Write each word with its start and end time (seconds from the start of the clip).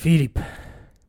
Filip, 0.00 0.38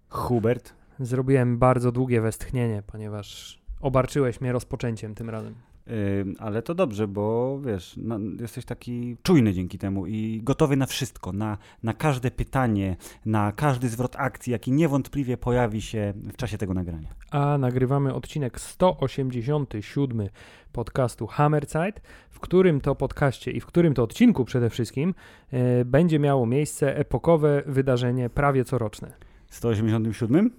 Hubert. 0.09 0.73
zrobiłem 0.99 1.57
bardzo 1.57 1.91
długie 1.91 2.21
westchnienie, 2.21 2.83
ponieważ 2.87 3.59
obarczyłeś 3.81 4.41
mnie 4.41 4.51
rozpoczęciem 4.51 5.15
tym 5.15 5.29
razem. 5.29 5.70
Yy, 5.91 6.33
ale 6.39 6.61
to 6.61 6.75
dobrze, 6.75 7.07
bo 7.07 7.59
wiesz, 7.65 7.93
no, 7.97 8.19
jesteś 8.39 8.65
taki 8.65 9.17
czujny 9.23 9.53
dzięki 9.53 9.77
temu 9.77 10.07
i 10.07 10.39
gotowy 10.43 10.75
na 10.75 10.85
wszystko, 10.85 11.31
na, 11.31 11.57
na 11.83 11.93
każde 11.93 12.31
pytanie, 12.31 12.95
na 13.25 13.51
każdy 13.51 13.89
zwrot 13.89 14.15
akcji, 14.15 14.51
jaki 14.51 14.71
niewątpliwie 14.71 15.37
pojawi 15.37 15.81
się 15.81 16.13
w 16.33 16.37
czasie 16.37 16.57
tego 16.57 16.73
nagrania. 16.73 17.09
A 17.31 17.57
nagrywamy 17.57 18.13
odcinek 18.13 18.59
187 18.59 20.29
podcastu 20.71 21.27
Hammerzeit, 21.27 22.01
w 22.29 22.39
którym 22.39 22.81
to 22.81 22.95
podcaście 22.95 23.51
i 23.51 23.59
w 23.59 23.65
którym 23.65 23.93
to 23.93 24.03
odcinku 24.03 24.45
przede 24.45 24.69
wszystkim 24.69 25.13
e, 25.51 25.85
będzie 25.85 26.19
miało 26.19 26.45
miejsce 26.45 26.97
epokowe 26.97 27.63
wydarzenie 27.65 28.29
prawie 28.29 28.63
coroczne. 28.63 29.13
187? 29.49 30.51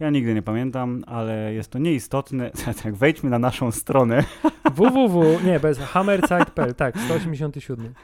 Ja 0.00 0.10
nigdy 0.10 0.34
nie 0.34 0.42
pamiętam, 0.42 1.04
ale 1.06 1.54
jest 1.54 1.70
to 1.70 1.78
nieistotne. 1.78 2.50
Tak, 2.82 2.94
wejdźmy 2.94 3.30
na 3.30 3.38
naszą 3.38 3.70
stronę. 3.70 4.24
www, 4.76 5.44
nie, 5.46 5.60
bez 5.60 5.78
hammerzeit.pl, 5.78 6.74
tak, 6.74 6.98
187. 7.00 7.94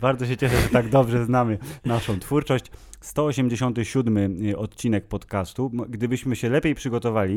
Bardzo 0.00 0.26
się 0.26 0.36
cieszę, 0.36 0.56
że 0.60 0.68
tak 0.68 0.88
dobrze 0.88 1.24
znamy 1.24 1.58
naszą 1.84 2.18
twórczość. 2.18 2.64
187 3.00 4.36
odcinek 4.56 5.06
podcastu. 5.06 5.70
Gdybyśmy 5.88 6.36
się 6.36 6.48
lepiej 6.48 6.74
przygotowali 6.74 7.36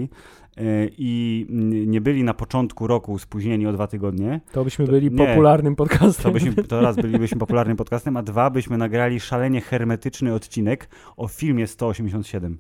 yy, 0.58 0.92
i 0.98 1.46
nie 1.88 2.02
byli 2.02 2.24
na 2.24 2.34
początku 2.34 2.88
roku 2.88 3.20
spóźnieni 3.20 3.68
o 3.68 3.74
dwa 3.74 3.88
tygodnie, 3.88 4.42
To 4.52 4.64
byśmy 4.64 4.86
To- 4.86 4.92
byli 4.92 5.12
nie, 5.12 5.28
popularnym 5.28 5.76
podcastem. 5.76 6.24
to, 6.24 6.32
byśmy, 6.32 6.54
to 6.64 6.82
raz 6.82 6.96
bylibyśmy 6.96 7.38
popularnym 7.46 7.78
podcastem, 7.78 8.18
a 8.18 8.24
dwa 8.24 8.50
byśmy 8.50 8.78
nagrali 8.78 9.20
szalenie 9.20 9.62
hermetyczny 9.62 10.34
odcinek 10.34 10.90
o 11.18 11.28
filmie 11.28 11.68
187, 11.68 12.58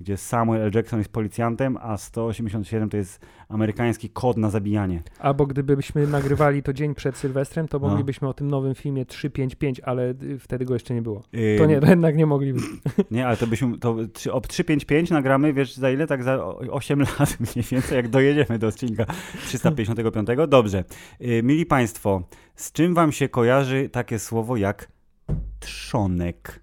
gdzie 0.00 0.16
Samuel 0.16 0.62
L. 0.62 0.70
Jackson 0.74 0.98
jest 1.00 1.12
policjantem, 1.12 1.76
a 1.80 1.96
187 1.96 2.88
to 2.88 2.96
jest 2.96 3.20
amerykański 3.48 4.10
kod 4.10 4.36
na 4.36 4.50
zabijanie. 4.50 5.02
Albo 5.18 5.46
gdybyśmy 5.46 6.06
nagrywali 6.06 6.62
to 6.62 6.72
dzień 6.72 6.94
przed 6.94 7.16
Sylwestrem, 7.16 7.68
to 7.68 7.78
No. 7.78 7.88
moglibyśmy 7.88 8.28
o 8.28 8.34
tym 8.34 8.48
nowym 8.50 8.74
filmie 8.74 9.06
355, 9.06 9.80
ale 9.80 10.10
y, 10.22 10.38
wtedy 10.38 10.64
go 10.64 10.74
jeszcze 10.74 10.94
nie 10.94 11.02
było. 11.02 11.22
Yy, 11.32 11.56
To 11.58 11.66
nie, 11.66 11.80
to 11.80 11.86
jednak 11.86 12.16
nie 12.16 12.26
moglibyśmy. 12.26 12.68
Nie, 13.10 13.26
ale 13.26 13.36
to 13.36 13.46
byśmy, 13.46 13.78
to 13.78 13.96
o 14.32 14.40
355 14.40 15.10
nagramy, 15.10 15.52
wiesz 15.52 15.74
za 15.76 15.90
ile? 15.90 16.06
Tak 16.06 16.22
za 16.22 16.44
o- 16.44 16.58
8 16.58 17.00
lat 17.00 17.36
mniej 17.54 17.64
więcej, 17.70 17.96
jak 17.96 18.08
dojedziemy 18.08 18.58
do 18.58 18.66
odcinka 18.66 19.04
355. 19.46 20.28
Dobrze. 20.48 20.84
Yy, 21.20 21.42
mili 21.42 21.66
Państwo, 21.66 22.22
z 22.54 22.72
czym 22.72 22.94
Wam 22.94 23.12
się 23.12 23.28
kojarzy 23.28 23.88
takie 23.92 24.18
słowo 24.18 24.56
jak 24.56 24.88
trzonek? 25.60 26.60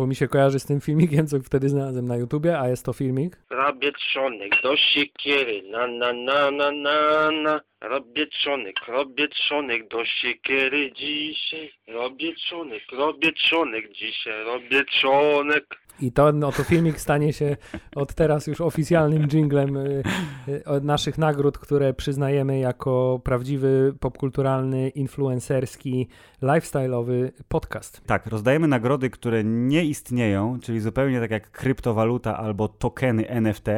Bo 0.00 0.06
mi 0.06 0.16
się 0.16 0.28
kojarzy 0.28 0.58
z 0.58 0.66
tym 0.66 0.80
filmikiem, 0.80 1.26
co 1.26 1.40
wtedy 1.40 1.68
znalazłem 1.68 2.08
na 2.08 2.16
YouTubie, 2.16 2.60
a 2.60 2.68
jest 2.68 2.84
to 2.84 2.92
filmik. 2.92 3.36
Robię 3.50 3.92
trzonek 3.92 4.62
do 4.62 4.76
siekiery, 4.76 5.62
na 5.70 5.86
na 5.86 6.12
na 6.12 6.50
na 6.50 6.70
na 6.70 7.30
na. 7.30 7.60
Robię 7.80 8.26
trzonek, 8.26 8.76
robię 8.88 9.28
trzonek 9.28 9.88
do 9.88 10.04
siekiery 10.04 10.92
dzisiaj. 10.92 11.72
Robię 11.88 12.34
trzonek, 12.34 12.82
robię 12.92 13.32
trzonek 13.32 13.92
dzisiaj, 13.92 14.44
robię 14.44 14.84
trzonek. 14.84 15.64
I 16.00 16.12
to, 16.12 16.32
no, 16.32 16.52
to 16.52 16.64
filmik 16.64 17.00
stanie 17.00 17.32
się 17.32 17.56
od 17.96 18.14
teraz 18.14 18.46
już 18.46 18.60
oficjalnym 18.60 19.28
jinglem 19.28 19.76
y, 19.76 20.02
y, 20.48 20.80
naszych 20.82 21.18
nagród, 21.18 21.58
które 21.58 21.94
przyznajemy 21.94 22.58
jako 22.58 23.20
prawdziwy, 23.24 23.94
popkulturalny, 24.00 24.88
influencerski, 24.88 26.08
lifestyle'owy 26.42 27.30
podcast. 27.48 28.02
Tak, 28.06 28.26
rozdajemy 28.26 28.68
nagrody, 28.68 29.10
które 29.10 29.44
nie 29.44 29.84
istnieją, 29.84 30.58
czyli 30.60 30.80
zupełnie 30.80 31.20
tak 31.20 31.30
jak 31.30 31.50
kryptowaluta 31.50 32.36
albo 32.36 32.68
tokeny 32.68 33.28
NFT. 33.28 33.68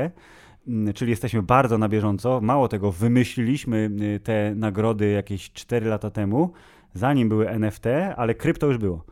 mm, 0.69 0.95
Czyli 0.95 1.11
jesteśmy 1.11 1.43
bardzo 1.43 1.79
na 1.79 1.89
bieżąco. 1.89 2.41
Mało 2.41 2.69
tego, 2.69 2.93
wymyśliliśmy 2.93 3.91
y, 4.17 4.21
te 4.21 4.55
nagrody 4.55 5.11
jakieś 5.11 5.53
4 5.53 5.87
lata 5.87 6.11
temu, 6.11 6.53
zanim 6.95 7.29
były 7.29 7.49
NFT, 7.49 7.87
ale 8.17 8.35
krypto 8.35 8.67
już 8.67 8.79
było. 8.79 9.05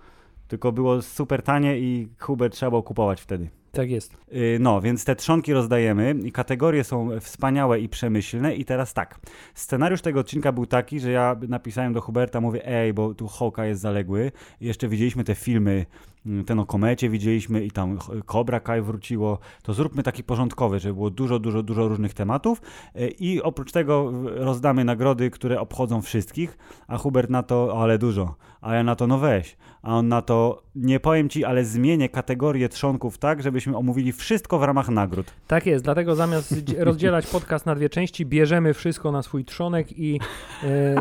Tylko 0.50 0.72
było 0.72 1.02
super 1.02 1.42
tanie 1.42 1.78
i 1.78 2.08
Hubert 2.18 2.54
trzeba 2.54 2.70
było 2.70 2.82
kupować 2.82 3.20
wtedy. 3.20 3.48
Tak 3.72 3.90
jest. 3.90 4.16
Y, 4.32 4.58
No, 4.60 4.80
więc 4.80 5.04
te 5.04 5.16
trzonki 5.16 5.52
rozdajemy 5.52 6.14
i 6.24 6.32
kategorie 6.32 6.84
są 6.84 7.20
wspaniałe 7.20 7.80
i 7.80 7.88
przemyślne. 7.88 8.54
I 8.54 8.64
teraz 8.64 8.94
tak, 8.94 9.20
scenariusz 9.54 10.02
tego 10.02 10.20
odcinka 10.20 10.52
był 10.52 10.66
taki, 10.66 11.00
że 11.00 11.10
ja 11.10 11.36
napisałem 11.48 11.92
do 11.92 12.00
Huberta, 12.00 12.40
mówię, 12.40 12.66
ej, 12.66 12.92
bo 12.92 13.14
tu 13.14 13.28
Hoka 13.28 13.66
jest 13.66 13.80
zaległy. 13.80 14.32
I 14.60 14.66
jeszcze 14.66 14.88
widzieliśmy 14.88 15.24
te 15.24 15.34
filmy, 15.34 15.86
ten 16.46 16.58
o 16.58 16.66
komecie 16.66 17.10
widzieliśmy 17.10 17.64
i 17.64 17.70
tam 17.70 17.98
Cobra 18.26 18.60
Kai 18.60 18.82
wróciło. 18.82 19.38
To 19.62 19.72
zróbmy 19.74 20.02
taki 20.02 20.24
porządkowy, 20.24 20.80
żeby 20.80 20.94
było 20.94 21.10
dużo, 21.10 21.38
dużo, 21.38 21.62
dużo 21.62 21.88
różnych 21.88 22.14
tematów. 22.14 22.62
Y, 22.96 23.08
I 23.08 23.42
oprócz 23.42 23.72
tego 23.72 24.12
rozdamy 24.24 24.84
nagrody, 24.84 25.30
które 25.30 25.60
obchodzą 25.60 26.02
wszystkich, 26.02 26.58
a 26.88 26.98
Hubert 26.98 27.30
na 27.30 27.42
to, 27.42 27.82
ale 27.82 27.98
dużo. 27.98 28.34
A 28.60 28.74
ja 28.74 28.82
na 28.82 28.96
to, 28.96 29.06
no 29.06 29.18
weź. 29.18 29.56
A 29.82 29.96
on 29.96 30.08
na 30.08 30.22
to, 30.22 30.62
nie 30.74 31.00
powiem 31.00 31.28
ci, 31.28 31.44
ale 31.44 31.64
zmienię 31.64 32.08
kategorię 32.08 32.68
trzonków 32.68 33.18
tak, 33.18 33.42
żebyśmy 33.42 33.76
omówili 33.76 34.12
wszystko 34.12 34.58
w 34.58 34.62
ramach 34.62 34.88
nagród. 34.88 35.26
Tak 35.46 35.66
jest, 35.66 35.84
dlatego 35.84 36.14
zamiast 36.14 36.54
dzi- 36.64 36.76
rozdzielać 36.84 37.26
podcast 37.26 37.66
na 37.66 37.74
dwie 37.74 37.88
części, 37.88 38.26
bierzemy 38.26 38.74
wszystko 38.74 39.12
na 39.12 39.22
swój 39.22 39.44
trzonek 39.44 39.98
i 39.98 40.20
e, 40.64 40.94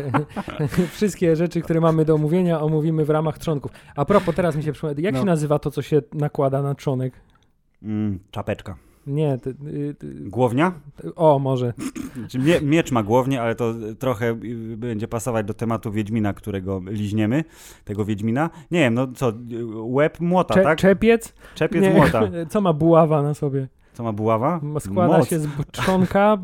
wszystkie 0.96 1.36
rzeczy, 1.36 1.60
które 1.62 1.80
mamy 1.80 2.04
do 2.04 2.14
omówienia, 2.14 2.60
omówimy 2.60 3.04
w 3.04 3.10
ramach 3.10 3.38
trzonków. 3.38 3.72
A 3.96 4.04
propos, 4.04 4.34
teraz 4.34 4.56
mi 4.56 4.62
się 4.62 4.72
przypomina, 4.72 5.09
jak 5.10 5.14
No. 5.14 5.20
się 5.20 5.26
nazywa 5.26 5.58
to, 5.58 5.70
co 5.70 5.82
się 5.82 6.02
nakłada 6.14 6.62
na 6.62 6.74
trzonek? 6.74 7.12
Mm, 7.82 8.18
czapeczka. 8.30 8.76
Nie, 9.06 9.38
ty, 9.38 9.50
y, 9.50 9.94
ty, 9.98 10.14
Głownia? 10.14 10.72
o, 11.16 11.38
może. 11.38 11.72
Znaczy, 12.16 12.38
mie 12.38 12.60
miecz 12.60 12.92
ma 12.92 13.02
głownię, 13.02 13.42
ale 13.42 13.54
to 13.54 13.74
trochę 13.98 14.30
y, 14.44 14.76
będzie 14.76 15.08
pasować 15.08 15.46
do 15.46 15.54
tematu 15.54 15.92
Wiedźmina, 15.92 16.32
którego 16.32 16.82
liźniemy, 16.86 17.44
tego 17.84 18.04
Wiedźmina. 18.04 18.50
Nie 18.70 18.78
wiem, 18.80 18.94
no 18.94 19.06
co, 19.14 19.28
y, 19.30 19.34
łeb 19.74 20.20
młota, 20.20 20.54
Cze, 20.54 20.62
tak? 20.62 20.78
Czepiec? 20.78 21.34
Czepiec 21.54 21.82
Nie, 21.82 21.90
młota. 21.90 22.22
Co 22.50 22.60
ma 22.60 22.72
buława 22.72 23.22
na 23.22 23.34
sobie? 23.34 23.68
Co 24.00 24.04
ma 24.04 24.12
buława? 24.12 24.60
Składa 24.78 25.18
Moc. 25.18 25.28
się 25.28 25.38
z 25.38 25.48
trzonka 25.72 26.38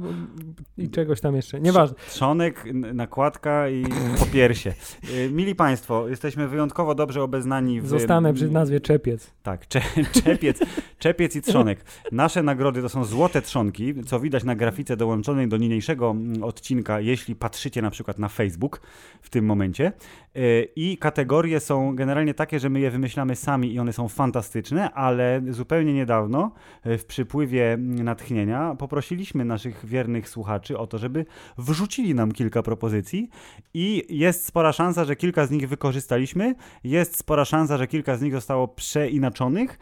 i 0.79 0.91
czegoś 0.91 1.21
tam 1.21 1.37
jeszcze. 1.37 1.61
Nieważne. 1.61 1.97
Trzonek, 2.09 2.65
nakładka 2.75 3.69
i 3.69 3.85
popiersie. 4.19 4.75
Y, 5.11 5.31
Mili 5.33 5.55
Państwo, 5.55 6.09
jesteśmy 6.09 6.49
wyjątkowo 6.49 6.95
dobrze 6.95 7.23
obeznani 7.23 7.81
w... 7.81 7.87
Zostanę 7.89 8.35
przy 8.35 8.51
nazwie 8.51 8.81
Czepiec. 8.81 9.31
Tak, 9.43 9.69
cze, 9.69 9.81
czepiec, 10.25 10.59
czepiec 10.99 11.37
i 11.37 11.43
trzonek. 11.43 11.85
Nasze 12.13 12.43
nagrody 12.43 12.83
to 12.83 12.89
są 12.89 13.05
złote 13.05 13.43
trzonki, 13.43 14.05
co 14.05 14.21
widać 14.21 14.45
na 14.45 14.55
grafice 14.55 14.97
dołączonej 14.97 15.49
do 15.49 15.57
niniejszego 15.57 16.11
mm, 16.11 16.45
odcinka, 16.45 17.01
jeśli 17.01 17.37
patrzycie 17.37 17.83
na 17.83 17.91
przykład 17.91 18.19
na 18.19 18.29
Facebook 18.29 18.81
w 19.23 19.31
tym 19.31 19.45
momencie. 19.45 19.93
I 20.77 20.99
kategorie 20.99 21.61
są 21.61 21.95
generalnie 21.97 22.35
takie, 22.35 22.61
że 22.61 22.71
my 22.71 22.81
je 22.81 22.91
wymyślamy 22.91 23.37
sami 23.37 23.75
i 23.75 23.79
one 23.79 23.93
są 23.93 24.09
fantastyczne, 24.09 24.93
ale 24.93 25.43
zupełnie 25.49 25.95
niedawno 25.95 26.53
yy, 26.85 26.99
w 26.99 27.05
przypływie 27.05 27.77
natchnienia 27.81 28.75
poprosiliśmy 28.79 29.45
naszych 29.45 29.87
wiernych 29.87 30.29
słuchaczy 30.29 30.79
o 30.79 30.87
to, 30.87 30.99
żeby 30.99 31.27
wrzucili 31.59 32.15
nam 32.15 32.33
kilka 32.33 32.63
propozycji 32.63 33.29
i 33.75 34.05
jest 34.09 34.47
spora 34.47 34.73
szansa, 34.73 35.05
że 35.05 35.17
kilka 35.17 35.47
z 35.47 35.51
nich 35.51 35.69
wykorzystaliśmy, 35.69 36.55
jest 36.85 37.17
spora 37.17 37.45
szansa, 37.45 37.79
że 37.79 37.87
kilka 37.87 38.17
z 38.17 38.23
nich 38.23 38.33
zostało 38.33 38.69
przeinaczonych 38.69 39.79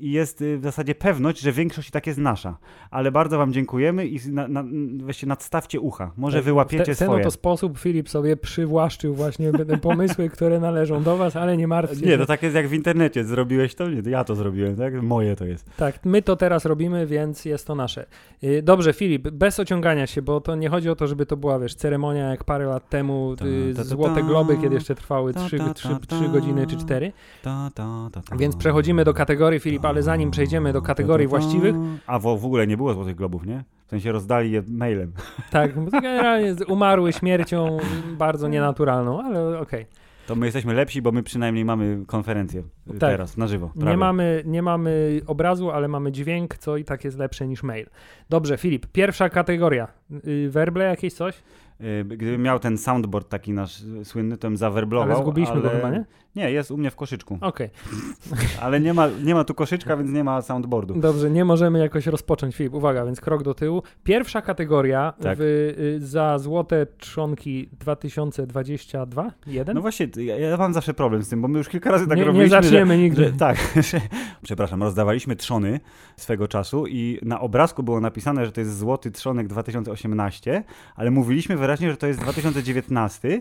i 0.00 0.12
jest 0.12 0.40
y, 0.42 0.58
w 0.58 0.62
zasadzie 0.62 0.94
pewność, 0.94 1.40
że 1.40 1.52
większość 1.52 1.88
i 1.88 1.92
tak 1.92 2.06
jest 2.06 2.18
nasza. 2.18 2.58
Ale 2.90 3.12
bardzo 3.12 3.38
Wam 3.38 3.52
dziękujemy 3.52 4.06
i 4.06 4.30
na, 4.30 4.48
na, 4.48 4.64
weźcie 5.04 5.26
nadstawcie 5.26 5.80
ucha. 5.80 6.12
Może 6.16 6.38
Tak, 6.38 6.44
wyłapiecie 6.44 6.84
te, 6.84 6.94
w 6.94 6.98
ten 6.98 7.08
swoje. 7.08 7.20
oto 7.22 7.30
sposób 7.30 7.78
Filip 7.78 8.08
sobie 8.08 8.36
przywłaszczył 8.36 9.14
właśnie 9.14 9.52
pomysły, 9.82 10.28
które 10.28 10.60
należą 10.60 11.02
do 11.02 11.16
was, 11.16 11.36
ale 11.36 11.56
nie 11.56 11.68
martwcie 11.68 12.06
Nie, 12.06 12.12
się. 12.12 12.18
to 12.18 12.26
tak 12.26 12.42
jest 12.42 12.56
jak 12.56 12.68
w 12.68 12.72
internecie. 12.72 13.24
Zrobiłeś 13.24 13.74
to? 13.74 13.90
Nie, 13.90 14.02
to 14.02 14.10
ja 14.10 14.24
to 14.24 14.34
zrobiłem, 14.34 14.76
tak? 14.76 15.02
Moje 15.02 15.36
to 15.36 15.44
jest. 15.44 15.70
Tak, 15.76 16.04
my 16.04 16.22
to 16.22 16.36
teraz 16.36 16.64
robimy, 16.64 17.06
więc 17.06 17.44
jest 17.44 17.66
to 17.66 17.74
nasze. 17.74 18.06
Y, 18.44 18.62
Dobrze, 18.62 18.92
Filip, 18.92 19.30
bez 19.30 19.60
ociągania 19.60 20.06
się, 20.06 20.22
bo 20.22 20.40
to 20.40 20.54
nie 20.56 20.68
chodzi 20.68 20.90
o 20.90 20.96
to, 20.96 21.06
żeby 21.06 21.26
to 21.26 21.36
była, 21.36 21.58
wiesz, 21.58 21.74
ceremonia 21.74 22.28
jak 22.30 22.44
parę 22.44 22.66
lat 22.66 22.88
temu, 22.88 23.34
Ta, 23.38 23.46
y, 23.46 23.72
ta, 23.76 23.82
ta, 23.82 23.88
Złote 23.88 24.14
ta. 24.14 24.22
Globy, 24.22 24.56
kiedy 24.62 24.74
jeszcze 24.74 24.94
trwały 24.94 25.34
Ta, 25.34 25.40
3, 25.46 25.58
ta, 25.58 25.74
trzy, 25.74 25.88
ta, 25.88 26.16
trzy 26.16 26.28
godziny 26.28 26.66
czy 26.66 26.76
ta. 26.76 26.82
4. 26.82 27.12
Ta, 27.42 27.70
ta, 27.74 28.08
ta, 28.12 28.22
ta. 28.22 28.36
Więc 28.36 28.56
przechodzimy 28.56 29.04
do 29.04 29.14
kategorii, 29.14 29.60
Filip, 29.60 29.84
ale 29.84 30.02
zanim 30.02 30.30
przejdziemy 30.30 30.72
do 30.72 30.82
kategorii 30.82 31.26
właściwych, 31.26 31.74
A 32.06 32.18
w, 32.18 32.22
w 32.22 32.44
ogóle 32.44 32.66
nie 32.66 32.76
było 32.76 32.94
Złotych 32.94 33.16
Globów, 33.16 33.46
nie? 33.46 33.64
W 33.92 33.94
sensie 33.94 34.12
rozdali 34.12 34.50
je 34.50 34.62
mailem. 34.68 35.12
tak, 35.50 35.84
generalnie 35.90 36.54
umarły 36.68 37.12
śmiercią 37.12 37.78
bardzo 38.18 38.48
nienaturalną, 38.48 39.22
ale 39.22 39.58
okej. 39.60 39.84
To 39.86 39.92
To 40.26 40.34
my 40.34 40.46
jesteśmy 40.46 40.74
lepsi, 40.74 41.02
bo 41.02 41.12
my 41.12 41.22
przynajmniej 41.22 41.64
mamy 41.64 42.04
konferencję 42.06 42.60
y, 42.60 42.90
Tak. 42.90 42.98
teraz, 43.10 43.36
na 43.36 43.46
żywo. 43.46 43.70
Nie 43.76 43.96
mamy, 43.96 44.42
nie 44.46 44.62
mamy 44.62 45.20
obrazu, 45.26 45.70
ale 45.70 45.88
mamy 45.88 46.12
dźwięk, 46.12 46.58
co 46.58 46.76
i 46.76 46.84
tak 46.84 47.04
jest 47.04 47.18
lepsze 47.18 47.46
niż 47.46 47.62
mail. 47.62 47.86
Dobrze, 48.30 48.56
Filip, 48.58 48.86
pierwsza 48.86 49.28
kategoria. 49.28 49.88
Yy, 50.24 50.50
werble 50.50 50.84
jakieś 50.84 51.14
coś? 51.14 51.42
Y, 51.80 52.04
Gdybym 52.04 52.42
miał 52.42 52.58
ten 52.58 52.78
soundboard 52.78 53.28
taki 53.28 53.52
nasz 53.52 53.80
y, 53.82 54.04
słynny, 54.04 54.36
to 54.36 54.48
bym 54.48 54.56
zawerblował. 54.56 55.10
Ale 55.14 55.22
zgubiliśmy 55.22 55.60
go 55.60 55.68
ale- 55.70 55.76
chyba, 55.76 55.90
nie? 55.90 56.04
Nie, 56.36 56.50
jest 56.50 56.70
u 56.70 56.76
mnie 56.76 56.90
w 56.90 56.96
koszyczku. 56.96 57.38
Okej, 57.40 57.70
Ale 58.62 58.80
nie 58.80 58.94
ma, 58.94 59.08
nie 59.24 59.34
ma 59.34 59.44
tu 59.44 59.54
koszyczka, 59.54 59.96
więc 59.96 60.10
nie 60.10 60.24
ma 60.24 60.42
soundboardu. 60.42 60.94
dobrze, 60.94 61.30
nie 61.30 61.44
możemy 61.44 61.78
jakoś 61.78 62.06
rozpocząć. 62.06 62.56
Filip, 62.56 62.74
uwaga, 62.74 63.04
więc 63.04 63.20
krok 63.20 63.42
do 63.42 63.54
tyłu. 63.54 63.82
Pierwsza 64.04 64.42
kategoria 64.42 65.12
Tak. 65.22 65.38
w, 65.38 65.42
y, 65.42 65.98
za 66.06 66.38
złote 66.38 66.86
trzonki 66.98 67.68
2022? 67.72 69.30
Jeden? 69.46 69.74
No 69.74 69.80
właśnie, 69.80 70.08
ja, 70.16 70.38
ja 70.38 70.56
mam 70.56 70.74
zawsze 70.74 70.94
problem 70.94 71.22
z 71.22 71.28
tym, 71.28 71.42
bo 71.42 71.48
my 71.48 71.58
już 71.58 71.68
kilka 71.68 71.90
razy 71.90 72.06
tak 72.06 72.16
nie, 72.16 72.22
nie 72.22 72.26
robiliśmy, 72.26 72.48
zaczniemy 72.62 72.94
że, 72.94 73.00
nigdy. 73.00 73.24
że 73.24 73.32
tak, 73.32 73.56
że, 73.90 74.00
przepraszam, 74.42 74.82
rozdawaliśmy 74.82 75.36
trzony 75.36 75.80
swego 76.16 76.48
czasu 76.48 76.86
i 76.86 77.18
na 77.22 77.40
obrazku 77.40 77.82
było 77.82 78.00
napisane, 78.00 78.46
że 78.46 78.52
to 78.52 78.60
jest 78.60 78.78
złoty 78.78 79.10
trzonek 79.10 79.46
2018, 79.46 80.64
ale 80.96 81.10
mówiliśmy 81.10 81.56
wyraźnie, 81.56 81.90
że 81.90 81.96
to 81.96 82.06
jest 82.06 82.20
2019, 82.20 83.40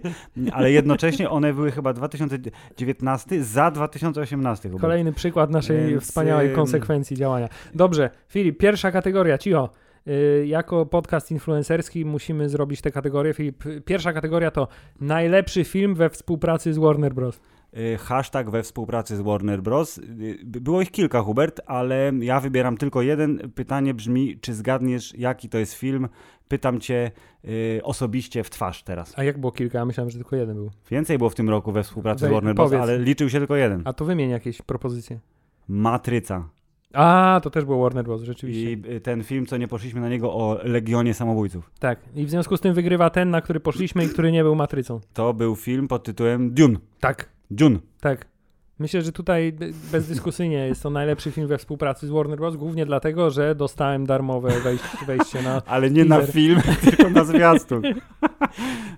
ale 0.51 0.71
jednocześnie 0.71 1.29
one 1.29 1.53
były 1.53 1.71
chyba 1.71 1.93
2019 1.93 2.80
za 3.41 3.71
2018 3.71 4.69
chyba. 4.69 4.81
Kolejny 4.81 5.13
przykład 5.13 5.49
naszej 5.49 5.87
Więc, 5.87 6.03
wspaniałej 6.03 6.53
konsekwencji 6.53 7.17
działania. 7.17 7.49
Dobrze, 7.75 8.09
Filip, 8.27 8.57
pierwsza 8.57 8.91
kategoria, 8.91 9.37
cicho. 9.37 9.69
Y, 10.07 10.45
jako 10.47 10.85
podcast 10.85 11.31
influencerski 11.31 12.05
musimy 12.05 12.49
zrobić 12.49 12.81
te 12.81 12.91
kategorie. 12.91 13.33
Filip, 13.33 13.63
pierwsza 13.85 14.13
kategoria 14.13 14.51
to 14.51 14.67
najlepszy 15.01 15.63
film 15.63 15.95
we 15.95 16.09
współpracy 16.09 16.73
z 16.73 16.77
Warner 16.77 17.13
Bros. 17.13 17.39
Y, 17.77 17.97
Hashtag 17.97 18.49
we 18.49 18.63
współpracy 18.63 19.15
z 19.15 19.21
Warner 19.21 19.61
Bros. 19.61 19.97
Y, 19.97 20.39
Było 20.43 20.81
ich 20.81 20.91
kilka, 20.91 21.21
Hubert, 21.21 21.61
ale 21.65 22.11
ja 22.19 22.39
wybieram 22.39 22.77
tylko 22.77 23.01
jeden. 23.01 23.51
Pytanie 23.55 23.93
brzmi, 23.93 24.39
czy 24.41 24.53
zgadniesz, 24.53 25.13
jaki 25.17 25.49
to 25.49 25.57
jest 25.57 25.73
film? 25.73 26.07
Pytam 26.51 26.79
cię 26.79 27.11
y, 27.45 27.81
osobiście 27.83 28.43
w 28.43 28.49
twarz 28.49 28.83
teraz. 28.83 29.13
A 29.19 29.23
jak 29.23 29.37
było 29.37 29.51
kilka? 29.51 29.79
Ja 29.79 29.85
myślałem, 29.85 30.09
że 30.09 30.17
tylko 30.17 30.35
jeden 30.35 30.55
był. 30.55 30.71
Więcej 30.91 31.17
było 31.17 31.29
w 31.29 31.35
tym 31.35 31.49
roku 31.49 31.71
we 31.71 31.83
współpracy 31.83 32.25
Wej- 32.25 32.29
z 32.29 32.33
Warner 32.33 32.55
Bros., 32.55 32.73
ale 32.73 32.99
liczył 32.99 33.29
się 33.29 33.37
tylko 33.37 33.55
jeden. 33.55 33.81
A 33.85 33.93
to 33.93 34.05
wymień 34.05 34.29
jakieś 34.29 34.61
propozycje. 34.61 35.19
Matryca. 35.67 36.49
A, 36.93 37.39
to 37.43 37.49
też 37.49 37.65
było 37.65 37.83
Warner 37.83 38.05
Bros. 38.05 38.21
rzeczywiście. 38.21 38.71
I 38.71 38.95
y, 38.95 39.01
ten 39.01 39.23
film, 39.23 39.45
co 39.45 39.57
nie 39.57 39.67
poszliśmy 39.67 40.01
na 40.01 40.09
niego, 40.09 40.33
o 40.33 40.59
Legionie 40.63 41.13
Samobójców. 41.13 41.71
Tak. 41.79 41.99
I 42.15 42.25
w 42.25 42.29
związku 42.29 42.57
z 42.57 42.61
tym 42.61 42.73
wygrywa 42.73 43.09
ten, 43.09 43.29
na 43.29 43.41
który 43.41 43.59
poszliśmy 43.59 44.05
i 44.05 44.07
który 44.09 44.31
nie 44.31 44.43
był 44.43 44.55
matrycą. 44.55 44.99
To 45.13 45.33
był 45.33 45.55
film 45.55 45.87
pod 45.87 46.03
tytułem 46.03 46.53
Dune. 46.53 46.77
Tak, 46.99 47.29
Dune. 47.51 47.79
tak. 48.01 48.30
Myślę, 48.81 49.01
że 49.01 49.11
tutaj 49.11 49.53
bezdyskusyjnie 49.91 50.57
jest 50.67 50.83
to 50.83 50.89
najlepszy 50.89 51.31
film 51.31 51.47
we 51.47 51.57
współpracy 51.57 52.07
z 52.07 52.09
Warner 52.09 52.37
Bros. 52.39 52.55
Głównie 52.55 52.85
dlatego, 52.85 53.31
że 53.31 53.55
dostałem 53.55 54.05
darmowe 54.05 54.59
wejście, 54.59 54.97
wejście 55.07 55.41
na 55.41 55.61
Ale 55.65 55.91
nie 55.91 56.05
na 56.05 56.17
Teaser. 56.17 56.33
film, 56.33 56.61
tylko 56.89 57.09
na 57.09 57.23
zwiastun. 57.23 57.81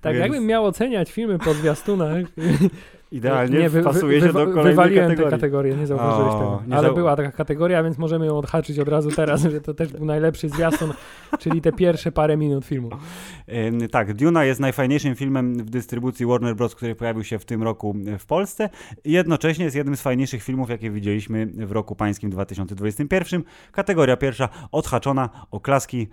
Tak, 0.02 0.14
Więc 0.14 0.20
jakbym 0.20 0.46
miał 0.46 0.66
oceniać 0.66 1.12
filmy 1.12 1.40
po 1.40 1.54
zwiastunach, 1.54 2.26
Idealnie 3.14 3.60
nie, 3.60 3.70
wy- 3.70 3.82
wy- 3.82 3.84
pasuje 3.84 4.20
się 4.22 4.26
wywa- 4.28 4.34
do 4.34 4.46
kolejnej 4.46 4.64
Wywaliłem 4.74 5.04
kategorii. 5.06 5.32
tę 5.32 5.38
kategorię, 5.38 5.76
nie 5.76 5.88
zauważyłeś 5.88 6.34
O, 6.34 6.40
tego. 6.40 6.64
nie 6.68 6.76
Ale 6.76 6.90
zau- 6.90 6.96
była 6.96 7.16
taka 7.16 7.32
kategoria, 7.32 7.84
więc 7.84 7.98
możemy 7.98 8.26
ją 8.26 8.38
odhaczyć 8.38 8.80
od 8.80 8.88
razu 8.88 9.12
teraz, 9.12 9.42
że 9.52 9.62
to 9.62 9.74
też 9.74 9.92
był 9.94 10.06
najlepszy 10.06 10.50
zwiastun, 10.50 10.94
czyli 11.40 11.62
te 11.62 11.72
pierwsze 11.72 12.12
parę 12.12 12.38
minut 12.38 12.66
filmu. 12.66 12.90
Ym, 13.68 13.88
Tak, 13.90 14.14
Duna 14.14 14.46
jest 14.46 14.60
najfajniejszym 14.60 15.16
filmem 15.16 15.54
w 15.54 15.70
dystrybucji 15.70 16.26
Warner 16.26 16.56
Bros., 16.56 16.76
który 16.76 16.96
pojawił 16.96 17.24
się 17.24 17.40
w 17.40 17.46
tym 17.46 17.64
roku 17.64 17.96
w 18.20 18.26
Polsce 18.26 18.70
i 19.04 19.12
jednocześnie 19.12 19.66
jest 19.66 19.76
jednym 19.76 19.96
z 19.98 20.02
fajniejszych 20.02 20.44
filmów, 20.44 20.70
jakie 20.70 20.92
widzieliśmy 20.92 21.46
w 21.46 21.72
roku 21.72 21.96
pańskim 21.96 22.30
2021. 22.30 23.44
Kategoria 23.72 24.18
pierwsza, 24.18 24.50
odhaczona, 24.72 25.30
oklaski. 25.52 26.08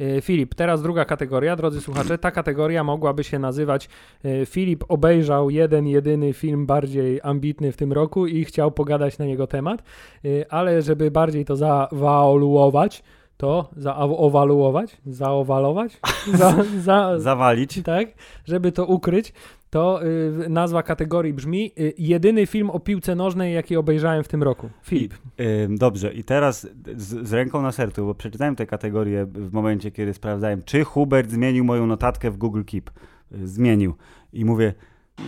E, 0.00 0.20
Filip, 0.20 0.54
teraz 0.54 0.82
druga 0.82 1.04
kategoria, 1.04 1.56
drodzy 1.56 1.80
słuchacze. 1.80 2.18
Ta 2.18 2.30
kategoria 2.30 2.84
mogłaby 2.84 3.24
się 3.24 3.38
nazywać 3.38 3.88
e, 4.24 4.46
Filip 4.46 4.84
obejrzał 4.88 5.50
jeden, 5.50 5.86
jedyny 5.86 6.32
film 6.32 6.66
bardziej 6.66 7.20
ambitny 7.22 7.72
w 7.72 7.76
tym 7.76 7.92
roku 7.92 8.26
i 8.26 8.44
chciał 8.44 8.70
pogadać 8.72 9.18
na 9.18 9.24
niego 9.24 9.46
temat, 9.46 9.82
E, 10.24 10.52
ale 10.52 10.82
żeby 10.82 11.10
bardziej 11.10 11.44
to 11.44 11.56
zawaluować, 11.56 13.02
to 13.36 13.68
zaowaluować, 13.76 14.96
zaowalować, 15.06 16.00
za, 16.34 16.54
za, 16.80 17.18
Zawalić. 17.20 17.82
tak, 17.84 18.08
żeby 18.44 18.72
to 18.72 18.86
ukryć, 18.86 19.32
to 19.72 20.00
y, 20.04 20.48
nazwa 20.48 20.82
kategorii 20.82 21.32
brzmi 21.32 21.72
y, 21.78 21.94
jedyny 21.98 22.46
film 22.46 22.70
o 22.70 22.80
piłce 22.80 23.14
nożnej, 23.14 23.54
jaki 23.54 23.76
obejrzałem 23.76 24.24
w 24.24 24.28
tym 24.28 24.42
roku. 24.42 24.70
Filip. 24.82 25.14
Ym, 25.40 25.78
Dobrze, 25.78 26.12
i 26.12 26.24
teraz 26.24 26.68
z, 26.96 27.28
z 27.28 27.32
ręką 27.32 27.62
na 27.62 27.72
sercu, 27.72 28.06
bo 28.06 28.14
przeczytałem 28.14 28.56
tę 28.56 28.66
kategorię 28.66 29.26
w 29.26 29.52
momencie, 29.52 29.90
kiedy 29.90 30.14
sprawdzałem, 30.14 30.62
czy 30.64 30.84
Hubert 30.84 31.30
zmienił 31.30 31.64
moją 31.64 31.86
notatkę 31.86 32.30
w 32.30 32.36
Google 32.36 32.62
Keep. 32.64 32.90
Y, 33.32 33.48
Zmienił. 33.48 33.94
I 34.32 34.44
mówię, 34.44 34.74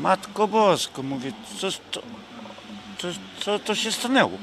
Matko 0.01 0.49
Bosko, 0.49 1.03
mówię, 1.03 1.33
co 1.59 1.69
to, 1.91 2.03
co, 2.99 3.09
co 3.41 3.59
to 3.59 3.75
się 3.75 3.93
stanęło? 3.93 4.39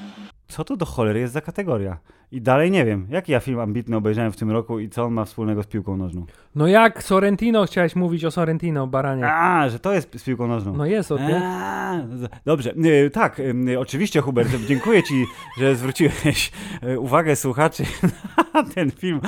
Co 0.52 0.64
to 0.64 0.78
do 0.78 0.86
cholery 0.86 1.20
jest 1.20 1.34
za 1.34 1.42
kategoria? 1.42 1.98
I 2.32 2.42
dalej 2.42 2.72
nie 2.72 2.86
wiem, 2.86 3.08
jaki 3.10 3.32
ja 3.32 3.40
film 3.40 3.60
ambitny 3.60 3.98
obejrzałem 3.98 4.32
w 4.32 4.38
tym 4.38 4.52
roku 4.52 4.80
i 4.80 4.90
co 4.90 5.04
on 5.04 5.14
ma 5.14 5.26
wspólnego 5.26 5.64
z 5.64 5.68
piłką 5.68 5.98
nożną. 5.98 6.26
No 6.56 6.68
jak 6.68 7.04
Sorrentino 7.04 7.66
chciałeś 7.66 7.96
mówić 7.96 8.26
o 8.26 8.32
Sorrentino, 8.32 8.88
baranie. 8.88 9.28
A, 9.28 9.70
że 9.70 9.80
to 9.80 9.94
jest 9.94 10.20
z 10.20 10.24
piłką 10.24 10.48
nożną. 10.48 10.74
No 10.74 10.86
jest 10.86 11.12
od 11.12 11.22
nie? 11.22 11.42
A, 11.44 12.00
Dobrze, 12.46 12.74
y, 12.86 13.10
tak, 13.10 13.40
y, 13.40 13.80
oczywiście 13.80 14.22
Hubert, 14.22 14.50
dziękuję 14.68 15.04
Ci, 15.04 15.26
że 15.58 15.76
zwróciłeś 15.76 16.52
y, 16.84 17.00
uwagę 17.00 17.36
słuchaczy 17.36 17.84
na 18.54 18.64
ten 18.64 18.92
film, 18.92 19.22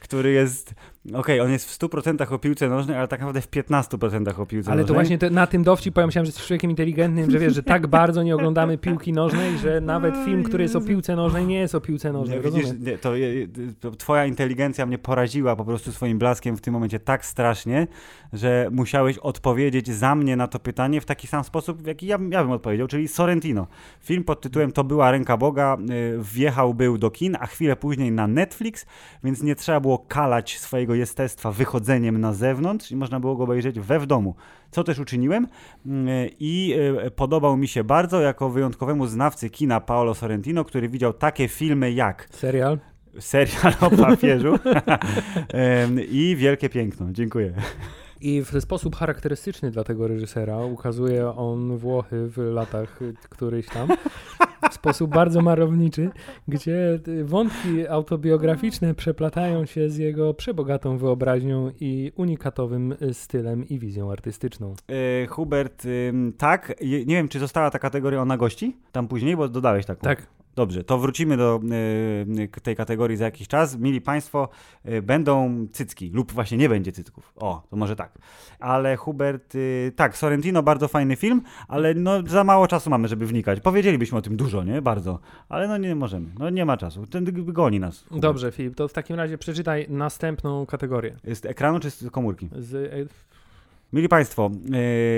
który 0.00 0.32
jest, 0.32 0.74
okej, 1.14 1.40
on 1.40 1.50
jest 1.50 1.70
w 1.70 1.78
100% 1.78 2.34
o 2.34 2.38
piłce 2.38 2.68
nożnej, 2.68 2.96
ale 2.96 3.08
tak 3.08 3.20
naprawdę 3.20 3.40
w 3.40 3.50
15% 3.50 4.40
o 4.40 4.46
piłce 4.46 4.70
Ale 4.70 4.80
nożnej. 4.80 4.88
to 4.88 4.94
właśnie 4.94 5.18
te, 5.18 5.30
na 5.30 5.46
tym 5.46 5.62
dowcip 5.64 5.94
powiem, 5.94 6.10
że 6.10 6.20
jesteś 6.20 6.46
człowiekiem 6.46 6.70
inteligentnym, 6.70 7.30
że 7.30 7.38
wiesz, 7.38 7.54
że 7.54 7.62
tak 7.62 7.86
bardzo 8.00 8.22
nie 8.22 8.34
oglądamy 8.34 8.78
piłki 8.78 9.12
nożnej, 9.12 9.58
że 9.58 9.80
nawet 9.80 10.14
film, 10.24 10.42
który 10.42 10.62
jest 10.62 10.76
o 10.76 10.80
piłce 10.80 11.16
nożnej, 11.16 11.46
nie 11.46 11.58
jest 11.58 11.74
o 11.74 11.80
piłce 11.80 12.12
nożnej. 12.12 12.38
Nie, 12.38 12.50
widzisz, 12.50 12.66
nie, 12.80 12.98
to, 12.98 13.12
to 13.80 13.90
twoja 13.90 14.26
inteligencja 14.26 14.86
mnie 14.86 14.98
poraziła 14.98 15.56
po 15.56 15.64
prostu 15.64 15.92
swoim 15.92 16.18
blaskiem 16.18 16.56
w 16.56 16.60
tym 16.60 16.74
momencie 16.74 17.00
tak 17.00 17.26
strasznie, 17.26 17.86
że 18.32 18.68
musiałeś 18.72 19.18
odpowiedzieć 19.18 19.88
za 19.88 20.14
mnie 20.14 20.36
na 20.36 20.48
to 20.48 20.58
pytanie 20.58 21.00
w 21.00 21.04
taki 21.04 21.26
sam 21.26 21.44
sposób, 21.44 21.82
w 21.82 21.86
jaki 21.86 22.06
ja, 22.06 22.18
ja 22.30 22.42
bym 22.42 22.52
odpowiedział, 22.52 22.86
czyli 22.86 23.08
Sorrentino. 23.08 23.66
Film 24.00 24.24
pod 24.24 24.40
tytułem 24.40 24.72
To 24.72 24.84
była 24.84 25.10
ręka 25.10 25.36
Boga 25.36 25.76
y, 25.90 26.22
wjechał 26.22 26.74
był 26.74 26.98
do 26.98 27.10
kin, 27.10 27.36
a 27.40 27.46
chwilę 27.46 27.76
później 27.76 28.12
na 28.12 28.26
Netflix, 28.26 28.86
więc 29.24 29.42
nie 29.42 29.54
trzeba 29.54 29.80
było 29.80 29.98
kalać 29.98 30.58
swojego 30.58 30.94
jestestwa 30.94 31.52
wychodzeniem 31.52 32.20
na 32.20 32.32
zewnątrz 32.32 32.90
i 32.90 32.96
można 32.96 33.20
było 33.20 33.36
go 33.36 33.44
obejrzeć 33.44 33.80
we 33.80 34.00
w 34.00 34.06
domu. 34.06 34.34
Co 34.70 34.84
też 34.84 34.98
uczyniłem 34.98 35.44
y, 35.44 35.88
i 36.40 36.74
y, 37.06 37.10
podobał 37.10 37.56
mi 37.56 37.68
się 37.68 37.84
bardzo 37.84 38.20
jako 38.20 38.50
wyjątkowemu 38.50 39.06
znawcy 39.06 39.50
kina 39.50 39.80
Paolo 39.80 40.14
Sorrentino, 40.14 40.64
który 40.64 40.88
widział 40.88 41.12
takie 41.12 41.48
filmy 41.48 41.92
jak 41.92 42.28
Serial. 42.30 42.78
serial 43.18 43.74
o 43.80 43.90
papieżu 43.90 44.58
i 46.10 46.36
Wielkie 46.36 46.68
Piękno. 46.68 47.06
Dziękuję. 47.12 47.54
I 48.20 48.42
w 48.42 48.60
sposób 48.60 48.96
charakterystyczny 48.96 49.70
dla 49.70 49.84
tego 49.84 50.08
reżysera 50.08 50.64
ukazuje 50.64 51.28
on 51.28 51.76
Włochy 51.76 52.28
w 52.28 52.38
latach 52.38 52.98
któryś 53.28 53.66
tam. 53.66 53.88
W 54.70 54.74
sposób 54.74 55.10
bardzo 55.10 55.42
marowniczy, 55.42 56.10
gdzie 56.48 57.00
wątki 57.24 57.88
autobiograficzne 57.88 58.94
przeplatają 58.94 59.66
się 59.66 59.90
z 59.90 59.96
jego 59.96 60.34
przebogatą 60.34 60.98
wyobraźnią 60.98 61.70
i 61.80 62.12
unikatowym 62.16 62.94
stylem 63.12 63.68
i 63.68 63.78
wizją 63.78 64.12
artystyczną. 64.12 64.74
E, 65.22 65.26
Hubert, 65.26 65.86
tak, 66.38 66.74
nie 66.82 67.16
wiem, 67.16 67.28
czy 67.28 67.38
została 67.38 67.70
ta 67.70 67.78
kategoria 67.78 68.22
ona 68.22 68.36
gości 68.36 68.76
tam 68.92 69.08
później, 69.08 69.36
bo 69.36 69.48
dodałeś 69.48 69.86
taką. 69.86 70.00
Tak, 70.00 70.26
Dobrze, 70.56 70.84
to 70.84 70.98
wrócimy 70.98 71.36
do 71.36 71.60
y, 72.38 72.48
k- 72.48 72.60
tej 72.60 72.76
kategorii 72.76 73.16
za 73.16 73.24
jakiś 73.24 73.48
czas. 73.48 73.76
Mili 73.78 74.00
Państwo, 74.00 74.48
y, 74.88 75.02
będą 75.02 75.66
cycki 75.72 76.10
lub 76.10 76.32
właśnie 76.32 76.58
nie 76.58 76.68
będzie 76.68 76.92
cycków. 76.92 77.32
O, 77.36 77.62
to 77.70 77.76
może 77.76 77.96
tak. 77.96 78.18
Ale 78.60 78.96
Hubert, 78.96 79.54
y, 79.54 79.92
tak, 79.96 80.16
Sorrentino 80.16 80.62
bardzo 80.62 80.88
fajny 80.88 81.16
film, 81.16 81.42
ale 81.68 81.94
no 81.94 82.22
za 82.26 82.44
mało 82.44 82.66
czasu 82.68 82.90
mamy, 82.90 83.08
żeby 83.08 83.26
wnikać. 83.26 83.60
Powiedzielibyśmy 83.60 84.18
o 84.18 84.22
tym 84.22 84.36
dużo, 84.36 84.64
nie? 84.64 84.82
Bardzo, 84.82 85.18
ale 85.48 85.68
no 85.68 85.76
nie 85.76 85.94
możemy. 85.94 86.26
No 86.38 86.50
nie 86.50 86.64
ma 86.64 86.76
czasu. 86.76 87.06
Ten 87.06 87.24
goni 87.52 87.80
nas. 87.80 88.02
Hubert. 88.04 88.22
dobrze 88.22 88.52
Filip, 88.52 88.74
to 88.76 88.88
w 88.88 88.92
takim 88.92 89.16
razie 89.16 89.38
przeczytaj 89.38 89.86
następną 89.88 90.66
kategorię. 90.66 91.16
Z 91.34 91.44
ekranu 91.46 91.80
czy 91.80 91.90
z 91.90 92.10
komórki? 92.10 92.48
Z, 92.58 92.74
y, 92.74 93.08
Mili 93.92 94.08
Państwo, 94.08 94.50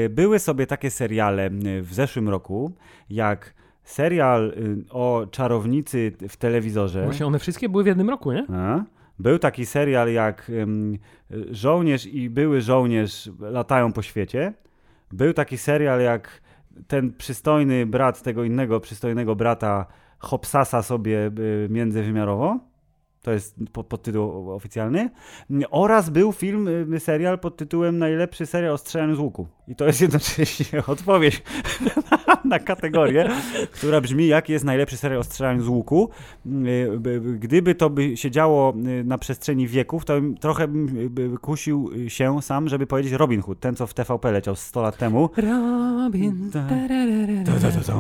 y, 0.05 0.09
były 0.09 0.39
sobie 0.39 0.67
takie 0.67 0.91
seriale 0.91 1.47
y, 1.47 1.83
w 1.83 1.95
zeszłym 1.95 2.29
roku, 2.29 2.73
jak 3.11 3.55
serial 3.85 4.53
y, 4.57 4.85
o 4.91 5.27
czarownicy 5.31 6.13
w 6.29 6.37
telewizorze. 6.37 7.05
Właśnie 7.05 7.27
one 7.27 7.39
wszystkie 7.39 7.69
były 7.69 7.85
w 7.85 7.87
jednym 7.87 8.11
roku, 8.11 8.33
nie? 8.33 8.47
A? 8.53 8.85
Był 9.19 9.39
taki 9.39 9.67
serial 9.67 10.13
jak 10.13 10.51
Żołnierz 11.51 12.07
i 12.07 12.31
były 12.31 12.61
żołnierz 12.61 13.31
latają 13.41 13.93
po 13.93 14.03
świecie. 14.03 14.53
Był 15.13 15.33
taki 15.33 15.59
serial 15.59 16.01
jak 16.01 16.43
ten 16.87 17.13
przystojny 17.13 17.87
brat 17.87 18.23
tego 18.23 18.45
innego 18.45 18.81
przystojnego 18.81 19.37
brata 19.37 19.87
Hopsasa 20.19 20.83
sobie 20.83 21.31
y, 21.39 21.69
międzywymiarowo. 21.71 22.59
To 23.23 23.31
jest 23.33 23.57
po- 23.73 23.85
podtytuł 23.85 24.51
oficjalny. 24.53 25.11
Oraz 25.71 26.11
był 26.11 26.33
film, 26.33 26.69
y, 26.95 27.01
serial 27.01 27.39
pod 27.39 27.57
tytułem 27.57 27.99
Najlepszy 27.99 28.47
serial 28.47 28.73
o 28.73 28.79
strzelaniu 28.79 29.15
z 29.15 29.19
łuku. 29.19 29.47
I 29.69 29.77
to 29.77 29.87
jest 29.87 30.01
jednocześnie 30.01 30.83
odpowiedź 30.87 31.43
na, 32.45 32.59
kategorię, 32.59 33.29
która 33.73 34.01
brzmi, 34.01 34.27
jaki 34.27 34.53
jest 34.53 34.65
najlepszy 34.65 34.97
serial 34.97 35.21
o 35.21 35.25
strzelaniu 35.25 35.63
z 35.63 35.69
łuku. 35.69 36.09
Y, 36.47 36.99
b- 36.99 37.21
Gdyby 37.21 37.75
to 37.75 37.91
by 37.91 38.17
się 38.17 38.31
działo 38.31 38.75
y, 39.01 39.05
na 39.05 39.19
przestrzeni 39.19 39.67
wieków, 39.67 40.05
to 40.05 40.15
bym 40.15 40.37
trochę 40.37 40.69
bym 40.69 40.89
y, 41.35 41.39
kusił 41.39 41.91
się 42.09 42.43
sam, 42.43 42.69
żeby 42.69 42.87
powiedzieć 42.87 43.13
Robin 43.13 43.43
Hood, 43.43 43.61
ten 43.61 43.75
co 43.77 43.87
w 43.87 43.95
TVP 43.95 44.33
leciał 44.33 44.57
100 44.57 44.83
lat 44.83 44.97
temu. 44.97 45.31
Robin. 45.37 46.51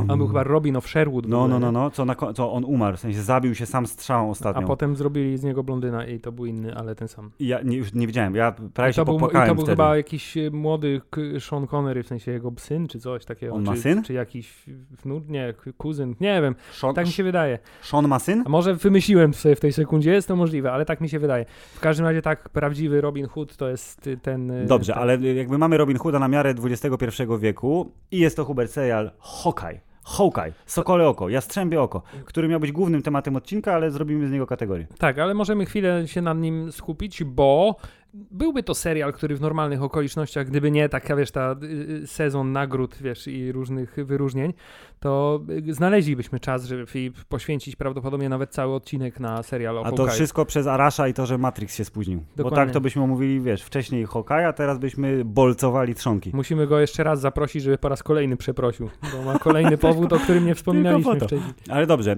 On 0.08 0.18
był 0.18 0.26
chyba 0.26 0.42
Robin 0.44 0.76
of 0.76 0.88
Sherwood. 0.88 1.26
No, 1.28 1.48
no, 1.48 1.58
no, 1.58 1.72
no, 1.72 1.90
co, 1.90 2.04
na, 2.04 2.14
co 2.34 2.52
on 2.52 2.64
umarł, 2.64 2.96
w 2.96 3.00
sensie 3.00 3.22
zabił 3.22 3.54
się 3.54 3.66
sam 3.66 3.86
strzałą 3.86 4.26
A 4.28 4.30
ostatnio. 4.30 4.66
potem 4.66 4.96
zrobili 5.12 5.38
z 5.38 5.44
niego 5.44 5.62
blondyna 5.62 6.06
i 6.06 6.20
to 6.20 6.32
był 6.32 6.46
inny, 6.46 6.74
ale 6.74 6.94
ten 6.94 7.08
sam. 7.08 7.30
I 7.38 7.46
ja 7.46 7.62
nie, 7.62 7.76
już 7.76 7.92
nie 7.92 8.06
wiedziałem, 8.06 8.34
ja 8.34 8.52
prawie 8.74 8.90
I 8.90 8.94
się 8.94 9.04
był, 9.04 9.14
i 9.14 9.18
popłakałem 9.18 9.48
to 9.48 9.54
był 9.54 9.64
wtedy. 9.64 9.76
chyba 9.76 9.96
jakiś 9.96 10.36
e, 10.36 10.50
młody 10.50 11.00
Sean 11.40 11.66
Connery, 11.66 12.02
w 12.02 12.06
sensie 12.06 12.32
jego 12.32 12.52
syn, 12.56 12.88
czy 12.88 12.98
coś 13.00 13.24
takiego. 13.24 13.54
On 13.54 13.64
czy, 13.64 13.70
ma 13.70 13.76
syn? 13.76 14.02
Czy 14.02 14.12
jakiś 14.12 14.64
wnuk, 15.02 15.28
nie, 15.28 15.54
kuzyn, 15.76 16.14
nie 16.20 16.42
wiem, 16.42 16.54
Sean, 16.72 16.94
tak 16.94 17.06
mi 17.06 17.12
się 17.12 17.22
wydaje. 17.24 17.58
Sean 17.82 18.08
ma 18.08 18.18
syn? 18.18 18.42
A 18.46 18.48
może 18.48 18.74
wymyśliłem 18.74 19.34
sobie 19.34 19.56
w 19.56 19.60
tej 19.60 19.72
sekundzie, 19.72 20.12
jest 20.12 20.28
to 20.28 20.36
możliwe, 20.36 20.72
ale 20.72 20.84
tak 20.84 21.00
mi 21.00 21.08
się 21.08 21.18
wydaje. 21.18 21.44
W 21.74 21.80
każdym 21.80 22.06
razie 22.06 22.22
tak, 22.22 22.48
prawdziwy 22.48 23.00
Robin 23.00 23.26
Hood 23.26 23.56
to 23.56 23.68
jest 23.68 24.06
y, 24.06 24.16
ten... 24.16 24.50
y, 24.50 24.66
Dobrze, 24.66 24.92
ten, 24.92 25.02
ale 25.02 25.18
jakby 25.18 25.58
mamy 25.58 25.76
Robin 25.76 25.98
Hooda 25.98 26.18
na 26.18 26.28
miarę 26.28 26.54
XXI 26.64 27.22
wieku 27.40 27.92
i 28.10 28.18
jest 28.18 28.36
to 28.36 28.44
Hubert 28.44 28.70
serial 28.70 29.10
Hawkeye. 29.18 29.91
Hawkeye, 30.04 30.52
Sokole 30.66 31.08
Oko, 31.08 31.28
Jastrzębie 31.28 31.80
Oko, 31.80 32.02
który 32.24 32.48
miał 32.48 32.60
być 32.60 32.72
głównym 32.72 33.02
tematem 33.02 33.36
odcinka, 33.36 33.74
ale 33.74 33.90
zrobimy 33.90 34.28
z 34.28 34.32
niego 34.32 34.46
kategorię. 34.46 34.86
Tak, 34.98 35.18
ale 35.18 35.34
możemy 35.34 35.66
chwilę 35.66 36.08
się 36.08 36.22
nad 36.22 36.38
nim 36.38 36.72
skupić, 36.72 37.24
bo 37.24 37.76
byłby 38.14 38.62
to 38.62 38.74
serial, 38.74 39.12
który 39.12 39.36
w 39.36 39.40
normalnych 39.40 39.82
okolicznościach, 39.82 40.46
gdyby 40.46 40.70
nie 40.70 40.88
taka, 40.88 41.16
wiesz, 41.16 41.30
ta 41.30 41.56
y, 41.62 41.66
y, 42.02 42.06
sezon 42.06 42.52
nagród, 42.52 42.96
wiesz, 43.00 43.28
i 43.28 43.52
różnych 43.52 43.96
wyróżnień, 44.04 44.54
to 45.02 45.40
y, 45.68 45.74
znaleźlibyśmy 45.74 46.40
czas, 46.40 46.64
żeby 46.64 46.86
poświęcić 47.28 47.76
prawdopodobnie 47.76 48.28
nawet 48.28 48.50
cały 48.50 48.74
odcinek 48.74 49.20
na 49.20 49.42
serial 49.42 49.78
o 49.78 49.86
A 49.86 49.92
to 49.92 50.06
wszystko 50.06 50.44
przez 50.44 50.66
Arasza 50.66 51.08
i 51.08 51.14
to, 51.14 51.26
że 51.26 51.38
Matrix 51.38 51.76
się 51.76 51.84
spóźnił. 51.84 52.18
Bo 52.18 52.24
Dokładnie. 52.36 52.66
tak 52.66 52.74
to 52.74 52.80
byśmy 52.80 53.02
omówili, 53.02 53.40
wiesz, 53.40 53.62
wcześniej 53.62 54.06
Hawkeye, 54.06 54.48
a 54.48 54.52
teraz 54.52 54.78
byśmy 54.78 55.24
bolcowali 55.24 55.94
trzonki. 55.94 56.30
Musimy 56.34 56.66
go 56.66 56.80
jeszcze 56.80 57.04
raz 57.04 57.20
zaprosić, 57.20 57.62
żeby 57.62 57.78
po 57.78 57.88
raz 57.88 58.02
kolejny 58.02 58.36
przeprosił, 58.36 58.90
bo 59.12 59.22
ma 59.22 59.38
kolejny 59.38 59.78
powód, 59.88 60.12
o 60.12 60.18
którym 60.18 60.46
nie 60.46 60.54
wspominaliśmy 60.54 61.20
wcześniej. 61.20 61.54
Ale 61.68 61.86
dobrze, 61.86 62.16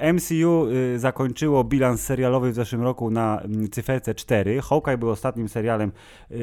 e, 0.00 0.12
MCU 0.12 0.66
e, 0.94 0.98
zakończyło 0.98 1.64
bilans 1.64 2.00
serialowy 2.00 2.50
w 2.50 2.54
zeszłym 2.54 2.82
roku 2.82 3.10
na 3.10 3.40
mm, 3.40 3.70
cyferce 3.70 4.14
4. 4.14 4.60
Hawkeye 4.62 4.98
był 4.98 5.10
ostatnim 5.10 5.48
serialem 5.48 5.92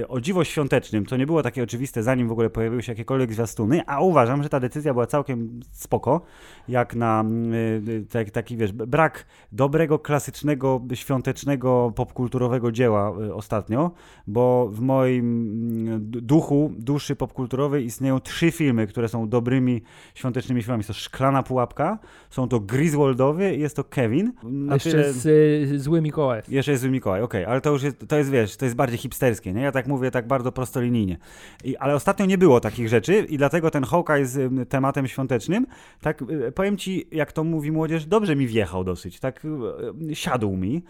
o 0.08 0.22
dziwo 0.22 0.44
świątecznym, 0.44 1.06
co 1.06 1.18
nie 1.18 1.26
było 1.26 1.44
takie 1.44 1.64
oczywiste, 1.64 2.04
zanim 2.04 2.28
w 2.28 2.32
ogóle 2.32 2.50
pojawiły 2.50 2.84
się 2.84 2.92
jakiekolwiek 2.92 3.34
zwiastuny, 3.34 3.82
a 3.86 4.02
uważam, 4.02 4.44
że 4.44 4.50
ta 4.50 4.60
decyzja 4.60 4.94
była 4.94 5.06
całkiem 5.06 5.57
spoko, 5.72 6.22
jak 6.68 6.96
na 6.96 7.20
mm, 7.20 7.54
e, 7.54 8.06
tak, 8.06 8.30
taki, 8.32 8.58
wiesz, 8.58 8.72
brak 8.72 9.26
dobrego, 9.52 10.00
klasycznego, 10.00 10.82
świątecznego, 10.94 11.94
popkulturowego 11.96 12.72
dzieła 12.72 13.10
e, 13.28 13.34
ostatnio, 13.36 13.92
bo 14.28 14.70
w 14.72 14.80
moim 14.80 15.26
mm, 15.88 16.02
duchu, 16.12 16.72
duszy 16.78 17.16
popkulturowej 17.16 17.86
istnieją 17.86 18.20
trzy 18.20 18.52
filmy, 18.52 18.88
które 18.88 19.08
są 19.08 19.30
dobrymi, 19.30 19.82
świątecznymi 20.16 20.64
filmami. 20.64 20.80
Jest 20.80 20.88
to 20.88 20.94
Szklana 20.94 21.44
Pułapka, 21.44 22.00
są 22.30 22.48
to 22.48 22.60
Griswoldowie 22.60 23.56
i 23.56 23.60
jest 23.60 23.76
to 23.76 23.84
Kevin. 23.84 24.34
Na 24.44 24.74
Jeszcze 24.74 24.92
tyle- 24.92 25.14
z 25.14 25.26
y, 25.72 25.80
Zły 25.80 26.02
Mikołaj. 26.02 26.42
jeszcze 26.50 26.72
jest 26.72 26.84
Mikołaj, 26.84 27.22
okej, 27.22 27.46
ale 27.46 27.62
to 27.62 27.72
już 27.72 27.84
jest, 27.84 28.08
to 28.08 28.18
jest, 28.18 28.30
wiesz, 28.30 28.58
to 28.58 28.66
jest 28.66 28.78
bardziej 28.78 28.98
hipsterskie, 28.98 29.54
nie? 29.54 29.62
Ja 29.62 29.72
tak 29.72 29.88
mówię 29.88 30.12
tak 30.12 30.28
bardzo 30.28 30.52
prostolinijnie. 30.52 31.18
I, 31.64 31.78
ale 31.78 31.96
ostatnio 31.96 32.26
nie 32.26 32.38
było 32.38 32.60
takich 32.60 32.90
rzeczy 32.90 33.20
i 33.30 33.38
dlatego 33.38 33.72
ten 33.72 33.84
Hawkeye 33.84 34.26
ym, 34.38 34.66
tematem 34.66 35.08
świątecznym, 35.08 35.47
tak 36.02 36.22
y, 36.22 36.52
powiem 36.52 36.78
ci, 36.78 37.08
jak 37.12 37.32
to 37.32 37.44
mówi 37.44 37.72
młodzież, 37.72 38.06
dobrze 38.06 38.36
mi 38.36 38.48
wjechał 38.48 38.84
dosyć, 38.84 39.20
tak 39.20 39.46
y, 39.46 39.48
y, 40.12 40.16
siadł 40.16 40.56
mi 40.56 40.84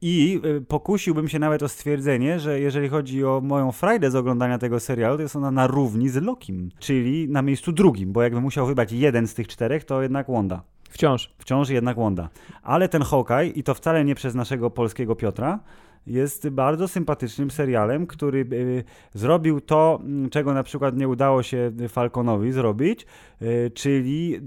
i 0.00 0.40
pokusiłbym 0.68 1.28
się 1.28 1.38
nawet 1.38 1.62
o 1.62 1.68
stwierdzenie, 1.68 2.40
że 2.40 2.60
jeżeli 2.60 2.88
chodzi 2.88 3.24
o 3.24 3.40
moją 3.44 3.72
frajdę 3.72 4.10
z 4.10 4.14
oglądania 4.14 4.58
tego 4.58 4.80
serialu, 4.80 5.16
to 5.16 5.22
jest 5.22 5.36
ona 5.36 5.50
na 5.50 5.66
równi 5.66 6.08
z 6.08 6.16
Lokim, 6.16 6.68
czyli 6.78 7.28
na 7.28 7.42
miejscu 7.42 7.72
drugim, 7.72 8.12
bo 8.12 8.22
jakbym 8.22 8.42
musiał 8.42 8.66
wybrać 8.66 8.92
jeden 8.92 9.26
z 9.26 9.34
tych 9.34 9.48
czterech, 9.48 9.84
to 9.84 10.02
jednak 10.02 10.26
Wanda. 10.30 10.62
Wciąż. 10.90 11.34
Wciąż 11.38 11.68
jednak 11.68 11.96
Wanda. 11.96 12.28
Ale 12.62 12.88
ten 12.88 13.02
Hawkeye, 13.02 13.48
i 13.48 13.62
to 13.62 13.74
wcale 13.74 14.04
nie 14.04 14.14
przez 14.14 14.34
naszego 14.34 14.70
polskiego 14.70 15.16
Piotra, 15.16 15.60
jest 16.06 16.48
bardzo 16.48 16.88
sympatycznym 16.88 17.50
serialem, 17.50 18.06
który 18.06 18.46
y, 18.52 18.84
zrobił 19.14 19.60
to, 19.60 20.00
m, 20.04 20.30
czego 20.30 20.54
na 20.54 20.62
przykład 20.62 20.96
nie 20.96 21.08
udało 21.08 21.42
się 21.42 21.72
Falconowi 21.88 22.52
zrobić, 22.52 23.06
y, 23.42 23.70
czyli 23.74 24.40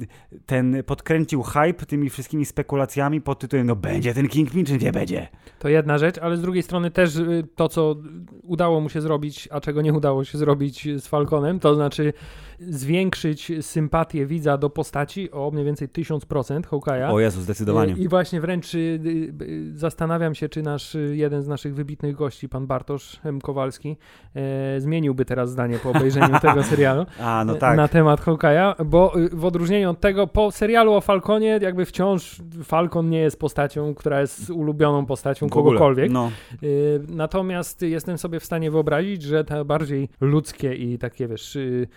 ten 0.46 0.84
podkręcił 0.86 1.44
hype 1.44 1.86
tymi 1.88 2.10
wszystkimi 2.10 2.46
spekulacjami 2.46 3.22
pod 3.22 3.40
tytułem 3.40 3.68
no 3.68 3.76
będzie 3.76 4.14
ten 4.14 4.28
Kingpin, 4.28 4.66
czy 4.66 4.78
nie 4.78 4.92
będzie? 4.92 5.28
To 5.60 5.70
jedna 5.70 5.98
rzecz, 5.98 6.18
ale 6.18 6.38
z 6.38 6.42
drugiej 6.42 6.64
strony 6.64 6.92
też 6.92 7.16
y, 7.16 7.48
to, 7.56 7.70
co 7.70 7.96
udało 8.44 8.82
mu 8.82 8.90
się 8.90 9.02
zrobić, 9.02 9.50
a 9.52 9.62
czego 9.62 9.82
nie 9.82 9.94
udało 9.94 10.24
się 10.24 10.38
zrobić 10.38 10.88
z 10.98 11.08
Falconem, 11.08 11.60
to 11.60 11.76
znaczy 11.76 12.14
zwiększyć 12.60 13.52
sympatię 13.62 14.26
widza 14.26 14.58
do 14.58 14.70
postaci 14.70 15.32
o 15.32 15.52
mniej 15.52 15.66
więcej 15.66 15.90
1000% 15.90 16.62
Hawkeye'a. 16.62 17.14
O 17.14 17.20
Jezu, 17.20 17.42
zdecydowanie. 17.42 17.94
I 17.98 18.08
właśnie 18.08 18.42
wręcz 18.42 18.76
y, 18.76 18.78
y, 18.78 19.78
zastanawiam 19.78 20.36
się, 20.36 20.50
czy 20.50 20.62
nasz 20.62 20.96
y, 20.96 21.16
jeden 21.16 21.42
z 21.42 21.48
naszych 21.48 21.76
wybitnych 21.76 22.16
gości, 22.16 22.50
pan 22.50 22.68
Bartosz 22.68 23.20
M. 23.24 23.42
Kowalski, 23.42 23.98
e, 24.36 24.82
zmieniłby 24.82 25.26
teraz 25.26 25.50
zdanie 25.50 25.80
po 25.84 25.90
obejrzeniu 25.90 26.40
tego 26.42 26.64
serialu 26.64 27.06
A, 27.20 27.44
no 27.46 27.56
tak. 27.56 27.78
na 27.78 27.88
temat 27.88 28.22
Hawkeye'a, 28.22 28.86
bo 28.86 29.20
y, 29.20 29.30
w 29.30 29.46
odróżnieniu 29.46 29.90
od 29.90 30.00
tego, 30.00 30.28
po 30.28 30.52
serialu 30.52 30.94
o 30.94 31.02
Falconie 31.02 31.60
jakby 31.62 31.86
wciąż 31.86 32.42
Falcon 32.64 33.10
nie 33.10 33.20
jest 33.20 33.40
postacią, 33.40 33.94
która 33.94 34.22
jest 34.22 34.50
ulubioną 34.50 35.06
postacią 35.06 35.50
kogokolwiek. 35.50 36.12
No, 36.12 36.32
Y, 36.64 37.02
Natomiast 37.10 37.82
jestem 37.82 38.18
sobie 38.18 38.40
w 38.40 38.46
stanie 38.46 38.72
wyobrazić, 38.72 39.22
że 39.22 39.44
te 39.44 39.66
bardziej 39.66 40.10
ludzkie 40.22 40.74
i 40.74 40.98
takie, 40.98 41.28
wiesz, 41.28 41.56
y, 41.56 41.88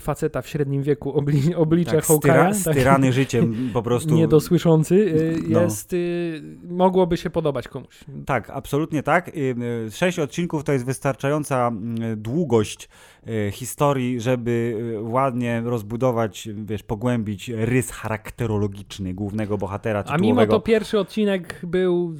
faceta 0.00 0.42
w 0.42 0.48
średnim 0.48 0.82
wieku 0.82 1.12
obli 1.12 1.54
oblicze 1.54 1.92
tak 1.92 2.04
styra, 2.04 2.44
tak, 2.44 2.56
styrany 2.56 3.12
życiem 3.12 3.70
po 3.72 3.82
prostu. 3.82 4.14
niedosłyszący, 4.14 4.94
y, 4.94 5.38
No. 5.48 5.60
jest, 5.62 5.92
y, 5.92 6.42
mogłoby 6.68 7.16
się 7.16 7.30
podobać 7.30 7.68
komuś. 7.68 8.00
Tak, 8.26 8.50
absolutnie 8.50 9.02
tak. 9.02 9.28
Y, 9.36 9.56
Sześć 9.90 10.18
odcinków 10.18 10.64
to 10.64 10.72
jest 10.72 10.84
wystarczająca 10.84 11.68
mm, 11.68 12.22
długość 12.22 12.88
historii, 13.52 14.20
żeby 14.20 14.76
ładnie 15.02 15.62
rozbudować, 15.64 16.48
wiesz, 16.54 16.82
pogłębić 16.82 17.48
rys 17.48 17.90
charakterologiczny 17.90 19.14
głównego 19.14 19.58
bohatera 19.58 20.00
A 20.00 20.02
tytułowego. 20.02 20.26
mimo 20.40 20.46
to 20.46 20.60
pierwszy 20.60 20.98
odcinek 20.98 21.60
był 21.62 22.14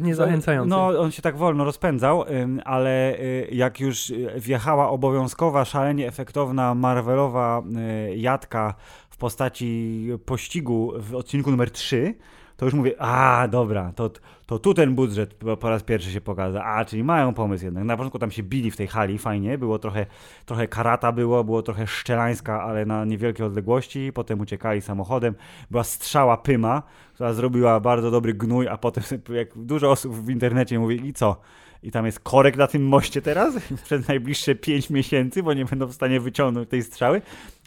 niezachęcający. 0.00 0.70
No, 0.70 0.86
on 0.86 1.10
się 1.10 1.22
tak 1.22 1.36
wolno 1.36 1.64
rozpędzał, 1.64 2.24
ale 2.64 3.18
y, 3.18 3.48
jak 3.52 3.80
już 3.80 4.10
y, 4.10 4.32
wjechała 4.36 4.88
obowiązkowa, 4.90 5.64
szalenie 5.64 6.08
efektowna 6.08 6.74
Marvelowa 6.74 7.62
y, 8.10 8.16
jadka 8.16 8.74
w 9.10 9.16
postaci 9.16 10.08
pościgu 10.26 10.92
w 10.96 11.14
odcinku 11.14 11.50
numer 11.50 11.70
3, 11.70 12.14
to 12.62 12.66
już 12.66 12.74
mówię, 12.74 13.02
a 13.02 13.48
dobra, 13.48 13.92
to, 13.96 14.10
to 14.46 14.58
tu 14.58 14.74
ten 14.74 14.94
budżet 14.94 15.34
po- 15.34 15.70
raz 15.70 15.82
pierwszy 15.82 16.10
się 16.10 16.20
pokaza, 16.20 16.64
a 16.64 16.84
czyli 16.84 17.04
mają 17.04 17.34
pomysł 17.34 17.64
jednak. 17.64 17.84
Na 17.84 17.96
początku 17.96 18.18
tam 18.18 18.30
się 18.30 18.42
bili 18.42 18.70
w 18.70 18.76
tej 18.76 18.86
hali, 18.86 19.18
fajnie, 19.18 19.58
było 19.58 19.78
trochę, 19.78 20.06
trochę 20.46 20.68
karata 20.68 21.12
było, 21.12 21.44
było 21.44 21.62
trochę 21.62 21.86
szczelańska, 21.86 22.62
ale 22.62 22.86
na 22.86 23.04
niewielkie 23.04 23.44
odległości, 23.44 24.12
potem 24.14 24.40
uciekali 24.40 24.80
samochodem, 24.80 25.34
była 25.70 25.84
strzała 25.84 26.36
Pyma, 26.36 26.82
która 27.14 27.32
zrobiła 27.32 27.80
bardzo 27.80 28.10
dobry 28.10 28.34
gnój, 28.34 28.68
a 28.68 28.76
potem 28.76 29.04
jak 29.40 29.48
dużo 29.58 29.90
osób 29.90 30.14
w 30.14 30.30
internecie 30.30 30.78
mówi 30.78 31.06
i 31.06 31.12
co? 31.12 31.40
I 31.82 31.90
tam 31.90 32.06
jest 32.06 32.20
korek 32.20 32.56
na 32.56 32.66
tym 32.66 32.88
moście 32.88 33.22
teraz 33.22 33.54
przez 33.84 34.08
najbliższe 34.08 34.54
5 34.54 34.90
miesięcy, 34.90 35.42
bo 35.42 35.54
nie 35.54 35.64
będą 35.64 35.86
w 35.86 35.92
stanie 35.92 36.20
wyciągnąć 36.20 36.68
tej 36.68 36.82
strzały. 36.82 37.22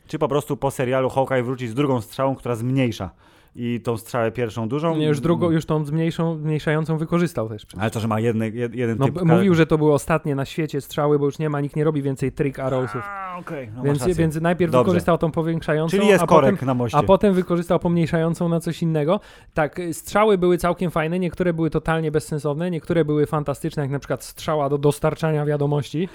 Czy 0.07 0.19
po 0.19 0.27
prostu 0.27 0.57
po 0.57 0.71
serialu 0.71 1.09
Hawkeye 1.09 1.43
wróci 1.43 1.67
z 1.67 1.73
drugą 1.73 2.01
strzałą, 2.01 2.35
która 2.35 2.55
zmniejsza 2.55 3.09
i 3.55 3.81
tą 3.83 3.97
strzałę 3.97 4.31
pierwszą 4.31 4.69
dużą. 4.69 4.95
Nie, 4.95 5.05
już 5.07 5.19
drugą, 5.19 5.51
już 5.51 5.65
tą 5.65 5.85
zmniejszą, 5.85 6.37
zmniejszającą 6.37 6.97
wykorzystał 6.97 7.49
też. 7.49 7.65
przecież. 7.65 7.81
Ale 7.81 7.91
to, 7.91 7.99
że 7.99 8.07
ma 8.07 8.19
jedne, 8.19 8.49
jed, 8.49 8.75
jeden 8.75 8.97
No, 8.99 9.05
typ... 9.05 9.21
mówił, 9.21 9.53
że 9.55 9.65
to 9.65 9.77
były 9.77 9.93
ostatnie 9.93 10.35
na 10.35 10.45
świecie 10.45 10.81
strzały, 10.81 11.19
bo 11.19 11.25
już 11.25 11.39
nie 11.39 11.49
ma, 11.49 11.61
nikt 11.61 11.75
nie 11.75 11.83
robi 11.83 12.01
więcej 12.01 12.31
trick 12.31 12.59
arrowsów. 12.59 13.01
A, 13.05 13.37
okej, 13.39 13.69
no 13.75 13.83
Więc, 13.83 14.07
więc 14.17 14.35
najpierw 14.41 14.71
Dobrze. 14.71 14.83
wykorzystał 14.85 15.17
tą 15.17 15.31
powiększającą, 15.31 15.97
Czyli 15.97 16.07
jest 16.09 16.23
a 16.23 16.27
korek 16.27 16.51
potem, 16.51 16.67
na 16.67 16.73
moście. 16.73 16.97
a 16.97 17.03
potem 17.03 17.33
wykorzystał 17.33 17.79
pomniejszającą 17.79 18.49
na 18.49 18.59
coś 18.59 18.81
innego. 18.81 19.19
Tak, 19.53 19.81
strzały 19.91 20.37
były 20.37 20.57
całkiem 20.57 20.91
fajne, 20.91 21.19
niektóre 21.19 21.53
były 21.53 21.69
totalnie 21.69 22.11
bezsensowne, 22.11 22.71
niektóre 22.71 23.05
były 23.05 23.25
fantastyczne, 23.25 23.83
jak 23.83 23.91
na 23.91 23.99
przykład 23.99 24.23
strzała 24.23 24.69
do 24.69 24.77
dostarczania 24.77 25.45
wiadomości. 25.45 26.09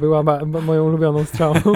Była 0.00 0.22
ba- 0.22 0.46
ba- 0.46 0.60
moją 0.60 0.84
ulubioną 0.84 1.24
strzałą. 1.24 1.54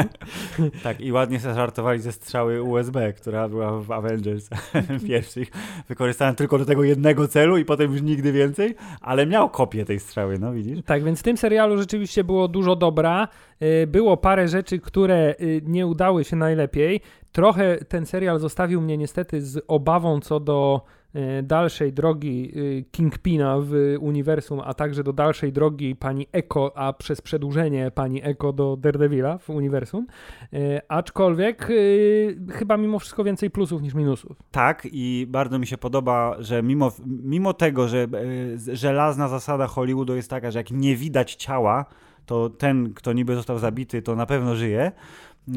Tak, 0.83 1.01
i 1.01 1.13
ładnie 1.13 1.41
się 1.41 1.55
żartowali 1.55 2.01
ze 2.01 2.13
strzały 2.13 2.63
USB, 2.63 3.13
która 3.13 3.49
była 3.49 3.81
w 3.81 3.93
Avengers 3.93 4.49
pierwszych. 5.11 5.51
Wykorzystałem 5.89 6.35
tylko 6.35 6.59
do 6.59 6.65
tego 6.65 6.85
jednego 6.85 7.29
celu 7.29 7.59
i 7.59 7.65
potem 7.65 7.93
już 7.93 8.03
nigdy 8.03 8.33
więcej, 8.33 8.75
ale 9.01 9.27
miał 9.27 9.49
kopię 9.49 9.85
tej 9.85 10.01
strzały, 10.01 10.39
no 10.39 10.53
widzisz? 10.53 10.79
Tak, 10.87 11.05
więc 11.05 11.21
w 11.21 11.23
tym 11.23 11.37
serialu 11.37 11.79
rzeczywiście 11.79 12.25
było 12.25 12.49
dużo 12.49 12.77
dobra. 12.77 13.29
Y, 13.63 13.87
Było 13.87 14.17
parę 14.17 14.49
rzeczy, 14.49 14.79
które 14.79 15.35
y, 15.41 15.63
nie 15.67 15.87
udały 15.87 16.25
się 16.25 16.37
najlepiej. 16.37 17.01
Trochę 17.33 17.79
ten 17.89 18.07
serial 18.07 18.39
zostawił 18.39 18.81
mnie 18.81 18.97
niestety 18.97 19.43
z 19.43 19.65
obawą 19.69 20.21
co 20.21 20.41
do 20.41 20.81
dalszej 21.43 21.93
drogi 21.93 22.53
y, 22.57 22.85
Kingpina 22.91 23.57
w 23.61 23.97
uniwersum, 24.01 24.61
a 24.65 24.75
także 24.75 25.05
do 25.05 25.13
dalszej 25.13 25.53
drogi 25.53 25.97
pani 25.97 26.27
Echo, 26.33 26.73
a 26.77 26.93
przez 26.93 27.21
przedłużenie 27.21 27.91
pani 27.91 28.25
Echo 28.25 28.53
do 28.53 28.77
Daredevila 28.77 29.39
w 29.39 29.51
uniwersum. 29.51 30.07
Y, 30.55 30.81
Aczkolwiek 30.89 31.71
y, 31.71 32.37
chyba 32.51 32.77
mimo 32.77 32.99
wszystko 32.99 33.25
więcej 33.25 33.51
plusów 33.51 33.83
niż 33.83 33.95
minusów. 33.95 34.37
Tak, 34.51 34.89
i 34.93 35.27
bardzo 35.29 35.59
mi 35.59 35.67
się 35.67 35.79
podoba, 35.79 36.37
że 36.39 36.63
mimo, 36.63 36.93
mimo 37.07 37.55
tego, 37.55 37.89
że 37.89 37.99
e, 37.99 38.77
żelazna 38.77 39.29
zasada 39.29 39.67
Hollywoodu 39.67 40.17
jest 40.17 40.31
taka, 40.31 40.51
że 40.51 40.59
jak 40.59 40.71
nie 40.71 40.97
widać 40.97 41.35
ciała, 41.35 41.85
to 42.27 42.51
ten, 42.51 42.95
kto 42.95 43.13
niby 43.13 43.35
został 43.35 43.59
zabity, 43.59 44.03
to 44.03 44.17
na 44.17 44.27
pewno 44.27 44.57
żyje. 44.57 44.93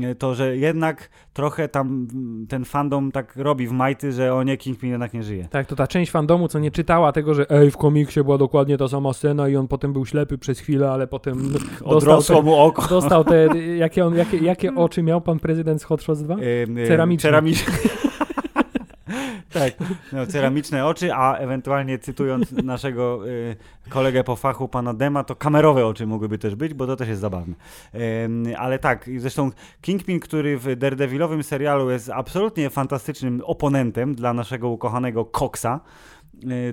E, 0.03 0.15
To, 0.15 0.35
że 0.35 0.57
jednak 0.57 1.09
trochę 1.33 1.67
tam 1.67 2.07
ten 2.49 2.65
fandom 2.65 3.11
tak 3.11 3.35
robi 3.35 3.67
w 3.67 3.71
majty, 3.71 4.11
że 4.11 4.33
o 4.33 4.43
nie, 4.43 4.57
Kingpin 4.57 4.89
jednak 4.91 5.13
nie 5.13 5.23
żyje. 5.23 5.47
Tak, 5.51 5.67
to 5.67 5.75
ta 5.75 5.87
część 5.87 6.11
fandomu, 6.11 6.47
co 6.47 6.59
nie 6.59 6.71
czytała 6.71 7.11
tego, 7.11 7.33
że 7.33 7.49
ej, 7.51 7.71
w 7.71 7.77
komiksie 7.77 8.23
była 8.23 8.37
dokładnie 8.37 8.77
ta 8.77 8.87
sama 8.87 9.13
scena 9.13 9.49
i 9.49 9.55
on 9.55 9.67
potem 9.67 9.93
był 9.93 10.05
ślepy 10.05 10.37
przez 10.37 10.59
chwilę, 10.59 10.91
ale 10.91 11.07
potem 11.07 11.53
Odrosło 11.83 12.35
te, 12.37 12.41
mu 12.43 12.55
oko. 12.55 12.87
dostał 12.87 13.23
te 13.23 13.47
jakie, 13.77 14.05
on, 14.05 14.15
jakie, 14.15 14.37
jakie 14.37 14.75
oczy 14.75 15.03
miał 15.03 15.21
pan 15.21 15.39
prezydent 15.39 15.81
z 15.81 15.83
Hot 15.83 16.01
Shots 16.03 16.21
2? 16.21 16.33
Ym, 16.35 16.41
ym, 16.77 16.87
Ceramiczne. 16.87 17.27
ceramiczne. 17.29 17.73
Tak, 19.53 19.74
no, 20.12 20.27
ceramiczne 20.27 20.86
oczy, 20.86 21.13
a 21.13 21.38
ewentualnie 21.38 22.00
cytując 22.00 22.51
naszego 22.74 23.27
y, 23.27 23.55
kolegę 23.89 24.24
po 24.24 24.36
fachu, 24.36 24.67
pana 24.67 24.93
Dema, 24.93 25.24
to 25.24 25.36
kamerowe 25.36 25.86
oczy 25.88 26.07
mogłyby 26.07 26.38
też 26.38 26.55
być, 26.55 26.74
bo 26.74 26.88
to 26.88 26.95
też 26.95 27.07
jest 27.07 27.22
zabawne. 27.22 27.55
Ym, 28.25 28.45
ale 28.57 28.79
tak, 28.79 29.10
zresztą 29.17 29.51
Kingpin, 29.81 30.19
który 30.19 30.57
w 30.57 30.75
Daredevilowym 30.75 31.43
serialu 31.43 31.89
jest 31.89 32.10
absolutnie 32.10 32.69
fantastycznym 32.69 33.41
oponentem 33.45 34.15
dla 34.15 34.33
naszego 34.33 34.69
ukochanego 34.69 35.25
Coxa, 35.25 35.65
y, 35.65 36.23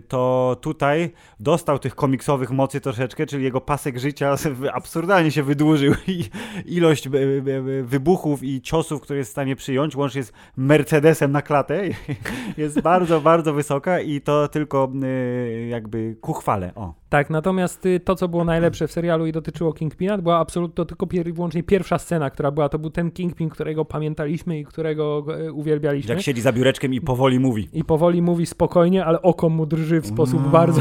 to 0.08 0.56
tutaj 0.60 1.10
dostał 1.40 1.78
tych 1.78 1.94
komiksowych 1.94 2.50
mocy 2.50 2.80
troszeczkę, 2.80 3.26
czyli 3.26 3.44
jego 3.44 3.60
pasek 3.60 3.98
życia 3.98 4.34
absurdalnie 4.72 5.30
się 5.30 5.42
wydłużył 5.42 5.94
i 6.06 6.24
ilość 6.66 7.06
e, 7.06 7.10
e, 7.10 7.82
wybuchów 7.82 8.42
i 8.42 8.60
ciosów, 8.60 9.00
które 9.00 9.18
jest 9.18 9.30
w 9.30 9.32
stanie 9.32 9.56
przyjąć, 9.56 9.96
łącznie 9.96 10.22
z 10.22 10.32
Mercedesem 10.56 11.32
na 11.32 11.42
klatę, 11.42 11.82
jest 12.56 12.80
bardzo, 12.80 13.20
bardzo 13.20 13.54
wysoka 13.54 14.00
i 14.00 14.20
to 14.20 14.48
tylko 14.48 14.92
y, 15.04 15.66
jakby 15.70 16.16
ku 16.20 16.32
chwale. 16.32 16.74
O. 16.74 16.99
Tak, 17.10 17.30
natomiast 17.30 17.86
y, 17.86 18.00
to, 18.00 18.14
co 18.16 18.28
było 18.28 18.44
najlepsze 18.44 18.86
w 18.88 18.92
serialu 18.92 19.26
i 19.26 19.32
dotyczyło 19.32 19.72
Kingpina, 19.72 20.18
była 20.18 20.38
absolutnie 20.38 20.84
tylko 20.86 21.06
pier- 21.06 21.32
wyłącznie 21.34 21.62
pierwsza 21.62 21.98
scena, 21.98 22.30
która 22.30 22.50
była. 22.50 22.68
To 22.68 22.78
był 22.78 22.90
ten 22.90 23.10
Kingpin, 23.10 23.48
którego 23.48 23.84
pamiętaliśmy 23.84 24.58
i 24.58 24.64
którego 24.64 25.24
e, 25.38 25.52
uwielbialiśmy. 25.52 26.14
Jak 26.14 26.22
siedzi 26.22 26.40
za 26.40 26.52
biureczkiem 26.52 26.94
i 26.94 27.00
powoli 27.00 27.38
mówi. 27.38 27.68
I 27.72 27.84
powoli 27.84 28.22
mówi 28.22 28.46
spokojnie, 28.46 29.04
ale 29.04 29.22
oko 29.22 29.48
mu 29.48 29.66
drży 29.66 30.00
w 30.00 30.06
sposób 30.06 30.48
bardzo, 30.48 30.80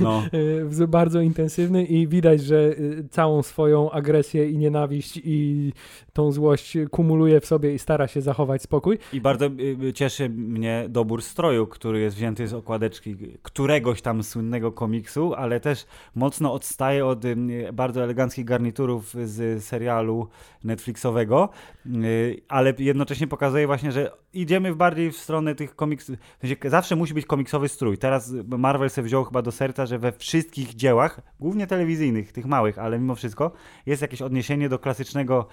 No. 0.00 0.22
y, 0.34 0.64
w- 0.64 0.86
bardzo 0.86 1.20
intensywny 1.20 1.84
i 1.84 2.06
widać, 2.08 2.40
że 2.42 2.56
y, 2.78 3.04
całą 3.10 3.42
swoją 3.42 3.90
agresję 3.90 4.50
i 4.50 4.58
nienawiść 4.58 5.20
i 5.24 5.72
tą 6.12 6.32
złość 6.32 6.78
kumuluje 6.90 7.40
w 7.40 7.46
sobie 7.46 7.74
i 7.74 7.78
stara 7.78 8.08
się 8.08 8.20
zachować 8.20 8.62
spokój. 8.62 8.98
I 9.12 9.20
bardzo 9.20 9.46
y, 9.46 9.76
y, 9.84 9.92
cieszy 9.92 10.28
mnie 10.28 10.84
dobór 10.88 11.22
stroju, 11.22 11.66
który 11.66 12.00
jest 12.00 12.16
wzięty 12.16 12.48
z 12.48 12.54
okładeczki 12.54 13.16
któregoś 13.42 14.02
tam 14.02 14.22
słynnego 14.22 14.72
komiksu, 14.72 15.34
ale 15.34 15.59
też 15.60 15.86
mocno 16.14 16.52
odstaje 16.52 17.06
od 17.06 17.24
bardzo 17.72 18.04
eleganckich 18.04 18.44
garniturów 18.44 19.14
z 19.24 19.64
serialu 19.64 20.28
Netflixowego, 20.64 21.48
y, 21.86 22.42
ale 22.48 22.74
jednocześnie 22.78 23.26
pokazuje 23.26 23.66
właśnie, 23.66 23.92
że 23.92 24.10
idziemy 24.32 24.74
bardziej 24.74 25.12
w 25.12 25.16
stronę 25.16 25.54
tych 25.54 25.76
komiksów. 25.76 26.16
Zawsze 26.64 26.96
musi 26.96 27.14
być 27.14 27.26
komiksowy 27.26 27.68
strój. 27.68 27.98
Teraz 27.98 28.32
Marvel 28.58 28.90
sobie 28.90 29.06
wziął 29.06 29.24
chyba 29.24 29.42
do 29.42 29.52
serca, 29.52 29.86
że 29.86 29.98
we 29.98 30.12
wszystkich 30.12 30.74
dziełach, 30.74 31.20
głównie 31.40 31.66
telewizyjnych, 31.66 32.32
tych 32.32 32.46
małych, 32.46 32.78
ale 32.78 32.98
mimo 32.98 33.14
wszystko, 33.14 33.52
jest 33.86 34.02
jakieś 34.02 34.22
odniesienie 34.22 34.68
do 34.68 34.78
klasycznego 34.78 35.46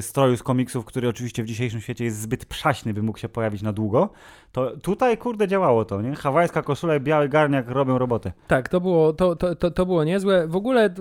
stroju 0.00 0.36
z 0.36 0.42
komiksów, 0.42 0.84
który 0.84 1.08
oczywiście 1.08 1.42
w 1.42 1.46
dzisiejszym 1.46 1.80
świecie 1.80 2.04
jest 2.04 2.20
zbyt 2.20 2.46
przaśny, 2.46 2.94
by 2.94 3.02
mógł 3.02 3.18
się 3.18 3.28
pojawić 3.28 3.62
na 3.62 3.72
długo. 3.72 4.10
To 4.52 4.76
tutaj, 4.76 5.18
kurde, 5.18 5.48
działało 5.48 5.84
to, 5.84 6.02
nie? 6.02 6.14
Hawajska 6.14 6.62
koszula 6.62 6.96
i 6.96 7.00
biały 7.00 7.28
garniak 7.28 7.68
robią 7.68 7.98
robotę. 7.98 8.32
Tak, 8.46 8.68
to 8.68 8.80
było, 8.80 9.12
to, 9.12 9.36
to, 9.36 9.54
to, 9.54 9.70
to 9.70 9.86
było 9.86 10.04
niezłe. 10.04 10.48
W 10.48 10.56
ogóle 10.56 10.94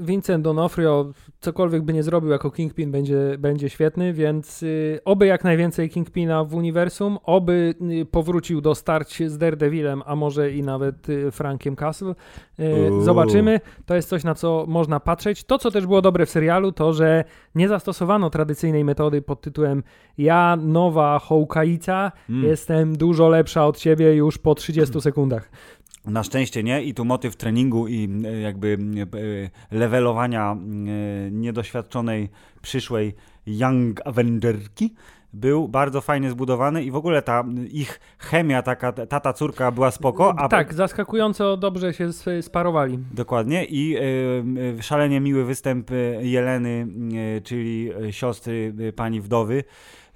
Vincent 0.00 0.46
D'Onofrio 0.46 1.12
cokolwiek 1.40 1.82
by 1.82 1.92
nie 1.92 2.02
zrobił 2.02 2.30
jako 2.30 2.50
Kingpin 2.50 2.90
będzie, 2.90 3.36
będzie 3.38 3.70
świetny, 3.70 4.12
więc 4.12 4.62
y, 4.62 5.00
oby 5.04 5.26
jak 5.26 5.44
najwięcej 5.44 5.90
Kingpina 5.90 6.44
w 6.44 6.54
uniwersum, 6.54 7.18
oby 7.24 7.74
y, 8.00 8.06
powrócił 8.06 8.60
do 8.60 8.74
starć 8.74 9.22
z 9.26 9.38
Daredevilem, 9.38 10.02
a 10.06 10.16
może 10.16 10.52
i 10.52 10.62
nawet 10.62 11.08
y, 11.08 11.30
Frankiem 11.30 11.76
Castle. 11.76 12.14
Y, 12.60 12.90
zobaczymy. 13.02 13.60
To 13.86 13.94
jest 13.94 14.08
coś, 14.08 14.24
na 14.24 14.34
co 14.34 14.64
można 14.68 15.00
patrzeć. 15.00 15.44
To, 15.44 15.58
co 15.58 15.70
też 15.70 15.86
było 15.86 16.02
dobre 16.02 16.26
w 16.26 16.30
serialu, 16.30 16.72
to, 16.72 16.92
że 16.92 17.24
nie 17.54 17.68
zastosowano 17.98 18.30
tradycyjnej 18.30 18.84
metody 18.84 19.22
pod 19.22 19.40
tytułem 19.40 19.82
ja, 20.18 20.56
nowa 20.56 21.18
Hołkaica, 21.18 22.12
Mm. 22.28 22.44
jestem 22.44 22.96
dużo 22.96 23.28
lepsza 23.28 23.66
od 23.66 23.78
ciebie 23.78 24.14
już 24.14 24.38
po 24.38 24.54
30 24.54 25.00
sekundach. 25.00 25.50
Na 26.06 26.22
szczęście 26.22 26.62
nie 26.62 26.82
i 26.82 26.94
tu 26.94 27.04
motyw 27.04 27.36
treningu 27.36 27.88
i 27.88 28.08
e, 28.24 28.40
jakby 28.40 28.78
e, 29.72 29.76
levelowania 29.76 30.52
e, 30.52 31.30
niedoświadczonej 31.30 32.28
przyszłej 32.62 33.14
Young 33.46 34.06
Avengerki 34.06 34.94
był 35.32 35.68
bardzo 35.68 36.00
fajnie 36.00 36.30
zbudowany 36.30 36.84
i 36.84 36.90
w 36.90 36.96
ogóle 36.96 37.22
ta 37.22 37.44
ich 37.70 38.00
chemia, 38.18 38.62
taka 38.62 38.92
tata 38.92 39.32
córka 39.32 39.72
była 39.72 39.90
spoko, 39.90 40.34
a 40.38 40.48
tak, 40.48 40.74
zaskakująco 40.74 41.56
dobrze 41.56 41.94
się 41.94 42.10
sparowali. 42.40 42.98
Dokładnie 43.14 43.64
i 43.64 43.96
e, 43.96 44.82
szalenie 44.82 45.20
miły 45.20 45.44
występ 45.44 45.90
e, 45.90 45.94
Jeleny, 46.26 46.86
e, 47.36 47.40
czyli 47.40 47.90
siostry 48.10 48.74
e, 48.88 48.92
pani 48.92 49.20
wdowy. 49.20 49.64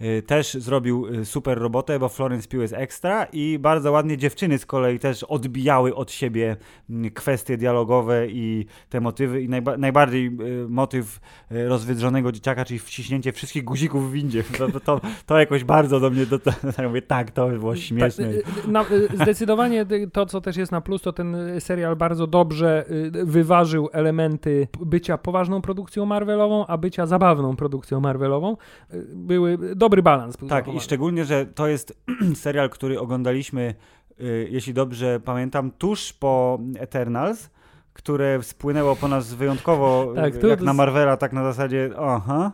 E, 0.00 0.22
Też 0.22 0.54
zrobił 0.54 1.06
e, 1.06 1.24
super 1.24 1.58
robotę, 1.58 1.98
bo 1.98 2.08
Florence 2.08 2.48
Pugh 2.48 2.60
jest 2.60 2.74
ekstra 2.74 3.26
i 3.32 3.58
bardzo 3.58 3.92
ładnie 3.92 4.16
dziewczyny 4.18 4.58
z 4.58 4.66
kolei 4.66 4.98
też 4.98 5.24
odbijały 5.24 5.94
od 5.94 6.10
siebie 6.12 6.56
m, 6.90 7.10
kwestie 7.10 7.56
dialogowe 7.56 8.28
i 8.28 8.66
te 8.88 9.00
motywy 9.00 9.42
i 9.42 9.48
najba 9.48 9.76
najbardziej 9.76 10.26
e, 10.26 10.30
motyw 10.68 11.20
rozwydrzonego 11.50 12.32
dzieciaka, 12.32 12.64
czyli 12.64 12.78
wciśnięcie 12.78 13.32
wszystkich 13.32 13.64
guzików 13.64 14.10
w 14.10 14.12
windzie. 14.12 14.44
To, 14.58 14.80
to, 14.80 15.00
to, 15.26 15.38
jakoś 15.38 15.64
bardzo 15.64 16.00
do 16.00 16.10
mnie, 16.10 16.26
do, 16.26 16.38
to, 16.38 16.50
ja 16.78 16.88
mówię, 16.88 17.02
tak, 17.02 17.30
to 17.30 17.48
było 17.48 17.76
śmieszne. 17.76 18.24
Tak, 18.24 18.34
y, 18.34 18.68
y, 18.68 18.72
na, 18.72 18.84
y, 18.90 19.08
zdecydowanie 19.16 19.86
y, 19.92 20.10
to, 20.12 20.26
co 20.26 20.40
też 20.40 20.56
jest 20.56 20.72
na 20.72 20.80
plus, 20.80 21.02
to 21.02 21.12
ten 21.12 21.34
y, 21.34 21.60
serial 21.60 21.96
bardzo 21.96 22.26
dobrze 22.26 22.84
y, 22.90 23.24
wyważył 23.24 23.88
elementy 23.92 24.68
bycia 24.80 25.18
poważną 25.18 25.62
produkcją 25.62 26.06
Marvelową, 26.06 26.66
a 26.66 26.78
bycia 26.78 27.06
zabawną 27.06 27.56
produkcją 27.56 28.00
Marvelową. 28.00 28.56
Y, 28.94 29.06
Były 29.14 29.58
dobry 29.92 30.02
balans. 30.02 30.36
Tak, 30.48 30.68
i 30.68 30.80
szczególnie, 30.80 31.24
że 31.24 31.46
to 31.46 31.66
jest 31.66 32.02
serial, 32.34 32.70
który 32.70 33.00
oglądaliśmy, 33.00 33.74
y, 34.20 34.48
jeśli 34.50 34.74
dobrze 34.74 35.20
pamiętam, 35.20 35.70
tuż 35.70 36.12
po 36.12 36.58
Eternals, 36.78 37.50
które 37.92 38.42
spłynęło 38.42 38.96
po 38.96 39.08
nas 39.08 39.34
wyjątkowo, 39.34 40.06
Tak, 40.16 40.36
to- 40.36 40.46
jak 40.46 40.58
to 40.58 40.64
na 40.64 40.72
Marvela, 40.72 41.16
tak 41.16 41.32
na 41.32 41.42
zasadzie, 41.44 41.90
aha. 41.98 42.52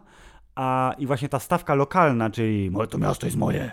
A 0.55 0.95
i 0.99 1.07
właśnie 1.07 1.29
ta 1.29 1.39
stawka 1.39 1.75
lokalna, 1.75 2.31
czyli 2.31 2.71
to 2.91 2.99
miasto 2.99 3.27
jest 3.27 3.37
moje, 3.37 3.73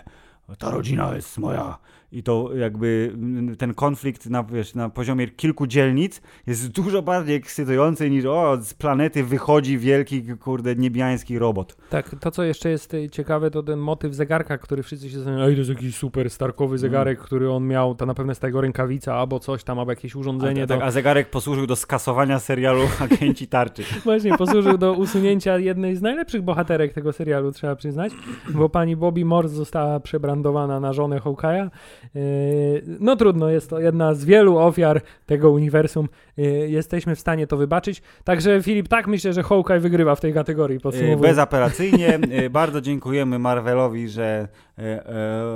ta 0.58 0.70
rodzina 0.70 1.14
jest 1.14 1.38
moja. 1.38 1.78
I 2.12 2.22
to 2.22 2.50
jakby 2.54 3.10
mm, 3.14 3.56
ten 3.56 3.74
konflikt 3.74 4.26
na, 4.26 4.44
wiesz, 4.44 4.74
na 4.74 4.88
poziomie 4.88 5.28
kilku 5.28 5.66
dzielnic 5.66 6.22
jest 6.46 6.68
dużo 6.68 7.02
bardziej 7.02 7.36
ekscytujący 7.36 8.10
niż 8.10 8.24
o, 8.24 8.58
z 8.62 8.74
planety 8.74 9.24
wychodzi 9.24 9.78
wielki, 9.78 10.22
kurde, 10.40 10.76
niebiański 10.76 11.38
robot. 11.38 11.76
Tak, 11.90 12.16
to 12.20 12.30
co 12.30 12.42
jeszcze 12.42 12.70
jest 12.70 12.94
y, 12.94 13.10
ciekawe, 13.10 13.50
to 13.50 13.62
ten 13.62 13.78
motyw 13.78 14.14
zegarka, 14.14 14.58
który 14.58 14.82
wszyscy 14.82 15.10
się 15.10 15.16
zastanawiają, 15.16 15.48
ej, 15.48 15.54
to 15.54 15.58
jest 15.58 15.70
jakiś 15.70 15.96
super 15.96 16.30
starkowy 16.30 16.78
zegarek, 16.78 17.18
który 17.18 17.50
on 17.50 17.66
miał, 17.66 17.94
to 17.94 18.06
na 18.06 18.14
pewno 18.14 18.30
jest 18.30 18.40
tego 18.40 18.60
rękawica, 18.60 19.14
albo 19.14 19.40
coś 19.40 19.64
tam, 19.64 19.78
albo 19.78 19.92
jakieś 19.92 20.14
urządzenie 20.14 20.62
A, 20.62 20.66
do... 20.66 20.74
tak, 20.74 20.82
a 20.82 20.90
zegarek 20.90 21.30
posłużył 21.30 21.66
do 21.66 21.76
skasowania 21.76 22.38
serialu 22.38 22.82
Agenci 23.00 23.46
Tarczy. 23.46 23.82
Właśnie, 24.04 24.38
posłużył 24.38 24.78
do 24.78 24.92
usunięcia 24.92 25.58
jednej 25.58 25.96
z 25.96 26.02
najlepszych 26.02 26.42
bohaterek 26.42 26.92
tego 26.92 27.12
serialu, 27.12 27.52
trzeba 27.52 27.76
przyznać, 27.76 28.12
bo 28.54 28.68
pani 28.68 28.96
Bobby 28.96 29.24
Morse 29.24 29.54
została 29.54 30.00
przebrandowana 30.00 30.80
na 30.80 30.92
żonę 30.92 31.18
Hawkeye'a. 31.18 31.70
Yy, 32.14 32.82
No 33.00 33.16
trudno, 33.16 33.50
jest 33.50 33.70
to 33.70 33.80
jedna 33.80 34.14
z 34.14 34.24
wielu 34.24 34.58
ofiar 34.58 35.00
tego 35.26 35.50
uniwersum. 35.50 36.08
Yy, 36.36 36.46
Jesteśmy 36.68 37.16
w 37.16 37.20
stanie 37.20 37.46
to 37.46 37.56
wybaczyć. 37.56 38.02
Także 38.24 38.62
Filip, 38.62 38.88
tak 38.88 39.06
myślę, 39.06 39.32
że 39.32 39.42
Hawkeye 39.42 39.80
wygrywa 39.80 40.14
w 40.14 40.20
tej 40.20 40.34
kategorii, 40.34 40.80
podsumowując. 40.80 41.22
Bezapelacyjnie. 41.22 42.18
Bardzo 42.50 42.80
dziękujemy 42.80 43.38
Marvelowi, 43.38 44.08
że 44.08 44.48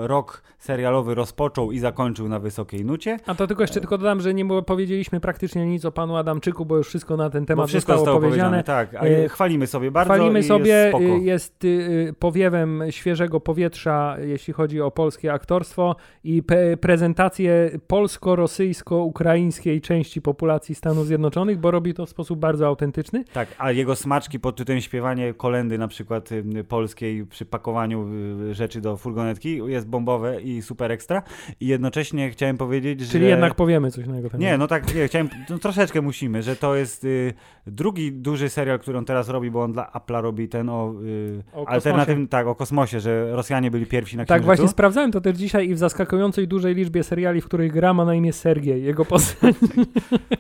rok 0.02 0.42
serialowy 0.58 1.14
rozpoczął 1.14 1.72
i 1.72 1.78
zakończył 1.78 2.28
na 2.28 2.38
wysokiej 2.38 2.84
nucie. 2.84 3.16
A 3.26 3.34
to 3.34 3.46
tylko 3.46 3.62
jeszcze 3.62 3.80
tylko 3.80 3.98
dodam, 3.98 4.20
że 4.20 4.34
nie 4.34 4.44
było- 4.44 4.62
powiedzieliśmy 4.62 5.20
praktycznie 5.20 5.66
nic 5.66 5.84
o 5.84 5.92
panu 5.92 6.16
Adamczyku, 6.16 6.66
bo 6.66 6.76
już 6.76 6.88
wszystko 6.88 7.16
na 7.16 7.30
ten 7.30 7.42
Bo 7.42 7.46
temat 7.48 7.68
wszystko 7.68 7.92
zostało, 7.92 8.04
zostało 8.16 8.30
powiedziane. 8.30 8.62
Tak, 8.64 8.94
a 8.94 9.00
E, 9.04 9.28
chwalimy 9.28 9.66
sobie 9.66 9.90
bardzo 9.90 10.14
Chwalimy 10.14 10.42
sobie, 10.42 10.70
jest 10.70 10.88
spoko. 10.90 11.04
y, 11.04 11.18
jest 11.20 11.64
y, 11.64 12.14
powiewem 12.18 12.82
świeżego 12.90 13.40
powietrza, 13.40 14.16
jeśli 14.24 14.52
chodzi 14.52 14.80
o 14.80 14.90
polskie 14.90 15.32
aktorstwo 15.32 15.96
i 16.24 16.42
pe- 16.42 16.76
prezentację 16.76 17.70
polsko-rosyjsko-ukraińskiej 17.86 19.80
części 19.80 20.22
populacji 20.22 20.74
Stanów 20.74 21.06
Zjednoczonych, 21.06 21.58
bo 21.58 21.70
robi 21.70 21.94
to 21.94 22.06
w 22.06 22.10
sposób 22.10 22.38
bardzo 22.38 22.66
autentyczny. 22.66 23.24
Tak, 23.32 23.48
a 23.58 23.72
jego 23.72 23.96
smaczki 23.96 24.40
pod 24.40 24.56
tytułem 24.56 24.80
śpiewanie 24.80 25.34
kolendy 25.34 25.78
na 25.78 25.88
przykład 25.88 26.32
y, 26.32 26.64
polskiej 26.68 27.26
przy 27.26 27.44
pakowaniu 27.46 28.08
y, 28.50 28.54
rzeczy 28.54 28.80
do 28.80 28.96
furgonetki 29.14 29.60
jest 29.66 29.86
bombowe 29.88 30.40
i 30.40 30.62
super 30.62 30.92
ekstra. 30.92 31.22
I 31.60 31.66
jednocześnie 31.66 32.30
chciałem 32.30 32.56
powiedzieć, 32.56 33.00
że... 33.00 33.12
Czyli 33.12 33.26
jednak 33.26 33.54
powiemy 33.54 33.90
coś 33.90 34.06
na 34.06 34.16
jego 34.16 34.30
temat. 34.30 34.40
Nie, 34.40 34.58
no 34.58 34.66
tak, 34.66 34.94
nie, 34.94 35.08
chciałem, 35.08 35.28
no 35.50 35.58
troszeczkę 35.58 36.00
musimy, 36.00 36.42
że 36.42 36.56
to 36.56 36.74
jest 36.76 37.04
y, 37.04 37.34
drugi 37.66 38.12
duży 38.12 38.48
serial, 38.48 38.78
który 38.78 38.98
on 38.98 39.04
teraz 39.04 39.28
robi, 39.28 39.50
bo 39.50 39.62
on 39.62 39.72
dla 39.72 39.90
Apple'a 39.94 40.22
robi 40.22 40.48
ten 40.48 40.68
o, 40.68 40.94
y, 41.04 41.42
O 41.52 41.68
alternatywny, 41.68 42.28
tak, 42.28 42.46
o 42.46 42.54
kosmosie, 42.54 43.00
że 43.00 43.32
Rosjanie 43.32 43.70
byli 43.70 43.86
pierwsi 43.86 44.16
na 44.16 44.24
Tak, 44.24 44.26
Księżycu. 44.26 44.46
właśnie 44.46 44.68
sprawdzałem 44.68 45.12
to 45.12 45.20
też 45.20 45.36
dzisiaj 45.36 45.68
i 45.68 45.74
w 45.74 45.78
zaskakującej 45.78 46.48
dużej 46.48 46.74
liczbie 46.74 47.04
seriali, 47.04 47.40
w 47.40 47.44
których 47.44 47.72
gra 47.72 47.94
ma 47.94 48.04
na 48.04 48.14
imię 48.14 48.32
Sergiej. 48.32 48.84
Jego 48.84 49.04
postać. 49.04 49.54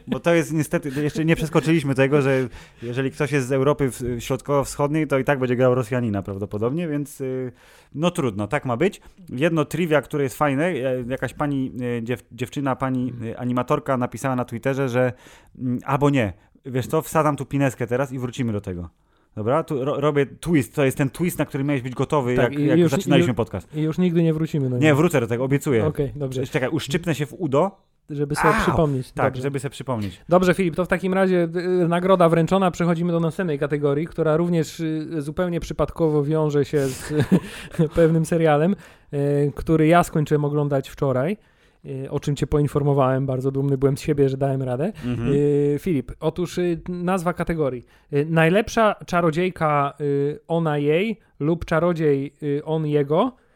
Bo 0.06 0.20
to 0.20 0.34
jest 0.34 0.52
niestety, 0.52 0.90
jeszcze 1.02 1.24
nie 1.24 1.36
przeskoczyliśmy 1.36 1.94
tego, 1.94 2.22
że 2.22 2.48
jeżeli 2.82 3.10
ktoś 3.10 3.32
jest 3.32 3.48
z 3.48 3.52
Europy 3.52 3.90
Środkowo-Wschodniej, 4.18 5.06
to 5.06 5.18
i 5.18 5.24
tak 5.24 5.38
będzie 5.38 5.56
grał 5.56 5.74
Rosjanina 5.74 6.22
prawdopodobnie, 6.22 6.88
więc 6.88 7.20
y, 7.20 7.52
no 7.94 8.10
trudno, 8.10 8.46
tak 8.46 8.59
ma 8.64 8.76
być. 8.76 9.00
Jedno 9.28 9.64
trivia, 9.64 10.02
które 10.02 10.24
jest 10.24 10.36
fajne, 10.36 10.64
e, 10.66 11.04
jakaś 11.08 11.34
pani, 11.34 11.72
e, 11.98 12.02
dziew, 12.02 12.22
dziewczyna, 12.32 12.76
pani 12.76 13.12
e, 13.32 13.38
animatorka 13.40 13.96
napisała 13.96 14.36
na 14.36 14.44
Twitterze, 14.44 14.88
że 14.88 15.12
mm, 15.58 15.78
albo 15.84 16.10
nie, 16.10 16.32
wiesz 16.66 16.86
co, 16.86 17.02
wsadzam 17.02 17.36
tu 17.36 17.46
pineskę 17.46 17.86
teraz 17.86 18.12
i 18.12 18.18
wrócimy 18.18 18.52
do 18.52 18.60
tego. 18.60 18.88
Dobra, 19.36 19.64
tu 19.64 19.84
ro, 19.84 20.00
robię 20.00 20.26
twist, 20.26 20.74
to 20.74 20.84
jest 20.84 20.96
ten 20.96 21.10
twist, 21.10 21.38
na 21.38 21.44
który 21.46 21.64
miałeś 21.64 21.82
być 21.82 21.94
gotowy, 21.94 22.36
Tak, 22.36 22.52
jak, 22.52 22.62
jak 22.62 22.78
już- 22.78 22.90
zaczynaliśmy 22.90 23.32
i- 23.32 23.36
podcast. 23.36 23.76
I 23.76 23.82
już 23.82 23.98
nigdy 23.98 24.22
nie 24.22 24.34
wrócimy 24.34 24.70
do 24.70 24.78
Nie, 24.78 24.94
wrócę 24.94 25.20
do 25.20 25.26
tego, 25.26 25.44
obiecuję. 25.44 25.86
Okej, 25.86 26.12
dobrze. 26.16 26.46
Czekaj, 26.46 26.68
uszczypnę 26.68 27.14
się 27.14 27.26
w 27.26 27.34
udo, 27.38 27.80
Żeby 28.10 28.34
sobie 28.34 28.54
Au! 28.54 28.60
przypomnieć. 28.62 29.12
tak, 29.12 29.26
dobrze. 29.26 29.42
żeby 29.42 29.58
sobie 29.58 29.70
przypomnieć. 29.70 30.20
Dobrze, 30.28 30.54
Filip, 30.54 30.76
to 30.76 30.84
w 30.84 30.88
takim 30.88 31.14
razie 31.14 31.48
y, 31.84 31.88
nagroda 31.88 32.28
wręczona. 32.28 32.70
Przechodzimy 32.70 33.12
do 33.12 33.20
następnej 33.20 33.58
kategorii, 33.58 34.06
która 34.06 34.36
również 34.36 34.80
y, 34.80 35.22
zupełnie 35.22 35.60
przypadkowo 35.60 36.24
wiąże 36.24 36.64
się 36.64 36.86
z 36.86 37.12
pewnym 37.94 38.24
serialem, 38.24 38.76
y, 39.14 39.52
który 39.54 39.86
ja 39.86 40.02
skończyłem 40.02 40.44
oglądać 40.44 40.88
wczoraj. 40.88 41.36
y, 41.84 42.10
O 42.10 42.20
czym 42.20 42.36
cię 42.36 42.46
poinformowałem, 42.46 43.26
bardzo 43.26 43.50
dumny 43.50 43.78
byłem 43.78 43.96
z 43.96 44.00
siebie, 44.00 44.28
że 44.28 44.36
dałem 44.36 44.62
radę. 44.62 44.92
Mhm. 45.04 45.32
Y, 45.32 45.76
Filip, 45.80 46.12
otóż 46.20 46.58
y, 46.58 46.80
nazwa 46.88 47.32
kategorii. 47.32 47.84
Y, 48.12 48.26
Najlepsza 48.30 48.94
czarodziejka 49.06 49.94
y, 50.00 50.38
ona 50.48 50.78
jej 50.78 51.18
lub 51.40 51.64
czarodziej 51.64 52.34
y, 52.42 52.64
on 52.64 52.86
jego 52.86 53.32
y, 53.36 53.49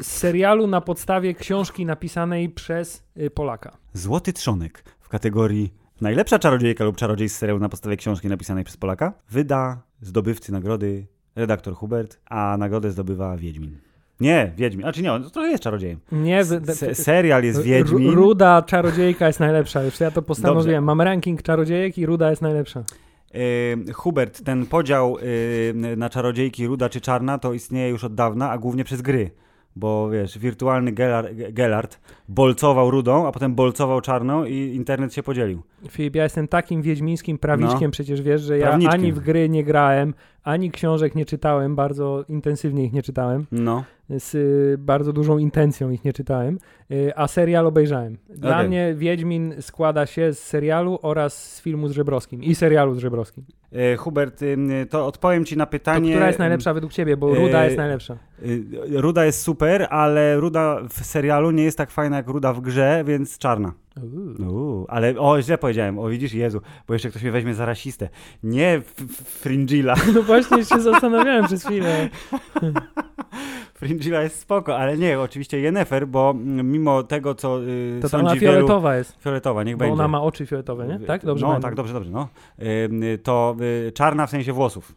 z 0.00 0.06
serialu 0.06 0.66
na 0.66 0.80
podstawie 0.80 1.34
książki 1.34 1.86
napisanej 1.86 2.48
przez 2.48 3.02
y, 3.16 3.30
Polaka. 3.30 3.76
Złoty 3.92 4.32
Trzonek 4.32 4.84
w 5.00 5.08
kategorii 5.08 5.80
Najlepsza 6.00 6.38
czarodziejka 6.38 6.84
lub 6.84 6.96
czarodziej 6.96 7.28
z 7.28 7.36
serialu 7.36 7.60
na 7.60 7.68
podstawie 7.68 7.96
książki 7.96 8.28
napisanej 8.28 8.64
przez 8.64 8.76
Polaka 8.76 9.12
wyda 9.30 9.82
zdobywcy 10.00 10.52
nagrody 10.52 11.06
redaktor 11.36 11.74
Hubert, 11.74 12.20
a 12.26 12.56
nagrodę 12.58 12.90
zdobywa 12.90 13.36
Wiedźmin. 13.36 13.78
Nie, 14.20 14.52
Wiedźmin. 14.56 14.86
A 14.86 14.92
czy 14.92 15.02
nie, 15.02 15.12
on 15.12 15.30
to 15.30 15.46
jest 15.46 15.62
czarodziejem. 15.62 15.98
Nie, 16.12 16.44
Se 16.44 16.94
serial 16.94 17.44
jest 17.44 17.62
Wiedźmin. 17.62 18.10
Ruda 18.10 18.62
czarodziejka 18.62 19.26
jest 19.26 19.40
najlepsza. 19.40 19.82
Już 19.82 20.00
ja 20.00 20.10
to 20.10 20.22
postanowiłem. 20.22 20.84
Mam 20.84 21.00
ranking 21.00 21.42
czarodziejek 21.42 21.98
i 21.98 22.06
Ruda 22.06 22.30
jest 22.30 22.42
najlepsza. 22.42 22.84
Y, 23.34 23.92
Hubert, 23.92 24.44
ten 24.44 24.66
podział 24.66 25.18
y, 25.18 25.96
na 25.96 26.10
czarodziejki 26.10 26.66
ruda 26.66 26.88
czy 26.88 27.00
czarna 27.00 27.38
to 27.38 27.52
istnieje 27.52 27.88
już 27.88 28.04
od 28.04 28.14
dawna, 28.14 28.50
a 28.50 28.58
głównie 28.58 28.84
przez 28.84 29.02
gry. 29.02 29.30
Bo 29.76 30.10
wiesz, 30.10 30.38
wirtualny 30.38 30.92
Gelar, 30.92 31.34
Gelard 31.52 32.00
bolcował 32.28 32.90
rudą, 32.90 33.26
a 33.26 33.32
potem 33.32 33.54
bolcował 33.54 34.00
czarną 34.00 34.44
i 34.44 34.54
internet 34.54 35.14
się 35.14 35.22
podzielił. 35.22 35.62
Filip, 35.90 36.14
ja 36.14 36.22
jestem 36.22 36.48
takim 36.48 36.82
wiedźmińskim 36.82 37.38
prawiczkiem, 37.38 37.80
No. 37.82 37.90
przecież 37.90 38.22
wiesz, 38.22 38.40
że 38.42 38.58
ja 38.58 38.70
ani 38.70 39.12
w 39.12 39.20
gry 39.20 39.48
nie 39.48 39.64
grałem, 39.64 40.14
ani 40.44 40.70
książek 40.70 41.14
nie 41.14 41.24
czytałem, 41.26 41.76
bardzo 41.76 42.24
intensywnie 42.28 42.84
ich 42.84 42.92
nie 42.92 43.02
czytałem, 43.02 43.46
No. 43.52 43.84
z 44.08 44.34
y, 44.34 44.78
bardzo 44.78 45.12
dużą 45.12 45.38
intencją 45.38 45.90
ich 45.90 46.04
nie 46.04 46.12
czytałem, 46.12 46.58
y, 46.90 47.12
a 47.16 47.28
serial 47.28 47.66
obejrzałem. 47.66 48.18
Dla 48.28 48.56
Okej. 48.56 48.68
mnie 48.68 48.94
Wiedźmin 48.94 49.54
składa 49.60 50.06
się 50.06 50.32
z 50.32 50.38
serialu 50.38 50.98
oraz 51.02 51.52
z 51.54 51.60
filmu 51.62 51.88
z 51.88 51.92
Żebrowskim 51.92 52.42
i 52.42 52.54
serialu 52.54 52.94
z 52.94 52.98
Żebrowskim. 52.98 53.44
Y, 53.94 53.96
Hubert, 53.96 54.42
y, 54.42 54.56
to 54.90 55.06
odpowiem 55.06 55.44
ci 55.44 55.56
na 55.56 55.66
To, 55.66 55.70
pytanie. 55.70 56.10
która 56.10 56.26
jest 56.26 56.38
najlepsza 56.38 56.74
według 56.74 56.92
ciebie, 56.92 57.16
bo 57.16 57.34
Ruda 57.34 57.62
e, 57.62 57.64
jest 57.64 57.76
najlepsza. 57.76 58.16
Y, 58.42 58.62
Ruda 58.88 59.24
jest 59.24 59.42
super, 59.42 59.86
ale 59.90 60.40
ruda 60.40 60.80
w 60.88 61.04
serialu 61.04 61.50
nie 61.50 61.64
jest 61.64 61.78
tak 61.78 61.90
fajna 61.90 62.16
jak 62.16 62.26
ruda 62.28 62.52
w 62.52 62.60
grze, 62.60 63.04
więc 63.06 63.38
czarna. 63.38 63.72
Uuu. 64.02 64.86
Ale 64.88 65.14
o, 65.18 65.42
źle 65.42 65.58
powiedziałem. 65.58 65.98
O, 65.98 66.08
widzisz, 66.08 66.32
Jezu, 66.32 66.60
bo 66.88 66.92
jeszcze 66.94 67.10
ktoś 67.10 67.22
mnie 67.22 67.32
weźmie 67.32 67.54
za 67.54 67.66
rasistę. 67.66 68.08
Nie 68.42 68.82
Fringilla. 69.24 69.94
No 70.14 70.22
właśnie 70.22 70.64
się 70.64 70.80
zastanawiałem 70.80 71.44
przez 71.46 71.64
chwilę. 71.64 72.08
Fringilla 73.74 74.22
jest 74.22 74.38
spoko, 74.40 74.78
ale 74.78 74.98
nie, 74.98 75.20
oczywiście 75.20 75.60
Yennefer, 75.60 76.08
bo 76.08 76.30
mm, 76.30 76.70
mimo 76.72 77.02
tego, 77.02 77.34
co 77.34 77.62
y, 77.62 77.98
To 78.02 78.08
sądzi 78.08 78.26
ona 78.26 78.34
wielu... 78.36 78.52
fioletowa 78.54 78.96
jest, 78.96 79.22
Fioletowa, 79.22 79.62
niech 79.64 79.74
bo 79.76 79.78
będzie. 79.78 79.92
ona 79.92 80.08
ma 80.08 80.22
oczy 80.22 80.46
fioletowe, 80.46 80.86
nie? 80.86 81.06
Tak? 81.06 81.24
Dobrze 81.24 81.42
No, 81.42 81.48
pamiętam. 81.48 81.70
tak, 81.70 81.76
dobrze, 81.76 81.92
dobrze, 81.94 82.10
no. 82.10 82.28
Y, 82.62 83.18
To 83.22 83.56
y, 83.88 83.92
czarna 83.92 84.26
w 84.26 84.30
sensie 84.30 84.52
włosów. 84.52 84.92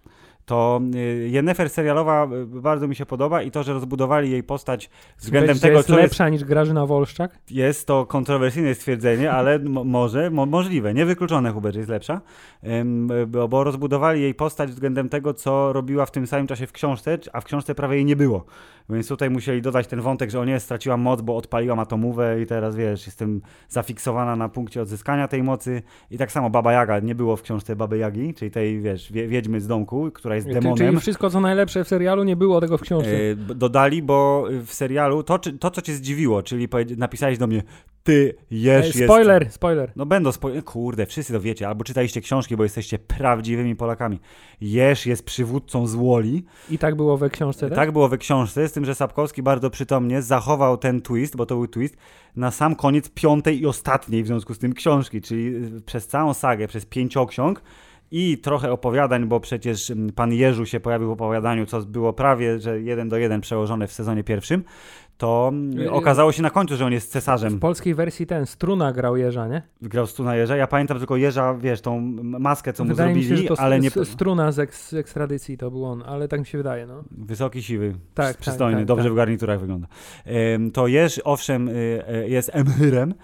To 0.46 0.82
y, 0.96 1.30
Yennefer 1.30 1.70
serialowa 1.70 2.28
y, 2.34 2.46
bardzo 2.46 2.88
mi 2.88 2.96
się 2.96 3.06
podoba 3.06 3.42
i 3.42 3.52
to, 3.52 3.64
że 3.64 3.74
rozbudowali 3.74 4.32
jej 4.32 4.44
postać 4.44 4.90
względem 5.18 5.56
że 5.56 5.62
tego, 5.62 5.78
jest 5.78 5.88
co 5.88 5.94
jest 5.94 6.04
lepsza 6.04 6.30
niż 6.30 6.44
Grażyna 6.44 6.86
Wolszczak? 6.86 7.40
Jest 7.52 7.88
to 7.88 8.06
kontrowersyjne 8.06 8.76
stwierdzenie, 8.76 9.32
ale 9.32 9.60
mo- 9.76 9.84
może, 9.84 10.30
mo- 10.30 10.46
możliwe, 10.46 10.94
niewykluczone 10.94 11.52
Hubert, 11.52 11.76
jest 11.76 11.90
lepsza, 11.90 12.22
Ym, 12.68 13.10
bo, 13.28 13.48
bo 13.48 13.64
rozbudowali 13.64 14.22
jej 14.22 14.34
postać 14.34 14.70
względem 14.70 15.10
tego, 15.10 15.34
co 15.34 15.74
robiła 15.74 16.06
w 16.06 16.12
tym 16.12 16.28
samym 16.28 16.48
czasie 16.48 16.68
w 16.68 16.72
książce, 16.72 17.18
a 17.34 17.42
w 17.42 17.46
książce 17.46 17.76
prawie 17.76 17.96
jej 17.96 18.06
nie 18.06 18.16
było. 18.16 18.46
Więc 18.90 19.08
tutaj 19.08 19.30
musieli 19.30 19.62
dodać 19.62 19.88
ten 19.88 20.02
wątek, 20.02 20.30
że 20.30 20.40
o 20.40 20.46
nie, 20.46 20.60
straciła 20.60 20.98
moc, 20.98 21.22
bo 21.22 21.38
odpaliłam 21.38 21.80
atomówę 21.80 22.42
i 22.42 22.46
teraz 22.46 22.76
wiesz, 22.76 23.06
jestem 23.06 23.42
zafiksowana 23.70 24.36
na 24.36 24.50
punkcie 24.50 24.82
odzyskania 24.82 25.28
tej 25.28 25.44
mocy. 25.44 25.82
I 26.12 26.18
tak 26.18 26.32
samo 26.32 26.50
Baba 26.50 26.74
Jaga, 26.74 27.00
nie 27.00 27.16
było 27.16 27.36
w 27.36 27.42
książce 27.42 27.76
Baby 27.76 27.98
Jagi, 27.98 28.34
czyli 28.34 28.52
tej, 28.52 28.82
wiesz, 28.82 29.12
wie, 29.12 29.28
wiedźmy 29.28 29.62
z 29.62 29.68
domku, 29.68 30.12
która 30.12 30.36
jest 30.36 30.48
demonem. 30.48 30.78
Czyli 30.78 31.00
wszystko, 31.00 31.30
co 31.30 31.42
najlepsze 31.42 31.84
w 31.84 31.88
serialu, 31.88 32.24
nie 32.24 32.36
było 32.36 32.62
tego 32.62 32.78
w 32.78 32.82
książce. 32.82 33.12
E, 33.12 33.36
dodali, 33.36 34.02
bo 34.02 34.48
w 34.66 34.74
serialu 34.74 35.24
to, 35.24 35.40
to 35.40 35.72
co 35.72 35.82
cię 35.82 35.94
zdziwiło, 35.94 36.44
czyli 36.44 36.68
napisałeś 36.98 37.38
do 37.38 37.48
mnie, 37.48 37.64
ty 38.04 38.36
jesz, 38.52 38.86
Ej, 38.86 38.88
jest... 38.88 39.04
spoiler, 39.04 39.52
spoiler. 39.52 39.92
No 39.96 40.06
będą 40.06 40.32
spoiler. 40.32 40.64
Kurde, 40.64 41.06
wszyscy 41.06 41.34
to 41.34 41.42
wiecie, 41.42 41.68
albo 41.68 41.84
czytaliście 41.84 42.22
książki, 42.22 42.58
bo 42.58 42.64
jesteście 42.64 43.00
prawdziwymi 43.00 43.76
Polakami. 43.76 44.20
Jesz 44.62 45.06
jest 45.06 45.26
przywódcą 45.26 45.88
z 45.88 45.96
Woli. 45.96 46.46
I 46.70 46.78
tak 46.78 46.96
było 46.96 47.18
we 47.18 47.30
książce, 47.30 47.70
tak? 47.70 47.76
Tak 47.76 47.92
było 47.92 48.10
we 48.10 48.18
książce, 48.18 48.68
z 48.68 48.72
tym, 48.72 48.86
że 48.86 48.96
Sapkowski 48.96 49.44
bardzo 49.44 49.70
przytomnie 49.70 50.22
zachował 50.22 50.78
ten 50.78 51.02
twist, 51.02 51.36
bo 51.36 51.46
to 51.46 51.56
był 51.56 51.68
twist, 51.68 51.98
na 52.36 52.52
sam 52.52 52.76
koniec 52.76 53.10
piątej 53.10 53.62
i 53.62 53.66
ostatniej 53.66 54.24
w 54.24 54.28
związku 54.28 54.54
z 54.54 54.60
tym 54.60 54.74
książki, 54.74 55.22
czyli 55.22 55.56
y, 55.56 55.82
przez 55.82 56.08
całą 56.08 56.34
sagę, 56.34 56.68
przez 56.68 56.86
pięcioksiąg 56.86 57.62
i 58.16 58.38
trochę 58.38 58.72
opowiadań, 58.72 59.26
bo 59.26 59.40
przecież 59.40 59.92
mm, 59.92 60.12
pan 60.12 60.34
Jerzu 60.34 60.66
się 60.66 60.80
pojawił 60.80 61.08
w 61.08 61.12
opowiadaniu, 61.12 61.66
co 61.66 61.82
było 61.82 62.14
prawie, 62.14 62.60
że 62.60 62.82
jeden 62.82 63.10
do 63.10 63.18
jeden 63.18 63.42
przełożone 63.42 63.88
w 63.88 63.92
sezonie 63.94 64.24
pierwszym, 64.24 64.64
to 65.18 65.52
Y, 65.80 65.82
y- 65.84 65.92
okazało 65.92 66.32
się 66.32 66.42
na 66.42 66.50
końcu, 66.50 66.76
że 66.76 66.86
on 66.86 66.94
jest 66.94 67.12
cesarzem. 67.12 67.54
W 67.58 67.60
polskiej 67.60 67.96
wersji 67.96 68.26
ten 68.28 68.46
Struna 68.46 68.94
grał 68.94 69.18
Jeża, 69.18 69.48
nie? 69.48 69.62
Grał 69.82 70.08
Stuna 70.08 70.36
Jeża. 70.36 70.56
Ja 70.56 70.68
pamiętam 70.68 70.98
tylko 70.98 71.16
Jeża, 71.18 71.54
wiesz, 71.54 71.82
tą 71.82 72.00
maskę, 72.24 72.74
co 72.74 72.84
mu 72.84 72.90
wydaje 72.90 73.16
mi 73.16 73.24
zrobili, 73.24 73.48
się, 73.48 73.54
ale 73.58 73.80
nie... 73.80 73.90
Struna 73.90 74.52
z, 74.52 74.60
eks, 74.60 74.90
z 74.90 74.94
ekstradycji 74.94 75.58
to 75.58 75.72
był 75.72 75.86
on, 75.86 76.04
ale 76.06 76.28
tak 76.28 76.40
mi 76.40 76.46
się 76.46 76.58
wydaje, 76.58 76.86
no. 76.88 77.04
Wysoki, 77.12 77.64
siwy, 77.64 77.96
Tak, 78.14 78.38
przystojny, 78.38 78.74
tak, 78.74 78.82
tak, 78.82 78.88
dobrze 78.88 79.04
tak. 79.04 79.14
w 79.14 79.16
garniturach 79.16 79.60
wygląda. 79.60 79.88
To 80.74 80.88
Jeż, 80.88 81.22
owszem, 81.24 81.68
y, 81.68 82.04
jest 82.28 82.50
emchyrem, 82.54 83.12
y, 83.12 83.16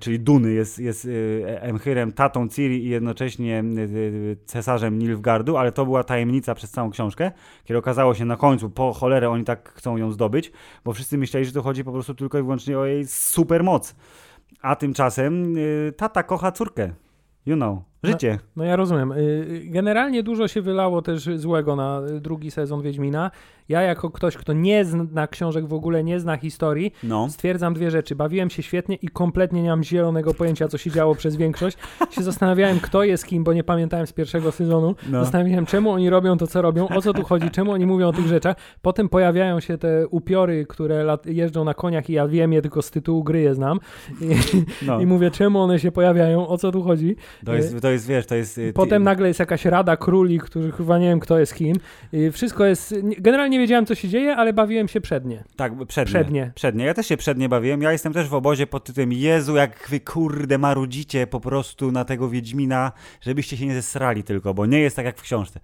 czyli 0.00 0.20
Duny 0.20 0.52
jest, 0.52 0.78
jest 0.78 1.04
y, 1.04 1.44
emchyrem, 1.60 2.12
tatą 2.12 2.48
Ciri 2.48 2.84
i 2.84 2.88
jednocześnie 2.88 3.64
y, 3.78 4.36
cesarzem 4.46 4.98
Nilfgardu, 4.98 5.56
ale 5.56 5.72
to 5.72 5.84
była 5.84 6.04
tajemnica 6.04 6.54
przez 6.54 6.70
całą 6.70 6.90
książkę, 6.90 7.30
kiedy 7.64 7.78
okazało 7.78 8.14
się 8.14 8.24
na 8.24 8.36
końcu, 8.36 8.70
po 8.70 8.92
cholerę 8.92 9.30
oni 9.30 9.44
tak 9.44 9.72
chcą 9.72 9.96
ją 9.96 10.12
zdobyć, 10.12 10.52
bo 10.84 10.92
wszyscy 10.92 11.18
myśleli, 11.18 11.46
że 11.46 11.52
to 11.52 11.62
chodzi 11.62 11.84
po 11.84 11.92
prostu 11.92 12.14
tylko 12.14 12.38
i 12.38 12.42
wyłącznie 12.42 12.78
o 12.78 12.86
jej 12.86 13.06
supermoc. 13.06 13.96
A 14.62 14.76
tymczasem 14.76 15.54
tata 15.96 16.22
kocha 16.22 16.52
córkę. 16.52 16.92
You 17.46 17.56
know, 17.56 17.78
życie. 18.02 18.38
No 18.56 18.64
ja 18.64 18.76
rozumiem. 18.76 19.12
Y, 19.12 19.60
Generalnie 19.64 20.22
dużo 20.22 20.48
się 20.48 20.62
wylało 20.62 21.02
też 21.02 21.28
złego 21.36 21.76
na 21.76 22.02
y, 22.16 22.20
drugi 22.20 22.50
sezon 22.50 22.82
Wiedźmina. 22.82 23.30
Ja 23.68 23.82
jako 23.82 24.10
ktoś, 24.10 24.36
kto 24.36 24.52
nie 24.52 24.84
zna 24.84 25.26
książek 25.26 25.66
w 25.66 25.72
ogóle, 25.72 26.04
nie 26.04 26.20
zna 26.20 26.36
historii, 26.36 26.92
No. 27.02 27.28
stwierdzam 27.28 27.74
dwie 27.74 27.90
rzeczy. 27.90 28.16
Bawiłem 28.16 28.50
się 28.50 28.62
świetnie 28.62 28.96
i 28.96 29.08
kompletnie 29.08 29.62
nie 29.62 29.68
mam 29.68 29.84
zielonego 29.84 30.34
pojęcia, 30.34 30.68
co 30.68 30.78
się 30.78 30.90
działo 30.90 31.14
przez 31.14 31.36
większość. 31.36 31.78
Się 32.10 32.22
zastanawiałem, 32.22 32.80
kto 32.80 33.04
jest 33.04 33.26
kim, 33.26 33.44
bo 33.44 33.52
nie 33.52 33.64
pamiętałem 33.64 34.06
z 34.06 34.12
pierwszego 34.12 34.52
sezonu. 34.52 34.94
No. 35.10 35.24
Zastanawiałem, 35.24 35.66
czemu 35.66 35.90
oni 35.90 36.10
robią 36.10 36.38
to, 36.38 36.46
co 36.46 36.62
robią, 36.62 36.88
o 36.88 37.02
co 37.02 37.12
tu 37.12 37.22
chodzi, 37.22 37.50
czemu 37.50 37.72
oni 37.72 37.86
mówią 37.86 38.08
o 38.08 38.12
tych 38.12 38.26
rzeczach. 38.26 38.56
Potem 38.82 39.08
pojawiają 39.08 39.60
się 39.60 39.78
te 39.78 40.08
upiory, 40.08 40.66
które 40.68 41.16
jeżdżą 41.24 41.64
na 41.64 41.74
koniach 41.74 42.10
i 42.10 42.12
ja 42.12 42.28
wiem 42.28 42.52
je 42.52 42.62
tylko 42.62 42.82
z 42.82 42.90
tytułu 42.90 43.24
gry 43.24 43.40
je 43.40 43.54
znam. 43.54 43.80
I, 44.20 44.34
No. 44.86 45.00
I 45.00 45.06
mówię, 45.06 45.30
czemu 45.30 45.60
one 45.60 45.78
się 45.78 45.92
pojawiają, 45.92 46.48
o 46.48 46.58
co 46.58 46.72
tu 46.72 46.82
chodzi. 46.82 47.16
To 47.44 47.54
jest, 47.54 47.80
to 47.82 47.89
jest, 47.90 48.06
wiesz, 48.06 48.26
to 48.26 48.34
jest... 48.34 48.58
y, 48.58 48.72
Potem 48.72 49.02
nagle 49.02 49.28
jest 49.28 49.40
jakaś 49.40 49.64
rada 49.64 49.96
króli, 49.96 50.38
którzy 50.38 50.72
chyba 50.72 50.98
nie 50.98 51.08
wiem 51.08 51.20
kto 51.20 51.38
jest 51.38 51.54
kim. 51.54 51.76
I 52.12 52.30
wszystko 52.30 52.64
jest. 52.64 52.94
nie- 53.02 53.16
Generalnie 53.16 53.58
nie 53.58 53.62
wiedziałem 53.64 53.86
co 53.86 53.94
się 53.94 54.08
dzieje, 54.08 54.36
ale 54.36 54.52
bawiłem 54.52 54.88
się 54.88 55.00
przednie. 55.00 55.44
Tak, 55.56 55.72
przednie. 55.86 56.12
Przednie. 56.14 56.52
Przednie. 56.54 56.84
Ja 56.84 56.94
też 56.94 57.06
się 57.06 57.16
przednie 57.16 57.48
bawiłem. 57.48 57.82
Ja 57.82 57.92
jestem 57.92 58.12
też 58.12 58.28
w 58.28 58.34
obozie 58.34 58.66
pod 58.66 58.84
tytułem 58.84 59.12
Jezu, 59.12 59.56
jak 59.56 59.86
wy 59.90 60.00
kurde 60.00 60.58
marudzicie 60.58 61.26
po 61.26 61.40
prostu 61.40 61.92
na 61.92 62.04
tego 62.04 62.28
Wiedźmina, 62.28 62.92
żebyście 63.20 63.56
się 63.56 63.66
nie 63.66 63.74
zesrali 63.74 64.22
tylko, 64.24 64.54
bo 64.54 64.66
nie 64.66 64.80
jest 64.80 64.96
tak 64.96 65.04
jak 65.04 65.18
w 65.18 65.22
książce. 65.22 65.60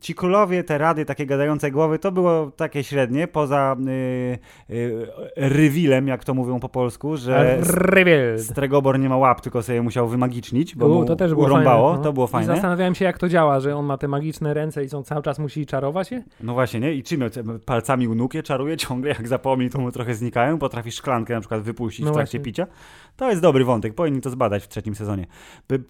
Ci 0.00 0.14
królowie, 0.14 0.64
te 0.64 0.78
rady, 0.78 1.04
takie 1.04 1.26
gadające 1.26 1.70
głowy, 1.70 1.98
to 1.98 2.12
było 2.12 2.50
takie 2.56 2.84
średnie, 2.84 3.28
poza 3.28 3.76
y, 3.88 4.74
y, 4.74 5.06
rywilem, 5.36 6.08
jak 6.08 6.24
to 6.24 6.34
mówią 6.34 6.60
po 6.60 6.68
polsku, 6.68 7.16
że 7.16 7.58
Reveal. 7.62 8.38
Stregobor 8.38 8.98
nie 8.98 9.08
ma 9.08 9.16
łap, 9.16 9.40
tylko 9.40 9.62
sobie 9.62 9.82
musiał 9.82 10.08
wymagicznić, 10.08 10.74
bo 10.76 10.86
U, 10.86 11.04
to 11.04 11.16
też 11.16 11.34
było 11.34 11.46
urąbało. 11.46 11.88
fajne, 11.88 11.98
no. 11.98 12.04
To 12.04 12.12
było 12.12 12.26
I 12.26 12.30
fajne. 12.30 12.46
zastanawiałem 12.46 12.94
się, 12.94 13.04
jak 13.04 13.18
to 13.18 13.28
działa, 13.28 13.60
że 13.60 13.76
on 13.76 13.86
ma 13.86 13.98
te 13.98 14.08
magiczne 14.08 14.54
ręce 14.54 14.84
i 14.84 14.90
on 14.90 15.04
cały 15.04 15.22
czas 15.22 15.38
musi 15.38 15.66
czarować 15.66 16.10
je. 16.10 16.22
No 16.40 16.52
właśnie, 16.54 16.80
nie? 16.80 16.92
I 16.92 17.02
czym? 17.02 17.24
Palcami 17.66 18.08
u 18.08 18.14
nóg 18.14 18.34
je 18.34 18.42
czaruje 18.42 18.76
ciągle, 18.76 19.08
jak 19.08 19.28
zapomni, 19.28 19.70
to 19.70 19.78
mu 19.80 19.92
trochę 19.92 20.14
znikają. 20.14 20.58
Potrafi 20.58 20.92
szklankę 20.92 21.34
na 21.34 21.40
przykład 21.40 21.62
wypuścić 21.62 22.04
No 22.04 22.10
w 22.10 22.14
trakcie 22.14 22.38
właśnie. 22.38 22.44
picia. 22.44 22.66
To 23.16 23.30
jest 23.30 23.42
dobry 23.42 23.64
wątek, 23.64 23.94
powinni 23.94 24.20
to 24.20 24.30
zbadać 24.30 24.64
w 24.64 24.68
trzecim 24.68 24.94
sezonie. 24.94 25.26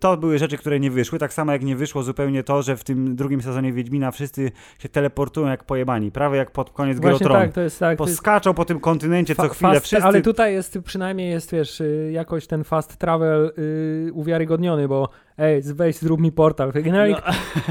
To 0.01 0.17
były 0.17 0.39
rzeczy, 0.39 0.59
które 0.59 0.81
nie 0.81 0.91
wyszły, 0.91 1.19
tak 1.19 1.33
samo 1.33 1.53
jak 1.53 1.65
nie 1.65 1.77
wyszło 1.77 2.03
zupełnie 2.03 2.43
to, 2.43 2.63
że 2.63 2.77
w 2.77 2.85
tym 2.85 3.17
drugim 3.17 3.43
sezonie 3.43 3.73
Wiedźmina 3.73 3.98
wszyscy 4.13 4.53
się 4.79 4.89
teleportują 4.89 5.49
jak 5.49 5.65
pojebani, 5.65 6.11
prawie 6.13 6.37
jak 6.39 6.51
pod 6.51 6.71
koniec 6.71 7.01
Gry 7.01 7.11
Właśnie 7.11 7.27
Tron. 7.27 7.41
tak, 7.41 7.53
to 7.53 7.61
jest 7.61 7.79
tak. 7.79 7.99
to 7.99 8.05
jest 8.05 8.17
Poskaczą 8.17 8.55
po 8.55 8.65
tym 8.65 8.81
kontynencie 8.81 9.35
co 9.35 9.43
fa- 9.43 9.49
chwilę, 9.49 9.73
fast, 9.73 9.87
wszyscy... 9.87 10.05
Ale 10.05 10.23
tutaj 10.23 10.53
jest, 10.53 10.79
przynajmniej 10.85 11.31
jest, 11.31 11.53
wiesz, 11.53 11.81
y, 11.81 12.11
jakoś 12.13 12.47
ten 12.47 12.65
fast 12.65 12.97
travel 12.97 13.53
y, 13.59 14.11
uwiarygodniony, 14.13 14.89
bo 14.89 15.09
ej, 15.39 15.63
weź 15.75 15.97
zrób 15.97 16.21
mi 16.21 16.33
portal. 16.33 16.73
Generalnie 16.73 17.15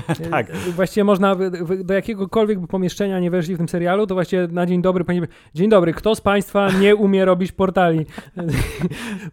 No, 0.10 0.30
tak. 0.32 0.51
Właściwie 0.75 1.03
można 1.03 1.36
do 1.84 1.93
jakiegokolwiek 1.93 2.60
by 2.60 2.67
pomieszczenia 2.67 3.19
nie 3.19 3.32
weszli 3.32 3.56
w 3.56 3.58
tym 3.58 3.69
serialu, 3.69 4.08
to 4.08 4.13
właściwie 4.15 4.47
na 4.51 4.65
dzień 4.65 4.82
dobry 4.82 5.03
powinien 5.03 5.27
dzień 5.56 5.69
dobry, 5.69 5.93
kto 5.93 6.15
z 6.15 6.21
Państwa 6.21 6.71
nie 6.71 6.95
umie 6.95 7.25
robić 7.25 7.51
portali? 7.51 8.06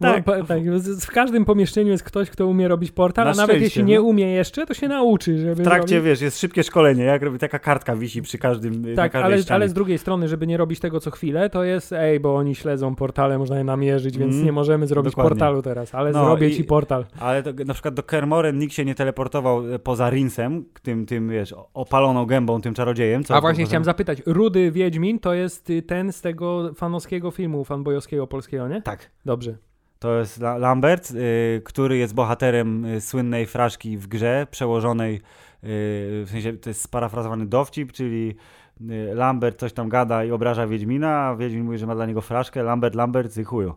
Tak. 0.01 0.25
Bo, 0.25 0.33
pa- 0.33 0.43
tak. 0.43 0.63
W 1.01 1.07
każdym 1.11 1.45
pomieszczeniu 1.45 1.91
jest 1.91 2.05
ktoś, 2.05 2.31
kto 2.31 2.47
umie 2.47 2.69
robić 2.69 2.91
portal, 2.93 3.25
Na 3.25 3.31
a 3.31 3.35
nawet 3.35 3.61
jeśli 3.61 3.85
nie 3.85 3.97
no. 3.97 4.03
umie 4.03 4.33
jeszcze, 4.33 4.67
to 4.67 4.75
się 4.75 4.89
nauczy, 4.89 5.39
żeby 5.39 5.55
W 5.55 5.65
trakcie, 5.65 5.97
robić. 5.97 6.11
wiesz, 6.11 6.21
jest 6.21 6.41
szybkie 6.41 6.63
szkolenie, 6.63 7.05
jak 7.05 7.23
robi 7.23 7.39
taka 7.39 7.59
kartka 7.59 7.97
wisi 7.97 8.23
przy 8.23 8.39
każdym 8.39 8.95
Tak, 8.97 9.15
ale, 9.15 9.39
ścianie. 9.43 9.55
ale 9.57 9.69
z 9.69 9.73
drugiej 9.73 9.99
strony, 9.99 10.29
żeby 10.29 10.47
nie 10.47 10.57
robić 10.57 10.81
tego 10.81 11.01
co 11.01 11.11
chwilę, 11.11 11.51
to 11.51 11.65
jest 11.65 11.93
ej, 11.93 12.21
bo 12.21 12.37
oni 12.37 12.55
śledzą 12.55 12.95
portale, 12.95 13.39
można 13.39 13.59
je 13.59 13.65
namierzyć, 13.65 14.19
więc 14.19 14.33
Mm, 14.35 14.45
nie 14.47 14.53
możemy 14.53 14.87
zrobić 14.87 15.13
dokładnie. 15.13 15.29
portalu 15.31 15.63
teraz, 15.63 15.95
ale 15.95 16.13
No 16.13 16.25
zrobię 16.25 16.49
i- 16.49 16.57
ci 16.57 16.65
portal. 16.65 17.05
Ale 17.21 17.43
to, 17.43 17.51
na 17.67 17.75
przykład 17.75 17.95
do 17.95 18.03
Kermoren 18.25 18.59
nikt 18.59 18.75
się 18.75 18.85
nie 18.85 18.95
teleportował 18.95 19.75
e, 19.75 19.79
poza 19.79 20.11
Rinsem, 20.11 20.65
tym, 20.83 21.07
tym 21.07 21.29
wiesz, 21.29 21.55
opaloną 21.75 22.27
gębą, 22.27 22.61
tym 22.61 22.75
czarodziejem. 22.75 23.25
Co 23.25 23.35
A 23.35 23.41
właśnie 23.41 23.65
chciałem 23.65 23.85
zapytać, 23.85 24.23
Rudy 24.27 24.71
Wiedźmin 24.71 25.19
to 25.19 25.35
jest 25.35 25.71
y, 25.71 25.83
ten 25.83 26.13
z 26.13 26.21
tego 26.21 26.75
fanowskiego 26.75 27.31
filmu, 27.31 27.65
fanbojowskiego 27.65 28.27
polskiego, 28.27 28.69
nie? 28.69 28.83
Tak. 28.83 29.11
Dobrze. 29.25 29.57
To 29.99 30.19
jest 30.19 30.41
La- 30.41 30.59
Lambert, 30.59 31.11
y, 31.11 31.63
który 31.65 31.97
jest 31.97 32.15
bohaterem 32.15 32.85
y, 32.85 33.01
słynnej 33.01 33.47
fraszki 33.47 33.99
w 33.99 34.07
grze, 34.07 34.47
przełożonej, 34.51 35.15
y, 35.15 35.21
w 35.65 36.27
sensie 36.31 36.53
to 36.53 36.71
jest 36.71 36.83
sparafrazowany 36.83 37.47
dowcip, 37.47 37.93
czyli 37.93 38.35
y, 38.81 39.15
Lambert 39.15 39.59
coś 39.61 39.73
tam 39.73 39.89
gada 39.89 40.25
i 40.25 40.31
obraża 40.31 40.67
Wiedźmina, 40.67 41.27
a 41.29 41.37
Wiedźmin 41.37 41.65
mówi, 41.65 41.79
że 41.79 41.87
ma 41.87 41.95
dla 41.95 42.07
niego 42.07 42.21
fraszkę, 42.21 42.63
Lambert, 42.63 42.95
Lambert, 42.95 43.33
zy 43.33 43.45
chuju. 43.45 43.71
Y, 43.71 43.75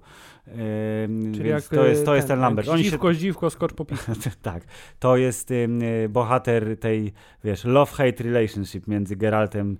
Czyli 1.35 1.49
jak, 1.49 1.63
to 1.63 1.85
jest, 1.85 2.05
to 2.05 2.13
y, 2.13 2.15
jest 2.15 2.27
ten 2.27 2.39
Lambert. 2.39 2.67
Oni 2.67 2.83
się, 2.83 2.89
zdziwko, 2.89 3.13
zdziwko, 3.13 3.49
skocz 3.49 3.73
po 3.73 3.85
tak, 4.41 4.63
to 4.99 5.17
jest 5.17 5.51
y, 5.51 5.67
bohater 6.09 6.77
tej, 6.79 7.13
wiesz, 7.43 7.65
love-hate 7.65 8.23
relationship 8.23 8.87
między 8.87 9.15
Geraltem 9.15 9.77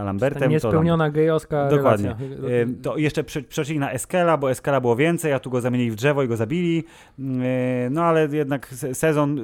a 0.00 0.02
Lambertem. 0.02 0.40
Ta 0.40 0.46
to 0.46 0.50
niespełniona 0.50 1.10
gejowska 1.10 1.68
Dokładnie. 1.68 2.08
relacja. 2.18 2.74
To 2.82 2.96
jeszcze 2.96 3.24
prze- 3.24 3.42
przeszli 3.42 3.78
na 3.78 3.92
Eskela, 3.92 4.36
bo 4.36 4.50
Eskela 4.50 4.80
było 4.80 4.96
więcej, 4.96 5.32
a 5.32 5.38
tu 5.38 5.50
go 5.50 5.60
zamienili 5.60 5.90
w 5.90 5.94
drzewo 5.94 6.22
i 6.22 6.28
go 6.28 6.36
zabili. 6.36 6.84
Yy, 7.18 7.24
No 7.90 8.02
ale 8.04 8.28
jednak 8.32 8.66
se- 8.68 8.94
sezon, 8.94 9.40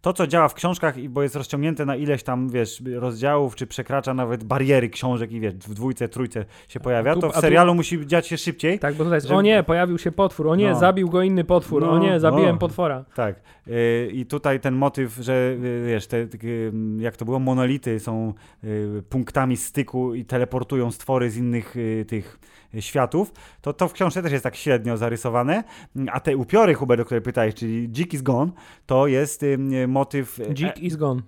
to 0.00 0.12
co 0.12 0.26
działa 0.26 0.48
w 0.48 0.54
książkach, 0.54 1.00
bo 1.08 1.22
jest 1.22 1.36
rozciągnięte 1.36 1.86
na 1.86 1.96
ileś 1.96 2.22
tam, 2.22 2.48
wiesz, 2.48 2.82
rozdziałów, 2.94 3.54
czy 3.56 3.66
przekracza 3.66 4.14
nawet 4.14 4.44
bariery 4.44 4.88
książek 4.88 5.32
i 5.32 5.40
wiesz, 5.40 5.54
w 5.54 5.74
dwójce, 5.74 6.08
trójce 6.08 6.44
się 6.68 6.80
pojawia, 6.80 7.14
tu- 7.14 7.20
to 7.20 7.30
w 7.30 7.34
tu- 7.34 7.40
serialu 7.40 7.74
musi 7.74 8.06
dziać 8.06 8.26
się 8.26 8.36
szybciej. 8.38 8.78
Tak, 8.78 8.94
bo 8.94 9.04
tutaj 9.04 9.16
jest, 9.16 9.26
Żeby- 9.26 9.38
o 9.38 9.42
nie, 9.42 9.62
pojawił 9.88 9.98
się 9.98 10.12
potwór, 10.12 10.48
o 10.48 10.56
nie, 10.56 10.70
No. 10.70 10.78
zabił 10.78 11.08
go 11.08 11.22
inny 11.22 11.44
potwór, 11.44 11.82
No, 11.82 11.90
o 11.90 11.98
nie, 11.98 12.20
zabiłem 12.20 12.52
no. 12.52 12.58
potwora. 12.58 13.04
Tak. 13.14 13.40
Yy, 13.66 14.10
I 14.12 14.26
tutaj 14.26 14.60
ten 14.60 14.74
motyw, 14.74 15.16
że 15.16 15.56
yy, 15.62 15.86
wiesz, 15.86 16.06
te, 16.06 16.18
yy, 16.42 16.72
jak 16.98 17.16
to 17.16 17.24
było, 17.24 17.38
monolity 17.38 18.00
są 18.00 18.34
yy, 18.62 19.02
punktami 19.08 19.56
styku 19.56 20.14
i 20.14 20.24
teleportują 20.24 20.90
stwory 20.90 21.30
z 21.30 21.36
innych 21.36 21.76
yy, 21.76 22.04
tych 22.04 22.38
światów, 22.80 23.32
to 23.60 23.72
to 23.72 23.88
w 23.88 23.92
książce 23.92 24.22
też 24.22 24.32
jest 24.32 24.44
tak 24.44 24.56
średnio 24.56 24.96
zarysowane. 24.96 25.64
A 26.12 26.20
te 26.20 26.36
upiory, 26.36 26.74
Hubert, 26.74 27.00
o 27.02 27.04
które 27.04 27.20
pytałeś, 27.20 27.54
czyli 27.54 27.88
Dzik 27.88 28.14
is 28.14 28.22
Gone, 28.22 28.52
to 28.86 29.06
jest 29.06 29.44
motyw... 29.88 30.38
Dzik 30.54 30.78
is 30.78 30.96
gone. 30.96 31.22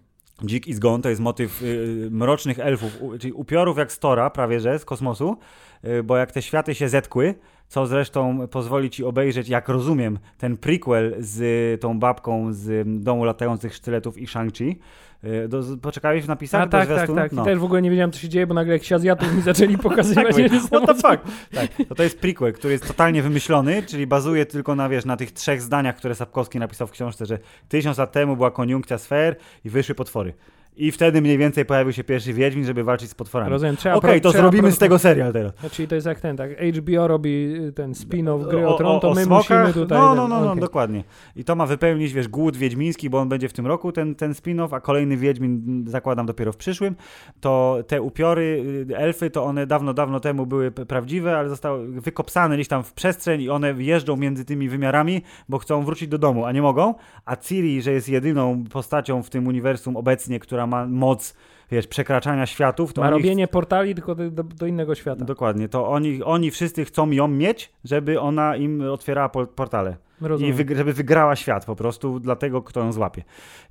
Dzik 0.44 0.66
is 0.68 0.79
Gone 0.79 1.03
to 1.03 1.09
jest 1.09 1.20
motyw 1.20 1.62
y, 1.62 2.09
mrocznych 2.11 2.59
elfów, 2.59 3.03
u, 3.03 3.18
czyli 3.18 3.33
upiorów 3.33 3.79
jak 3.79 3.92
Stora, 3.92 4.31
prawie 4.31 4.61
że, 4.61 4.79
z 4.79 4.85
kosmosu, 4.85 5.37
y, 5.85 6.03
bo 6.03 6.16
jak 6.16 6.33
te 6.33 6.42
światy 6.42 6.75
się 6.75 6.88
zetkły, 6.88 7.35
co 7.70 7.87
zresztą 7.87 8.48
pozwoli 8.48 8.90
ci 8.90 9.04
obejrzeć, 9.04 9.48
jak 9.48 9.68
rozumiem, 9.68 10.18
ten 10.38 10.56
prequel 10.56 11.16
z 11.18 11.80
tą 11.80 11.98
babką 11.98 12.52
z 12.52 12.87
Domu 13.02 13.24
Latających 13.24 13.74
Sztyletów 13.74 14.18
i 14.18 14.26
Shang-Chi. 14.26 14.76
Y, 15.24 15.48
do, 15.48 15.62
poczekałeś 15.83 16.24
w 16.24 16.28
napisach 16.28 16.62
A 16.62 16.66
do 16.66 16.70
tak, 16.70 16.88
tak, 16.88 17.14
tak. 17.14 17.33
No. 17.33 17.42
I 17.42 17.44
też 17.44 17.59
w 17.59 17.64
ogóle 17.64 17.83
nie 17.83 17.90
wiedziałem, 17.90 18.12
co 18.12 18.18
się 18.18 18.28
dzieje, 18.28 18.46
bo 18.46 18.54
nagle 18.54 18.72
jakiś 18.72 18.92
Azjatów 18.92 19.35
mi 19.35 19.42
zaczęli 19.42 19.78
pokazywać. 19.88 20.37
Tak, 20.37 20.62
what 20.62 20.87
the 20.87 20.94
fuck? 20.94 21.35
Tak, 21.54 21.88
to, 21.88 21.94
to 21.94 22.02
jest 22.02 22.18
prequel, 22.18 22.52
który 22.52 22.72
jest 22.72 22.87
totalnie 22.87 23.22
wymyślony, 23.22 23.83
czyli 23.83 24.06
bazuje 24.06 24.46
tylko 24.46 24.74
na, 24.74 24.88
wiesz, 24.88 25.04
na 25.04 25.16
tych 25.16 25.33
trzech 25.33 25.62
zdaniach, 25.62 25.96
które 25.96 26.14
Sapkowski 26.14 26.59
napisał 26.59 26.87
w 26.87 26.90
książce, 26.90 27.26
że 27.26 27.38
tysiąc 27.68 27.98
lat 27.98 28.12
temu 28.12 28.37
była 28.37 28.50
koniunkcja 28.50 28.98
sfer 28.98 29.37
i 29.64 29.70
wyszły 29.70 29.94
potwory. 29.94 30.35
I 30.81 30.93
wtedy 30.93 31.21
mniej 31.23 31.38
więcej 31.38 31.64
pojawił 31.64 31.93
się 31.93 32.05
pierwszy 32.05 32.33
Wiedźmin, 32.33 32.64
żeby 32.64 32.85
walczyć 32.85 33.11
z 33.11 33.14
potworami. 33.14 33.51
Rozumiem, 33.51 33.77
trzeba 33.77 33.95
Okej, 33.95 34.11
pro- 34.11 34.21
to 34.21 34.31
trzeba 34.31 34.43
zrobimy 34.43 34.73
z 34.73 34.79
tego 34.79 34.99
serial 34.99 35.33
teraz. 35.33 35.53
Czyli 35.73 35.88
to 35.88 35.95
jest 35.95 36.07
jak 36.07 36.21
ten, 36.21 36.37
tak, 36.37 36.51
HBO 36.51 37.09
robi 37.09 37.55
y, 37.69 37.73
ten 37.73 37.93
spin-off 37.93 38.49
gry 38.49 38.66
o, 38.66 38.75
O- 38.75 38.79
Tron, 38.79 39.01
to 39.01 39.14
my 39.14 39.25
smokach? 39.25 39.49
musimy 39.49 39.73
tutaj... 39.85 39.99
No, 39.99 40.14
no, 40.14 40.29
no, 40.29 40.40
no 40.40 40.51
okej. 40.51 40.61
dokładnie. 40.61 41.05
I 41.37 41.45
to 41.45 41.57
ma 41.57 41.66
wypełnić, 41.66 42.12
wiesz, 42.12 42.29
głód 42.29 42.57
wiedźmiński, 42.57 43.11
bo 43.11 43.19
on 43.19 43.29
będzie 43.29 43.49
w 43.49 43.53
tym 43.53 43.66
roku, 43.66 43.93
ten, 43.93 44.14
ten 44.14 44.33
spin-off, 44.33 44.75
a 44.75 44.81
kolejny 44.81 45.16
Wiedźmin 45.16 45.85
zakładam 45.87 46.27
dopiero 46.27 46.53
w 46.53 46.57
przyszłym. 46.57 46.97
To 47.40 47.79
te 47.87 48.03
upiory, 48.03 48.64
y, 48.90 48.97
elfy, 48.97 49.31
to 49.31 49.45
one 49.45 49.66
dawno, 49.66 49.95
dawno 49.95 50.21
temu 50.21 50.47
były 50.47 50.71
prawdziwe, 50.71 51.38
ale 51.38 51.49
zostały 51.49 52.01
wykopsane 52.01 52.55
gdzieś 52.55 52.69
tam 52.69 52.83
w 52.83 52.93
przestrzeń 52.93 53.40
i 53.43 53.51
one 53.51 53.75
jeżdżą 53.79 54.16
między 54.16 54.45
tymi 54.45 54.69
wymiarami, 54.69 55.23
bo 55.49 55.59
chcą 55.59 55.85
wrócić 55.85 56.09
do 56.09 56.19
domu, 56.19 56.45
a 56.45 56.53
nie 56.53 56.62
mogą. 56.62 56.95
A 57.25 57.37
Ciri, 57.37 57.83
że 57.83 57.93
jest 57.93 58.09
jedyną 58.09 58.64
postacią 58.73 59.23
w 59.23 59.31
tym 59.31 59.47
uniwersum 59.47 59.97
obecnie, 59.97 60.40
która 60.40 60.66
ma 60.70 60.87
moc, 60.87 61.35
wiesz, 61.70 61.87
przekraczania 61.87 62.46
światów, 62.46 62.92
to 62.92 63.00
Ma 63.00 63.11
robienie 63.11 63.48
portali 63.48 63.94
tylko 63.94 64.14
do, 64.14 64.30
do, 64.30 64.42
do 64.42 64.66
innego 64.66 64.94
świata. 64.94 65.24
Dokładnie, 65.24 65.68
to 65.68 65.88
oni, 65.88 66.22
oni 66.22 66.50
wszyscy 66.50 66.85
chcą 66.85 67.11
ją 67.11 67.28
mieć, 67.28 67.72
żeby 67.85 68.20
ona 68.20 68.56
im 68.56 68.80
otwierała 68.90 69.28
po- 69.28 69.46
portale. 69.46 69.96
Rozumiem. 70.20 70.54
I 70.70 70.76
żeby 70.76 70.92
wygrała 70.92 71.37
świat 71.37 71.64
po 71.64 71.76
prostu 71.76 72.20
dla 72.20 72.37
tego, 72.37 72.62
kto 72.62 72.80
ją 72.80 72.92
złapie. 72.92 73.22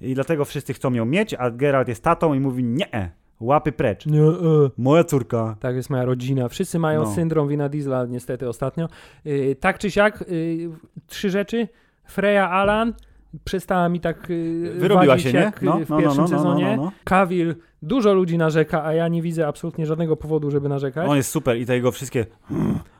I 0.01 0.13
dlatego 0.13 0.45
wszyscy 0.45 0.73
chcą 0.73 0.93
ją 0.93 1.05
mieć, 1.05 1.33
a 1.33 1.51
Geralt 1.51 1.88
jest 1.88 2.03
tatą 2.03 2.33
i 2.33 2.39
mówi 2.39 2.63
nie, 2.63 3.12
łapy 3.39 3.71
precz. 3.71 4.05
Nie, 4.05 4.21
e. 4.21 4.33
Moja 4.77 5.03
córka. 5.03 5.55
Tak 5.59 5.75
jest 5.75 5.89
moja 5.89 6.05
rodzina. 6.05 6.47
Wszyscy 6.47 6.79
mają 6.79 7.03
No. 7.03 7.13
syndrom 7.13 7.47
Wina 7.47 7.69
Diesla 7.69 8.05
niestety 8.05 8.49
ostatnio. 8.49 8.88
Yy, 9.25 9.55
tak 9.55 9.79
czy 9.79 9.91
siak, 9.91 10.23
yy, 10.31 10.69
trzy 11.07 11.29
rzeczy. 11.29 11.67
Freya 12.05 12.49
Alan 12.49 12.93
przestała 13.44 13.89
mi 13.89 14.00
tak 14.00 14.30
yy, 14.30 14.74
Wyrobiła 14.80 15.20
się, 15.20 15.34
nie? 15.34 15.39
jak 15.39 15.62
No, 15.62 15.80
w 15.80 15.89
no, 15.89 15.96
no, 15.96 16.02
pierwszym 16.02 16.24
no, 16.24 16.30
no, 16.32 16.38
sezonie. 16.38 16.78
no, 16.78 16.84
no. 16.84 16.92
Cavill, 17.04 17.56
dużo 17.82 18.13
ludzi 18.13 18.38
narzeka, 18.38 18.86
a 18.86 18.94
ja 18.94 19.08
nie 19.08 19.22
widzę 19.22 19.48
absolutnie 19.48 19.86
żadnego 19.86 20.18
powodu, 20.18 20.52
żeby 20.52 20.70
narzekać. 20.70 21.10
On 21.10 21.18
jest 21.18 21.32
super 21.32 21.58
i 21.58 21.65
te 21.65 21.76
jego 21.76 21.92
wszystkie 21.92 22.26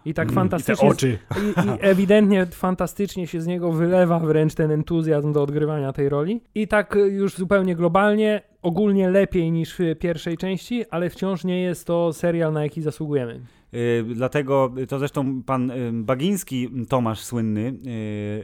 I 0.06 0.14
tak 0.14 0.28
mm, 0.28 0.36
fantastycznie... 0.36 0.88
i 0.88 0.90
te 0.90 0.96
oczy. 0.96 1.18
I, 1.36 1.68
I 1.68 1.72
ewidentnie 1.80 2.46
fantastycznie 2.46 3.28
się 3.28 3.42
z 3.42 3.48
niego 3.48 3.72
wylewa 3.72 4.20
wręcz 4.20 4.56
ten 4.56 4.72
entuzjazm 4.72 5.34
do 5.34 5.44
odgrywania 5.44 5.94
tej 5.94 6.10
roli. 6.10 6.42
I 6.56 6.68
tak 6.68 6.96
y, 6.96 7.00
już 7.00 7.36
zupełnie 7.36 7.76
globalnie, 7.76 8.42
ogólnie 8.62 9.10
lepiej 9.10 9.52
niż 9.52 9.76
w 9.80 9.96
pierwszej 10.00 10.38
części, 10.38 10.86
ale 10.90 11.10
wciąż 11.10 11.44
nie 11.44 11.62
jest 11.62 11.88
to 11.88 12.14
serial, 12.14 12.54
na 12.54 12.64
jaki 12.64 12.82
zasługujemy. 12.82 13.40
Yy, 13.72 14.16
dlatego 14.16 14.72
y, 14.78 14.88
to 14.88 15.00
zresztą 15.00 15.44
pan 15.44 15.68
yy, 15.68 15.92
Bagiński, 15.94 16.70
Tomasz 16.90 17.20
słynny, 17.20 17.74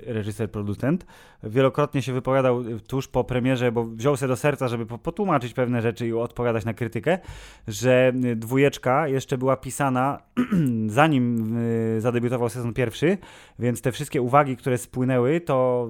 reżyser, 0.05 0.51
producent, 0.51 1.05
wielokrotnie 1.45 2.01
się 2.01 2.13
wypowiadał 2.13 2.61
y, 2.61 2.79
tuż 2.79 3.07
po 3.07 3.23
premierze, 3.23 3.71
bo 3.71 3.85
wziął 3.85 4.17
sobie 4.17 4.27
do 4.27 4.35
serca, 4.35 4.67
żeby 4.67 4.85
po- 4.85 4.97
potłumaczyć 4.97 5.53
pewne 5.53 5.81
rzeczy 5.81 6.07
i 6.07 6.13
odpowiadać 6.13 6.65
na 6.65 6.73
krytykę, 6.73 7.19
że 7.67 8.13
y, 8.25 8.35
dwójeczka 8.35 9.07
jeszcze 9.07 9.37
była 9.37 9.57
pisana 9.57 10.19
zanim 10.87 11.57
y, 11.97 12.01
zadebiutował 12.01 12.49
sezon 12.49 12.73
pierwszy, 12.73 13.17
więc 13.59 13.81
te 13.81 13.91
wszystkie 13.91 14.21
uwagi, 14.21 14.57
które 14.57 14.77
spłynęły, 14.77 15.41
to 15.41 15.89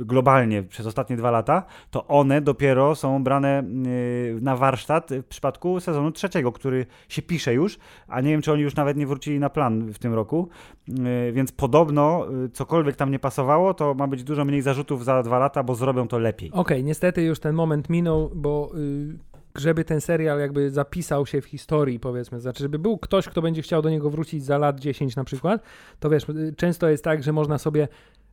y, 0.00 0.04
globalnie 0.04 0.62
przez 0.62 0.86
ostatnie 0.86 1.16
dwa 1.16 1.30
lata, 1.30 1.62
to 1.90 2.06
one 2.06 2.40
dopiero 2.40 2.94
są 2.94 3.24
brane 3.24 3.62
y, 3.86 4.38
na 4.42 4.56
warsztat 4.56 5.10
w 5.10 5.24
przypadku 5.24 5.80
sezonu 5.80 6.12
trzeciego, 6.12 6.52
który 6.52 6.86
się 7.08 7.22
pisze 7.22 7.54
już, 7.54 7.78
a 8.08 8.20
nie 8.20 8.30
wiem, 8.30 8.42
czy 8.42 8.52
oni 8.52 8.64
już 8.68 8.76
nawet 8.76 8.96
nie 8.96 9.06
wrócili 9.06 9.38
na 9.38 9.50
plan 9.50 9.92
w 9.92 9.98
tym 9.98 10.14
roku, 10.14 10.48
Y, 10.88 11.32
więc 11.32 11.52
podobno 11.52 12.26
y, 12.44 12.48
cokolwiek 12.48 12.96
tam 12.96 13.10
nie 13.10 13.18
pasowało, 13.18 13.74
to 13.74 13.94
ma 13.94 14.06
być 14.06 14.24
dużo 14.24 14.44
mniej 14.44 14.62
zarzutów 14.62 15.04
za 15.04 15.22
dwa 15.22 15.38
lata, 15.38 15.62
bo 15.62 15.74
zrobią 15.74 16.08
to 16.08 16.18
lepiej. 16.18 16.50
Okej, 16.52 16.84
niestety 16.84 17.22
już 17.22 17.40
ten 17.40 17.54
moment 17.54 17.90
minął, 17.90 18.30
bo 18.34 18.70
y, 18.74 19.18
żeby 19.58 19.84
ten 19.84 20.00
serial 20.00 20.40
jakby 20.40 20.70
zapisał 20.70 21.26
się 21.26 21.40
w 21.40 21.44
historii, 21.44 22.00
powiedzmy, 22.00 22.40
znaczy, 22.40 22.62
żeby 22.62 22.78
był 22.78 22.98
ktoś, 22.98 23.28
kto 23.28 23.42
będzie 23.42 23.62
chciał 23.62 23.82
do 23.82 23.90
niego 23.90 24.10
wrócić 24.10 24.44
za 24.44 24.58
lat 24.58 24.80
10 24.80 25.16
na 25.16 25.24
przykład, 25.24 25.62
to 26.00 26.10
wiesz, 26.10 26.26
często 26.56 26.88
jest 26.88 27.04
tak, 27.04 27.22
że 27.22 27.32
można 27.32 27.58
sobie 27.58 27.88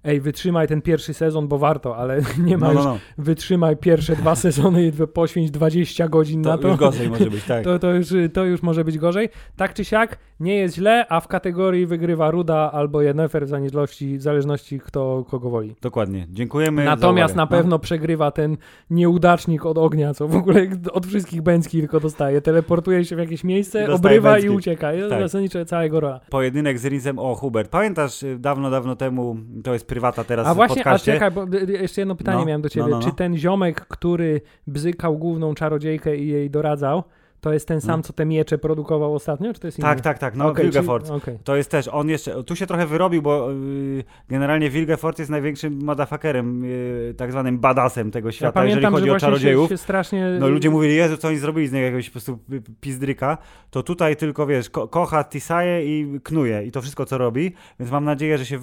ej, 0.06 0.22
wytrzymaj 0.22 0.68
ten 0.68 0.82
pierwszy 0.82 1.14
sezon, 1.14 1.48
bo 1.48 1.58
warto, 1.58 1.98
ale 1.98 2.22
nie 2.46 2.58
ma 2.58 2.68
No, 2.68 2.74
no, 2.74 2.80
już 2.80 2.86
no. 2.86 2.98
wytrzymaj 3.24 3.78
pierwsze 3.78 4.16
dwa 4.16 4.36
sezony 4.46 4.88
i 4.88 4.92
poświęć 4.92 5.52
20 5.52 6.08
godzin 6.08 6.42
na 6.42 6.58
To 6.58 6.58
to. 6.58 6.68
już 6.68 6.78
gorzej 6.78 7.10
może 7.10 7.30
być, 7.30 7.44
tak. 7.44 7.64
To, 7.66 7.80
to, 7.80 7.92
już, 7.94 8.08
to 8.34 8.46
już 8.46 8.62
może 8.64 8.84
być 8.84 8.98
gorzej. 8.98 9.30
Tak 9.56 9.74
czy 9.74 9.86
siak, 9.86 10.18
nie 10.40 10.56
jest 10.56 10.76
źle, 10.76 11.06
a 11.10 11.20
w 11.20 11.28
kategorii 11.28 11.86
wygrywa 11.86 12.32
Ruda 12.32 12.72
albo 12.72 13.02
Yennefer 13.02 13.46
w 13.46 13.50
zależności, 13.50 14.18
w 14.18 14.22
zależności 14.22 14.80
kto 14.80 15.26
kogo 15.30 15.50
woli. 15.50 15.76
Dokładnie. 15.82 16.28
Dziękujemy. 16.30 16.86
Natomiast 16.86 17.36
na 17.36 17.48
pewno 17.48 17.80
przegrywa 17.80 18.32
ten 18.32 18.58
nieudacznik 18.90 19.66
od 19.66 19.78
ognia, 19.78 20.14
co 20.14 20.28
w 20.28 20.36
ogóle 20.36 20.68
od 20.92 21.06
wszystkich 21.06 21.42
bęckich 21.42 21.82
tylko 21.82 22.00
dostaje. 22.00 22.42
Teleportuje 22.42 23.06
się 23.06 23.16
w 23.16 23.20
jakieś 23.20 23.44
miejsce, 23.44 23.94
obrywa 23.94 24.32
bęcki. 24.32 24.48
i 24.48 24.50
ucieka. 24.50 24.94
Jest 24.94 25.10
Tak. 25.10 25.20
zasadniczo 25.22 25.66
cała 25.66 25.84
jego 25.84 26.00
rola. 26.00 26.20
Pojedynek 26.30 26.80
z 26.80 26.86
Rinsem. 26.86 27.20
O, 27.20 27.36
Hubert, 27.36 27.70
pamiętasz 27.72 28.24
y, 28.24 28.40
dawno, 28.40 28.70
dawno 28.70 28.96
temu, 28.96 29.38
to 29.64 29.74
jest 29.74 29.88
prywata 29.88 30.24
teraz 30.24 30.48
A 30.48 30.54
w 30.54 30.56
właśnie, 30.56 30.88
a 30.88 31.00
czekaj, 31.00 31.32
bo 31.32 31.44
y, 31.44 31.70
y, 31.70 31.72
jeszcze 31.72 32.02
jedno 32.02 32.16
pytanie 32.16 32.40
No, 32.40 32.46
miałem 32.46 32.62
do 32.62 32.66
no, 32.66 32.70
ciebie. 32.70 32.88
no, 32.90 33.00
no. 33.00 33.02
Czy 33.02 33.12
ten 33.16 33.38
ziomek, 33.38 33.82
który 33.82 34.42
bzykał 34.68 35.18
główną 35.18 35.54
czarodziejkę 35.54 36.18
i 36.18 36.28
jej 36.28 36.50
doradzał, 36.50 37.04
to 37.46 37.54
jest 37.54 37.68
ten 37.68 37.82
sam, 37.82 38.00
No. 38.00 38.04
co 38.04 38.14
te 38.14 38.26
miecze 38.26 38.58
produkował 38.58 39.16
ostatnio, 39.16 39.54
czy 39.54 39.60
to 39.60 39.68
jest 39.68 39.80
inny? 39.80 39.88
Tak, 39.88 40.02
tak, 40.02 40.20
tak, 40.20 40.36
no 40.36 40.54
Wilgefort. 40.54 41.06
czyli- 41.06 41.18
okej. 41.18 41.38
To 41.44 41.56
jest 41.56 41.72
też, 41.72 41.88
on 41.88 42.10
jeszcze, 42.10 42.44
tu 42.44 42.56
się 42.56 42.68
trochę 42.68 42.86
wyrobił, 42.88 43.22
bo 43.22 43.52
yy, 43.52 44.04
generalnie 44.30 44.70
Wilgefort 44.70 45.20
jest 45.20 45.32
największym 45.32 45.80
motherfuckerem, 45.84 46.64
yy, 46.66 47.14
tak 47.18 47.32
zwanym 47.32 47.60
badasem 47.60 48.12
tego 48.12 48.28
Ja 48.28 48.32
świata, 48.32 48.66
jeżeli 48.66 48.82
pamiętam, 48.82 48.94
chodzi 48.94 49.06
że 49.10 49.16
o 49.16 49.20
czarodziejów. 49.20 49.70
się, 49.70 49.74
się 49.74 49.78
strasznie... 49.78 50.38
No 50.40 50.50
ludzie 50.50 50.70
mówili, 50.70 50.96
Jezu, 50.96 51.18
co 51.18 51.28
oni 51.28 51.38
zrobili 51.38 51.68
z 51.68 51.72
niego, 51.72 51.86
jakiegoś 51.86 52.10
po 52.10 52.12
prostu 52.12 52.40
pizdryka, 52.82 53.38
to 53.70 53.84
tutaj 53.84 54.16
tylko, 54.16 54.48
wiesz, 54.48 54.70
ko 54.70 54.88
kocha 54.88 55.24
Tisaje 55.24 55.86
i 56.00 56.20
knuje 56.24 56.64
i 56.64 56.72
to 56.72 56.82
wszystko, 56.82 57.06
co 57.06 57.18
robi, 57.18 57.52
więc 57.80 57.92
mam 57.92 58.06
nadzieję, 58.06 58.38
że 58.38 58.46
się 58.46 58.60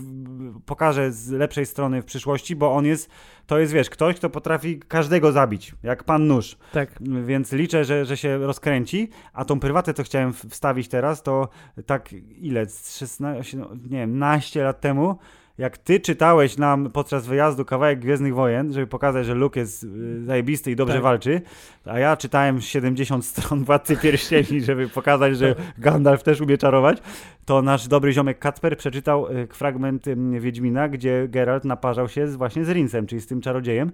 pokaże 0.67 1.13
z 1.13 1.31
lepszej 1.31 1.67
strony 1.67 2.03
w 2.03 2.05
przyszłości, 2.05 2.57
bo 2.57 2.73
on 2.75 2.87
jest, 2.87 3.11
to 3.53 3.59
jest, 3.59 3.73
wiesz, 3.73 3.91
ktoś, 3.91 4.17
kto 4.17 4.31
potrafi 4.31 4.81
każdego 4.89 5.33
zabić, 5.33 5.75
jak 5.83 6.05
pan 6.05 6.27
nóż, 6.27 6.57
Tak. 6.73 6.91
więc 7.25 7.53
liczę, 7.53 7.85
że, 7.85 8.05
że 8.05 8.17
się 8.17 8.39
rozkręci, 8.39 9.09
a 9.33 9.45
tą 9.45 9.61
prywatę, 9.61 9.95
co 9.95 10.03
chciałem 10.03 10.33
wstawić 10.33 10.89
teraz, 10.89 11.23
to 11.23 11.49
tak 11.87 12.13
ile, 12.41 12.67
z 12.67 12.97
16, 12.99 13.57
no, 13.57 13.71
nie 13.91 13.99
wiem, 13.99 14.19
naście 14.19 14.65
lat 14.65 14.81
temu, 14.81 15.19
jak 15.59 15.79
ty 15.79 16.01
czytałeś 16.01 16.59
nam 16.59 16.91
podczas 16.91 17.27
wyjazdu 17.27 17.65
kawałek 17.65 18.01
Gwiezdnych 18.01 18.35
Wojen, 18.35 18.73
żeby 18.73 18.87
pokazać, 18.87 19.27
że 19.27 19.35
Luke 19.35 19.61
jest 19.61 19.85
y, 19.85 20.25
zajebisty 20.25 20.71
i 20.71 20.77
dobrze 20.77 20.95
Tak. 20.95 21.03
walczy, 21.03 21.43
a 21.85 21.99
ja 21.99 22.17
czytałem 22.17 22.61
70 22.61 23.25
stron 23.27 23.65
Władcy 23.65 23.97
Pierścieni, 23.97 24.61
żeby 24.61 24.89
pokazać, 24.89 25.37
że 25.39 25.55
Gandalf 25.79 26.23
też 26.23 26.41
umie 26.41 26.59
czarować, 26.59 26.99
to 27.45 27.63
nasz 27.63 27.89
dobry 27.89 28.13
ziomek 28.13 28.39
Kacper 28.39 28.77
przeczytał 28.77 29.29
y, 29.29 29.47
fragment 29.47 30.09
y, 30.09 30.17
Wiedźmina, 30.41 30.89
gdzie 30.89 31.27
Geralt 31.29 31.65
naparzał 31.65 32.09
się 32.09 32.29
z, 32.29 32.37
właśnie 32.37 32.65
z 32.65 32.69
Rinsem, 32.69 33.07
czyli 33.07 33.21
z 33.21 33.27
tym 33.27 33.41
czarodziejem, 33.41 33.93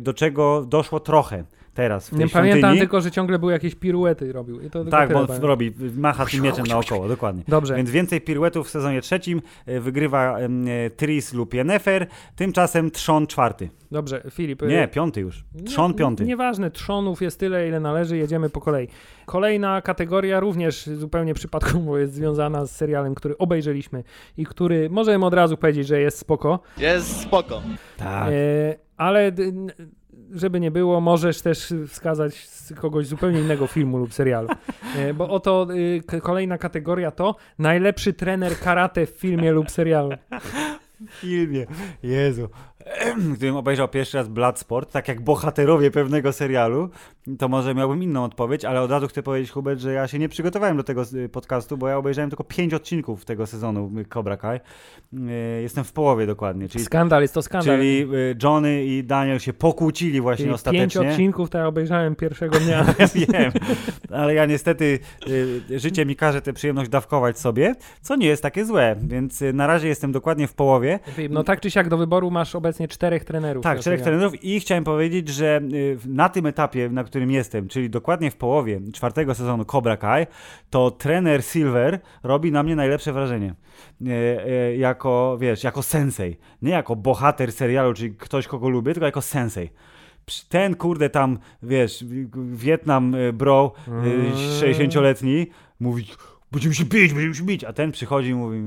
do 0.00 0.14
czego 0.14 0.64
doszło 0.68 1.00
trochę 1.00 1.44
teraz 1.74 2.06
w 2.06 2.10
tej 2.10 2.18
Nie 2.18 2.28
świątyni. 2.28 2.50
pamiętam 2.50 2.78
tylko, 2.78 3.00
że 3.00 3.10
ciągle 3.10 3.38
były 3.38 3.52
jakieś 3.52 3.74
piruety 3.74 4.32
robił. 4.32 4.60
I 4.60 4.64
to 4.64 4.70
tylko 4.70 4.90
Tak, 4.90 5.12
bo 5.12 5.20
on 5.20 5.26
pamiętam. 5.26 5.48
robi, 5.48 5.72
macha 5.96 6.26
tym 6.26 6.40
mieczem 6.42 6.66
naokoło, 6.66 7.08
dokładnie. 7.08 7.42
Dobrze. 7.48 7.76
Więc 7.76 7.90
więcej 7.90 8.20
piruetów 8.20 8.66
w 8.66 8.70
sezonie 8.70 9.00
trzecim 9.00 9.42
y, 9.68 9.80
wygrywa 9.80 10.38
y, 10.40 10.90
Tris 10.96 11.32
lub 11.32 11.54
Yennefer, 11.54 12.06
tymczasem 12.36 12.90
Trzon 12.90 13.26
czwarty. 13.26 13.68
Dobrze, 13.90 14.22
Filip. 14.30 14.62
Nie, 14.62 14.84
y, 14.84 14.88
piąty 14.88 15.20
już. 15.20 15.44
Trzon 15.66 15.90
nie- 15.90 15.98
piąty. 15.98 16.24
Nieważne, 16.24 16.70
trzonów 16.70 17.22
jest 17.22 17.40
tyle, 17.40 17.68
ile 17.68 17.80
należy, 17.80 18.16
jedziemy 18.16 18.50
po 18.50 18.60
kolei. 18.60 18.88
Kolejna 19.26 19.82
kategoria 19.82 20.40
również 20.40 20.86
zupełnie 20.86 21.34
przypadkowo 21.34 21.98
jest 21.98 22.14
związana 22.14 22.66
z 22.66 22.76
serialem, 22.76 23.14
który 23.14 23.38
obejrzeliśmy 23.38 24.04
i 24.36 24.46
który 24.46 24.90
możemy 24.90 25.26
od 25.26 25.34
razu 25.34 25.56
powiedzieć, 25.56 25.86
że 25.86 26.00
jest 26.00 26.18
spoko, 26.18 26.60
Jest 26.78 27.20
spoko. 27.20 27.62
Tak. 27.96 28.28
e, 28.28 28.32
ale 28.96 29.32
d- 29.32 29.42
n- 29.42 29.72
żeby 30.32 30.60
nie 30.60 30.70
było, 30.70 31.00
możesz 31.00 31.42
też 31.42 31.74
wskazać 31.88 32.34
z 32.34 32.72
kogoś 32.74 33.06
zupełnie 33.06 33.40
innego 33.40 33.66
filmu 33.66 33.98
lub 33.98 34.14
serialu. 34.14 34.48
E, 34.98 35.14
bo 35.14 35.30
oto 35.30 35.66
y, 36.14 36.20
kolejna 36.20 36.58
kategoria 36.58 37.10
to 37.10 37.36
najlepszy 37.58 38.12
trener 38.12 38.58
karate 38.58 39.06
w 39.06 39.10
filmie 39.10 39.52
lub 39.52 39.70
serialu. 39.70 40.10
w 41.10 41.14
filmie. 41.14 41.66
Jezu. 42.02 42.48
Gdybym 43.34 43.56
obejrzał 43.56 43.88
pierwszy 43.88 44.16
raz 44.16 44.28
Bloodsport, 44.28 44.92
tak 44.92 45.08
jak 45.08 45.20
bohaterowie 45.20 45.90
pewnego 45.90 46.32
serialu, 46.32 46.90
to 47.38 47.48
może 47.48 47.74
miałbym 47.74 48.02
inną 48.02 48.24
odpowiedź, 48.24 48.64
ale 48.64 48.80
od 48.80 48.90
razu 48.90 49.08
chcę 49.08 49.22
powiedzieć, 49.22 49.50
Hubert, 49.50 49.80
że 49.80 49.92
ja 49.92 50.08
się 50.08 50.18
nie 50.18 50.28
przygotowałem 50.28 50.76
do 50.76 50.82
tego 50.82 51.02
y, 51.14 51.28
podcastu, 51.28 51.76
bo 51.76 51.88
ja 51.88 51.96
obejrzałem 51.96 52.30
tylko 52.30 52.44
pięć 52.44 52.74
odcinków 52.74 53.24
tego 53.24 53.46
sezonu 53.46 53.90
y, 53.98 54.04
Cobra 54.04 54.36
Kai. 54.36 54.56
Y, 54.58 55.62
Jestem 55.62 55.84
w 55.84 55.92
połowie 55.92 56.26
dokładnie, 56.26 56.68
czyli, 56.68 56.84
Skandal, 56.84 57.22
jest 57.22 57.34
to 57.34 57.42
skandal. 57.42 57.76
czyli 57.76 58.06
Johnny 58.42 58.84
i 58.84 59.04
Daniel 59.04 59.38
się 59.38 59.52
pokłócili 59.52 60.20
właśnie 60.20 60.44
Czyli 60.44 60.54
ostatecznie. 60.54 60.80
pięć 60.80 60.96
odcinków 60.96 61.50
to 61.50 61.58
ja 61.58 61.66
obejrzałem 61.66 62.16
pierwszego 62.16 62.58
dnia. 62.58 62.84
Ja 62.98 63.08
wiem, 63.32 63.52
ale 64.10 64.34
ja 64.34 64.46
niestety 64.46 64.98
życie 65.76 66.06
mi 66.06 66.16
każe 66.16 66.42
tę 66.42 66.52
przyjemność 66.52 66.90
dawkować 66.90 67.38
sobie, 67.38 67.74
co 68.00 68.16
nie 68.16 68.26
jest 68.26 68.42
takie 68.42 68.64
złe, 68.64 68.96
więc 69.02 69.40
na 69.52 69.66
razie 69.66 69.88
jestem 69.88 70.12
dokładnie 70.12 70.46
w 70.46 70.54
połowie. 70.54 70.91
No 71.30 71.44
tak 71.44 71.60
czy 71.60 71.70
siak 71.70 71.88
do 71.88 71.96
wyboru 71.96 72.30
masz 72.30 72.54
obecnie 72.54 72.88
czterech 72.88 73.24
trenerów. 73.24 73.62
Tak, 73.62 73.80
czterech 73.80 74.02
trenerów 74.02 74.44
i 74.44 74.60
chciałem 74.60 74.84
powiedzieć, 74.84 75.28
że 75.28 75.60
y, 75.72 75.98
na 76.06 76.28
tym 76.28 76.46
etapie, 76.46 76.88
na 76.88 77.04
którym 77.04 77.30
jestem, 77.30 77.68
czyli 77.68 77.90
dokładnie 77.90 78.30
w 78.30 78.36
połowie 78.36 78.80
czwartego 78.92 79.34
sezonu 79.34 79.64
Cobra 79.64 79.96
Kai, 79.96 80.26
to 80.70 80.90
trener 80.90 81.44
Silver 81.44 82.00
robi 82.22 82.52
na 82.52 82.62
mnie 82.62 82.76
najlepsze 82.76 83.12
wrażenie. 83.12 83.54
E, 84.06 84.44
e, 84.46 84.76
jako, 84.76 85.38
wiesz, 85.40 85.64
jako 85.64 85.82
sensei. 85.82 86.36
Nie 86.62 86.72
jako 86.72 86.96
bohater 86.96 87.52
serialu, 87.52 87.94
czyli 87.94 88.14
ktoś, 88.14 88.46
kogo 88.46 88.68
lubię, 88.68 88.92
tylko 88.92 89.06
jako 89.06 89.22
sensei. 89.22 89.70
Ten 90.48 90.76
kurde 90.76 91.10
tam, 91.10 91.38
wiesz, 91.62 92.04
Wietnam 92.52 93.14
y, 93.14 93.32
bro, 93.32 93.72
y, 93.88 94.32
60-letni, 94.60 95.46
mówi, 95.80 96.06
będziemy 96.52 96.74
się 96.74 96.84
bić, 96.84 97.12
będziemy 97.12 97.34
się 97.34 97.44
bić, 97.44 97.64
a 97.64 97.72
ten 97.72 97.92
przychodzi 97.92 98.28
i 98.28 98.34
mówi, 98.34 98.58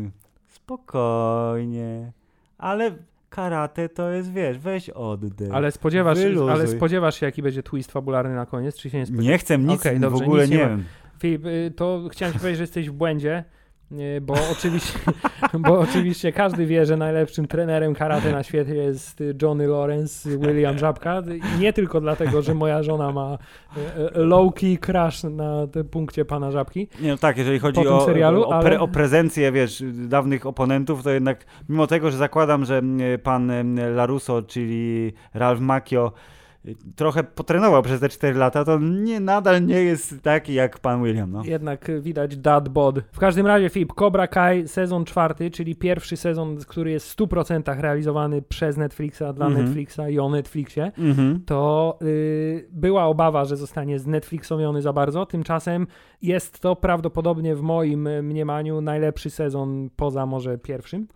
spokojnie, 0.65 2.11
ale 2.57 2.91
karate 3.29 3.89
to 3.89 4.09
jest, 4.09 4.31
wiesz, 4.31 4.57
weź 4.57 4.89
oddech. 4.89 5.51
Ale 5.53 5.71
spodziewasz, 5.71 6.19
Wyluzuj. 6.19 6.51
ale 6.51 6.67
spodziewasz 6.67 7.19
się, 7.19 7.25
jaki 7.25 7.41
będzie 7.41 7.63
twist 7.63 7.91
fabularny 7.91 8.35
na 8.35 8.45
koniec, 8.45 8.77
czy 8.77 8.89
się 8.89 8.97
nie 8.97 9.05
spodziewasz? 9.05 9.27
Nie 9.27 9.37
chcę 9.37 9.57
nic, 9.57 9.83
w 9.83 9.99
dobrze, 9.99 10.25
ogóle 10.25 10.43
nic 10.43 10.51
nie 10.51 10.57
nie 10.57 10.63
wiem. 10.69 10.83
Filip, 11.19 11.45
y, 11.45 11.73
to 11.75 12.07
chciałem 12.11 12.33
ci 12.33 12.39
powiedzieć, 12.39 12.57
że 12.57 12.63
jesteś 12.63 12.89
w 12.89 12.93
błędzie, 12.93 13.43
bo 14.21 14.33
oczywiście, 14.51 14.99
bo 15.67 15.79
oczywiście 15.79 16.31
każdy 16.31 16.65
wie, 16.65 16.85
że 16.85 16.97
najlepszym 16.97 17.47
trenerem 17.47 17.95
karate 17.95 18.31
na 18.31 18.43
świecie 18.43 18.75
jest 18.75 19.23
Johnny 19.41 19.67
Lawrence, 19.67 20.37
William 20.37 20.77
Żabka. 20.77 21.21
Nie 21.59 21.73
tylko 21.73 22.01
dlatego, 22.01 22.41
że 22.41 22.53
moja 22.53 22.83
żona 22.83 23.11
ma 23.11 23.37
y, 23.77 24.19
y, 24.19 24.25
low-key 24.25 24.77
crush 24.79 25.23
na 25.23 25.67
tym 25.67 25.89
punkcie 25.89 26.25
pana 26.25 26.51
Żabki. 26.51 26.87
Nie, 27.01 27.09
no 27.11 27.17
tak, 27.17 27.37
jeżeli 27.37 27.59
chodzi 27.59 27.87
o, 27.87 28.05
serialu, 28.05 28.43
o, 28.43 28.47
pre, 28.47 28.57
ale- 28.57 28.79
o 28.79 28.87
prezencję, 28.87 29.51
wiesz, 29.51 29.83
dawnych 29.93 30.45
oponentów, 30.45 31.03
to 31.03 31.09
jednak 31.09 31.45
mimo 31.69 31.87
tego, 31.87 32.11
że 32.11 32.17
zakładam, 32.17 32.65
że 32.65 32.81
pan 33.23 33.51
em, 33.51 33.95
Larusso, 33.95 34.41
czyli 34.41 35.13
Ralph 35.33 35.61
Macchio 35.61 36.11
trochę 36.95 37.23
potrenował 37.23 37.83
przez 37.83 37.99
te 37.99 38.09
4 38.09 38.39
lata, 38.39 38.65
to 38.65 38.79
nie, 38.79 39.19
nadal 39.19 39.65
nie 39.65 39.83
jest 39.83 40.21
taki 40.21 40.53
jak 40.53 40.79
pan 40.79 41.03
William, 41.03 41.31
no. 41.31 41.41
Jednak 41.45 41.91
widać 42.01 42.37
dad 42.37 42.69
bod. 42.69 42.99
W 43.11 43.19
każdym 43.19 43.47
razie, 43.47 43.69
Filip, 43.69 43.93
Cobra 43.93 44.27
Kai 44.27 44.67
sezon 44.67 45.05
czwarty, 45.05 45.51
czyli 45.51 45.75
pierwszy 45.75 46.17
sezon, 46.17 46.57
który 46.67 46.91
jest 46.91 47.09
w 47.11 47.15
100% 47.17 47.79
realizowany 47.81 48.41
przez 48.41 48.77
Netflixa, 48.77 49.23
dla 49.33 49.45
Mhm. 49.45 49.65
Netflixa 49.65 49.99
i 50.09 50.19
o 50.19 50.29
Netflixie. 50.29 50.91
Mhm. 50.97 51.41
to 51.45 51.97
y, 52.01 52.67
była 52.71 53.05
obawa, 53.05 53.45
że 53.45 53.57
zostanie 53.57 53.99
znetflixowiony 53.99 54.81
za 54.81 54.93
bardzo. 54.93 55.25
Tymczasem 55.25 55.87
jest 56.21 56.59
to 56.59 56.75
prawdopodobnie 56.75 57.55
w 57.55 57.61
moim 57.61 58.09
mniemaniu 58.23 58.81
najlepszy 58.81 59.29
sezon 59.29 59.89
poza 59.95 60.25
może 60.25 60.57
pierwszym. 60.57 61.07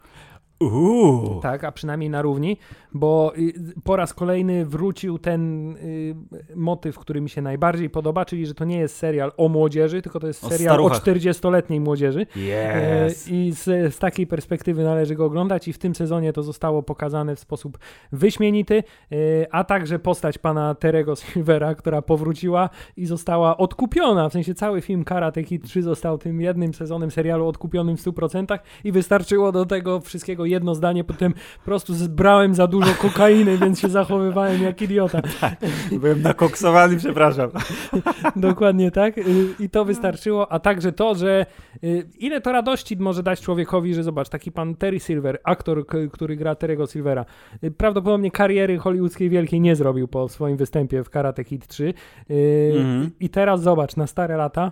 Uuu. 0.60 1.40
Tak, 1.42 1.64
a 1.64 1.72
przynajmniej 1.72 2.10
na 2.10 2.22
równi, 2.22 2.58
bo 2.94 3.34
y, 3.38 3.54
po 3.84 3.96
raz 3.96 4.14
kolejny 4.14 4.66
wrócił 4.66 5.20
ten 5.20 5.72
y, 5.78 6.16
motyw, 6.56 7.00
który 7.00 7.22
mi 7.22 7.30
się 7.30 7.42
najbardziej 7.42 7.90
podoba, 7.90 8.26
czyli 8.26 8.46
że 8.46 8.54
to 8.54 8.66
nie 8.66 8.78
jest 8.78 8.96
serial 8.96 9.32
o 9.38 9.50
młodzieży, 9.50 10.02
tylko 10.02 10.20
to 10.20 10.28
jest 10.28 10.44
O 10.44 10.50
serial 10.50 10.82
o 10.82 10.96
staruchach. 10.96 11.04
40-letniej 11.04 11.80
młodzieży. 11.80 12.26
Yes. 12.36 13.28
I 13.28 13.52
z, 13.52 13.94
z 13.96 14.00
takiej 14.00 14.28
perspektywy 14.28 14.84
należy 14.84 15.16
go 15.16 15.26
oglądać 15.26 15.68
i 15.68 15.74
w 15.74 15.78
tym 15.78 15.96
sezonie 15.96 16.34
to 16.34 16.44
zostało 16.44 16.84
pokazane 16.84 17.36
w 17.36 17.40
sposób 17.40 17.78
wyśmienity, 18.12 18.84
e, 19.12 19.16
a 19.52 19.64
także 19.64 20.00
postać 20.00 20.38
pana 20.38 20.76
Terego 20.76 21.16
Silvera, 21.16 21.76
która 21.76 22.02
powróciła 22.02 22.70
i 22.98 23.06
została 23.06 23.58
odkupiona, 23.58 24.30
w 24.30 24.34
sensie 24.34 24.54
cały 24.54 24.82
film 24.82 25.04
Karate 25.04 25.44
Kid 25.44 25.64
3 25.64 25.84
został 25.84 26.18
tym 26.18 26.42
jednym 26.42 26.74
sezonem 26.74 27.12
serialu 27.12 27.48
odkupionym 27.48 27.98
w 27.98 28.02
100% 28.02 28.60
i 28.84 28.92
wystarczyło 28.92 29.52
do 29.52 29.66
tego 29.66 30.00
wszystkiego 30.00 30.46
jedno 30.50 30.76
zdanie, 30.76 31.04
potem 31.04 31.34
po 31.34 31.66
prostu 31.66 31.94
zbrałem 31.94 32.56
za 32.56 32.68
dużo 32.68 32.94
kokainy, 32.94 33.58
więc 33.58 33.80
się 33.80 33.90
zachowywałem 33.90 34.64
jak 34.64 34.82
idiota. 34.82 35.22
Byłem 36.02 36.22
nakoksowany, 36.22 36.98
przepraszam. 36.98 37.50
Dokładnie 38.36 38.92
tak. 38.92 39.18
Y, 39.18 39.24
I 39.60 39.70
to 39.70 39.86
wystarczyło, 39.86 40.52
a 40.52 40.60
także 40.60 40.92
to, 40.92 41.16
że 41.16 41.46
y, 41.84 42.08
ile 42.20 42.42
to 42.42 42.52
radości 42.52 42.98
może 42.98 43.24
dać 43.24 43.42
człowiekowi, 43.42 43.94
że 43.94 44.04
zobacz, 44.04 44.30
taki 44.30 44.52
pan 44.52 44.76
Terry 44.76 45.00
Silver, 45.00 45.40
aktor, 45.44 45.86
który 46.12 46.36
gra 46.36 46.54
Terry'ego 46.54 46.92
Silvera, 46.92 47.26
y, 47.64 47.72
prawdopodobnie 47.72 48.32
kariery 48.32 48.78
hollywoodzkiej 48.78 49.30
wielkiej 49.30 49.62
nie 49.62 49.76
zrobił 49.76 50.08
po 50.08 50.30
swoim 50.30 50.58
występie 50.58 51.04
w 51.04 51.10
Karate 51.10 51.44
Kid 51.44 51.68
3. 51.68 51.94
Y, 52.30 52.70
Mhm. 52.80 53.12
I 53.20 53.30
teraz 53.30 53.62
zobacz, 53.62 53.96
na 53.96 54.08
stare 54.08 54.38
lata 54.38 54.72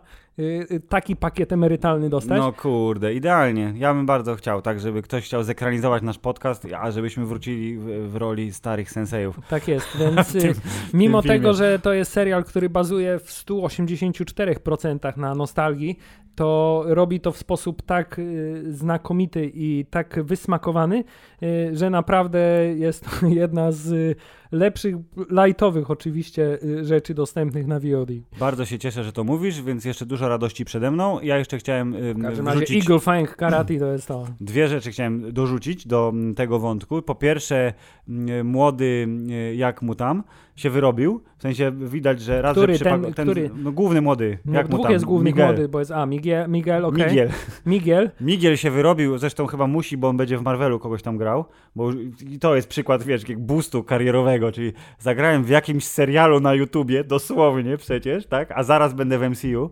taki 0.89 1.15
pakiet 1.15 1.51
emerytalny 1.51 2.09
dostać. 2.09 2.37
No 2.37 2.53
kurde, 2.53 3.13
idealnie. 3.13 3.73
Ja 3.75 3.93
bym 3.93 4.05
bardzo 4.05 4.35
chciał, 4.35 4.61
tak, 4.61 4.79
żeby 4.79 5.01
ktoś 5.01 5.25
chciał 5.25 5.43
zekranizować 5.43 6.03
nasz 6.03 6.17
podcast, 6.19 6.67
a 6.79 6.91
żebyśmy 6.91 7.25
wrócili 7.25 7.77
w, 7.77 8.11
w 8.11 8.15
roli 8.15 8.53
starych 8.53 8.91
sensejów. 8.91 9.39
Tak 9.49 9.67
jest, 9.67 9.87
więc 9.99 10.35
y, 10.35 10.41
tym- 10.41 10.53
mimo 10.93 11.21
tego, 11.21 11.53
że 11.53 11.79
to 11.79 11.93
jest 11.93 12.11
serial, 12.11 12.43
który 12.43 12.69
bazuje 12.69 13.19
w 13.19 13.29
184% 13.29 15.17
na 15.17 15.35
nostalgii, 15.35 15.99
to 16.37 16.83
robi 16.85 17.19
to 17.19 17.31
w 17.31 17.37
sposób 17.37 17.81
tak 17.81 18.19
y, 18.19 18.63
znakomity 18.73 19.51
i 19.53 19.85
tak 19.89 20.23
wysmakowany, 20.23 21.03
y, 21.43 21.69
że 21.73 21.89
naprawdę 21.89 22.39
jest 22.75 23.05
to 23.05 23.27
jedna 23.41 23.71
z 23.71 23.91
y, 23.91 24.15
lepszych, 24.51 24.95
lightowych 25.29 25.91
oczywiście 25.91 26.57
rzeczy 26.81 27.13
dostępnych 27.13 27.67
na 27.67 27.79
VOD. 27.79 28.09
Bardzo 28.39 28.65
się 28.65 28.79
cieszę, 28.79 29.03
że 29.03 29.11
to 29.11 29.23
mówisz, 29.23 29.61
więc 29.61 29.85
jeszcze 29.85 30.05
dużo 30.05 30.29
radości 30.29 30.65
przede 30.65 30.91
mną. 30.91 31.19
Ja 31.21 31.37
jeszcze 31.37 31.57
chciałem 31.57 31.93
W 31.93 32.21
każdym 32.21 32.47
razie 32.47 32.57
wrzucić 32.57 32.83
Eagle 32.83 32.99
Fang 32.99 33.35
Karate 33.35 33.79
to 33.79 33.85
jest 33.85 34.07
to. 34.07 34.25
dwie 34.41 34.67
rzeczy 34.67 34.91
chciałem 34.91 35.33
dorzucić 35.33 35.87
do 35.87 36.09
mm, 36.09 36.35
tego 36.35 36.59
wątku. 36.59 37.01
Po 37.01 37.15
pierwsze, 37.15 37.73
mm, 38.09 38.47
młody 38.47 39.07
jak 39.55 39.81
mu 39.81 39.95
tam 39.95 40.23
się 40.57 40.69
wyrobił, 40.69 41.21
w 41.37 41.41
sensie 41.41 41.71
widać, 41.71 42.21
że 42.21 42.41
raz, 42.41 42.51
Który? 42.57 42.75
że 42.77 42.85
przypa- 42.85 43.03
Ten, 43.03 43.13
ten, 43.13 43.25
który? 43.25 43.49
no 43.55 43.71
główny 43.71 44.01
młody, 44.01 44.37
No, 44.45 44.53
jak 44.53 44.65
mu 44.69 44.73
dwóch 44.73 44.83
tam, 44.83 44.93
jest 44.93 45.05
Miguel. 45.07 45.45
młody, 45.47 45.69
bo 45.69 45.79
jest, 45.79 45.91
a, 45.91 46.05
Miguel, 46.05 46.49
Miguel 46.49 46.85
okej. 46.85 47.07
Miguel. 47.09 47.29
Miguel. 47.65 48.11
Migiel 48.21 48.57
się 48.57 48.71
wyrobił, 48.71 49.17
zresztą 49.17 49.47
chyba 49.47 49.67
musi, 49.67 49.97
bo 49.97 50.07
on 50.09 50.17
będzie 50.17 50.37
w 50.37 50.41
Marvelu 50.41 50.79
kogoś 50.79 51.01
tam 51.01 51.17
grał, 51.17 51.45
bo 51.75 51.91
i 52.31 52.39
to 52.39 52.55
jest 52.55 52.67
przykład, 52.69 53.03
wiesz, 53.03 53.29
jak 53.29 53.39
boostu 53.39 53.83
karierowego, 53.83 54.51
czyli 54.51 54.73
zagrałem 54.99 55.43
w 55.43 55.49
jakimś 55.49 55.83
serialu 55.85 56.39
na 56.39 56.53
YouTubie, 56.53 57.03
dosłownie 57.03 57.77
przecież, 57.77 58.25
tak, 58.27 58.51
a 58.55 58.63
zaraz 58.63 58.93
będę 58.93 59.17
w 59.17 59.21
MCU, 59.29 59.69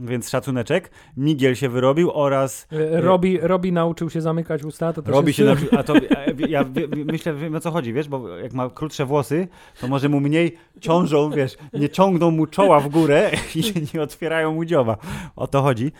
więc 0.00 0.30
szacuneczek. 0.30 0.90
Migiel 1.16 1.54
się 1.54 1.68
wyrobił 1.68 2.10
oraz 2.14 2.66
Y, 2.72 3.00
Robi, 3.00 3.38
Robi 3.42 3.72
nauczył 3.72 4.10
się 4.10 4.20
zamykać 4.20 4.64
usta, 4.64 4.92
to 4.92 5.02
robi 5.06 5.32
się, 5.32 5.44
na, 5.44 5.54
a 5.78 5.82
to 5.82 5.94
ja, 5.94 6.46
ja 6.48 6.64
wie- 6.64 6.88
wie- 6.88 7.04
myślę, 7.04 7.34
wiem 7.34 7.54
o 7.54 7.60
co 7.60 7.70
chodzi, 7.70 7.92
wiesz, 7.92 8.08
bo 8.08 8.28
jak 8.38 8.52
ma 8.52 8.70
krótsze 8.70 9.04
włosy, 9.06 9.48
to 9.80 9.88
może 9.88 10.08
mu 10.08 10.20
mniej 10.20 10.56
ciążą, 10.80 11.30
wiesz, 11.30 11.56
nie 11.72 11.88
ciągną 11.88 12.30
mu 12.30 12.46
czoła 12.46 12.80
w 12.80 12.88
górę 12.88 13.30
i 13.54 13.62
nie 13.94 14.02
otwierają 14.02 14.54
mu 14.54 14.64
dzioba. 14.64 14.96
O 15.36 15.46
to 15.46 15.62
chodzi. 15.62 15.92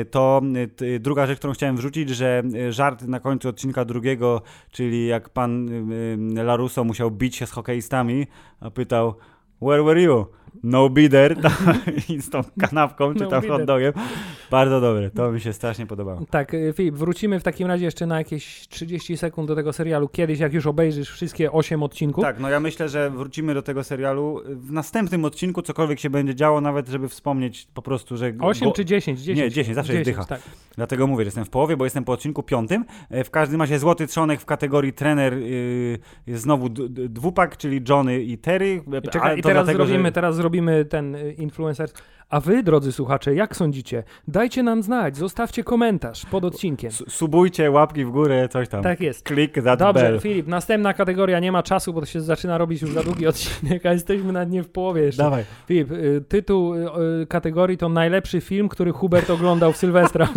E, 0.00 0.04
To 0.04 0.40
e, 0.96 0.98
druga 0.98 1.26
rzecz, 1.26 1.38
którą 1.38 1.52
chciałem 1.52 1.76
wrzucić, 1.76 2.08
że 2.10 2.42
e, 2.68 2.72
żart 2.72 3.02
na 3.02 3.20
końcu 3.20 3.48
odcinka 3.48 3.84
drugiego, 3.84 4.42
czyli 4.70 5.06
jak 5.06 5.28
pan 5.28 5.68
e, 6.38 6.42
Larusso 6.42 6.84
musiał 6.84 7.10
bić 7.10 7.36
się 7.36 7.46
z 7.46 7.50
hokeistami, 7.50 8.26
a 8.60 8.70
pytał 8.70 9.14
Where 9.62 9.82
were 9.84 10.02
you? 10.02 10.26
No 10.62 10.90
bider. 10.90 11.36
Z 12.20 12.30
tą 12.30 12.40
kanapką, 12.60 13.14
czy 13.14 13.24
No 13.24 13.30
tam 13.30 13.48
hot 13.48 13.64
dogiem. 13.64 13.92
Bardzo 14.50 14.80
dobre. 14.80 15.10
To 15.10 15.32
mi 15.32 15.40
się 15.40 15.52
strasznie 15.52 15.86
podobało. 15.86 16.20
Tak, 16.30 16.54
y, 16.54 16.72
Filip, 16.76 16.94
wrócimy 16.94 17.40
w 17.40 17.42
takim 17.42 17.68
razie 17.68 17.84
jeszcze 17.84 18.06
na 18.06 18.18
jakieś 18.18 18.68
30 18.68 19.16
sekund 19.16 19.48
do 19.48 19.56
tego 19.56 19.72
serialu. 19.72 20.08
Kiedyś, 20.08 20.38
jak 20.38 20.52
już 20.54 20.66
obejrzysz 20.66 21.10
wszystkie 21.10 21.52
8 21.52 21.82
odcinków. 21.82 22.24
Tak, 22.24 22.40
no 22.40 22.48
ja 22.48 22.60
myślę, 22.60 22.88
że 22.88 23.10
wrócimy 23.10 23.54
do 23.54 23.62
tego 23.62 23.84
serialu 23.84 24.40
w 24.46 24.72
następnym 24.72 25.24
odcinku, 25.24 25.62
cokolwiek 25.62 26.00
się 26.00 26.10
będzie 26.10 26.34
działo, 26.34 26.60
nawet 26.60 26.88
żeby 26.88 27.08
wspomnieć 27.08 27.68
po 27.74 27.82
prostu, 27.82 28.16
że... 28.16 28.32
go- 28.32 28.46
8 28.46 28.72
czy 28.72 28.84
10? 28.84 29.20
10. 29.20 29.38
Nie, 29.38 29.50
10, 29.50 29.74
zawsze 29.74 29.92
jest 29.92 30.04
dycha. 30.04 30.24
Tak. 30.24 30.40
Dlatego 30.76 31.06
mówię, 31.06 31.24
że 31.24 31.28
jestem 31.28 31.44
w 31.44 31.50
połowie, 31.50 31.76
bo 31.76 31.84
jestem 31.84 32.04
po 32.04 32.12
odcinku 32.12 32.42
piątym. 32.42 32.84
E, 33.10 33.24
W 33.24 33.30
każdym 33.30 33.60
razie 33.60 33.78
złoty 33.78 34.06
trzonek 34.06 34.40
w 34.40 34.44
kategorii 34.44 34.92
trener 34.92 35.38
yy, 35.38 35.98
jest 36.26 36.42
znowu 36.42 36.68
dwupak, 37.08 37.56
czyli 37.56 37.80
Johnny 37.88 38.22
i 38.22 38.38
Terry. 38.38 38.82
E, 38.92 38.98
I, 38.98 39.02
czekaj, 39.02 39.30
ale 39.30 39.38
i 39.38 39.42
teraz, 39.42 39.64
dlatego, 39.66 39.86
zrobimy, 39.86 40.08
że... 40.08 40.12
teraz 40.12 40.36
zrobimy 40.38 40.84
ten 40.84 41.14
y, 41.14 41.34
influencer. 41.42 41.90
A 42.30 42.40
wy, 42.40 42.62
drodzy 42.62 42.92
słuchacze, 42.92 43.34
jak 43.34 43.56
sądzicie? 43.56 44.02
Dajcie 44.28 44.62
nam 44.62 44.82
znać, 44.82 45.16
zostawcie 45.16 45.64
komentarz 45.64 46.26
pod 46.26 46.44
odcinkiem. 46.44 46.88
S- 46.88 47.04
Subujcie, 47.08 47.70
łapki 47.70 48.04
w 48.04 48.10
górę, 48.10 48.48
coś 48.48 48.68
tam. 48.68 48.82
Tak 48.82 49.00
jest. 49.00 49.28
Click 49.28 49.54
that 49.64 49.78
Dobrze, 49.78 50.02
bell. 50.02 50.20
Filip, 50.20 50.46
następna 50.46 50.94
kategoria 50.94 51.40
nie 51.40 51.52
ma 51.52 51.62
czasu, 51.62 51.92
bo 51.92 52.00
to 52.00 52.06
się 52.06 52.20
zaczyna 52.20 52.58
robić 52.58 52.82
już 52.82 52.92
za 52.92 53.02
długi 53.02 53.26
odcinek, 53.26 53.86
a 53.86 53.92
jesteśmy 53.92 54.32
na 54.32 54.44
nie 54.44 54.62
w 54.62 54.68
połowie 54.68 55.02
jeszcze. 55.02 55.22
Dawaj. 55.22 55.44
Filip, 55.66 55.90
y, 55.92 56.24
tytuł 56.28 56.74
y, 56.74 56.78
y, 57.22 57.26
kategorii 57.26 57.78
to 57.78 57.88
najlepszy 57.88 58.40
film, 58.40 58.68
który 58.68 58.92
Hubert 58.92 59.30
oglądał 59.30 59.72
w 59.72 59.76
Sylwestra. 59.76 60.28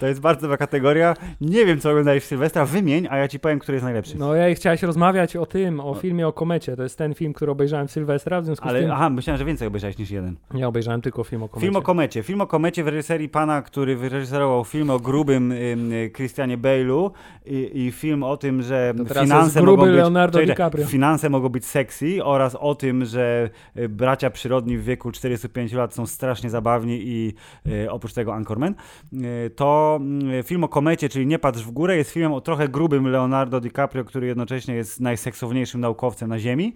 To 0.00 0.06
jest 0.06 0.20
bardzo 0.20 0.40
dobra 0.42 0.56
kategoria. 0.56 1.14
Nie 1.40 1.66
wiem, 1.66 1.80
co 1.80 1.90
oglądałeś 1.90 2.22
w 2.22 2.26
Sylwestra. 2.26 2.64
Wymień, 2.66 3.06
a 3.10 3.16
ja 3.16 3.28
ci 3.28 3.40
powiem, 3.40 3.58
który 3.58 3.76
jest 3.76 3.84
najlepszy. 3.84 4.18
No 4.18 4.34
ja 4.34 4.54
chciałeś 4.54 4.82
rozmawiać 4.82 5.36
o 5.36 5.46
tym, 5.46 5.80
o 5.80 5.94
filmie 5.94 6.28
o 6.28 6.32
komecie. 6.32 6.76
To 6.76 6.82
jest 6.82 6.98
ten 6.98 7.14
film, 7.14 7.32
który 7.32 7.52
obejrzałem 7.52 7.88
w 7.88 7.90
Sylwestra, 7.90 8.40
w 8.40 8.44
związku 8.44 8.66
z 8.66 8.70
Ale 8.70 8.80
tym 8.80 8.90
aha, 8.90 9.10
myślałem, 9.10 9.38
że 9.38 9.44
więcej 9.44 9.68
obejrzałeś 9.68 9.98
niż 9.98 10.10
jeden. 10.10 10.36
ja 10.54 10.68
obejrzałem 10.68 11.00
tylko 11.00 11.19
film 11.24 11.42
o 11.42 11.48
komecie. 11.48 11.66
Film 11.66 11.76
o 11.76 11.82
komecie. 11.82 12.22
Film 12.22 12.40
o 12.40 12.46
komecie 12.46 12.84
w 12.84 12.88
reżyserii 12.88 13.28
pana, 13.28 13.62
który 13.62 13.96
wyreżyserował 13.96 14.64
film 14.64 14.90
o 14.90 15.00
grubym 15.00 15.52
ym, 15.52 15.92
y, 15.92 16.10
Christianie 16.16 16.58
Bale'u 16.58 17.10
i, 17.46 17.70
i 17.74 17.92
film 17.92 18.22
o 18.22 18.36
tym, 18.36 18.62
że 18.62 18.94
finanse 19.20 19.62
mogą 19.62 19.84
być, 19.84 19.94
Leonardo 19.94 20.46
DiCaprio. 20.46 20.86
finanse 20.86 21.30
mogą 21.30 21.48
być 21.48 21.66
sexy 21.66 22.24
oraz 22.24 22.54
o 22.54 22.74
tym, 22.74 23.04
że 23.04 23.50
y, 23.76 23.88
bracia 23.88 24.30
przyrodni 24.30 24.78
w 24.78 24.84
wieku 24.84 25.12
45 25.12 25.72
lat 25.72 25.94
są 25.94 26.06
strasznie 26.06 26.50
zabawni 26.50 27.00
i 27.02 27.34
y, 27.66 27.90
oprócz 27.90 28.12
tego 28.12 28.34
Anchorman. 28.34 28.74
Y, 29.12 29.50
to 29.50 30.00
y, 30.40 30.42
film 30.42 30.64
o 30.64 30.68
komecie, 30.68 31.08
czyli 31.08 31.26
Nie 31.26 31.38
patrz 31.38 31.62
w 31.62 31.70
górę, 31.70 31.96
jest 31.96 32.10
filmem 32.10 32.32
o 32.32 32.40
trochę 32.40 32.68
grubym 32.68 33.08
Leonardo 33.08 33.60
DiCaprio, 33.60 34.04
który 34.04 34.26
jednocześnie 34.26 34.74
jest 34.74 35.00
najseksowniejszym 35.00 35.80
naukowcem 35.80 36.28
na 36.28 36.38
ziemi. 36.38 36.74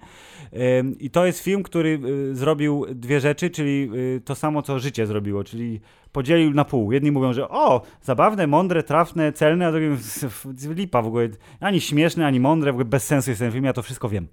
I 1.00 1.10
to 1.10 1.26
jest 1.26 1.40
film, 1.40 1.62
który 1.62 2.00
y, 2.04 2.36
zrobił 2.36 2.86
dwie 2.94 3.20
rzeczy, 3.20 3.50
czyli 3.50 3.90
y, 3.94 4.20
to 4.24 4.33
to 4.34 4.40
samo, 4.40 4.62
co 4.62 4.78
życie 4.78 5.06
zrobiło, 5.06 5.44
czyli 5.44 5.80
podzielił 6.12 6.54
na 6.54 6.64
pół. 6.64 6.92
Jedni 6.92 7.12
mówią, 7.12 7.32
że 7.32 7.48
o, 7.48 7.82
zabawne, 8.02 8.46
mądre, 8.46 8.82
trafne, 8.82 9.32
celne, 9.32 9.66
a 9.66 9.72
drugi 9.72 9.96
lipa 10.74 11.02
w 11.02 11.06
ogóle, 11.06 11.28
ani 11.60 11.80
śmieszne, 11.80 12.26
ani 12.26 12.40
mądre, 12.40 12.72
w 12.72 12.74
ogóle 12.74 12.84
bez 12.84 13.06
sensu 13.06 13.30
jest 13.30 13.40
ten 13.40 13.52
film, 13.52 13.64
ja 13.64 13.72
to 13.72 13.82
wszystko 13.82 14.08
wiem. 14.08 14.28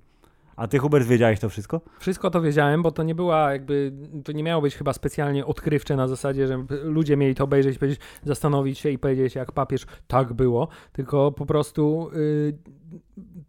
A 0.55 0.67
ty, 0.67 0.77
Hubert, 0.77 1.07
wiedziałeś 1.07 1.39
to 1.39 1.49
wszystko? 1.49 1.81
Wszystko 1.99 2.29
to 2.29 2.41
wiedziałem, 2.41 2.81
bo 2.81 2.91
to 2.91 3.03
nie 3.03 3.15
była 3.15 3.51
jakby, 3.51 3.91
to 4.23 4.31
nie 4.31 4.43
miało 4.43 4.61
być 4.61 4.75
chyba 4.75 4.93
specjalnie 4.93 5.45
odkrywcze 5.45 5.95
na 5.95 6.07
zasadzie, 6.07 6.47
że 6.47 6.65
ludzie 6.83 7.17
mieli 7.17 7.35
to 7.35 7.43
obejrzeć, 7.43 7.77
powiedzieć, 7.77 7.99
zastanowić 8.23 8.79
się 8.79 8.89
i 8.89 8.97
powiedzieć 8.97 9.35
jak 9.35 9.51
papież, 9.51 9.85
tak 10.07 10.33
było, 10.33 10.67
tylko 10.91 11.31
po 11.31 11.45
prostu 11.45 12.11
y, 12.15 12.57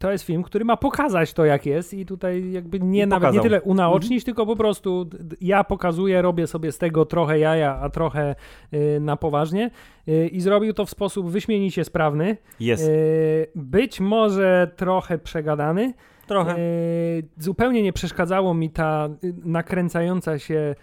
to 0.03 0.13
jest 0.13 0.25
film, 0.25 0.43
który 0.43 0.65
ma 0.65 0.77
pokazać 0.77 1.33
to 1.33 1.45
jak 1.45 1.67
jest 1.67 1.95
i 1.95 2.07
tutaj 2.07 2.53
jakby 2.53 2.81
nie 2.81 3.07
nawet 3.07 3.35
nie 3.35 3.41
tyle 3.41 3.63
unaocznić, 3.63 4.25
tylko 4.25 4.47
po 4.47 4.57
prostu 4.57 5.07
ja 5.41 5.65
pokazuję, 5.65 6.23
robię 6.23 6.47
sobie 6.47 6.73
z 6.73 6.79
tego 6.79 7.05
trochę 7.07 7.39
jaja, 7.39 7.79
a 7.83 7.91
trochę 7.91 8.35
y, 8.75 9.01
na 9.01 9.17
poważnie 9.17 9.71
y, 10.09 10.29
i 10.29 10.41
zrobił 10.41 10.73
to 10.73 10.85
w 10.85 10.91
sposób 10.91 11.31
wyśmienicie 11.31 11.85
sprawny, 11.85 12.37
Jest. 12.61 12.89
y, 12.89 13.51
być 13.55 14.01
może 14.01 14.71
trochę 14.77 15.19
przegadany, 15.19 15.95
Trochę. 16.27 16.53
E, 16.53 16.59
zupełnie 17.39 17.83
nie 17.83 17.93
przeszkadzało 17.93 18.55
mi 18.55 18.71
ta 18.71 19.09
y, 19.25 19.35
nakręcająca 19.45 20.39
się 20.39 20.55
y, 20.55 20.75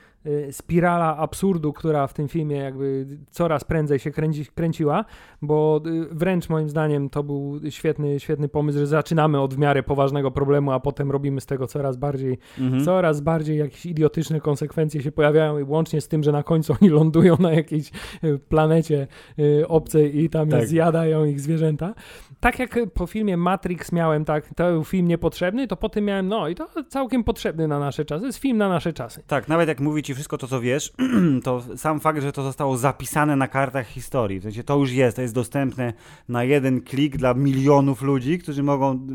spirala 0.51 1.17
absurdu, 1.17 1.73
która 1.73 2.07
w 2.07 2.13
tym 2.13 2.27
filmie 2.27 2.55
jakby 2.57 3.05
coraz 3.31 3.63
prędzej 3.63 3.99
się 3.99 4.11
kręci, 4.11 4.45
kręciła, 4.55 5.05
bo 5.41 5.81
y, 5.85 6.05
wręcz 6.15 6.49
moim 6.49 6.69
zdaniem 6.69 7.09
to 7.09 7.23
był 7.23 7.59
świetny, 7.69 8.19
świetny 8.19 8.47
pomysł, 8.49 8.79
że 8.79 8.87
zaczynamy 8.87 9.41
od 9.41 9.53
w 9.53 9.57
miarę 9.57 9.83
poważnego 9.83 10.31
problemu, 10.31 10.71
a 10.71 10.79
potem 10.79 11.11
robimy 11.11 11.41
z 11.41 11.45
tego 11.45 11.67
coraz 11.67 11.97
bardziej, 11.97 12.37
Mhm. 12.59 12.85
coraz 12.85 13.21
bardziej 13.21 13.57
jakieś 13.57 13.85
idiotyczne 13.85 14.41
konsekwencje 14.41 15.01
się 15.01 15.11
pojawiają 15.11 15.59
i 15.59 15.63
łącznie 15.63 16.01
z 16.01 16.07
tym, 16.07 16.23
że 16.23 16.31
na 16.31 16.43
końcu 16.43 16.75
oni 16.81 16.89
lądują 16.89 17.37
na 17.39 17.51
jakiejś 17.53 17.91
y, 18.23 18.39
planecie 18.39 19.07
y, 19.39 19.67
obcej 19.67 20.19
i 20.23 20.29
tam 20.29 20.49
Tak. 20.49 20.67
zjadają 20.67 21.25
ich 21.25 21.39
zwierzęta. 21.41 21.93
Tak 22.39 22.59
jak 22.59 22.79
po 22.93 23.07
filmie 23.07 23.37
Matrix 23.37 23.91
miałem 23.91 24.25
tak, 24.25 24.49
to 24.55 24.71
był 24.71 24.83
film 24.83 25.07
niepotrzebny, 25.07 25.67
to 25.67 25.75
po 25.75 25.89
tym 25.89 26.05
miałem, 26.05 26.27
no 26.27 26.47
i 26.47 26.55
to 26.55 26.67
całkiem 26.87 27.23
potrzebny 27.23 27.67
na 27.67 27.79
nasze 27.79 28.05
czasy. 28.05 28.19
To 28.21 28.25
jest 28.25 28.39
film 28.39 28.57
na 28.57 28.69
nasze 28.69 28.93
czasy. 28.93 29.23
Tak, 29.27 29.47
nawet 29.47 29.67
jak 29.69 29.79
mówi 29.79 30.03
ci 30.09 30.13
wszystko 30.13 30.37
to, 30.37 30.47
co 30.47 30.61
wiesz, 30.61 30.93
to 31.43 31.63
sam 31.77 31.99
fakt, 31.99 32.21
że 32.21 32.31
to 32.31 32.43
zostało 32.43 32.77
zapisane 32.77 33.35
na 33.35 33.47
kartach 33.47 33.87
historii, 33.87 34.39
w 34.39 34.43
sensie 34.43 34.63
to 34.63 34.77
już 34.77 34.91
jest, 34.91 35.15
to 35.15 35.21
jest 35.21 35.33
dostępne 35.33 35.93
na 36.29 36.43
jeden 36.43 36.81
klik 36.81 37.17
dla 37.17 37.33
milionów 37.33 38.01
ludzi, 38.01 38.39
którzy 38.39 38.63
mogą, 38.63 39.07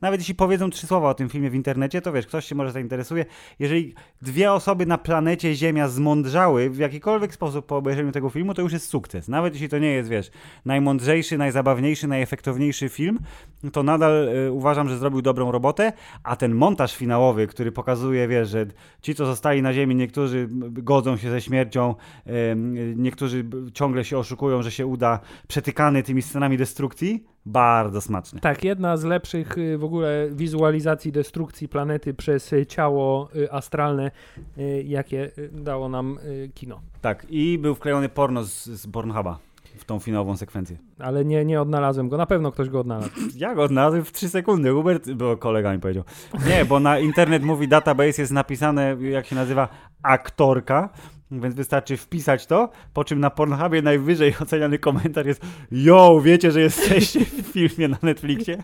nawet 0.00 0.20
jeśli 0.20 0.34
powiedzą 0.34 0.70
trzy 0.70 0.86
słowa 0.86 1.10
o 1.10 1.14
tym 1.14 1.28
filmie 1.28 1.50
w 1.50 1.54
internecie, 1.54 2.02
to 2.02 2.12
wiesz, 2.12 2.26
ktoś 2.26 2.44
się 2.44 2.54
może 2.54 2.72
zainteresuje. 2.72 3.24
Jeżeli 3.58 3.94
dwie 4.22 4.52
osoby 4.52 4.86
na 4.86 4.98
planecie 4.98 5.54
Ziemia 5.54 5.88
zmądrzały 5.88 6.70
w 6.70 6.78
jakikolwiek 6.78 7.34
sposób 7.34 7.66
po 7.66 7.76
obejrzeniu 7.76 8.12
tego 8.12 8.30
filmu, 8.30 8.54
to 8.54 8.62
już 8.62 8.72
jest 8.72 8.88
sukces. 8.88 9.28
Nawet 9.28 9.54
jeśli 9.54 9.68
to 9.68 9.78
nie 9.78 9.92
jest, 9.92 10.08
wiesz, 10.08 10.30
najmądrzejszy, 10.64 11.38
najzabawniejszy, 11.38 12.08
najefektowniejszy 12.08 12.88
film, 12.88 13.18
to 13.72 13.82
nadal 13.82 14.28
y, 14.28 14.52
uważam, 14.52 14.88
że 14.88 14.98
zrobił 14.98 15.22
dobrą 15.22 15.52
robotę, 15.52 15.92
a 16.22 16.36
ten 16.36 16.54
montaż 16.54 16.96
finałowy, 16.96 17.46
który 17.46 17.72
pokazuje, 17.72 18.28
wiesz, 18.28 18.48
że 18.48 18.66
ci, 19.02 19.14
co 19.14 19.26
zostali 19.26 19.62
na 19.62 19.72
ziemi, 19.72 19.94
niektórzy 19.94 20.19
godzą 20.60 21.16
się 21.16 21.30
ze 21.30 21.40
śmiercią, 21.40 21.94
niektórzy 22.96 23.44
ciągle 23.72 24.04
się 24.04 24.18
oszukują, 24.18 24.62
że 24.62 24.70
się 24.70 24.86
uda, 24.86 25.20
przetykany 25.48 26.02
tymi 26.02 26.22
scenami 26.22 26.56
destrukcji, 26.56 27.24
bardzo 27.46 28.00
smaczny. 28.00 28.40
Tak, 28.40 28.64
jedna 28.64 28.96
z 28.96 29.04
lepszych 29.04 29.58
y, 29.58 29.78
w 29.78 29.84
ogóle 29.84 30.28
wizualizacji 30.32 31.12
destrukcji 31.12 31.68
planety 31.68 32.14
przez 32.14 32.54
ciało 32.68 33.28
y, 33.36 33.52
astralne, 33.52 34.10
y, 34.58 34.84
jakie 34.86 35.30
dało 35.52 35.88
nam 35.88 36.18
kino. 36.54 36.80
Tak, 37.00 37.26
i 37.30 37.58
był 37.58 37.74
wklejony 37.74 38.08
porno 38.08 38.44
z, 38.44 38.64
z 38.64 38.86
Pornhuba 38.86 39.38
w 39.78 39.84
tą 39.84 39.98
finałową 39.98 40.36
sekwencję. 40.36 40.76
Ale 40.98 41.24
nie, 41.24 41.44
nie 41.44 41.60
odnalazłem 41.60 42.08
go. 42.08 42.16
Na 42.16 42.26
pewno 42.26 42.52
ktoś 42.52 42.68
go 42.68 42.80
odnalazł. 42.80 43.10
Ja 43.36 43.54
go 43.54 43.62
odnalazłem 43.62 44.04
w 44.04 44.12
3 44.12 44.28
sekundy. 44.28 44.72
Hubert, 44.72 45.10
bo 45.10 45.36
kolega 45.36 45.72
mi 45.72 45.80
powiedział. 45.80 46.04
Nie, 46.48 46.64
bo 46.64 46.80
na 46.80 46.98
Internet 46.98 47.42
Movie 47.42 47.68
Database 47.68 48.22
jest 48.22 48.32
napisane, 48.32 48.96
jak 49.00 49.26
się 49.26 49.36
nazywa, 49.36 49.68
aktorka, 50.02 50.88
więc 51.30 51.54
wystarczy 51.54 51.96
wpisać 51.96 52.46
to, 52.46 52.70
po 52.92 53.04
czym 53.04 53.20
na 53.20 53.30
Pornhubie 53.30 53.82
najwyżej 53.82 54.34
oceniany 54.42 54.78
komentarz 54.78 55.26
jest 55.26 55.42
Yo, 55.70 56.20
wiecie, 56.24 56.52
że 56.52 56.60
jesteście 56.60 57.20
w 57.24 57.46
filmie 57.52 57.88
na 57.88 57.98
Netflixie? 58.02 58.62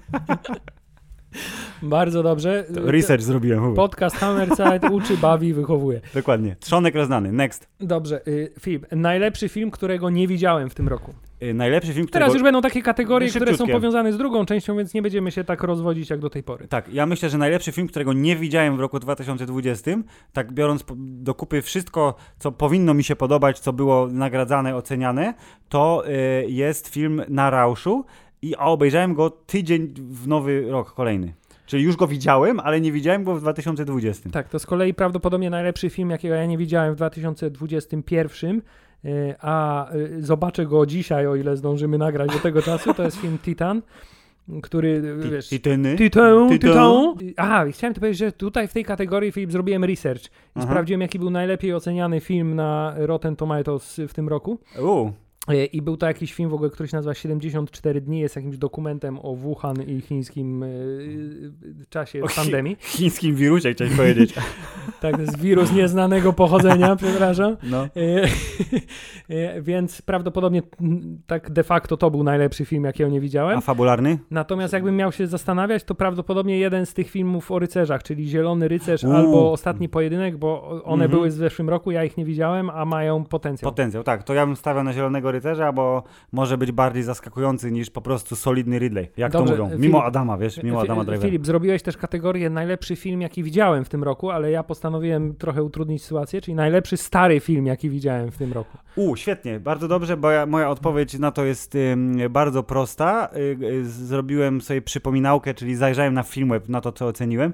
Bardzo 1.82 2.22
dobrze. 2.22 2.64
To 2.74 2.90
research 2.90 3.22
zrobiłem. 3.22 3.74
Podcast 3.74 4.16
Hammerside 4.16 4.90
uczy, 4.96 5.16
bawi, 5.16 5.54
wychowuje. 5.54 6.00
Dokładnie. 6.14 6.56
Trzonek 6.60 6.94
roznany. 6.94 7.32
Next. 7.32 7.68
Dobrze, 7.80 8.28
y, 8.28 8.52
Filip. 8.60 8.86
Najlepszy 8.92 9.48
film, 9.48 9.70
którego 9.70 10.10
nie 10.10 10.28
widziałem 10.28 10.70
w 10.70 10.74
tym 10.74 10.88
roku. 10.88 11.14
Y, 11.42 11.54
najlepszy 11.54 11.92
film, 11.92 12.06
którego... 12.06 12.24
Teraz 12.24 12.34
już 12.34 12.42
będą 12.42 12.60
takie 12.60 12.82
kategorie, 12.82 13.28
które 13.28 13.56
są 13.56 13.66
powiązane 13.66 14.12
z 14.12 14.18
drugą 14.18 14.46
częścią, 14.46 14.76
więc 14.76 14.94
nie 14.94 15.02
będziemy 15.02 15.30
się 15.30 15.44
tak 15.44 15.62
rozwodzić 15.62 16.10
jak 16.10 16.20
do 16.20 16.30
tej 16.30 16.42
pory. 16.42 16.68
Tak, 16.68 16.94
ja 16.94 17.06
myślę, 17.06 17.30
że 17.30 17.38
najlepszy 17.38 17.72
film, 17.72 17.88
którego 17.88 18.12
nie 18.12 18.36
widziałem 18.36 18.76
w 18.76 18.80
roku 18.80 18.98
2020, 18.98 19.90
tak 20.32 20.52
biorąc 20.52 20.84
do 20.96 21.34
kupy 21.34 21.62
wszystko, 21.62 22.14
co 22.38 22.52
powinno 22.52 22.94
mi 22.94 23.04
się 23.04 23.16
podobać, 23.16 23.58
co 23.58 23.72
było 23.72 24.08
nagradzane, 24.08 24.76
oceniane, 24.76 25.34
to 25.68 26.04
y, 26.08 26.50
jest 26.50 26.88
film 26.88 27.22
Na 27.28 27.50
Rauszu 27.50 28.04
i 28.46 28.56
obejrzałem 28.56 29.14
go 29.14 29.30
tydzień 29.30 29.94
w 29.96 30.28
nowy 30.28 30.70
rok 30.70 30.94
kolejny. 30.94 31.32
Czyli 31.66 31.84
już 31.84 31.96
go 31.96 32.06
widziałem, 32.06 32.60
ale 32.60 32.80
nie 32.80 32.92
widziałem 32.92 33.24
go 33.24 33.34
w 33.34 33.40
2020. 33.40 34.30
Tak, 34.30 34.48
to 34.48 34.58
z 34.58 34.66
kolei 34.66 34.94
prawdopodobnie 34.94 35.50
najlepszy 35.50 35.90
film, 35.90 36.10
jakiego 36.10 36.34
ja 36.34 36.46
nie 36.46 36.58
widziałem 36.58 36.92
w 36.94 36.96
2021, 36.96 38.62
y, 39.04 39.34
a 39.40 39.86
y, 39.94 40.22
zobaczę 40.24 40.66
go 40.66 40.86
dzisiaj, 40.86 41.26
o 41.26 41.36
ile 41.36 41.56
zdążymy 41.56 41.98
nagrać 41.98 42.32
do 42.32 42.38
tego 42.38 42.62
czasu, 42.62 42.94
to 42.94 43.02
jest 43.02 43.16
film 43.16 43.38
Titan, 43.38 43.82
który, 44.62 44.88
y, 44.88 45.30
wiesz... 45.30 45.48
Titany. 45.48 45.96
Titan, 45.96 46.48
Titan. 46.48 47.14
Titan. 47.18 47.32
Aha, 47.36 47.64
chciałem 47.70 47.94
to 47.94 48.00
powiedzieć, 48.00 48.18
że 48.18 48.32
tutaj 48.32 48.68
w 48.68 48.72
tej 48.72 48.84
kategorii 48.84 49.32
Filip 49.32 49.52
zrobiłem 49.52 49.84
research 49.84 50.24
i 50.24 50.28
Aha. 50.54 50.66
sprawdziłem, 50.66 51.00
jaki 51.00 51.18
był 51.18 51.30
najlepiej 51.30 51.74
oceniany 51.74 52.20
film 52.20 52.54
na 52.54 52.94
Rotten 52.96 53.36
Tomatoes 53.36 54.00
w 54.08 54.14
tym 54.14 54.28
roku. 54.28 54.58
U, 54.82 55.06
E, 55.06 55.25
I 55.72 55.82
był 55.82 55.96
to 55.96 56.06
jakiś 56.06 56.34
film 56.34 56.50
w 56.50 56.54
ogóle, 56.54 56.70
który 56.70 56.88
się 56.88 56.96
nazywa 56.96 57.14
74 57.14 58.00
dni, 58.00 58.20
jest 58.20 58.36
jakimś 58.36 58.58
dokumentem 58.58 59.18
o 59.22 59.34
Wuhan 59.34 59.82
i 59.82 60.00
chińskim 60.00 60.62
e, 60.62 60.66
e, 60.66 60.70
czasie 61.88 62.22
O 62.22 62.26
chi- 62.26 62.36
pandemii. 62.36 62.76
chińskim 62.80 63.34
wirusie 63.36 63.72
chciałeś 63.72 63.96
powiedzieć. 64.02 64.34
Tak, 65.00 65.14
to 65.14 65.20
jest 65.20 65.38
wirus 65.40 65.72
nieznanego 65.72 66.32
pochodzenia, 66.32 66.96
przepraszam. 67.02 67.56
No. 67.62 67.84
E, 67.84 67.88
e, 69.28 69.62
Więc 69.62 70.02
prawdopodobnie 70.02 70.62
tak 71.26 71.50
de 71.50 71.64
facto 71.64 71.96
to 71.96 72.10
był 72.10 72.22
najlepszy 72.22 72.64
film, 72.64 72.84
jakiego 72.84 73.10
nie 73.10 73.20
widziałem. 73.20 73.58
A 73.58 73.60
fabularny? 73.60 74.18
Natomiast 74.30 74.72
jakbym 74.72 74.96
miał 74.96 75.12
się 75.12 75.26
zastanawiać, 75.26 75.84
to 75.84 75.94
prawdopodobnie 75.94 76.58
jeden 76.58 76.86
z 76.86 76.94
tych 76.94 77.10
filmów 77.10 77.50
o 77.50 77.58
rycerzach, 77.58 78.02
czyli 78.02 78.28
Zielony 78.28 78.68
Rycerz 78.68 79.04
Uuu. 79.04 79.12
albo 79.12 79.52
Ostatni 79.52 79.88
Pojedynek, 79.88 80.36
bo 80.36 80.68
one 80.84 81.04
Mhm. 81.04 81.10
były 81.10 81.28
w 81.28 81.32
zeszłym 81.32 81.68
roku, 81.68 81.90
ja 81.90 82.04
ich 82.04 82.16
nie 82.16 82.24
widziałem, 82.24 82.70
a 82.70 82.84
mają 82.84 83.24
potencjał. 83.24 83.70
Potencjał, 83.72 84.02
tak. 84.04 84.22
To 84.22 84.34
ja 84.34 84.46
bym 84.46 84.56
stawiał 84.56 84.84
na 84.84 84.92
Zielonego 84.92 85.30
Rycerza, 85.30 85.35
bo 85.74 86.02
może 86.32 86.58
być 86.58 86.72
bardziej 86.72 87.02
zaskakujący 87.02 87.72
niż 87.72 87.90
po 87.90 88.00
prostu 88.00 88.36
solidny 88.36 88.78
Ridley. 88.78 89.08
Jak 89.16 89.32
Dobrze, 89.32 89.56
to 89.56 89.62
mówią. 89.64 89.76
Filip- 89.76 89.80
Mimo 89.82 90.04
Adama, 90.04 90.38
wiesz, 90.38 90.62
mimo 90.62 90.80
Fi- 90.80 90.84
Adama 90.84 91.04
Drivera. 91.04 91.28
Filip, 91.28 91.46
zrobiłeś 91.46 91.82
też 91.82 91.96
kategorię 91.96 92.50
najlepszy 92.50 92.96
film, 92.96 93.20
jaki 93.20 93.42
widziałem 93.42 93.84
w 93.84 93.88
tym 93.88 94.04
roku, 94.04 94.30
ale 94.30 94.50
ja 94.50 94.62
postanowiłem 94.62 95.34
trochę 95.34 95.62
utrudnić 95.62 96.02
sytuację, 96.02 96.40
czyli 96.40 96.54
najlepszy 96.54 96.96
stary 96.96 97.40
film, 97.40 97.66
jaki 97.66 97.90
widziałem 97.90 98.30
w 98.30 98.38
tym 98.38 98.52
roku. 98.52 98.78
U, 98.96 99.16
świetnie, 99.16 99.60
bardzo 99.60 99.88
dobrze, 99.88 100.16
bo 100.16 100.30
ja, 100.30 100.46
moja 100.46 100.70
odpowiedź 100.70 101.18
na 101.18 101.30
to 101.30 101.44
jest 101.44 101.74
ym, 101.74 102.18
bardzo 102.30 102.62
prosta. 102.62 103.28
Y, 103.36 103.64
y, 103.64 103.84
zrobiłem 103.84 104.60
sobie 104.60 104.82
przypominałkę, 104.82 105.54
czyli 105.54 105.74
zajrzałem 105.76 106.14
na 106.14 106.22
Filmweb, 106.22 106.68
na 106.68 106.80
to, 106.80 106.92
co 106.92 107.06
oceniłem. 107.06 107.52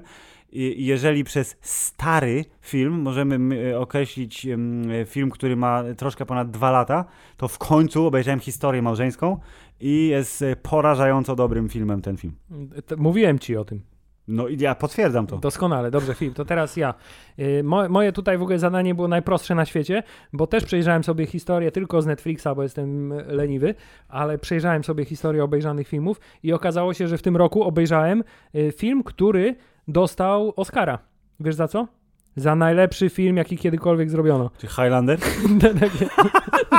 Jeżeli 0.77 1.23
przez 1.23 1.57
stary 1.61 2.45
film 2.61 2.93
możemy 2.93 3.55
y, 3.55 3.79
określić 3.79 4.45
y, 4.45 5.05
film, 5.05 5.29
który 5.29 5.55
ma 5.55 5.83
troszkę 5.97 6.25
ponad 6.25 6.51
dwa 6.51 6.71
lata, 6.71 7.05
to 7.37 7.47
w 7.47 7.57
końcu 7.57 8.05
obejrzałem 8.05 8.39
historię 8.39 8.81
małżeńską 8.81 9.37
i 9.79 10.07
jest 10.07 10.41
y, 10.41 10.55
porażająco 10.55 11.35
dobrym 11.35 11.69
filmem 11.69 12.01
ten 12.01 12.17
film. 12.17 12.33
Mówiłem 12.97 13.39
ci 13.39 13.57
o 13.57 13.65
tym. 13.65 13.81
No 14.27 14.47
i 14.47 14.59
ja 14.59 14.75
potwierdzam 14.75 15.27
to. 15.27 15.37
Doskonale, 15.37 15.91
dobrze, 15.91 16.13
Filip. 16.13 16.35
To 16.35 16.45
teraz 16.45 16.77
ja. 16.77 16.93
Mo, 17.63 17.89
moje 17.89 18.11
tutaj 18.11 18.37
w 18.37 18.41
ogóle 18.41 18.59
zadanie 18.59 18.95
było 18.95 19.07
najprostsze 19.07 19.55
na 19.55 19.65
świecie, 19.65 20.03
bo 20.33 20.47
też 20.47 20.65
przejrzałem 20.65 21.03
sobie 21.03 21.25
historię 21.25 21.71
tylko 21.71 22.01
z 22.01 22.05
Netflixa, 22.05 22.47
bo 22.55 22.63
jestem 22.63 23.13
leniwy, 23.27 23.75
ale 24.07 24.37
przejrzałem 24.37 24.83
sobie 24.83 25.05
historię 25.05 25.43
obejrzanych 25.43 25.87
filmów 25.87 26.19
i 26.43 26.53
okazało 26.53 26.93
się, 26.93 27.07
że 27.07 27.17
w 27.17 27.21
tym 27.21 27.37
roku 27.37 27.63
obejrzałem 27.63 28.23
film, 28.75 29.03
który 29.03 29.55
dostał 29.87 30.53
Oscara. 30.55 30.99
Wiesz 31.39 31.55
za 31.55 31.67
co? 31.67 31.87
Za 32.35 32.55
najlepszy 32.55 33.09
film, 33.09 33.37
jaki 33.37 33.57
kiedykolwiek 33.57 34.09
zrobiono. 34.09 34.49
Czy 34.57 34.67
Highlander? 34.67 35.19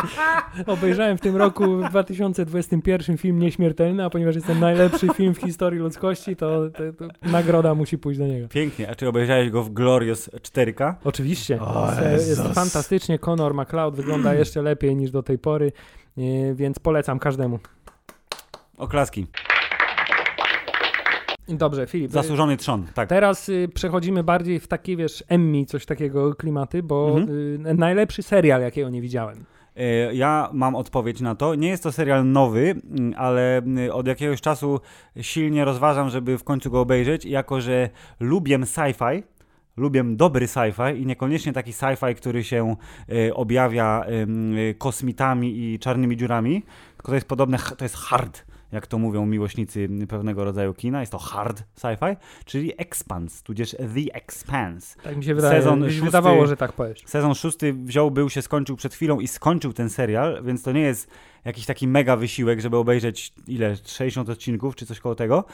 Obejrzałem 0.67 1.19
w 1.19 1.21
tym 1.21 1.37
roku, 1.37 1.77
w 1.77 1.89
2021 1.91 3.19
film 3.19 3.39
Nieśmiertelny, 3.39 4.05
a 4.05 4.11
ponieważ 4.11 4.35
jest 4.35 4.47
to 4.47 4.55
najlepszy 4.55 5.09
film 5.09 5.35
w 5.35 5.39
historii 5.39 5.81
ludzkości, 5.81 6.37
to, 6.37 6.71
to, 6.71 6.79
to 6.93 7.29
nagroda 7.31 7.75
musi 7.75 7.99
pójść 7.99 8.19
do 8.19 8.27
niego. 8.27 8.49
Pięknie. 8.49 8.91
A 8.91 8.95
czy 8.95 9.09
obejrzałeś 9.09 9.51
go 9.51 9.63
w 9.63 9.71
Glorious 9.71 10.29
4K? 10.29 10.95
Oczywiście. 11.05 11.61
O, 11.61 11.89
jest, 12.13 12.29
jest 12.29 12.55
fantastycznie. 12.55 13.19
Conor 13.19 13.55
McLeod 13.55 13.97
wygląda 13.97 14.35
jeszcze 14.35 14.63
lepiej 14.63 14.97
niż 14.97 15.11
do 15.11 15.23
tej 15.23 15.39
pory, 15.39 15.73
e, 16.19 16.55
więc 16.55 16.79
polecam 16.79 17.19
każdemu. 17.19 17.59
Oklaski. 18.79 19.27
Dobrze, 21.49 21.87
Filip. 21.87 22.11
e, 22.11 22.13
Zasłużony 22.13 22.57
trzon, 22.57 22.87
tak. 22.95 23.09
Teraz 23.09 23.49
y, 23.49 23.69
przechodzimy 23.75 24.23
bardziej 24.25 24.61
w 24.61 24.69
takie, 24.69 24.97
wiesz, 24.97 25.25
Emmy, 25.29 25.65
coś 25.67 25.87
takiego 25.87 26.35
klimaty, 26.35 26.83
bo 26.83 27.17
Mhm. 27.19 27.67
y, 27.67 27.75
najlepszy 27.75 28.23
serial, 28.23 28.61
jakiego 28.63 28.91
nie 28.91 29.01
widziałem. 29.01 29.45
E, 29.77 30.15
Ja 30.15 30.51
mam 30.53 30.75
odpowiedź 30.75 31.21
na 31.21 31.35
to. 31.35 31.55
Nie 31.55 31.69
jest 31.69 31.83
to 31.83 31.93
serial 31.93 32.27
nowy, 32.31 32.71
mm, 32.91 33.15
ale 33.17 33.57
mm, 33.59 33.91
od 33.93 34.07
jakiegoś 34.07 34.41
czasu 34.41 34.81
silnie 35.21 35.65
rozważam, 35.65 36.11
żeby 36.11 36.39
w 36.39 36.45
końcu 36.45 36.71
go 36.71 36.81
obejrzeć. 36.81 37.25
Jako, 37.25 37.61
że 37.61 37.89
lubię 38.21 38.59
sci-fi, 38.59 39.23
lubię 39.77 40.05
dobry 40.05 40.47
sci-fi 40.47 40.97
i 41.01 41.07
niekoniecznie 41.07 41.53
taki 41.53 41.73
sci-fi, 41.73 42.15
który 42.15 42.45
się 42.45 42.77
e, 43.29 43.35
objawia 43.35 44.05
kosmitami 44.79 45.59
i 45.59 45.79
czarnymi 45.79 46.17
dziurami, 46.17 46.63
tylko 46.97 47.09
to 47.13 47.15
jest 47.15 47.29
podobne, 47.29 47.59
to 47.79 47.85
jest 47.85 47.97
hard. 47.97 48.45
Jak 48.75 48.87
to 48.87 48.99
mówią 48.99 49.27
miłośnicy 49.27 49.89
pewnego 50.09 50.45
rodzaju 50.45 50.75
kina, 50.75 51.01
jest 51.01 51.13
to 51.13 51.19
hard 51.19 51.63
sci-fi, 51.79 52.17
czyli 52.45 52.73
Expanse, 52.79 53.43
tudzież 53.45 53.71
The 53.71 54.15
Expanse. 54.15 55.01
Tak 55.03 55.17
mi 55.17 55.25
się 55.25 55.35
wydaje, 55.35 55.59
Sezon 55.61 55.81
mi 55.81 55.87
się 55.87 55.93
szósty- 55.93 56.05
wydawało, 56.05 56.47
że 56.47 56.57
tak 56.57 56.73
powiesz. 56.73 57.03
Sezon 57.07 57.35
szósty 57.35 57.73
wziął, 57.73 58.11
był, 58.11 58.31
się 58.31 58.43
skończył 58.43 58.77
przed 58.77 58.95
chwilą 58.95 59.21
i 59.21 59.29
skończył 59.29 59.73
ten 59.73 59.91
serial, 59.91 60.43
więc 60.45 60.63
to 60.63 60.73
nie 60.73 60.81
jest 60.81 61.11
jakiś 61.45 61.67
taki 61.67 61.89
mega 61.89 62.17
wysiłek, 62.17 62.61
żeby 62.61 62.77
obejrzeć 62.77 63.33
ile, 63.49 63.77
60 63.85 64.29
odcinków 64.29 64.77
czy 64.77 64.87
coś 64.87 65.01
koło 65.01 65.15
tego, 65.15 65.45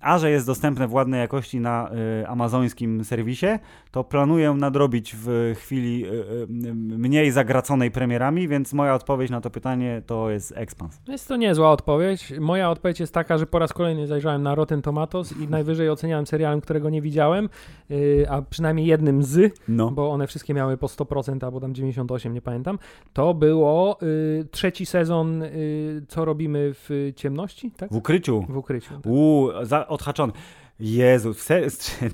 a 0.00 0.18
że 0.18 0.30
jest 0.30 0.46
dostępne 0.46 0.88
w 0.88 0.92
ładnej 0.92 1.20
jakości 1.20 1.60
na 1.60 1.90
y, 2.22 2.28
amazońskim 2.28 3.04
serwisie, 3.04 3.46
to 3.90 4.04
planuję 4.04 4.50
nadrobić 4.54 5.16
w 5.18 5.54
chwili 5.58 6.06
y, 6.06 6.10
y, 6.10 6.74
mniej 6.74 7.30
zagraconej 7.30 7.90
premierami, 7.90 8.48
więc 8.48 8.72
moja 8.72 8.94
odpowiedź 8.94 9.30
na 9.30 9.40
to 9.40 9.50
pytanie 9.50 10.02
to 10.06 10.30
jest 10.30 10.52
Expans. 10.56 11.00
Jest 11.08 11.28
to 11.28 11.36
niezła 11.36 11.70
odpowiedź. 11.70 12.32
Moja 12.40 12.70
odpowiedź 12.70 13.00
jest 13.00 13.14
taka, 13.14 13.38
że 13.38 13.46
po 13.46 13.58
raz 13.58 13.72
kolejny 13.72 14.06
zajrzałem 14.06 14.42
na 14.42 14.54
Rotten 14.54 14.82
Tomatoes 14.82 15.34
i 15.40 15.48
najwyżej 15.48 15.90
oceniałem 15.90 16.26
serialem, 16.26 16.60
którego 16.60 16.90
nie 16.90 17.02
widziałem, 17.02 17.48
yy, 17.88 18.26
a 18.30 18.42
przynajmniej 18.42 18.86
jednym 18.86 19.22
z, 19.22 19.54
No. 19.68 19.90
bo 19.90 20.10
one 20.10 20.26
wszystkie 20.26 20.54
miały 20.54 20.76
po 20.76 20.86
100% 20.86 21.44
albo 21.44 21.60
tam 21.60 21.74
98, 21.74 22.34
nie 22.34 22.42
pamiętam. 22.42 22.78
To 23.12 23.34
było 23.34 23.98
yy, 24.02 24.46
trzeci 24.50 24.86
sezon 24.86 25.33
yy, 25.40 26.06
Co 26.08 26.24
robimy 26.24 26.74
w 26.74 27.12
ciemności, 27.16 27.70
tak? 27.70 27.92
W 27.92 27.96
ukryciu. 27.96 28.46
W 28.48 28.56
ukryciu. 28.56 28.94
Tak. 28.94 29.06
Uuu, 29.06 29.50
odhaczony. 29.88 30.32
Jezu, 30.80 31.34
se, 31.34 31.60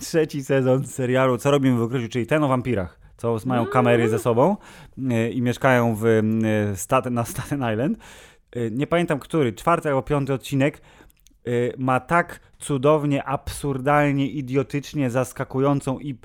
trzeci 0.00 0.44
sezon 0.44 0.86
serialu 0.86 1.38
Co 1.38 1.50
robimy 1.50 1.78
w 1.78 1.82
ukryciu, 1.82 2.08
czyli 2.08 2.26
ten 2.26 2.44
o 2.44 2.48
wampirach, 2.48 3.00
co 3.16 3.36
mają 3.46 3.66
kamery 3.66 4.08
ze 4.08 4.18
sobą 4.18 4.56
y, 4.98 5.30
i 5.30 5.42
mieszkają 5.42 5.94
w, 5.94 6.04
y, 6.04 6.22
Staten, 6.74 7.14
na 7.14 7.24
Staten 7.24 7.72
Island. 7.72 7.98
Y, 8.56 8.70
nie 8.72 8.86
pamiętam 8.86 9.18
który, 9.18 9.52
czwarty 9.52 9.88
albo 9.88 10.02
piąty 10.02 10.32
odcinek 10.32 10.82
y, 11.48 11.72
ma 11.78 12.00
tak 12.00 12.40
cudownie, 12.58 13.24
absurdalnie, 13.24 14.28
idiotycznie 14.28 15.10
zaskakującą 15.10 15.98
i 15.98 16.18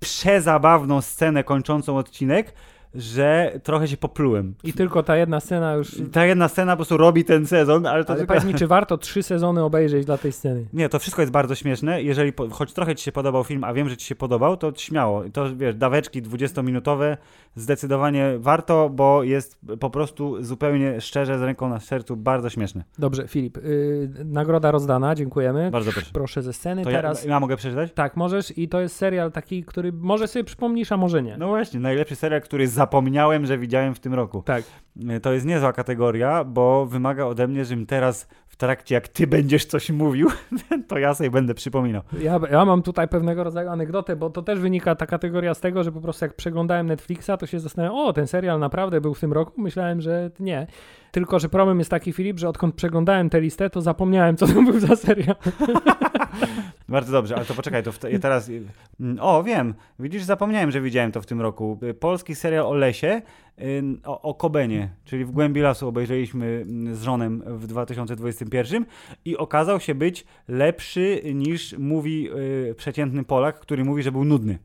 przezabawną 0.00 1.00
scenę 1.00 1.44
kończącą 1.44 1.96
odcinek, 1.96 2.54
że 2.94 3.60
trochę 3.62 3.88
się 3.88 3.96
poplułem. 3.96 4.54
I 4.64 4.72
tylko 4.72 5.02
ta 5.02 5.16
jedna 5.16 5.40
scena 5.40 5.74
już... 5.74 6.02
Ta 6.12 6.26
jedna 6.26 6.48
scena 6.48 6.72
po 6.72 6.76
prostu 6.76 6.96
robi 6.96 7.24
ten 7.24 7.46
sezon, 7.46 7.86
ale 7.86 8.04
to 8.04 8.10
Ale 8.10 8.18
tylko... 8.18 8.34
powiedz 8.34 8.44
mi, 8.52 8.54
czy 8.54 8.66
warto 8.66 8.98
trzy 8.98 9.22
sezony 9.22 9.64
obejrzeć 9.64 10.06
dla 10.06 10.18
tej 10.18 10.32
sceny? 10.32 10.64
Nie, 10.72 10.88
to 10.88 10.98
wszystko 10.98 11.22
jest 11.22 11.32
bardzo 11.32 11.54
śmieszne. 11.54 12.02
Jeżeli 12.02 12.32
po, 12.32 12.48
choć 12.48 12.72
trochę 12.72 12.94
ci 12.96 13.04
się 13.04 13.12
podobał 13.12 13.44
film, 13.44 13.64
a 13.64 13.72
wiem, 13.72 13.88
że 13.88 13.96
ci 13.96 14.06
się 14.06 14.14
podobał, 14.14 14.56
to 14.56 14.72
śmiało. 14.76 15.24
To 15.32 15.56
wiesz, 15.56 15.74
daweczki 15.74 16.22
20-minutowe 16.22 17.16
zdecydowanie 17.54 18.32
warto, 18.38 18.90
bo 18.90 19.22
jest 19.22 19.58
po 19.80 19.90
prostu 19.90 20.42
zupełnie 20.44 21.00
szczerze 21.00 21.38
z 21.38 21.42
ręką 21.42 21.68
na 21.68 21.80
sercu 21.80 22.16
bardzo 22.16 22.50
śmieszne. 22.50 22.84
Dobrze, 22.98 23.28
Filip, 23.28 23.56
yy, 23.56 24.10
nagroda 24.24 24.70
rozdana, 24.70 25.14
dziękujemy. 25.14 25.70
Bardzo 25.70 25.92
proszę. 25.92 26.10
Proszę 26.12 26.42
ze 26.42 26.52
sceny. 26.52 26.84
To 26.84 26.90
Teraz 26.90 27.24
ja, 27.24 27.30
ja 27.30 27.40
mogę 27.40 27.56
przeczytać? 27.56 27.92
tak, 27.94 28.16
możesz 28.16 28.58
i 28.58 28.68
to 28.68 28.80
jest 28.80 28.96
serial 28.96 29.32
taki, 29.32 29.64
który 29.64 29.92
może 29.92 30.28
sobie 30.28 30.44
przypomnisz, 30.44 30.92
a 30.92 30.96
może 30.96 31.22
nie. 31.22 31.36
No 31.36 31.48
właśnie, 31.48 31.80
najlepszy 31.80 32.16
serial, 32.16 32.40
który 32.40 32.68
zapomniałem, 32.80 33.46
że 33.46 33.58
widziałem 33.58 33.94
w 33.94 34.00
tym 34.00 34.14
roku. 34.14 34.42
Tak. 34.42 34.64
Y, 35.16 35.20
To 35.20 35.32
jest 35.32 35.46
niezła 35.46 35.72
kategoria, 35.72 36.44
bo 36.44 36.86
wymaga 36.86 37.24
ode 37.24 37.48
mnie, 37.48 37.64
żebym 37.64 37.86
teraz 37.86 38.28
w 38.48 38.56
trakcie, 38.56 38.94
jak 38.94 39.08
ty 39.08 39.26
będziesz 39.26 39.64
coś 39.64 39.90
mówił, 39.90 40.28
to 40.88 40.98
ja 40.98 41.14
sobie 41.14 41.30
będę 41.30 41.54
przypominał. 41.54 42.02
Ja, 42.20 42.40
ja 42.50 42.64
mam 42.64 42.82
tutaj 42.82 43.08
pewnego 43.08 43.44
rodzaju 43.44 43.68
anegdotę, 43.68 44.16
bo 44.16 44.30
to 44.30 44.42
też 44.42 44.60
wynika 44.60 44.94
ta 44.94 45.06
kategoria 45.06 45.54
z 45.54 45.60
tego, 45.60 45.84
że 45.84 45.92
po 45.92 46.00
prostu 46.00 46.24
jak 46.24 46.34
przeglądałem 46.34 46.86
Netflixa, 46.86 47.30
to 47.38 47.46
się 47.46 47.60
zastanawiałem, 47.60 48.06
o, 48.06 48.12
ten 48.12 48.26
serial 48.26 48.58
naprawdę 48.60 49.00
był 49.00 49.14
w 49.14 49.20
tym 49.20 49.32
roku? 49.32 49.60
Myślałem, 49.60 50.00
że 50.00 50.30
nie. 50.40 50.66
Tylko, 51.12 51.38
że 51.38 51.48
problem 51.48 51.78
jest 51.78 51.90
taki, 51.90 52.12
Filip, 52.12 52.38
że 52.38 52.48
odkąd 52.48 52.74
przeglądałem 52.74 53.30
tę 53.30 53.40
listę, 53.40 53.70
to 53.70 53.80
zapomniałem, 53.80 54.36
co 54.36 54.46
to 54.46 54.62
był 54.62 54.80
za 54.80 54.96
serial. 54.96 55.36
Bardzo 56.88 57.12
dobrze, 57.12 57.36
ale 57.36 57.44
to 57.44 57.54
poczekaj, 57.54 57.82
to 57.82 57.92
te, 57.92 58.18
teraz. 58.18 58.48
y, 58.48 58.62
mm, 59.00 59.18
O, 59.20 59.42
wiem. 59.42 59.74
Widzisz, 59.98 60.22
zapomniałem, 60.22 60.70
że 60.70 60.80
widziałem 60.80 61.12
to 61.12 61.22
w 61.22 61.26
tym 61.26 61.40
roku. 61.40 61.78
Y, 61.82 61.94
Polski 61.94 62.34
serial 62.34 62.66
o 62.66 62.74
lesie, 62.74 63.22
y, 63.58 63.82
o, 64.04 64.22
o 64.22 64.34
Kobenie, 64.34 64.88
czyli 65.04 65.24
w 65.24 65.30
głębi 65.30 65.60
lasu 65.60 65.88
obejrzeliśmy 65.88 66.46
mm, 66.46 66.94
z 66.94 67.02
żonem 67.02 67.42
w 67.46 67.66
2021 67.66 68.84
i 69.24 69.36
okazał 69.36 69.80
się 69.80 69.94
być 69.94 70.24
lepszy 70.48 71.22
niż 71.34 71.78
mówi 71.78 72.28
przeciętny 72.76 73.24
Polak, 73.24 73.60
który 73.60 73.84
mówi, 73.84 74.02
że 74.02 74.12
był 74.12 74.24
nudny. 74.24 74.58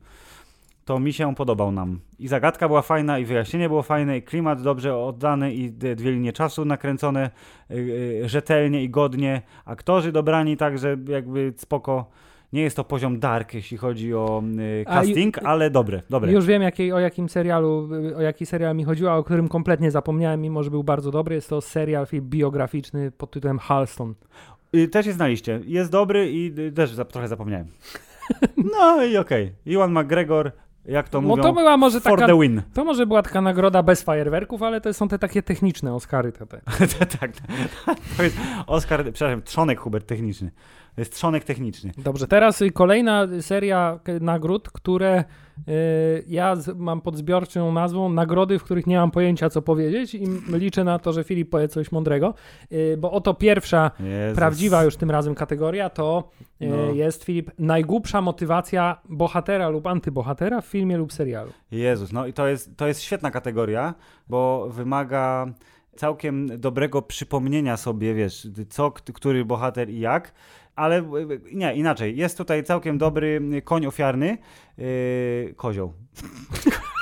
To 0.86 0.98
mi 0.98 1.12
się 1.12 1.34
podobał 1.34 1.72
nam. 1.72 2.00
I 2.18 2.28
zagadka 2.28 2.68
była 2.68 2.82
fajna, 2.82 3.18
i 3.18 3.24
wyjaśnienie 3.24 3.68
było 3.68 3.82
fajne, 3.82 4.18
i 4.18 4.22
klimat 4.22 4.62
dobrze 4.62 4.96
oddany, 4.96 5.54
i 5.54 5.72
dwie 5.72 6.12
linie 6.12 6.32
czasu 6.32 6.64
nakręcone 6.64 7.30
y, 7.70 7.74
y, 7.74 8.28
rzetelnie 8.28 8.82
i 8.82 8.90
godnie. 8.90 9.42
Aktorzy 9.64 10.12
dobrani 10.12 10.56
także 10.56 10.96
jakby 11.08 11.52
spoko. 11.56 12.10
Nie 12.52 12.62
jest 12.62 12.76
to 12.76 12.84
poziom 12.84 13.18
dark, 13.18 13.54
jeśli 13.54 13.76
chodzi 13.76 14.14
o 14.14 14.42
y, 14.80 14.84
casting, 14.84 15.38
ale 15.44 15.70
dobre, 15.70 16.02
dobre. 16.10 16.32
Już 16.32 16.46
wiem, 16.46 16.62
jakiej, 16.62 16.92
o 16.92 16.98
jakim 16.98 17.28
serialu, 17.28 17.88
o 18.16 18.20
jaki 18.20 18.46
serial 18.46 18.76
mi 18.76 18.84
chodziło, 18.84 19.10
a 19.10 19.16
o 19.16 19.24
którym 19.24 19.48
kompletnie 19.48 19.90
zapomniałem, 19.90 20.40
mimo 20.40 20.62
że 20.62 20.70
był 20.70 20.84
bardzo 20.84 21.10
dobry. 21.10 21.34
Jest 21.34 21.48
to 21.48 21.60
serial 21.60 22.06
biograficzny 22.20 23.10
pod 23.10 23.30
tytułem 23.30 23.58
Halston. 23.58 24.14
Y, 24.74 24.88
też 24.88 25.06
jest 25.06 25.18
na 25.18 25.26
liście. 25.26 25.60
Jest 25.64 25.90
dobry 25.90 26.32
i 26.32 26.60
y, 26.60 26.72
też 26.72 26.90
za, 26.90 27.04
trochę 27.04 27.28
zapomniałem. 27.28 27.66
No 28.76 29.04
i 29.04 29.16
okej. 29.16 29.52
Iwan 29.66 29.92
McGregor, 29.92 30.52
jak 30.88 31.08
to 31.08 31.20
No 31.20 31.28
mówią, 31.28 31.42
to 31.42 31.52
była 31.52 31.76
może 31.76 32.00
for 32.00 32.18
taka, 32.20 32.32
the 32.32 32.40
win. 32.40 32.62
to 32.74 32.84
może 32.84 33.06
była 33.06 33.22
taka 33.22 33.40
nagroda 33.40 33.82
bez 33.82 34.02
fajerwerków, 34.02 34.62
ale 34.62 34.80
to 34.80 34.94
są 34.94 35.08
te 35.08 35.18
takie 35.18 35.42
techniczne 35.42 35.94
Oscary. 35.94 36.32
Te, 36.32 36.46
te. 36.46 36.60
tak, 37.20 37.30
to 38.16 38.22
jest 38.22 38.36
Oscar, 38.66 39.00
przepraszam, 39.12 39.42
trzonek 39.42 39.80
Hubert 39.80 40.06
techniczny. 40.06 40.50
To 40.96 41.00
jest 41.00 41.12
trzonek 41.14 41.44
techniczny. 41.44 41.92
Dobrze, 41.98 42.26
teraz 42.26 42.62
y, 42.62 42.70
kolejna 42.70 43.26
seria 43.40 44.00
nagród, 44.20 44.70
które 44.70 45.24
y, 45.68 46.24
ja 46.28 46.56
mam 46.76 47.00
pod 47.00 47.16
zbiorczą 47.16 47.72
nazwą 47.72 48.08
nagrody, 48.08 48.58
w 48.58 48.64
których 48.64 48.86
nie 48.86 48.96
mam 48.96 49.10
pojęcia 49.10 49.50
co 49.50 49.62
powiedzieć 49.62 50.14
i 50.14 50.26
liczę 50.48 50.84
na 50.84 50.98
to, 50.98 51.12
że 51.12 51.24
Filip 51.24 51.50
powie 51.50 51.68
coś 51.68 51.92
mądrego, 51.92 52.34
y, 52.72 52.96
bo 52.98 53.12
oto 53.12 53.34
pierwsza 53.34 53.90
Jezus. 54.00 54.36
prawdziwa 54.38 54.84
już 54.84 54.96
tym 54.96 55.10
razem 55.10 55.34
kategoria 55.34 55.90
to 55.90 56.30
No. 56.60 56.76
jest 56.92 57.24
Filip 57.24 57.50
najgłupsza 57.58 58.20
motywacja 58.20 59.00
bohatera 59.08 59.68
lub 59.68 59.86
antybohatera 59.86 60.60
w 60.60 60.66
filmie 60.66 60.96
lub 60.96 61.12
serialu. 61.12 61.50
Jezus, 61.70 62.12
no 62.12 62.26
i 62.26 62.32
to 62.32 62.46
jest, 62.48 62.76
to 62.76 62.86
jest 62.86 63.00
świetna 63.02 63.30
kategoria, 63.30 63.94
bo 64.28 64.68
wymaga 64.70 65.46
całkiem 65.96 66.58
dobrego 66.60 67.02
przypomnienia 67.02 67.76
sobie, 67.76 68.14
wiesz, 68.14 68.48
co, 68.68 68.90
który 68.90 69.44
bohater 69.44 69.90
i 69.90 70.00
jak, 70.00 70.32
ale 70.76 71.00
y, 71.00 71.40
nie, 71.52 71.74
inaczej. 71.74 72.16
Jest 72.16 72.38
tutaj 72.38 72.64
całkiem 72.64 72.98
dobry 72.98 73.40
koń 73.64 73.86
ofiarny, 73.86 74.38
yy, 74.78 75.54
kozioł. 75.56 75.92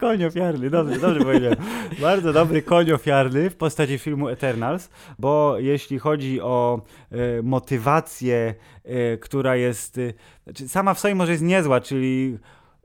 Koń 0.00 0.24
ofiarny, 0.24 0.70
dobrze, 0.70 0.98
dobrze 0.98 1.20
powiedziałem. 1.20 1.58
Bardzo 2.00 2.32
dobry 2.32 2.62
koń 2.62 2.90
ofiarny 2.90 3.50
w 3.50 3.56
postaci 3.56 3.98
filmu 3.98 4.28
Eternals, 4.28 4.90
bo 5.18 5.58
jeśli 5.58 5.98
chodzi 5.98 6.40
o 6.40 6.80
e, 7.10 7.42
motywację, 7.42 8.54
e, 8.84 9.16
która 9.16 9.56
jest 9.56 9.98
e, 9.98 10.12
znaczy 10.44 10.68
sama 10.68 10.94
w 10.94 11.00
sobie 11.00 11.14
może 11.14 11.32
jest 11.32 11.44
niezła, 11.44 11.80
czyli 11.80 12.38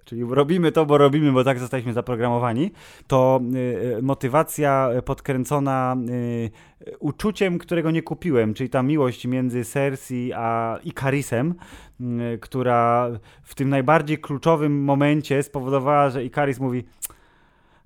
Czyli 0.10 0.24
robimy 0.30 0.72
to, 0.72 0.86
bo 0.86 0.97
robimy, 0.97 1.32
bo 1.32 1.43
tak 1.43 1.60
zostaliśmy 1.60 1.93
zaprogramowani. 1.93 2.72
To 3.07 3.41
y, 3.55 3.57
y, 3.97 4.01
motywacja 4.01 4.89
podkręcona 5.05 5.95
y, 6.10 6.51
uczuciem, 6.99 7.57
którego 7.57 7.91
nie 7.91 8.01
kupiłem, 8.01 8.53
czyli 8.53 8.70
ta 8.70 8.84
miłość 8.84 9.28
między 9.28 9.66
Cersei 9.66 10.34
a 10.36 10.80
Ikarisem, 10.84 11.55
y, 12.01 12.38
która 12.41 13.10
w 13.43 13.55
tym 13.55 13.70
najbardziej 13.70 14.18
kluczowym 14.18 14.84
momencie 14.84 15.43
spowodowała, 15.43 16.10
że 16.10 16.26
Ikaris 16.26 16.60
mówi 16.60 16.84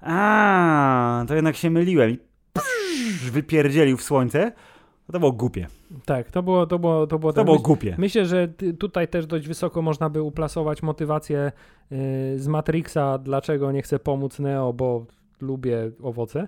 A, 0.02 1.26
to 1.28 1.36
jednak 1.36 1.56
się 1.56 1.70
myliłem. 1.70 2.10
I 2.10 2.20
psz, 2.54 3.32
wypierdzielił 3.32 3.98
w 3.98 4.04
słońce. 4.04 4.52
To 5.12 5.20
było 5.20 5.32
głupie. 5.32 5.68
Tak, 6.06 6.32
to 6.32 6.44
było, 6.44 6.66
to 6.68 6.80
było, 6.80 7.08
to 7.08 7.20
było, 7.20 7.34
To 7.34 7.36
tak. 7.36 7.46
było 7.46 7.60
głupie. 7.60 7.96
Myślę, 7.98 8.26
że 8.26 8.48
tutaj 8.80 9.08
też 9.08 9.26
dość 9.26 9.48
wysoko 9.48 9.82
można 9.82 10.10
by 10.10 10.22
uplasować 10.22 10.84
motywację 10.84 11.52
y, 11.92 12.40
z 12.40 12.48
Matrixa, 12.48 13.18
dlaczego 13.24 13.72
nie 13.72 13.82
chcę 13.82 14.00
pomóc 14.00 14.40
Neo, 14.40 14.74
bo 14.74 15.06
lubię 15.42 15.92
owoce. 16.04 16.48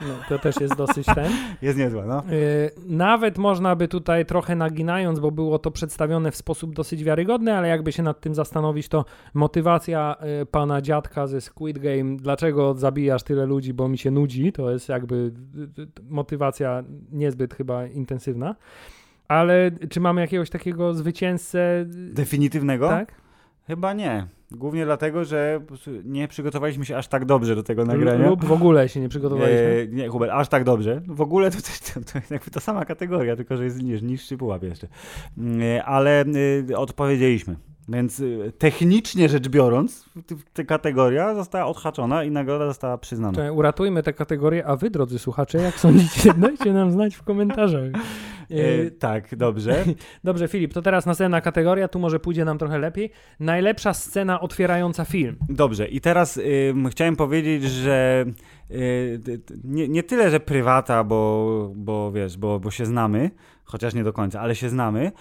No, 0.00 0.14
to 0.28 0.38
też 0.38 0.60
jest 0.60 0.76
dosyć 0.76 1.06
ten. 1.06 1.32
Jest 1.62 1.78
niezła, 1.78 2.06
no. 2.06 2.22
Y, 2.32 2.70
Nawet 2.86 3.38
można 3.38 3.76
by 3.76 3.88
tutaj 3.88 4.26
trochę 4.26 4.56
naginając, 4.56 5.20
bo 5.20 5.30
było 5.30 5.58
to 5.58 5.70
przedstawione 5.70 6.30
w 6.30 6.36
sposób 6.36 6.74
dosyć 6.74 7.04
wiarygodny, 7.04 7.54
ale 7.54 7.68
jakby 7.68 7.92
się 7.92 8.02
nad 8.02 8.20
tym 8.20 8.34
zastanowić, 8.34 8.88
to 8.88 9.04
motywacja 9.34 10.16
y, 10.42 10.46
pana 10.46 10.82
dziadka 10.82 11.26
ze 11.26 11.40
Squid 11.40 11.78
Game, 11.78 12.16
dlaczego 12.16 12.74
zabijasz 12.74 13.22
tyle 13.22 13.46
ludzi, 13.46 13.74
bo 13.74 13.88
mi 13.88 13.98
się 13.98 14.10
nudzi, 14.10 14.52
to 14.52 14.70
jest 14.70 14.88
jakby 14.88 15.14
y, 15.78 15.86
motywacja 16.08 16.82
niezbyt 17.12 17.54
chyba 17.54 17.86
intensywna. 17.86 18.54
Ale 19.28 19.70
czy 19.90 20.00
mamy 20.00 20.20
jakiegoś 20.20 20.50
takiego 20.50 20.94
zwycięzcę? 20.94 21.84
Definitywnego? 21.88 22.88
Tak? 22.88 23.14
Chyba 23.66 23.92
nie. 23.92 24.26
Głównie 24.56 24.84
dlatego, 24.84 25.24
że 25.24 25.60
nie 26.04 26.28
przygotowaliśmy 26.28 26.84
się 26.84 26.96
aż 26.96 27.08
tak 27.08 27.24
dobrze 27.24 27.56
do 27.56 27.62
tego 27.62 27.84
nagrania. 27.84 28.28
Lub 28.28 28.44
w 28.44 28.52
ogóle 28.52 28.88
się 28.88 29.00
nie 29.00 29.08
przygotowaliśmy. 29.08 29.88
E, 29.90 29.94
nie, 29.94 30.08
Hubert, 30.08 30.32
aż 30.32 30.48
tak 30.48 30.64
dobrze. 30.64 31.02
W 31.06 31.20
ogóle 31.20 31.50
to, 31.50 31.58
to, 31.94 32.00
to, 32.12 32.18
jakby 32.30 32.50
ta 32.50 32.60
sama 32.60 32.84
kategoria, 32.84 33.36
tylko 33.36 33.56
że 33.56 33.64
jest 33.64 33.82
niż, 33.82 34.02
niższy 34.02 34.36
pułap 34.36 34.62
jeszcze. 34.62 34.88
Mm, 35.38 35.62
e, 35.62 35.84
Ale 35.84 36.24
e, 36.70 36.76
odpowiedzieliśmy. 36.76 37.56
Więc 37.88 38.20
e, 38.20 38.52
technicznie 38.52 39.28
rzecz 39.28 39.48
biorąc, 39.48 40.04
ta 40.52 40.64
kategoria 40.64 41.34
została 41.34 41.66
odhaczona 41.66 42.24
i 42.24 42.30
nagroda 42.30 42.66
została 42.66 42.98
przyznana. 42.98 43.52
Uratujmy 43.52 44.02
tę 44.02 44.12
kategorię, 44.12 44.66
a 44.66 44.76
wy, 44.76 44.90
drodzy 44.90 45.18
słuchacze, 45.18 45.58
jak 45.58 45.80
sądzicie, 45.80 46.34
dajcie 46.38 46.72
nam 46.72 46.92
znać 46.92 47.14
w 47.14 47.22
komentarzach. 47.22 47.90
E, 48.50 48.84
Y, 48.84 48.90
tak, 48.90 49.36
dobrze. 49.36 49.84
Dobrze, 50.24 50.48
Filip, 50.48 50.74
to 50.74 50.82
teraz 50.82 51.06
następna 51.06 51.40
kategoria, 51.40 51.88
tu 51.88 51.98
może 51.98 52.20
pójdzie 52.20 52.44
nam 52.44 52.58
trochę 52.58 52.78
lepiej. 52.78 53.10
Najlepsza 53.40 53.94
scena 53.94 54.40
otwierająca 54.40 55.04
film. 55.04 55.36
Dobrze, 55.48 55.88
i 55.88 56.00
teraz 56.00 56.40
chciałem 56.90 57.16
powiedzieć, 57.16 57.64
że 57.64 58.24
y, 58.70 59.20
nie, 59.64 59.88
nie 59.88 60.02
tyle, 60.02 60.30
że 60.30 60.40
prywata, 60.40 61.04
bo, 61.04 61.72
bo 61.76 62.12
wiesz, 62.12 62.36
bo, 62.36 62.60
bo 62.60 62.70
się 62.70 62.86
znamy, 62.86 63.30
chociaż 63.64 63.94
nie 63.94 64.04
do 64.04 64.12
końca, 64.12 64.40
ale 64.40 64.56
się 64.56 64.68
znamy, 64.68 65.12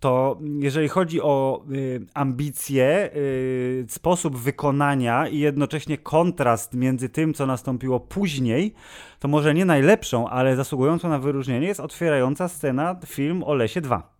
to 0.00 0.38
jeżeli 0.58 0.88
chodzi 0.88 1.22
o 1.22 1.64
y, 1.72 2.06
ambicje, 2.14 3.10
y, 3.16 3.86
sposób 3.88 4.36
wykonania 4.36 5.28
i 5.28 5.38
jednocześnie 5.38 5.98
kontrast 5.98 6.74
między 6.74 7.08
tym, 7.08 7.34
co 7.34 7.46
nastąpiło 7.46 8.00
później, 8.00 8.74
to 9.18 9.28
może 9.28 9.54
nie 9.54 9.64
najlepszą, 9.64 10.28
ale 10.28 10.56
zasługującą 10.56 11.08
na 11.08 11.18
wyróżnienie 11.18 11.66
jest 11.66 11.80
otwierająca 11.80 12.48
scena 12.48 12.96
film 13.06 13.42
o 13.42 13.54
Lesie 13.54 13.80
2 13.80 14.12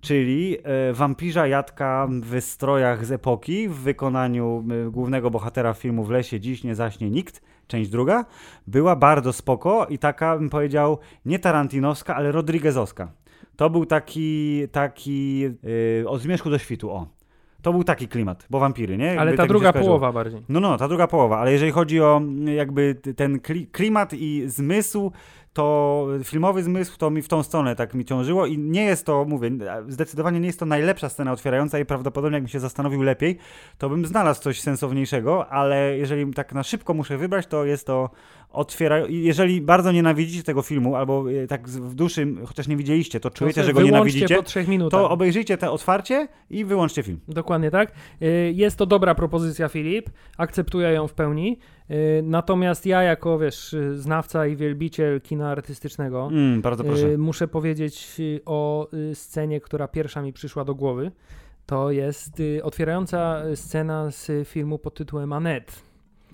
czyli 0.00 0.56
e, 0.62 0.92
wampirza 0.92 1.46
Jadka 1.46 2.08
w 2.10 2.40
strojach 2.40 3.06
z 3.06 3.12
epoki 3.12 3.68
w 3.68 3.74
wykonaniu 3.74 4.64
e, 4.86 4.90
głównego 4.90 5.30
bohatera 5.30 5.74
filmu 5.74 6.04
W 6.04 6.10
lesie 6.10 6.40
dziś 6.40 6.64
nie 6.64 6.74
zaśnie 6.74 7.10
nikt, 7.10 7.42
część 7.66 7.90
druga, 7.90 8.24
była 8.66 8.96
bardzo 8.96 9.32
spoko 9.32 9.86
i 9.86 9.98
taka, 9.98 10.36
bym 10.38 10.50
powiedział, 10.50 10.98
nie 11.24 11.38
tarantinowska, 11.38 12.16
ale 12.16 12.32
rodriguezowska. 12.32 13.12
To 13.58 13.70
był 13.70 13.86
taki, 13.86 14.62
taki 14.72 15.44
e, 16.02 16.08
od 16.08 16.20
zmierzchu 16.20 16.50
do 16.50 16.58
świtu, 16.58 16.90
o. 16.90 17.06
To 17.62 17.72
był 17.72 17.84
taki 17.84 18.08
klimat, 18.08 18.46
bo 18.50 18.58
wampiry, 18.58 18.96
nie? 18.98 19.10
Ale 19.10 19.16
Jakby 19.16 19.36
ta 19.36 19.42
tak 19.42 19.48
druga 19.48 19.72
połowa 19.72 20.12
bardziej. 20.12 20.42
No, 20.48 20.60
no, 20.60 20.76
ta 20.76 20.88
druga 20.88 21.06
połowa, 21.06 21.38
ale 21.38 21.52
jeżeli 21.52 21.72
chodzi 21.72 22.00
o 22.00 22.16
mm, 22.16 22.48
jakby 22.48 22.94
ten 23.16 23.38
kli- 23.38 23.66
klimat 23.72 24.12
i 24.14 24.42
zmysł, 24.46 25.12
to 25.58 26.06
filmowy 26.24 26.62
zmysł 26.62 26.98
to 26.98 27.10
mi 27.10 27.22
w 27.22 27.28
tą 27.28 27.42
stronę 27.42 27.76
tak 27.76 27.94
mi 27.94 28.04
ciążyło 28.04 28.46
i 28.46 28.58
nie 28.58 28.84
jest 28.84 29.06
to, 29.06 29.24
mówię, 29.24 29.50
zdecydowanie 29.88 30.40
nie 30.40 30.46
jest 30.46 30.60
to 30.60 30.66
najlepsza 30.66 31.08
scena 31.08 31.32
otwierająca 31.32 31.78
i 31.78 31.84
prawdopodobnie 31.84 32.36
jakbym 32.36 32.48
się 32.48 32.60
zastanowił 32.60 33.02
lepiej, 33.02 33.38
to 33.78 33.88
bym 33.88 34.06
znalazł 34.06 34.42
coś 34.42 34.60
sensowniejszego, 34.60 35.48
ale 35.48 35.98
jeżeli 35.98 36.34
tak 36.34 36.52
na 36.52 36.62
szybko 36.62 36.94
muszę 36.94 37.18
wybrać, 37.18 37.46
to 37.46 37.64
jest 37.64 37.86
to 37.86 38.10
otwiera... 38.50 38.98
Jeżeli 39.08 39.60
bardzo 39.60 39.92
nienawidzicie 39.92 40.42
tego 40.42 40.62
filmu, 40.62 40.96
albo 40.96 41.24
e, 41.32 41.46
tak 41.46 41.68
w 41.68 41.94
duszy, 41.94 42.34
chociaż 42.46 42.68
nie 42.68 42.76
widzieliście, 42.76 43.20
to 43.20 43.30
czujecie, 43.30 43.60
To 43.60 43.66
że 43.66 43.72
go 43.72 43.82
nienawidzicie, 43.82 44.36
po 44.36 44.42
trzech 44.42 44.68
minutach. 44.68 45.00
to 45.00 45.10
obejrzyjcie 45.10 45.58
te 45.58 45.70
otwarcie 45.70 46.28
i 46.50 46.64
wyłączcie 46.64 47.02
film. 47.02 47.20
Dokładnie 47.28 47.70
tak. 47.70 47.92
Y, 48.22 48.52
Jest 48.54 48.76
to 48.76 48.86
dobra 48.86 49.14
propozycja, 49.14 49.68
Filip. 49.68 50.10
Akceptuję 50.36 50.88
ją 50.88 51.08
w 51.08 51.14
pełni. 51.14 51.58
Y, 51.90 52.22
Natomiast 52.22 52.86
ja, 52.86 53.02
jako 53.02 53.38
wiesz, 53.38 53.76
znawca 53.94 54.46
i 54.46 54.56
wielbiciel 54.56 55.20
kina 55.20 55.50
artystycznego, 55.50 56.28
Mm, 56.32 56.62
y, 57.12 57.18
muszę 57.18 57.48
powiedzieć 57.48 58.16
y, 58.20 58.40
o 58.46 58.88
scenie, 59.14 59.60
która 59.60 59.88
pierwsza 59.88 60.22
mi 60.22 60.32
przyszła 60.32 60.64
do 60.64 60.74
głowy. 60.74 61.10
To 61.66 61.90
jest 61.90 62.42
otwierająca 62.62 63.42
scena 63.54 64.10
z 64.10 64.48
filmu 64.48 64.78
pod 64.78 64.94
tytułem 64.94 65.32
Annette, 65.32 65.72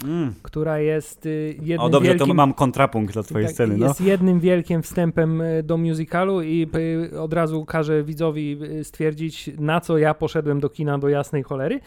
Mm. 0.05 0.35
która 0.43 0.79
jest 0.79 1.27
y, 1.27 1.57
jednym 1.63 1.81
O 1.81 1.91
dobrze, 1.91 2.09
wielkim... 2.09 2.29
to 2.29 2.35
mam 2.35 2.55
kontrapunkt 2.55 3.13
dla 3.15 3.23
twojej 3.23 3.47
tak, 3.47 3.55
sceny, 3.55 3.77
no. 3.77 3.87
Jest 3.87 4.01
jednym 4.01 4.41
wielkim 4.41 4.83
wstępem 4.83 5.41
y, 5.41 5.63
do 5.63 5.77
musicalu 5.77 6.43
i 6.43 6.69
y, 7.13 7.21
od 7.21 7.33
razu 7.33 7.65
każę 7.65 8.03
widzowi 8.03 8.59
stwierdzić, 8.83 9.51
na 9.59 9.81
co 9.81 9.99
ja 9.99 10.15
poszedłem 10.15 10.61
do 10.61 10.69
kina 10.69 10.99
do 10.99 11.09
jasnej 11.09 11.43
cholery, 11.43 11.81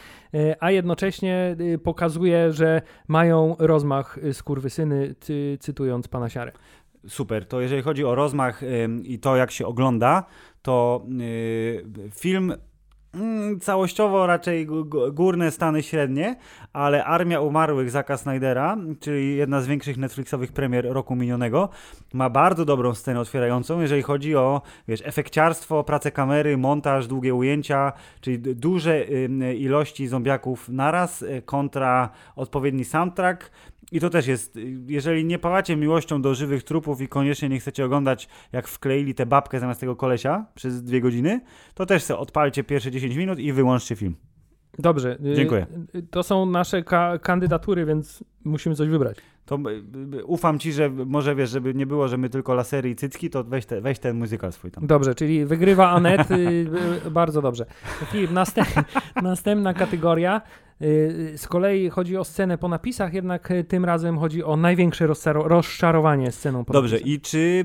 a 0.59 0.71
jednocześnie 0.71 1.55
pokazuje, 1.83 2.53
że 2.53 2.81
mają 3.07 3.55
rozmach 3.59 4.19
skurwysyny, 4.33 5.15
ty, 5.19 5.57
cytując 5.59 6.07
pana 6.07 6.29
Siarę. 6.29 6.51
Super. 7.07 7.45
To 7.45 7.61
jeżeli 7.61 7.81
chodzi 7.81 8.05
o 8.05 8.15
rozmach 8.15 8.61
i 9.03 9.19
to, 9.19 9.35
jak 9.35 9.51
się 9.51 9.67
ogląda, 9.67 10.23
to 10.61 11.05
film 12.15 12.53
całościowo 13.61 14.27
raczej 14.27 14.67
gó- 14.67 14.83
gó- 14.83 15.13
górne 15.13 15.51
stany 15.51 15.83
średnie, 15.83 16.35
ale 16.73 17.05
Armia 17.05 17.41
Umarłych 17.41 17.91
Zaka 17.91 18.17
Snydera, 18.17 18.77
czyli 18.99 19.37
jedna 19.37 19.61
z 19.61 19.67
większych 19.67 19.97
Netflixowych 19.97 20.51
premier 20.51 20.85
roku 20.89 21.15
minionego, 21.15 21.69
ma 22.13 22.29
bardzo 22.29 22.65
dobrą 22.65 22.93
scenę 22.93 23.19
otwierającą, 23.19 23.81
jeżeli 23.81 24.01
chodzi 24.01 24.35
o 24.35 24.61
wiesz, 24.87 25.01
efekciarstwo, 25.05 25.83
pracę 25.83 26.11
kamery, 26.11 26.57
montaż, 26.57 27.07
długie 27.07 27.33
ujęcia, 27.35 27.93
czyli 28.21 28.39
duże 28.39 29.03
ilości 29.57 30.07
zombiaków 30.07 30.69
naraz 30.69 31.21
y, 31.21 31.41
kontra 31.45 32.09
odpowiedni 32.35 32.85
soundtrack. 32.85 33.51
I 33.91 33.99
to 33.99 34.09
też 34.09 34.27
jest, 34.27 34.59
jeżeli 34.87 35.25
nie 35.25 35.39
pałacie 35.39 35.75
miłością 35.75 36.21
do 36.21 36.35
żywych 36.35 36.63
trupów 36.63 37.01
i 37.01 37.07
koniecznie 37.07 37.49
nie 37.49 37.59
chcecie 37.59 37.85
oglądać, 37.85 38.27
jak 38.51 38.67
wkleili 38.67 39.15
tę 39.15 39.25
babkę 39.25 39.59
zamiast 39.59 39.79
tego 39.79 39.95
kolesia 39.95 40.45
przez 40.55 40.83
dwie 40.83 41.01
godziny, 41.01 41.41
to 41.73 41.85
też 41.85 42.03
sobie 42.03 42.19
odpalcie 42.19 42.63
pierwsze 42.63 42.91
10 42.91 43.15
minut 43.15 43.39
i 43.39 43.53
wyłączcie 43.53 43.95
film. 43.95 44.15
Dobrze. 44.79 45.17
y, 45.25 45.35
Dziękuję. 45.35 45.65
To 46.11 46.23
są 46.23 46.45
nasze 46.45 46.83
ka- 46.83 47.17
kandydatury, 47.17 47.85
więc 47.85 48.23
musimy 48.43 48.75
coś 48.75 48.89
wybrać. 48.89 49.17
To 49.45 49.55
y, 49.55 50.17
y, 50.17 50.25
ufam 50.25 50.59
ci, 50.59 50.73
że 50.73 50.89
może 50.89 51.35
wiesz, 51.35 51.49
żeby 51.49 51.73
nie 51.73 51.85
było, 51.85 52.07
że 52.07 52.17
my 52.17 52.29
tylko 52.29 52.53
lasery 52.53 52.89
i 52.89 52.95
cycki, 52.95 53.29
to 53.29 53.43
weź, 53.43 53.65
te, 53.65 53.81
weź 53.81 53.99
ten 53.99 54.17
muzyka 54.17 54.51
swój 54.51 54.71
tam. 54.71 54.87
Dobrze, 54.87 55.15
czyli 55.15 55.45
wygrywa 55.45 55.89
Anet. 55.89 56.27
bardzo 57.11 57.41
dobrze. 57.41 57.65
Filip, 58.11 58.31
następ, 58.31 58.67
następna 59.23 59.73
kategoria. 59.73 60.41
Y, 60.81 61.33
Z 61.37 61.47
kolei 61.47 61.89
chodzi 61.89 62.17
o 62.17 62.23
scenę 62.23 62.57
po 62.57 62.67
napisach, 62.67 63.13
jednak 63.13 63.51
y, 63.51 63.63
tym 63.63 63.85
razem 63.85 64.17
chodzi 64.17 64.43
o 64.43 64.57
największe 64.57 65.07
rozczaro- 65.07 65.47
rozczarowanie 65.47 66.31
sceną 66.31 66.65
po 66.65 66.73
Dobrze, 66.73 66.95
napisach. 66.95 67.13
i 67.13 67.21
czy 67.21 67.63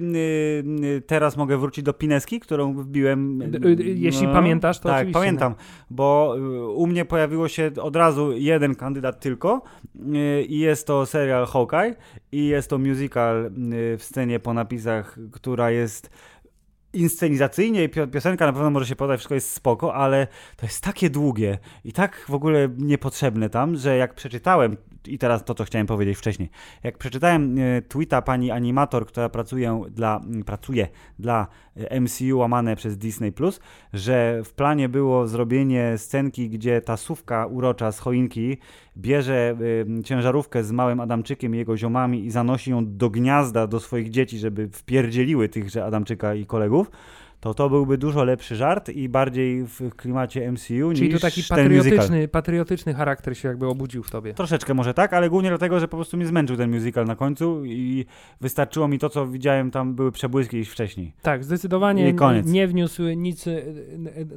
y, 0.85 1.03
teraz 1.07 1.37
mogę 1.37 1.57
wrócić 1.59 1.85
do 1.85 1.93
Pineski, 1.93 2.41
którą 2.41 2.75
wbiłem? 2.75 3.39
Jeśli 3.79 4.27
pamiętasz, 4.27 4.79
to 4.81 4.89
Tak, 4.89 4.97
oczywiście, 4.99 5.21
pamiętam, 5.21 5.55
bo 5.91 6.37
u 6.75 6.87
mnie 6.87 7.05
pojawiło 7.05 7.49
się 7.49 7.71
od 7.81 7.97
razu 7.97 8.33
jeden 8.37 8.75
kandydat 8.75 9.21
tylko 9.21 9.63
i 10.49 10.59
jest 10.59 10.87
to 10.87 11.07
serial 11.07 11.47
Hawkeye 11.47 11.95
i 12.33 12.47
jest 12.47 12.71
to 12.71 12.79
musical 12.79 13.51
w 13.99 14.01
scenie 14.01 14.41
po 14.41 14.55
napisach, 14.55 15.19
która 15.33 15.71
jest 15.71 16.11
inscenizacyjnie 16.93 17.89
piosenka 17.89 18.47
na 18.47 18.53
pewno 18.53 18.71
może 18.71 18.87
się 18.87 18.97
podać, 18.97 19.19
wszystko 19.19 19.35
jest 19.35 19.51
spoko, 19.51 19.95
ale 19.95 20.27
to 20.57 20.67
jest 20.67 20.81
takie 20.81 21.11
długie 21.11 21.59
i 21.85 21.93
tak 21.93 22.25
w 22.29 22.35
ogóle 22.35 22.69
niepotrzebne 22.79 23.51
tam, 23.51 23.77
że 23.77 23.97
jak 23.97 24.15
przeczytałem 24.15 24.77
i 25.09 25.19
teraz 25.19 25.45
to, 25.45 25.55
co 25.55 25.65
chciałem 25.65 25.87
powiedzieć 25.87 26.19
wcześniej. 26.19 26.51
Jak 26.83 26.99
przeczytałem 26.99 27.59
e, 27.59 27.83
tweeta 27.83 28.23
pani 28.23 28.51
animator, 28.51 29.07
która 29.07 29.29
pracuje 29.29 29.83
dla, 29.91 30.21
m, 30.25 30.45
pracuje 30.45 30.89
dla 31.19 31.47
e, 31.77 32.01
MCU 32.01 32.39
łamane 32.39 32.77
przez 32.77 32.99
Disney+, 32.99 33.33
że 33.93 34.43
w 34.45 34.53
planie 34.53 34.89
było 34.89 35.29
zrobienie 35.29 35.99
scenki, 35.99 36.49
gdzie 36.49 36.81
ta 36.81 36.97
sówka 36.97 37.47
urocza 37.47 37.93
z 37.93 37.99
choinki 37.99 38.59
bierze 38.97 39.57
y, 40.01 40.03
ciężarówkę 40.03 40.65
z 40.65 40.73
małym 40.73 41.01
Adamczykiem 41.01 41.55
i 41.55 41.59
jego 41.59 41.77
ziomami 41.77 42.25
i 42.25 42.31
zanosi 42.31 42.71
ją 42.71 42.97
do 42.97 43.11
gniazda 43.11 43.67
do 43.67 43.81
swoich 43.81 44.11
dzieci, 44.11 44.39
żeby 44.39 44.69
wpierdzieliły 44.69 45.49
tychże 45.49 45.85
Adamczyka 45.85 46.35
i 46.35 46.47
kolegów, 46.47 46.91
to 47.43 47.55
to 47.55 47.71
byłby 47.71 47.99
dużo 47.99 48.25
lepszy 48.25 48.57
żart 48.57 48.89
i 48.89 49.09
bardziej 49.09 49.65
w 49.67 49.97
klimacie 49.97 50.53
MCU 50.53 50.93
Czyli 50.95 51.03
niż 51.03 51.15
tu 51.15 51.21
taki 51.21 51.43
ten 51.43 51.77
musical. 51.77 51.79
patriotyczny, 51.79 52.29
patriotyczny 52.29 52.95
charakter 52.95 53.39
się 53.39 53.49
jakby 53.49 53.67
obudził 53.67 54.03
w 54.03 54.11
tobie. 54.11 54.35
Troszeczkę 54.35 54.75
może 54.75 54.95
tak, 54.95 55.13
ale 55.13 55.31
głównie 55.31 55.49
dlatego, 55.49 55.81
że 55.81 55.89
po 55.89 55.97
prostu 55.97 56.17
mnie 56.17 56.27
zmęczył 56.27 56.57
ten 56.57 56.71
musical 56.71 57.07
na 57.07 57.17
końcu 57.17 57.65
i 57.65 58.05
wystarczyło 58.41 58.89
mi 58.89 58.99
to, 58.99 59.09
co 59.09 59.27
widziałem, 59.27 59.71
tam 59.71 59.95
były 59.95 60.13
przebłyski 60.13 60.57
gdzieś 60.57 60.69
wcześniej. 60.69 61.13
Tak, 61.23 61.45
zdecydowanie 61.45 62.15
nie 62.45 62.69
wniósł 62.69 63.03
nic 63.03 63.47
e, 63.47 63.51
e, 63.51 63.63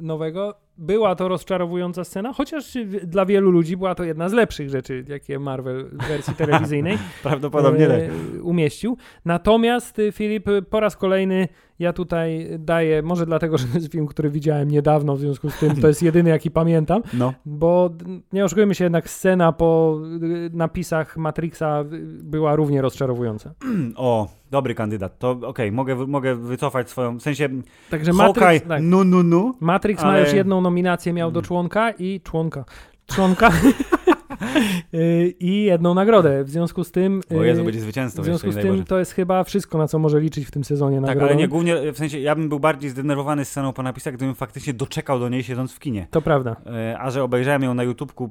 nowego. 0.02 0.65
Była 0.78 1.14
to 1.14 1.28
rozczarowująca 1.28 2.04
scena, 2.04 2.32
chociaż 2.32 2.74
dla 3.02 3.26
wielu 3.26 3.50
ludzi 3.50 3.76
była 3.76 3.94
to 3.94 4.04
jedna 4.04 4.28
z 4.28 4.32
lepszych 4.32 4.70
rzeczy, 4.70 5.04
jakie 5.08 5.38
Marvel 5.38 5.84
w 5.92 6.08
wersji 6.08 6.34
telewizyjnej 6.44 6.98
Prawdopodobnie 7.22 7.88
e, 7.88 8.10
umieścił. 8.42 8.96
Natomiast 9.24 9.98
y, 9.98 10.12
Filip, 10.12 10.48
y, 10.48 10.62
po 10.62 10.80
raz 10.80 10.96
kolejny 10.96 11.48
ja 11.78 11.92
tutaj 11.92 12.48
daję, 12.58 13.02
może 13.02 13.26
dlatego, 13.26 13.58
że 13.58 13.66
to 13.66 13.74
jest 13.74 13.92
film, 13.92 14.06
który 14.06 14.30
widziałem 14.30 14.70
niedawno, 14.70 15.16
w 15.16 15.20
związku 15.20 15.50
z 15.50 15.58
tym 15.58 15.80
to 15.80 15.88
jest 15.88 16.02
jedyny, 16.02 16.30
jaki 16.30 16.50
pamiętam, 16.50 17.02
No. 17.12 17.32
bo 17.46 17.90
nie 18.32 18.44
oszukujmy 18.44 18.74
się, 18.74 18.84
jednak 18.84 19.10
scena 19.10 19.52
po 19.52 20.00
y, 20.22 20.50
napisach 20.52 21.16
Matrixa 21.16 21.84
była 22.22 22.56
równie 22.56 22.82
rozczarowująca. 22.82 23.54
O, 23.96 24.28
dobry 24.50 24.74
kandydat. 24.74 25.18
To 25.18 25.30
okej, 25.30 25.72
mogę, 25.72 25.96
wy- 25.96 26.06
mogę 26.06 26.34
wycofać 26.34 26.90
swoją, 26.90 27.16
w 27.18 27.22
sensie 27.22 27.48
Także 27.90 28.12
Hawkeye, 28.12 28.44
Matrix, 28.46 28.68
tak, 28.68 28.82
nu, 28.82 29.04
nu, 29.04 29.22
nu. 29.22 29.54
Matrix 29.60 30.02
ma 30.02 30.08
ale- 30.08 30.20
już 30.20 30.32
jedną 30.32 30.60
nominację, 30.60 31.12
miał 31.12 31.30
do 31.30 31.42
członka 31.42 31.90
i 31.90 32.20
członka. 32.24 32.64
Członka 33.06 33.50
i 35.40 35.62
jedną 35.62 35.94
nagrodę. 35.94 36.44
W 36.44 36.50
związku 36.50 36.84
z 36.84 36.90
tym. 36.90 37.20
O 37.38 37.44
Jezu, 37.44 37.62
y, 37.62 37.64
będzie 37.64 37.80
zwycięzcą 37.80 38.22
w 38.22 38.24
związku 38.24 38.52
z 38.52 38.56
tym 38.56 38.84
to 38.84 38.98
jest 38.98 39.12
chyba 39.12 39.44
wszystko, 39.44 39.78
na 39.78 39.88
co 39.88 39.98
może 39.98 40.20
liczyć 40.20 40.46
w 40.46 40.50
tym 40.50 40.64
sezonie 40.64 40.96
Tak, 40.96 41.06
nagrodowym. 41.06 41.28
ale 41.28 41.36
nie 41.36 41.48
głównie, 41.48 41.92
w 41.92 41.98
sensie 41.98 42.20
ja 42.20 42.34
bym 42.34 42.48
był 42.48 42.60
bardziej 42.60 42.90
zdenerwowany 42.90 43.44
sceną 43.44 43.72
po 43.72 43.82
napisach, 43.82 44.14
gdybym 44.14 44.34
faktycznie 44.34 44.74
doczekał 44.74 45.20
do 45.20 45.28
niej 45.28 45.42
siedząc 45.42 45.72
w 45.72 45.78
kinie. 45.78 46.06
To 46.10 46.22
prawda. 46.22 46.56
E, 46.66 46.98
A 46.98 47.10
że 47.10 47.22
obejrzałem 47.22 47.62
ją 47.62 47.74
na 47.74 47.82
YouTubku 47.82 48.30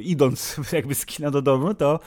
idąc 0.00 0.56
jakby 0.72 0.94
z 0.94 1.06
kina 1.06 1.30
do 1.30 1.42
domu, 1.42 1.74
to 1.74 2.00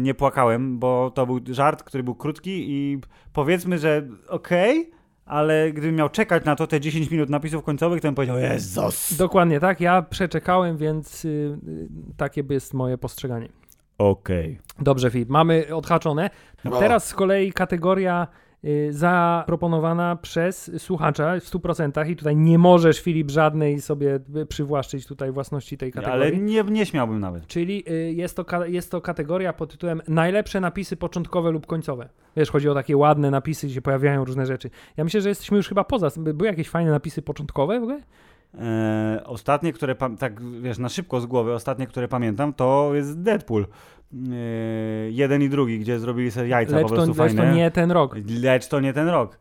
nie 0.00 0.14
płakałem, 0.14 0.78
bo 0.78 1.10
to 1.14 1.26
był 1.26 1.40
żart, 1.50 1.82
który 1.82 2.02
był 2.02 2.14
krótki 2.14 2.64
i 2.70 3.00
powiedzmy, 3.32 3.78
że 3.78 4.08
okej, 4.28 4.90
ale 5.28 5.72
gdybym 5.72 5.94
miał 5.94 6.08
czekać 6.08 6.44
na 6.44 6.56
to 6.56 6.66
te 6.66 6.80
10 6.80 7.10
minut 7.10 7.30
napisów 7.30 7.64
końcowych, 7.64 8.00
to 8.00 8.08
bym 8.08 8.14
powiedział 8.14 8.38
Jezus! 8.38 9.16
Dokładnie 9.16 9.60
tak. 9.60 9.80
Ja 9.80 10.02
przeczekałem, 10.02 10.76
więc 10.76 11.24
y, 11.24 11.28
y, 11.28 11.88
takie 12.16 12.44
jest 12.50 12.74
moje 12.74 12.98
postrzeganie. 12.98 13.48
Okej. 13.98 14.58
Dobrze, 14.78 15.10
Filip, 15.10 15.28
mamy 15.28 15.74
odhaczone. 15.74 16.30
O. 16.70 16.78
Teraz 16.78 17.06
z 17.06 17.14
kolei 17.14 17.52
kategoria 17.52 18.26
y, 18.26 18.47
zaproponowana 18.90 20.16
przez 20.16 20.70
słuchacza 20.78 21.34
w 21.40 21.44
100% 21.44 22.10
i 22.10 22.16
tutaj 22.16 22.36
nie 22.36 22.58
możesz, 22.58 23.00
Filip, 23.00 23.30
żadnej 23.30 23.80
sobie 23.80 24.20
y, 24.36 24.46
przywłaszczyć 24.46 25.06
tutaj 25.06 25.32
własności 25.32 25.78
tej 25.78 25.92
kategorii. 25.92 26.22
Ale 26.22 26.36
nie, 26.36 26.62
nie 26.62 26.86
śmiałbym 26.86 27.20
nawet. 27.20 27.46
Czyli 27.46 27.84
y, 27.90 28.12
jest 28.12 28.36
to, 28.36 28.64
jest 28.66 28.90
to 28.90 29.00
kategoria 29.00 29.52
pod 29.52 29.70
tytułem 29.70 30.02
najlepsze 30.08 30.60
napisy 30.60 30.96
początkowe 30.96 31.50
lub 31.50 31.66
końcowe. 31.66 32.08
Wiesz, 32.36 32.50
chodzi 32.50 32.68
o 32.68 32.74
takie 32.74 32.96
ładne 32.96 33.30
napisy, 33.30 33.66
gdzie 33.66 33.74
się 33.74 33.82
pojawiają 33.82 34.24
różne 34.24 34.46
rzeczy. 34.46 34.70
Ja 34.96 35.04
myślę, 35.04 35.20
że 35.20 35.28
jesteśmy 35.28 35.56
już 35.56 35.68
chyba 35.68 35.84
poza. 35.84 36.08
by- 36.16 36.34
Były 36.34 36.48
jakieś 36.50 36.68
fajne 36.68 36.90
napisy 36.90 37.22
początkowe 37.22 37.80
w 37.80 37.82
ogóle? 37.82 38.00
E, 38.54 39.22
ostatnie, 39.24 39.72
które 39.72 39.94
tak 40.18 40.42
wiesz, 40.60 40.78
na 40.78 40.88
szybko 40.88 41.20
z 41.20 41.26
głowy, 41.26 41.52
ostatnie, 41.52 41.86
które 41.86 42.08
pamiętam, 42.08 42.52
to 42.54 42.90
jest 42.94 43.22
Deadpool. 43.22 43.66
E, 44.14 45.10
jeden 45.10 45.42
i 45.42 45.48
drugi, 45.48 45.78
gdzie 45.78 45.98
zrobili 45.98 46.30
sobie 46.30 46.48
jajca 46.48 46.76
Lecz 46.76 46.82
po 46.82 46.88
to, 46.88 46.94
prostu 46.94 47.22
lecz 47.22 47.32
to 47.32 47.38
fajne. 47.38 47.56
nie 47.56 47.70
ten 47.70 47.90
rok. 47.90 48.16
Lecz 48.42 48.68
to 48.68 48.80
nie 48.80 48.92
ten 48.92 49.08
rok. 49.08 49.38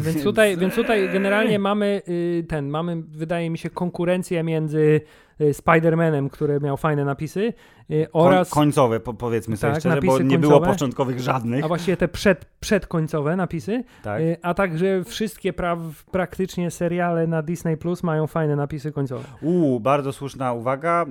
Więc 0.00 0.22
tutaj, 0.22 0.56
więc 0.56 0.74
tutaj 0.74 1.08
generalnie 1.12 1.58
mamy 1.58 2.02
y, 2.08 2.44
ten, 2.48 2.68
mamy, 2.68 3.02
wydaje 3.08 3.50
mi 3.50 3.58
się, 3.58 3.70
konkurencję 3.70 4.42
między 4.42 5.00
Spider-Manem, 5.40 6.30
który 6.30 6.60
miał 6.60 6.76
fajne 6.76 7.04
napisy, 7.04 7.52
y, 7.90 8.06
oraz, 8.12 8.50
Koń, 8.50 8.62
końcowe, 8.62 9.00
po, 9.00 9.14
powiedzmy 9.14 9.56
sobie 9.56 9.72
Tak, 9.72 9.80
szczerze, 9.80 10.00
bo 10.02 10.18
nie 10.18 10.38
było 10.38 10.52
końcowe. 10.52 10.72
początkowych 10.72 11.20
żadnych. 11.20 11.64
a 11.64 11.68
właściwie 11.68 11.96
te 11.96 12.08
przed, 12.08 12.44
przedkońcowe 12.60 13.36
napisy, 13.36 13.84
Tak. 14.02 14.20
y, 14.20 14.36
a 14.42 14.54
także 14.54 15.04
wszystkie 15.04 15.52
pra, 15.52 15.76
praktycznie 16.10 16.70
seriale 16.70 17.26
na 17.26 17.42
Disney 17.42 17.76
Plus 17.76 18.02
mają 18.02 18.26
fajne 18.26 18.56
napisy 18.56 18.92
końcowe. 18.92 19.24
Uuu, 19.42 19.80
bardzo 19.80 20.12
słuszna 20.12 20.52
uwaga, 20.52 21.06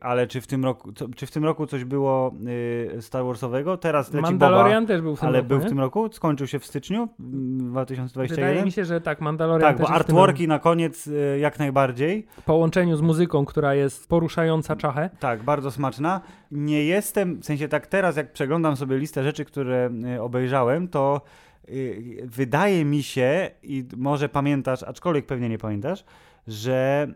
ale 0.00 0.26
czy 0.26 0.40
w 0.40 0.46
tym 0.46 0.64
roku, 0.64 0.92
czy 1.16 1.26
w 1.26 1.30
tym 1.30 1.44
roku 1.44 1.66
coś 1.66 1.84
było 1.84 2.32
Star 3.00 3.24
Warsowego? 3.24 3.76
Teraz 3.76 4.12
leci 4.12 4.22
Mandalorian 4.22 4.82
Boba, 4.84 4.94
też 4.94 5.02
był 5.02 5.16
w 5.16 5.20
tym 5.20 5.28
ale 5.28 5.38
roku, 5.38 5.48
był 5.48 5.58
w 5.58 5.62
nie? 5.62 5.68
tym 5.68 5.80
roku? 5.80 6.08
Skończył 6.12 6.46
się 6.46 6.58
w 6.58 6.66
styczniu 6.66 7.08
mm, 7.20 7.70
2021? 7.70 8.46
Wydaje 8.48 8.64
mi 8.64 8.72
się, 8.72 8.84
że 8.84 9.00
tak, 9.00 9.20
Mandalorian 9.20 9.68
tak, 9.70 9.76
też 9.76 9.86
bo 9.86 9.92
w 9.92 9.96
artworki 9.96 10.48
na 10.48 10.58
koniec 10.58 11.08
jak 11.40 11.58
najbardziej. 11.58 12.26
w 12.40 12.42
połączeniu 12.42 12.96
z 12.96 13.00
muzyką, 13.00 13.35
która 13.44 13.74
jest 13.74 14.08
poruszająca 14.08 14.76
czachę. 14.76 15.10
Tak, 15.20 15.42
bardzo 15.42 15.70
smaczna. 15.70 16.20
Nie 16.50 16.84
jestem, 16.84 17.40
w 17.40 17.44
sensie 17.44 17.68
tak 17.68 17.86
teraz 17.86 18.16
jak 18.16 18.32
przeglądam 18.32 18.76
sobie 18.76 18.98
listę 18.98 19.22
rzeczy, 19.22 19.44
które 19.44 19.90
y, 20.16 20.22
obejrzałem, 20.22 20.88
to 20.88 21.20
y, 21.68 22.22
wydaje 22.24 22.84
mi 22.84 23.02
się, 23.02 23.50
i 23.62 23.84
może 23.96 24.28
pamiętasz, 24.28 24.82
aczkolwiek 24.82 25.26
pewnie 25.26 25.48
nie 25.48 25.58
pamiętasz, 25.58 26.04
że 26.46 27.08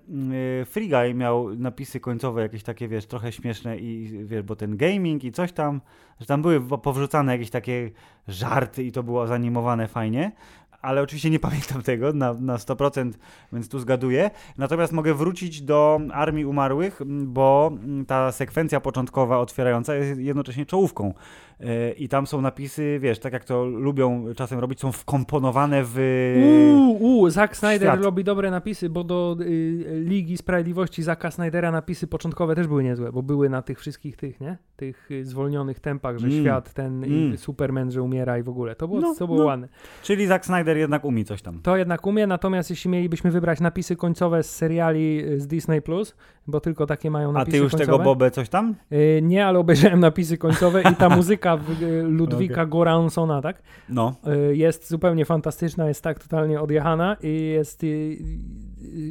y, 0.76 0.88
Guy 0.88 1.14
miał 1.14 1.54
napisy 1.56 2.00
końcowe 2.00 2.42
jakieś 2.42 2.62
takie, 2.62 2.88
wiesz, 2.88 3.06
trochę 3.06 3.32
śmieszne 3.32 3.78
i 3.78 4.18
wiesz, 4.24 4.42
bo 4.42 4.56
ten 4.56 4.76
gaming 4.76 5.24
i 5.24 5.32
coś 5.32 5.52
tam, 5.52 5.80
że 6.20 6.26
tam 6.26 6.42
były 6.42 6.60
po- 6.60 6.78
powrzucane 6.78 7.32
jakieś 7.32 7.50
takie 7.50 7.90
żarty 8.28 8.84
i 8.84 8.92
to 8.92 9.02
było 9.02 9.26
zanimowane 9.26 9.88
fajnie. 9.88 10.32
Ale 10.82 11.02
oczywiście 11.02 11.30
nie 11.30 11.38
pamiętam 11.38 11.82
tego 11.82 12.12
na, 12.12 12.34
na 12.34 12.56
100%, 12.56 13.12
więc 13.52 13.68
tu 13.68 13.78
zgaduję. 13.78 14.30
Natomiast 14.58 14.92
mogę 14.92 15.14
wrócić 15.14 15.62
do 15.62 16.00
Armii 16.12 16.44
Umarłych, 16.44 17.00
bo 17.06 17.72
ta 18.06 18.32
sekwencja 18.32 18.80
początkowa 18.80 19.38
otwierająca 19.38 19.94
jest 19.94 20.20
jednocześnie 20.20 20.66
czołówką. 20.66 21.14
I 21.98 22.08
tam 22.08 22.26
są 22.26 22.40
napisy, 22.40 22.98
wiesz, 23.02 23.18
tak 23.18 23.32
jak 23.32 23.44
to 23.44 23.64
lubią 23.64 24.24
czasem 24.36 24.58
robić, 24.58 24.80
są 24.80 24.92
wkomponowane 24.92 25.82
w... 25.84 25.98
Uuu, 26.76 26.96
uu, 27.00 27.30
Zack 27.30 27.56
Snyder 27.56 27.88
świat. 27.88 28.04
robi 28.04 28.24
dobre 28.24 28.50
napisy, 28.50 28.88
bo 28.90 29.04
do 29.04 29.36
y, 29.40 29.44
Ligi 30.06 30.36
Sprawiedliwości 30.36 31.02
Zacka 31.02 31.30
Snydera 31.30 31.70
napisy 31.70 32.06
początkowe 32.06 32.54
też 32.54 32.66
były 32.66 32.82
niezłe, 32.84 33.12
bo 33.12 33.22
były 33.22 33.48
na 33.48 33.62
tych 33.62 33.78
wszystkich 33.80 34.16
tych, 34.16 34.40
nie? 34.40 34.56
Tych 34.76 35.10
y, 35.10 35.24
zwolnionych 35.24 35.80
tempach, 35.80 36.18
że 36.18 36.26
Mm. 36.26 36.40
świat 36.40 36.72
ten 36.74 37.04
Mm. 37.04 37.32
y, 37.32 37.36
Superman, 37.38 37.90
że 37.90 38.02
umiera 38.02 38.38
i 38.38 38.42
w 38.42 38.48
ogóle. 38.48 38.74
To 38.76 38.88
było, 38.88 39.00
No, 39.00 39.14
to 39.18 39.26
było 39.26 39.38
no. 39.38 39.44
ładne. 39.44 39.68
Czyli 40.02 40.26
Zack 40.26 40.44
Snyder 40.46 40.76
jednak 40.76 41.04
umie 41.04 41.24
coś 41.24 41.42
tam. 41.42 41.60
To 41.62 41.76
jednak 41.76 42.06
umie, 42.06 42.26
natomiast 42.26 42.70
jeśli 42.70 42.90
mielibyśmy 42.90 43.30
wybrać 43.30 43.60
napisy 43.60 43.96
końcowe 43.96 44.42
z 44.42 44.50
seriali 44.56 45.24
y, 45.28 45.40
z 45.40 45.46
Disney+, 45.46 45.82
Plus, 45.82 46.16
bo 46.46 46.60
tylko 46.60 46.86
takie 46.86 47.10
mają 47.10 47.30
A 47.30 47.32
napisy 47.32 47.50
ty 47.50 47.58
już 47.58 47.72
końcowe. 47.72 47.92
tego 47.92 48.04
Bobę 48.04 48.30
coś 48.30 48.48
tam? 48.48 48.74
Y, 48.92 49.20
nie, 49.22 49.46
ale 49.46 49.58
obejrzałem 49.58 50.00
napisy 50.00 50.38
końcowe 50.38 50.82
i 50.92 50.94
ta 50.94 51.08
muzyka 51.16 51.58
y, 51.82 52.02
Ludwika 52.02 52.66
Goransona, 52.66 53.42
tak? 53.42 53.62
No. 53.88 54.14
Y, 54.50 54.56
jest 54.56 54.88
zupełnie 54.88 55.24
fantastyczna, 55.24 55.88
jest 55.88 56.02
tak 56.02 56.18
totalnie 56.18 56.60
odjechana 56.60 57.16
i 57.22 57.42
jest 57.42 57.86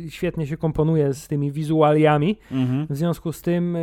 świetnie 0.09 0.47
się 0.47 0.57
komponuje 0.57 1.13
z 1.13 1.27
tymi 1.27 1.51
wizualiami. 1.51 2.37
Mhm. 2.51 2.87
W 2.89 2.95
związku 2.95 3.31
z 3.31 3.41
tym 3.41 3.77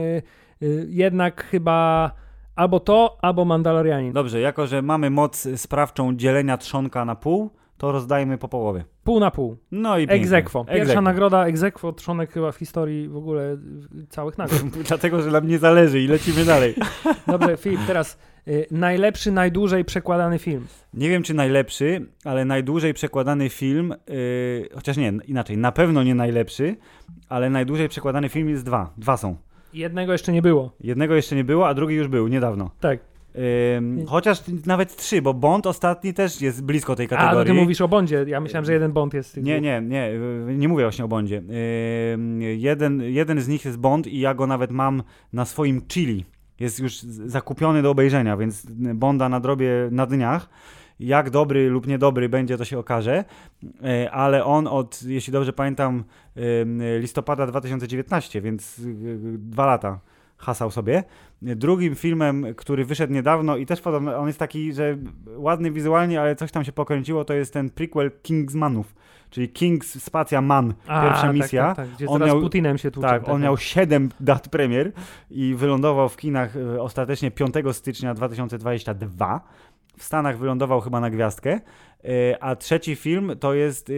jednak 0.89 1.45
chyba 1.45 2.11
albo 2.57 2.81
to, 2.81 3.19
albo 3.23 3.45
Mandalorianin. 3.45 4.13
Dobrze, 4.13 4.41
jako 4.41 4.67
że 4.67 4.83
mamy 4.83 5.11
moc 5.11 5.49
sprawczą 5.57 6.17
dzielenia 6.17 6.59
trzonka 6.59 7.05
na 7.05 7.15
pół, 7.15 7.51
to 7.79 7.93
rozdajmy 7.93 8.39
po 8.39 8.49
połowie. 8.49 8.85
Pół 9.05 9.21
na 9.21 9.31
pół. 9.31 9.57
No 9.71 9.99
i. 9.99 10.07
Egzekwo. 10.09 10.65
Pierwsza 10.65 10.83
Egzekwo. 10.83 11.03
nagroda 11.03 11.47
egzekwo 11.47 11.93
trzonek 11.93 12.33
chyba 12.33 12.53
w 12.53 12.57
historii 12.57 13.09
w 13.09 13.17
ogóle 13.17 13.53
y, 13.53 14.07
całych 14.09 14.39
nagród. 14.39 14.63
Dlatego, 14.89 15.23
że 15.23 15.31
nam 15.31 15.49
nie 15.49 15.59
zależy 15.59 16.01
i 16.01 16.07
lecimy 16.07 16.45
dalej. 16.45 16.75
Dobrze, 17.27 17.57
Filip, 17.57 17.81
teraz 17.87 18.19
y, 18.49 18.67
najlepszy, 18.71 19.33
najdłużej 19.33 19.85
przekładany 19.85 20.39
film. 20.39 20.67
Nie 20.95 21.09
wiem, 21.09 21.23
czy 21.23 21.35
najlepszy, 21.35 22.07
ale 22.25 22.45
najdłużej 22.45 22.95
przekładany 22.95 23.49
film, 23.49 23.95
yy, 24.09 24.69
chociaż 24.75 24.97
nie, 24.97 25.13
inaczej, 25.27 25.59
na 25.59 25.73
pewno 25.73 26.03
nie 26.03 26.15
najlepszy, 26.15 26.77
ale 27.29 27.51
najdłużej 27.51 27.89
przekładany 27.89 28.29
film 28.29 28.49
jest 28.49 28.65
dwa. 28.65 28.93
Dwa 28.97 29.17
są. 29.17 29.37
Jednego 29.73 30.13
jeszcze 30.13 30.33
nie 30.33 30.43
było. 30.43 30.73
Jednego 30.81 31.15
jeszcze 31.15 31.37
nie 31.37 31.45
było, 31.45 31.69
a 31.69 31.75
drugi 31.75 31.95
już 31.95 32.09
był, 32.09 32.29
niedawno. 32.29 32.71
Tak. 32.81 33.16
Ym, 33.77 34.07
chociaż 34.07 34.43
nawet 34.67 34.97
trzy, 34.97 35.23
bo 35.23 35.35
Bond 35.35 35.67
ostatni 35.67 36.15
też 36.15 36.41
jest 36.41 36.65
blisko 36.65 36.97
tej 36.97 37.07
A, 37.07 37.09
to 37.09 37.17
kategorii. 37.17 37.53
ty 37.55 37.61
mówisz 37.61 37.81
o 37.81 37.89
Bondzie. 37.89 38.25
Ja 38.29 38.41
myślałem, 38.41 38.65
że 38.65 38.73
jeden 38.73 38.93
Bond 38.93 39.15
jest. 39.15 39.37
Nie, 39.37 39.61
nie, 39.61 39.81
nie, 39.81 40.11
y, 40.49 40.55
nie 40.57 40.69
mówię 40.69 40.85
właśnie 40.85 41.05
o 41.05 41.09
Bondzie. 41.09 41.43
Ym, 42.15 42.43
jeden, 42.43 43.03
jeden 43.03 43.41
z 43.41 43.49
nich 43.49 43.65
jest 43.65 43.79
Bond 43.79 44.07
i 44.07 44.21
ja 44.21 44.35
go 44.35 44.47
nawet 44.47 44.71
mam 44.71 45.03
na 45.33 45.45
swoim 45.45 45.83
chili. 45.89 46.25
Jest 46.61 46.81
już 46.81 47.01
zakupiony 47.03 47.83
do 47.83 47.91
obejrzenia, 47.91 48.37
więc 48.37 48.67
Bonda 48.95 49.29
nadrobię 49.29 49.71
na 49.91 50.07
dniach. 50.07 50.49
Jak 51.01 51.31
dobry 51.31 51.69
lub 51.69 51.87
niedobry 51.87 52.29
będzie, 52.29 52.59
to 52.59 52.65
się 52.65 52.79
okaże. 52.79 53.25
Y, 53.65 54.11
Ale 54.11 54.45
on 54.45 54.67
od, 54.67 55.03
jeśli 55.03 55.33
dobrze 55.33 55.53
pamiętam, 55.53 56.05
listopada 57.01 57.47
2019, 57.47 58.41
więc 58.41 58.79
y, 58.79 58.89
y, 58.89 59.39
dwa 59.39 59.67
lata 59.67 60.01
hasał 60.39 60.71
sobie. 60.71 61.05
Drugim 61.43 61.95
filmem, 61.95 62.47
który 62.57 62.85
wyszedł 62.85 63.13
niedawno 63.13 63.57
i 63.57 63.67
też 63.67 63.81
podobno, 63.81 64.17
on 64.17 64.27
jest 64.27 64.39
taki, 64.39 64.73
że 64.73 64.97
ładny 65.37 65.71
wizualnie, 65.71 66.21
ale 66.21 66.37
coś 66.37 66.53
tam 66.53 66.65
się 66.65 66.73
pokręciło, 66.73 67.25
to 67.25 67.35
jest 67.35 67.53
ten 67.53 67.71
prequel 67.71 68.11
Kingsmanów, 68.23 68.95
czyli 69.31 69.49
Kings 69.49 70.03
Spacja 70.03 70.41
Man, 70.41 70.75
pierwsza 70.87 71.23
tak, 71.23 71.35
misja. 71.35 71.67
Tak, 71.67 71.77
tak, 71.77 71.89
gdzie 71.89 72.07
On 72.07 72.23
miał- 72.23 72.41
Putinem 72.41 72.79
się 72.79 72.91
tłucze. 72.91 73.09
Tak, 73.09 73.29
on 73.29 73.43
miał 73.43 73.57
7 73.57 74.11
dat 74.21 74.49
premier 74.49 74.93
i 75.31 75.55
wylądował 75.55 76.09
w 76.09 76.17
kinach 76.17 76.57
e, 76.57 76.83
ostatecznie 76.83 77.31
5 77.31 77.55
stycznia 77.73 78.15
2022. 78.15 79.41
W 79.99 80.05
Stanach 80.05 80.39
wylądował 80.39 80.81
chyba 80.81 81.01
na 81.01 81.11
gwiazdkę. 81.11 81.61
E, 82.05 82.43
A 82.43 82.57
trzeci 82.57 82.97
film 82.97 83.33
to 83.41 83.55
jest 83.55 83.91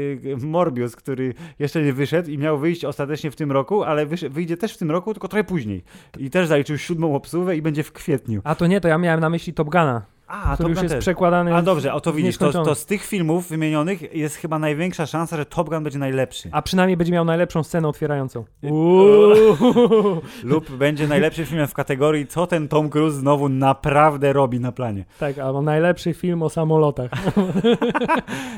e, 0.43 0.47
Morbius, 0.47 0.97
który 0.97 1.35
jeszcze 1.59 1.83
nie 1.83 1.93
wyszedł 1.93 2.31
i 2.31 2.39
miał 2.39 2.59
wyjść 2.59 2.85
ostatecznie 2.85 3.31
w 3.31 3.37
tym 3.37 3.53
roku, 3.53 3.83
ale 3.83 4.07
wyjdzie 4.07 4.57
też 4.57 4.75
w 4.75 4.79
tym 4.79 4.91
roku, 4.91 5.15
tylko 5.15 5.29
trochę 5.29 5.45
później. 5.45 5.85
I 6.19 6.31
też 6.31 6.49
zaliczył 6.49 6.79
siódmą 6.79 7.15
obsługę 7.15 7.57
i 7.57 7.63
będzie 7.63 7.83
w 7.83 7.93
kwietniu. 7.93 8.41
A 8.45 8.55
to 8.55 8.67
nie, 8.67 8.81
to 8.81 8.89
ja 8.89 8.99
miałem 8.99 9.21
na 9.21 9.31
myśli 9.31 9.55
Top 9.55 9.69
Guna, 9.69 10.03
A, 10.29 10.55
który 10.55 10.71
już 10.71 10.83
jest 10.83 10.95
też. 10.95 11.05
przekładany 11.05 11.55
A 11.55 11.63
dobrze, 11.63 11.93
o 11.93 12.01
to 12.01 12.13
widzisz, 12.13 12.39
to, 12.39 12.53
to 12.65 12.75
z 12.75 12.87
tych 12.87 13.05
filmów 13.05 13.49
wymienionych 13.49 14.15
jest 14.15 14.37
chyba 14.37 14.59
największa 14.59 15.07
szansa, 15.07 15.37
że 15.37 15.47
Top 15.47 15.69
Gun 15.69 15.83
będzie 15.85 15.99
najlepszy. 15.99 16.49
A 16.53 16.63
przynajmniej 16.63 16.97
będzie 16.97 17.13
miał 17.13 17.25
najlepszą 17.25 17.63
scenę 17.63 17.89
otwierającą. 17.89 18.45
Lub 20.45 20.71
będzie 20.71 21.09
najlepszym 21.09 21.47
filmem 21.47 21.67
w 21.67 21.75
kategorii, 21.75 22.27
co 22.27 22.47
ten 22.47 22.69
Tom 22.69 22.91
Cruise 22.91 23.17
znowu 23.19 23.49
naprawdę 23.49 24.33
robi 24.33 24.61
na 24.61 24.73
planie. 24.73 25.05
Tak, 25.21 25.39
albo 25.39 25.63
najlepszy 25.63 26.15
film 26.15 26.43
o 26.43 26.49
samolotach. 26.49 27.11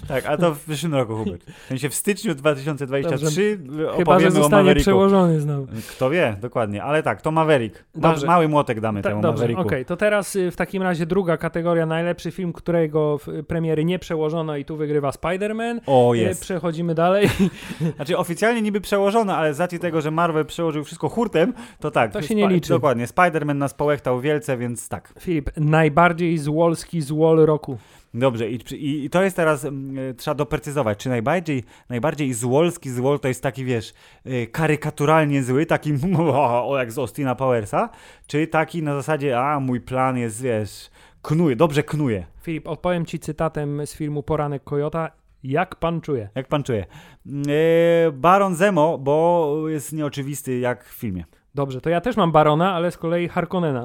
Tak, 0.08 0.26
a 0.26 0.36
to 0.36 0.54
w 0.54 0.64
przyszłym 0.64 0.94
roku, 0.94 1.16
Hubert. 1.16 1.44
W 1.64 1.68
sensie 1.68 1.88
w 1.88 1.94
styczniu 1.94 2.34
2023 2.34 3.58
Chyba, 3.76 3.92
opowiemy 3.92 4.20
że 4.20 4.30
zostanie 4.30 4.74
przełożony 4.74 5.40
znowu. 5.40 5.66
Kto 5.90 6.10
wie, 6.10 6.36
dokładnie. 6.40 6.82
Ale 6.84 7.02
tak, 7.02 7.22
to 7.22 7.30
Maverick. 7.30 7.84
Ma, 7.94 8.00
Dobrze. 8.08 8.26
mały 8.26 8.48
młotek 8.48 8.80
damy 8.80 9.02
Tak, 9.02 9.12
temu 9.12 9.22
dobrze, 9.22 9.42
Mavericku. 9.42 9.62
okej. 9.62 9.84
To 9.84 9.96
teraz 9.96 10.36
y, 10.36 10.50
w 10.50 10.56
takim 10.56 10.82
razie 10.82 11.06
druga 11.06 11.36
kategoria, 11.36 11.59
najlepszy 11.86 12.30
film, 12.30 12.52
którego 12.52 13.18
premiery 13.48 13.84
nie 13.84 13.98
przełożono 13.98 14.56
i 14.56 14.64
tu 14.64 14.76
wygrywa 14.76 15.10
Spider-Man. 15.10 15.80
O, 15.86 16.14
Y, 16.14 16.18
jest. 16.18 16.42
Przechodzimy 16.42 16.94
dalej. 16.94 17.28
Znaczy 17.96 18.18
oficjalnie 18.18 18.62
niby 18.62 18.80
przełożone, 18.80 19.36
ale 19.36 19.54
z 19.54 19.60
racji 19.60 19.78
tego, 19.78 20.00
że 20.00 20.10
Marvel 20.10 20.44
przełożył 20.44 20.84
wszystko 20.84 21.08
hurtem, 21.08 21.52
to 21.80 21.90
tak. 21.90 22.12
To 22.12 22.22
się 22.22 22.34
nie 22.34 22.48
liczy. 22.48 22.68
Dokładnie. 22.68 23.06
Spider-Man 23.06 23.56
nas 23.56 23.74
połechtał 23.74 24.20
wielce, 24.20 24.56
więc 24.56 24.88
tak. 24.88 25.14
Filip, 25.20 25.50
najbardziej 25.56 26.38
złolski 26.38 27.00
złol 27.02 27.46
roku. 27.46 27.78
Dobrze, 28.14 28.50
i, 28.50 28.58
i, 28.74 29.04
i 29.04 29.10
to 29.10 29.22
jest 29.22 29.36
teraz, 29.36 29.64
e, 29.64 29.70
trzeba 30.16 30.34
doprecyzować, 30.34 30.98
czy 30.98 31.08
najbardziej, 31.08 31.64
najbardziej 31.88 32.34
złolski 32.34 32.90
złol 32.90 33.20
to 33.20 33.28
jest 33.28 33.42
taki, 33.42 33.64
wiesz, 33.64 33.94
e, 34.24 34.46
karykaturalnie 34.46 35.42
zły, 35.42 35.66
taki 35.66 35.92
o, 36.34 36.78
jak 36.78 36.92
z 36.92 36.98
Austina 36.98 37.34
Powersa, 37.34 37.88
czy 38.26 38.46
taki 38.46 38.82
na 38.82 38.94
zasadzie, 38.94 39.40
a 39.40 39.60
mój 39.60 39.80
plan 39.80 40.18
jest, 40.18 40.42
wiesz, 40.42 40.90
knuje, 41.22 41.56
dobrze 41.56 41.82
knuje. 41.82 42.26
Filip, 42.42 42.68
odpowiem 42.68 43.06
ci 43.06 43.18
cytatem 43.18 43.86
z 43.86 43.94
filmu 43.94 44.22
Poranek 44.22 44.64
Kojota. 44.64 45.10
Jak 45.42 45.76
pan 45.76 46.00
czuje? 46.00 46.28
Jak 46.34 46.48
pan 46.48 46.62
czuje? 46.62 46.86
E, 47.26 48.12
Baron 48.12 48.54
Zemo, 48.54 48.98
bo 48.98 49.54
jest 49.68 49.92
nieoczywisty 49.92 50.58
jak 50.58 50.84
w 50.84 50.92
filmie. 50.92 51.24
Dobrze, 51.54 51.80
to 51.80 51.90
ja 51.90 52.00
też 52.00 52.16
mam 52.16 52.32
Barona, 52.32 52.72
ale 52.72 52.90
z 52.90 52.96
kolei 52.96 53.28
Harkonnena. 53.28 53.84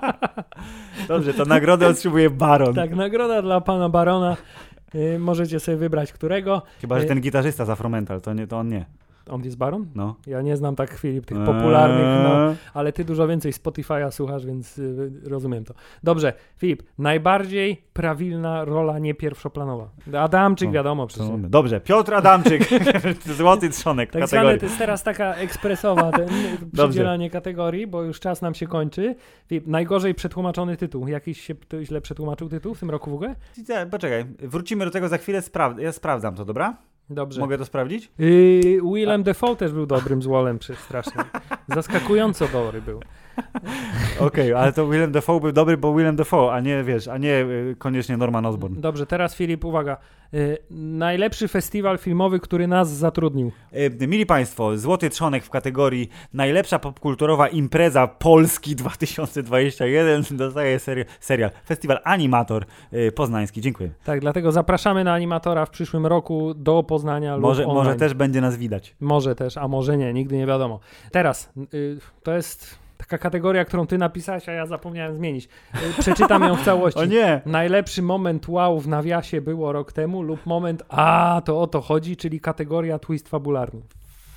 Dobrze, 1.08 1.34
to 1.34 1.44
nagrodę 1.44 1.88
otrzymuje 1.88 2.30
Baron. 2.30 2.74
Tak, 2.74 2.96
nagroda 2.96 3.42
dla 3.42 3.60
pana 3.60 3.88
Barona. 3.88 4.36
Y, 4.94 5.18
możecie 5.18 5.60
sobie 5.60 5.76
wybrać 5.76 6.12
którego. 6.12 6.62
Chyba, 6.80 7.00
że 7.00 7.06
ten 7.06 7.20
gitarzysta 7.20 7.64
z 7.64 7.70
Afromental, 7.70 8.20
to, 8.20 8.34
nie, 8.34 8.46
to 8.46 8.58
on 8.58 8.68
nie. 8.68 8.86
On 9.30 9.44
jest 9.44 9.56
Baron? 9.56 9.86
No. 9.94 10.16
Ja 10.26 10.42
nie 10.42 10.56
znam 10.56 10.76
tak 10.76 10.92
Filip 10.92 11.26
tych 11.26 11.38
popularnych, 11.44 12.06
no, 12.24 12.50
Eee. 12.50 12.56
ale 12.74 12.92
ty 12.92 13.04
dużo 13.04 13.28
więcej 13.28 13.52
Spotify'a 13.52 14.10
słuchasz, 14.10 14.46
więc 14.46 14.78
y, 14.78 15.10
rozumiem 15.24 15.64
to. 15.64 15.74
Dobrze, 16.02 16.32
Filip, 16.56 16.82
najbardziej 16.98 17.82
prawilna 17.92 18.64
rola 18.64 18.98
nie 18.98 19.14
pierwszoplanowa. 19.14 19.88
Adamczyk 20.18 20.70
wiadomo 20.70 21.06
przecież. 21.06 21.26
Dobrze, 21.38 21.80
Piotr 21.80 22.14
Adamczyk, 22.14 22.62
złoty 23.38 23.70
trzonek 23.70 24.10
Tak 24.10 24.22
kategorii. 24.22 24.46
zwane, 24.48 24.58
to 24.58 24.66
jest 24.66 24.78
teraz 24.78 25.02
taka 25.02 25.34
ekspresowa 25.34 26.12
ten 26.12 26.28
przydzielanie 26.72 27.30
kategorii, 27.30 27.86
bo 27.86 28.02
już 28.02 28.20
czas 28.20 28.42
nam 28.42 28.54
się 28.54 28.66
kończy. 28.66 29.14
Filip, 29.46 29.66
najgorzej 29.66 30.14
przetłumaczony 30.14 30.76
tytuł. 30.76 31.08
Jakiś 31.08 31.40
się 31.40 31.54
źle 31.82 32.00
przetłumaczył 32.00 32.48
tytuł 32.48 32.74
w 32.74 32.80
tym 32.80 32.90
roku 32.90 33.10
w 33.10 33.14
ogóle? 33.14 33.34
Poczekaj, 33.90 34.24
wrócimy 34.38 34.84
do 34.84 34.90
tego 34.90 35.08
za 35.08 35.18
chwilę, 35.18 35.40
spra- 35.40 35.78
ja 35.78 35.92
sprawdzam 35.92 36.34
to, 36.34 36.44
dobra? 36.44 36.76
Dobrze. 37.10 37.40
Mogę 37.40 37.58
to 37.58 37.64
sprawdzić? 37.64 38.10
Yy, 38.18 38.80
Willem 38.94 39.22
Dafoe 39.22 39.56
też 39.56 39.72
był 39.72 39.86
dobrym 39.86 40.22
złolem, 40.22 40.58
strasznie. 40.84 41.24
Zaskakująco 41.74 42.48
dobry 42.48 42.82
był. 42.82 43.00
Okej, 44.20 44.52
ale 44.54 44.72
to 44.72 44.88
Willem 44.88 45.12
Dafoe 45.12 45.40
był 45.40 45.52
dobry, 45.52 45.76
bo 45.76 45.94
Willem 45.94 46.16
Dafoe, 46.16 46.52
a 46.52 46.60
nie, 46.60 46.84
wiesz, 46.84 47.08
a 47.08 47.18
nie 47.18 47.34
y, 47.40 47.76
koniecznie 47.78 48.16
Norman 48.16 48.46
Osborn. 48.46 48.80
Dobrze, 48.80 49.06
teraz 49.06 49.36
Filip, 49.36 49.64
uwaga. 49.64 49.96
Yy, 50.32 50.58
najlepszy 50.70 51.48
festiwal 51.48 51.98
filmowy, 51.98 52.40
który 52.40 52.66
nas 52.66 52.90
zatrudnił. 52.90 53.52
Y, 54.02 54.06
Mili 54.08 54.26
Państwo, 54.26 54.78
złoty 54.78 55.10
trzonek 55.10 55.44
w 55.44 55.50
kategorii 55.50 56.08
najlepsza 56.32 56.78
popkulturowa 56.78 57.48
impreza 57.48 58.06
Polski 58.06 58.76
2021 58.76 60.36
dostaje 60.36 60.78
seri- 60.78 61.04
serial, 61.20 61.50
festiwal 61.66 61.98
Animator 62.04 62.64
y, 62.92 63.12
Poznański. 63.12 63.60
Dziękuję. 63.60 63.90
Tak, 64.04 64.20
dlatego 64.20 64.52
zapraszamy 64.52 65.04
na 65.04 65.12
animatora 65.12 65.66
w 65.66 65.70
przyszłym 65.70 66.06
roku 66.06 66.54
do 66.54 66.82
Poznania 66.82 67.38
Może, 67.38 67.62
lub 67.62 67.74
może 67.74 67.94
też 67.94 68.14
będzie 68.14 68.40
nas 68.40 68.56
widać. 68.56 68.96
Może 69.00 69.34
też, 69.34 69.56
a 69.56 69.68
może 69.68 69.96
nie, 69.96 70.12
nigdy 70.12 70.36
nie 70.36 70.46
wiadomo. 70.46 70.80
Teraz, 71.10 71.52
y, 71.74 71.98
to 72.22 72.32
jest 72.34 72.85
taka 72.96 73.18
kategoria, 73.18 73.64
którą 73.64 73.86
ty 73.86 73.98
napisałeś, 73.98 74.48
a 74.48 74.52
ja 74.52 74.66
zapomniałem 74.66 75.14
zmienić. 75.14 75.48
Y, 75.74 76.00
przeczytam 76.00 76.42
ją 76.42 76.56
w 76.56 76.64
całości. 76.64 77.00
O 77.00 77.04
nie! 77.04 77.40
Najlepszy 77.46 78.02
moment 78.02 78.48
wow 78.48 78.80
w 78.80 78.88
nawiasie 78.88 79.40
było 79.40 79.72
rok 79.72 79.92
temu 79.92 80.22
lub 80.22 80.46
moment 80.46 80.82
a, 80.88 81.42
to 81.44 81.60
o 81.60 81.66
to 81.66 81.80
chodzi, 81.80 82.16
czyli 82.16 82.40
kategoria 82.40 82.98
twist 82.98 83.28
fabularny. 83.28 83.82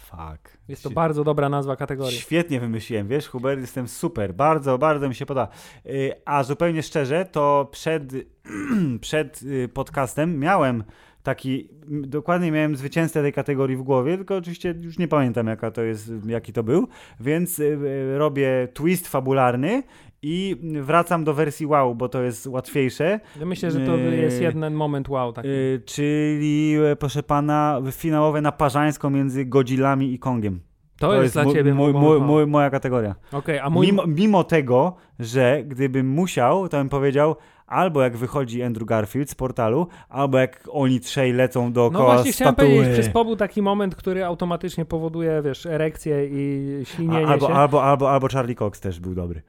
Fuck. 0.09 0.57
Jest 0.67 0.83
to 0.83 0.89
bardzo 0.89 1.23
dobra 1.23 1.49
nazwa 1.49 1.75
kategorii. 1.75 2.17
Świetnie 2.17 2.59
wymyśliłem, 2.59 3.07
wiesz, 3.07 3.27
Hubert, 3.27 3.61
jestem 3.61 3.87
super, 3.87 4.33
bardzo, 4.33 4.77
bardzo 4.77 5.09
mi 5.09 5.15
się 5.15 5.25
podoba. 5.25 5.47
Y, 5.85 6.13
A 6.25 6.43
zupełnie 6.43 6.83
szczerze, 6.83 7.25
to 7.25 7.67
przed, 7.71 8.13
przed 9.01 9.41
y, 9.41 9.69
podcastem 9.73 10.39
miałem 10.39 10.83
taki, 11.23 11.69
dokładnie 11.87 12.51
miałem 12.51 12.75
zwycięzcę 12.75 13.21
tej 13.21 13.33
kategorii 13.33 13.77
w 13.77 13.81
głowie, 13.81 14.17
tylko 14.17 14.35
oczywiście 14.35 14.75
już 14.81 14.97
nie 14.97 15.07
pamiętam 15.07 15.47
jaka 15.47 15.71
to 15.71 15.81
jest, 15.81 16.11
jaki 16.25 16.53
to 16.53 16.63
był, 16.63 16.87
więc 17.19 17.59
y, 17.59 17.63
y, 17.63 18.17
robię 18.17 18.67
twist 18.73 19.07
fabularny 19.07 19.83
i 20.21 20.55
wracam 20.81 21.23
do 21.23 21.33
wersji 21.33 21.65
wow, 21.65 21.95
bo 21.95 22.09
to 22.09 22.21
jest 22.23 22.47
łatwiejsze, 22.47 23.19
Myślę, 23.45 23.71
że 23.71 23.79
to 23.79 23.97
Yy. 23.97 24.17
jest 24.17 24.41
jeden 24.41 24.73
moment 24.73 25.09
wow. 25.09 25.33
Taki. 25.33 25.49
czyli 25.85 26.75
e, 26.91 26.95
proszę 26.95 27.23
pana, 27.23 27.81
finałowe 27.91 28.41
naparzańsko 28.41 29.09
między 29.09 29.45
Godzillami 29.45 30.13
i 30.13 30.19
Kongiem. 30.19 30.59
to, 30.99 31.21
jest, 31.21 31.33
dla 31.33 31.45
ciebie 31.45 31.73
mój, 31.73 31.93
mój, 31.93 32.21
mój, 32.21 32.47
moja 32.47 32.69
kategoria. 32.69 33.15
Okej, 33.31 33.59
a 33.59 33.69
mój... 33.69 33.87
Mimo, 33.87 34.07
mimo 34.07 34.43
tego, 34.43 34.95
że 35.19 35.63
gdybym 35.65 36.07
musiał, 36.07 36.69
to 36.69 36.77
bym 36.77 36.89
powiedział 36.89 37.35
albo 37.69 38.01
jak 38.01 38.17
wychodzi 38.17 38.63
Andrew 38.63 38.87
Garfield 38.87 39.29
z 39.29 39.35
portalu, 39.35 39.87
albo 40.09 40.37
jak 40.37 40.61
oni 40.71 40.99
trzej 40.99 41.33
lecą 41.33 41.65
No 41.65 41.71
dookoła 41.71 42.13
właśnie 42.13 42.31
chciałem 42.31 42.53
statuły. 42.53 42.75
powiedzieć, 42.75 42.93
przez 42.99 43.13
pobu 43.13 43.35
taki 43.35 43.61
moment, 43.61 43.95
który 43.95 44.25
automatycznie 44.25 44.85
powoduje, 44.85 45.41
wiesz, 45.45 45.65
erekcję 45.65 46.27
i 46.31 46.85
ślinienie 46.85 47.27
A, 47.27 47.29
albo, 47.31 47.47
się. 47.47 47.53
albo, 47.53 47.83
albo, 47.83 48.11
albo 48.11 48.27
Charlie 48.27 48.55
Cox 48.55 48.79
też 48.79 48.99
był 48.99 49.15
dobry. 49.15 49.41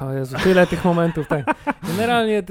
O 0.00 0.12
Jezu, 0.12 0.36
tyle 0.44 0.66
tych 0.66 0.84
momentów, 0.84 1.28
tak. 1.28 1.44
Generalnie 1.88 2.42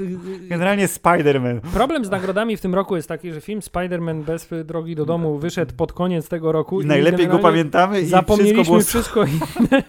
Generalnie 0.48 0.86
Spider-Man. 0.86 1.60
problem 1.60 2.04
z 2.04 2.10
nagrodami 2.10 2.56
w 2.56 2.60
tym 2.60 2.74
roku 2.74 2.96
jest 2.96 3.08
taki, 3.08 3.32
że 3.32 3.40
film 3.40 3.60
Spider-Man 3.60 4.22
bez 4.22 4.48
drogi 4.64 4.94
do 4.94 5.04
domu 5.06 5.38
wyszedł 5.38 5.74
pod 5.74 5.92
koniec 5.92 6.28
tego 6.28 6.52
roku. 6.52 6.80
I 6.80 6.86
najlepiej 6.86 7.28
go 7.28 7.38
pamiętamy 7.38 8.00
i 8.00 8.06
Zapomnieliśmy 8.06 8.64
wszystko 8.64 9.24
było... 9.24 9.30
wszystko 9.30 9.64
inne 9.74 9.82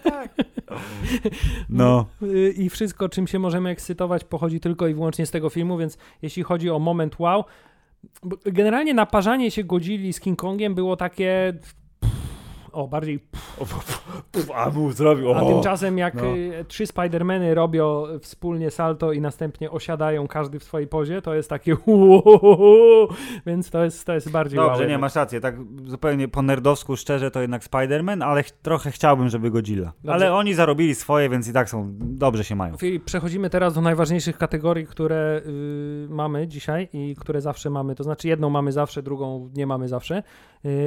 No. 1.68 2.06
y, 2.22 2.54
i 2.56 2.70
wszystko, 2.70 3.08
czym 3.08 3.26
się 3.26 3.38
możemy 3.38 3.70
ekscytować, 3.70 4.24
pochodzi 4.24 4.60
tylko 4.60 4.88
i 4.88 4.94
wyłącznie 4.94 5.26
z 5.26 5.30
tego 5.30 5.50
filmu, 5.50 5.78
więc 5.78 5.98
jeśli 6.22 6.42
chodzi 6.42 6.70
o 6.70 6.78
moment 6.78 7.18
wow, 7.18 7.44
generalnie 8.44 8.94
naparzanie 8.94 9.50
się 9.50 9.64
Godzilli 9.64 10.12
z 10.12 10.20
King 10.20 10.38
Kongiem 10.38 10.74
było 10.74 10.96
takie 10.96 11.54
o, 12.72 12.88
bardziej 12.88 13.20
Puf, 14.32 14.50
a 14.54 14.70
mu 14.70 14.92
zrobił. 14.92 15.32
A 15.32 15.44
tymczasem 15.44 15.98
jak 15.98 16.14
no. 16.14 16.36
y, 16.36 16.64
trzy 16.68 16.86
Spidermany 16.86 17.54
robią 17.54 18.04
wspólnie 18.20 18.70
salto 18.70 19.12
i 19.12 19.20
następnie 19.20 19.70
osiadają 19.70 20.28
każdy 20.28 20.58
w 20.58 20.64
swojej 20.64 20.88
pozie, 20.88 21.22
to 21.22 21.34
jest 21.34 21.50
takie 21.50 21.76
więc 23.46 23.70
to 23.70 23.84
jest, 23.84 24.06
to 24.06 24.12
jest 24.12 24.30
bardziej 24.30 24.56
Dobrze, 24.56 24.80
wow 24.80 24.88
nie, 24.88 24.98
masz 24.98 25.14
rację. 25.14 25.40
Tak 25.40 25.56
zupełnie 25.84 26.28
po 26.28 26.42
nerdowsku 26.42 26.96
szczerze 26.96 27.30
to 27.30 27.40
jednak 27.40 27.62
Spider-Man, 27.62 28.24
ale 28.24 28.42
ch 28.42 28.50
trochę 28.50 28.90
chciałbym, 28.90 29.28
żeby 29.28 29.50
Godzilla. 29.50 29.92
Dobrze. 29.96 30.12
Ale 30.12 30.34
oni 30.34 30.54
zarobili 30.54 30.94
swoje, 30.94 31.28
więc 31.28 31.48
i 31.48 31.52
tak 31.52 31.70
są, 31.70 31.94
dobrze 31.98 32.44
się 32.44 32.56
mają. 32.56 32.76
Filip, 32.76 33.04
przechodzimy 33.04 33.50
teraz 33.50 33.74
do 33.74 33.80
najważniejszych 33.80 34.38
kategorii, 34.38 34.86
które 34.86 35.42
y, 35.46 36.06
mamy 36.10 36.48
dzisiaj 36.48 36.88
i 36.92 37.16
które 37.18 37.40
zawsze 37.40 37.70
mamy. 37.70 37.94
To 37.94 38.04
znaczy 38.04 38.28
jedną 38.28 38.50
mamy 38.50 38.72
zawsze, 38.72 39.02
drugą 39.02 39.50
nie 39.54 39.66
mamy 39.66 39.88
zawsze, 39.88 40.22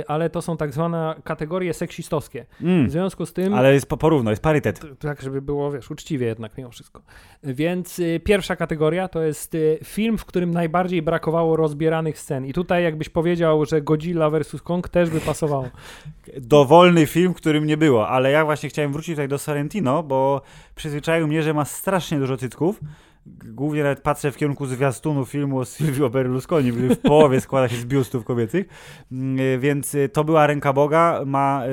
ale 0.07 0.29
to 0.29 0.41
są 0.41 0.57
tak 0.57 0.73
zwane 0.73 1.15
kategorie 1.23 1.73
seksistowskie. 1.73 2.45
W 2.59 2.63
Mm. 2.63 2.89
związku 2.89 3.25
z 3.25 3.33
tym, 3.33 3.53
Ale 3.53 3.73
jest 3.73 3.89
po- 3.89 3.97
porówno, 3.97 4.29
jest 4.29 4.43
parytet. 4.43 4.81
tak 4.99 5.21
żeby 5.21 5.41
było, 5.41 5.71
wiesz, 5.71 5.91
uczciwie 5.91 6.27
jednak 6.27 6.57
mimo 6.57 6.69
wszystko. 6.69 7.01
Więc 7.43 7.99
y, 7.99 8.19
pierwsza 8.23 8.55
kategoria 8.55 9.07
to 9.07 9.21
jest 9.21 9.55
y, 9.55 9.79
film, 9.83 10.17
w 10.17 10.25
którym 10.25 10.51
najbardziej 10.51 11.01
brakowało 11.01 11.55
rozbieranych 11.55 12.19
scen. 12.19 12.45
I 12.45 12.53
tutaj 12.53 12.83
jakbyś 12.83 13.09
powiedział, 13.09 13.65
że 13.65 13.81
Godzilla 13.81 14.29
vs. 14.29 14.61
Kong 14.61 14.89
też 14.89 15.09
by 15.09 15.19
pasowało. 15.21 15.69
Dowolny 16.41 17.05
film, 17.05 17.33
w 17.33 17.37
którym 17.37 17.65
nie 17.65 17.77
było, 17.77 18.07
ale 18.07 18.31
ja 18.31 18.45
właśnie 18.45 18.69
chciałem 18.69 18.91
wrócić 18.93 19.15
tutaj 19.15 19.27
do 19.27 19.37
Sorrentino, 19.37 20.03
bo 20.03 20.41
przyzwyczaił 20.75 21.27
mnie, 21.27 21.43
że 21.43 21.53
ma 21.53 21.65
strasznie 21.65 22.19
dużo 22.19 22.37
cycków. 22.37 22.79
Głównie 23.25 23.83
nawet 23.83 24.01
patrzę 24.01 24.31
w 24.31 24.37
kierunku 24.37 24.65
zwiastunu 24.65 25.25
filmu 25.25 25.59
o 25.59 25.65
Silvio 25.65 26.09
Berlusconi, 26.09 26.71
który 26.71 26.95
w 26.95 26.99
połowie 26.99 27.41
składa 27.41 27.67
się 27.67 27.75
z 27.75 27.85
biustów 27.85 28.25
kobiecych. 28.25 28.65
Mm, 29.11 29.39
y, 29.39 29.59
Więc 29.59 29.95
y, 29.95 30.09
to 30.09 30.23
była 30.23 30.47
ręka 30.47 30.73
Boga, 30.73 31.21
ma 31.25 31.63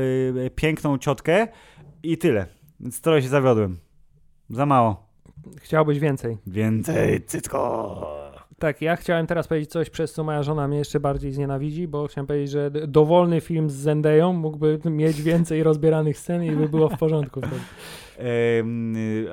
y, 0.46 0.50
piękną 0.50 0.98
ciotkę 0.98 1.48
i 2.03 2.18
tyle. 2.18 2.46
Więc 2.80 3.00
trochę 3.00 3.22
się 3.22 3.28
zawiodłem. 3.28 3.76
Za 4.50 4.66
mało. 4.66 5.07
Chciałbyś 5.61 5.98
więcej. 5.98 6.38
Więcej 6.46 7.24
cycko. 7.24 8.22
Tak, 8.59 8.82
ja 8.82 8.96
chciałem 8.96 9.26
teraz 9.26 9.48
powiedzieć 9.48 9.70
coś, 9.70 9.90
przez 9.90 10.12
co 10.12 10.24
moja 10.24 10.42
żona 10.42 10.68
mnie 10.68 10.78
jeszcze 10.78 11.00
bardziej 11.00 11.32
znienawidzi, 11.32 11.88
bo 11.88 12.07
chciałem 12.07 12.26
powiedzieć, 12.26 12.50
że 12.50 12.70
dowolny 12.70 13.40
film 13.40 13.70
z 13.70 13.74
Zendeją 13.74 14.32
mógłby 14.32 14.78
mieć 14.84 15.22
więcej 15.22 15.62
rozbieranych 15.62 16.18
scen 16.18 16.44
i 16.44 16.50
by 16.50 16.68
było 16.68 16.88
w 16.88 16.98
porządku. 16.98 17.40
wtedy. 17.40 17.57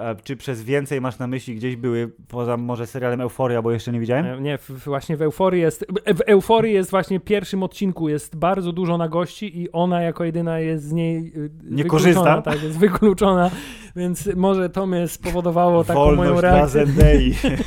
A 0.01 0.15
czy 0.23 0.37
przez 0.37 0.63
więcej 0.63 1.01
masz 1.01 1.19
na 1.19 1.27
myśli 1.27 1.55
gdzieś 1.55 1.75
były, 1.75 2.11
poza 2.27 2.57
może 2.57 2.87
serialem 2.87 3.21
Euforia, 3.21 3.61
bo 3.61 3.71
jeszcze 3.71 3.91
nie 3.91 3.99
widziałem? 3.99 4.25
E, 4.25 4.41
Nie, 4.41 4.57
właśnie 4.85 5.17
w 5.17 5.21
Euforii 5.21 5.61
jest, 5.61 5.85
w 6.15 6.21
Euforii 6.27 6.73
jest 6.73 6.91
właśnie 6.91 7.19
w 7.19 7.23
pierwszym 7.23 7.63
odcinku 7.63 8.09
jest 8.09 8.35
bardzo 8.35 8.71
dużo 8.71 8.97
na 8.97 9.07
gości 9.07 9.61
i 9.61 9.71
ona 9.71 10.01
jako 10.01 10.23
jedyna 10.23 10.59
jest 10.59 10.83
z 10.83 10.91
niej 10.91 11.33
y, 11.37 11.49
Nie 11.63 11.85
korzysta? 11.85 12.41
Tak, 12.41 12.63
jest 12.63 12.79
wykluczona, 12.79 13.51
więc 13.95 14.29
może 14.35 14.69
to 14.69 14.85
mnie 14.85 15.07
spowodowało 15.07 15.83
taką 15.83 15.99
moją 15.99 16.15
Wolność 16.15 16.41
dla 16.41 16.51
reakcję. 16.51 16.85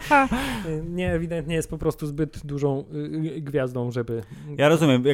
Nie, 0.88 1.12
ewidentnie 1.12 1.54
jest 1.54 1.70
po 1.70 1.78
prostu 1.78 2.06
zbyt 2.06 2.46
dużą 2.46 2.84
y, 2.94 3.40
gwiazdą, 3.40 3.90
żeby... 3.90 4.22
Ja 4.58 4.68
rozumiem, 4.68 5.04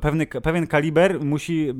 pewny, 0.00 0.26
pewien 0.26 0.66
kaliber 0.66 1.24
musi 1.24 1.74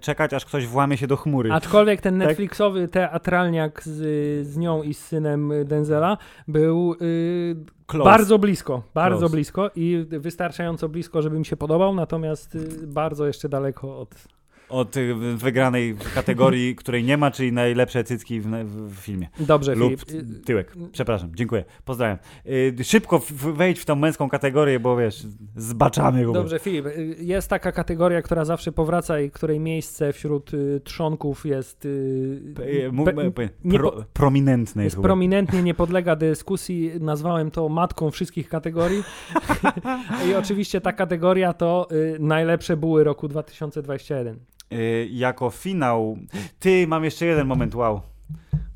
czekać, 0.00 0.34
aż 0.34 0.44
ktoś 0.44 0.66
włamie 0.66 0.96
się 0.96 1.06
do 1.06 1.16
chmury. 1.16 1.52
Aczkolwiek 1.52 2.00
ten 2.00 2.20
Tak? 2.20 2.28
Netflixowy 2.46 2.88
teatralniak 2.88 3.82
z, 3.82 4.46
z 4.46 4.56
nią 4.56 4.82
i 4.82 4.94
z 4.94 5.04
synem 5.04 5.52
Denzela 5.64 6.18
był 6.48 6.94
y, 7.02 7.56
bardzo 8.04 8.38
blisko, 8.38 8.82
bardzo 8.94 9.18
Close. 9.18 9.32
blisko 9.36 9.70
i 9.76 10.06
wystarczająco 10.10 10.88
blisko, 10.88 11.22
żeby 11.22 11.38
mi 11.38 11.44
się 11.44 11.56
podobał, 11.56 11.94
natomiast 11.94 12.54
y, 12.54 12.86
bardzo 12.86 13.26
jeszcze 13.26 13.48
daleko 13.48 13.98
od... 13.98 14.14
Od 14.68 14.96
y, 14.96 15.14
wygranej 15.36 15.96
kategorii, 16.14 16.76
której 16.80 17.04
nie 17.04 17.16
ma, 17.16 17.30
czyli 17.30 17.52
najlepsze 17.52 18.04
cycki 18.04 18.40
w, 18.40 18.46
w, 18.88 18.94
filmie. 18.94 19.28
Dobrze, 19.40 19.74
Lub 19.74 19.90
Filip. 20.04 20.10
y, 20.10 20.40
tyłek. 20.44 20.72
Przepraszam, 20.92 21.30
dziękuję. 21.34 21.64
Pozdrawiam. 21.84 22.18
Y, 22.46 22.84
szybko 22.84 23.22
wejdź 23.54 23.78
w 23.80 23.84
tą 23.84 23.96
męską 23.96 24.28
kategorię, 24.28 24.80
bo 24.80 24.96
wiesz, 24.96 25.26
zbaczamy 25.56 26.24
go. 26.24 26.32
Dobrze, 26.32 26.58
Filip. 26.58 26.86
y, 26.86 27.16
Jest 27.20 27.48
taka 27.50 27.72
kategoria, 27.72 28.22
która 28.22 28.44
zawsze 28.44 28.72
powraca 28.72 29.20
i 29.20 29.30
której 29.30 29.60
miejsce 29.60 30.12
wśród 30.12 30.54
y, 30.54 30.80
trzonków 30.84 31.46
jest, 31.46 31.84
y, 31.84 31.88
y, 32.60 32.90
pro, 33.70 34.04
prominentne 34.12 34.84
jest. 34.84 34.96
jest 34.96 35.02
prominentnie, 35.02 35.62
nie 35.62 35.74
podlega 35.74 36.16
dyskusji. 36.16 36.90
Nazwałem 37.00 37.50
to 37.50 37.68
matką 37.68 38.10
wszystkich 38.10 38.48
kategorii. 38.48 39.02
I 40.30 40.34
oczywiście 40.34 40.80
ta 40.80 40.92
kategoria 40.92 41.52
to 41.52 41.88
y, 41.92 42.16
najlepsze 42.20 42.76
buły 42.76 43.04
roku 43.04 43.28
2021. 43.28 44.36
Y, 44.72 45.08
jako 45.10 45.50
finał. 45.50 46.18
Ty, 46.58 46.86
mam 46.86 47.04
jeszcze 47.04 47.26
jeden 47.26 47.46
moment, 47.46 47.74
wow. 47.74 48.00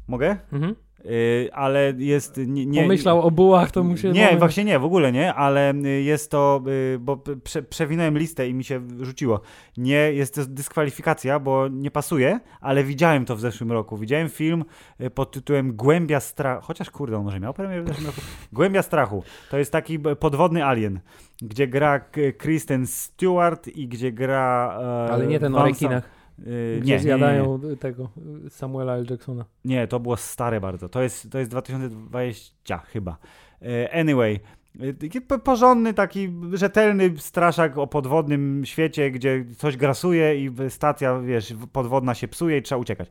Mogę? 0.08 0.36
Mhm. 0.52 0.74
Y, 1.06 1.48
ale 1.52 1.92
jest. 1.98 2.36
Nie, 2.46 2.66
nie, 2.66 2.82
Pomyślał 2.82 3.22
o 3.22 3.30
bułach, 3.30 3.70
to 3.70 3.84
mu 3.84 3.96
się... 3.96 4.12
Nie, 4.12 4.36
właśnie 4.36 4.64
nie, 4.64 4.78
w 4.78 4.84
ogóle 4.84 5.12
nie, 5.12 5.34
ale 5.34 5.74
y, 5.74 6.02
jest 6.02 6.30
to, 6.30 6.62
y, 6.94 6.98
bo 6.98 7.16
prze, 7.16 7.62
przewinąłem 7.62 8.18
listę 8.18 8.48
i 8.48 8.54
mi 8.54 8.64
się 8.64 8.80
rzuciło. 9.00 9.40
Nie, 9.76 10.12
jest 10.12 10.34
to 10.34 10.46
dyskwalifikacja, 10.46 11.38
bo 11.38 11.68
nie 11.68 11.90
pasuje, 11.90 12.40
ale 12.60 12.84
widziałem 12.84 13.24
to 13.24 13.36
w 13.36 13.40
zeszłym 13.40 13.72
roku. 13.72 13.96
Widziałem 13.96 14.28
film 14.28 14.64
pod 15.14 15.30
tytułem 15.30 15.76
Głębia 15.76 16.20
Strachu, 16.20 16.66
chociaż 16.66 16.90
kurde, 16.90 17.16
on 17.16 17.24
może 17.24 17.40
miał 17.40 17.54
premierę 17.54 17.82
w 17.82 17.88
zeszłym 17.88 18.06
roku. 18.06 18.20
Głębia 18.52 18.82
Strachu. 18.82 19.22
To 19.50 19.58
jest 19.58 19.72
taki 19.72 19.98
podwodny 19.98 20.64
alien, 20.64 21.00
gdzie 21.42 21.68
gra 21.68 22.00
Kristen 22.38 22.86
Stewart 22.86 23.68
i 23.68 23.88
gdzie 23.88 24.12
gra... 24.12 24.78
e, 25.08 25.12
Ale 25.12 25.26
nie 25.26 25.40
ten 25.40 25.54
o 25.54 25.58
Van 25.58 25.68
rekinach, 25.68 26.19
Y, 26.46 26.78
gdzie 26.80 26.80
nie, 26.80 26.80
nie, 26.80 26.84
nie, 26.86 26.94
nie. 26.94 27.00
zjadają 27.00 27.60
tego 27.80 28.08
Samuela 28.48 28.94
L. 28.96 29.06
Jacksona. 29.10 29.44
Nie, 29.64 29.86
to 29.88 30.00
było 30.00 30.16
stare 30.16 30.60
bardzo. 30.60 30.88
To 30.88 31.02
jest, 31.02 31.30
to 31.30 31.38
jest 31.38 31.50
2020 31.50 32.78
chyba. 32.78 33.16
E, 33.62 33.94
Anyway, 34.00 34.40
po- 35.28 35.38
porządny, 35.38 35.94
taki 35.94 36.32
rzetelny 36.52 37.14
straszak 37.18 37.78
o 37.78 37.86
podwodnym 37.86 38.62
świecie, 38.64 39.10
gdzie 39.10 39.44
coś 39.58 39.76
grasuje 39.76 40.44
i 40.44 40.50
stacja, 40.68 41.18
wiesz, 41.20 41.54
podwodna 41.72 42.14
się 42.14 42.28
psuje 42.28 42.58
i 42.58 42.62
trzeba 42.62 42.78
uciekać. 42.80 43.08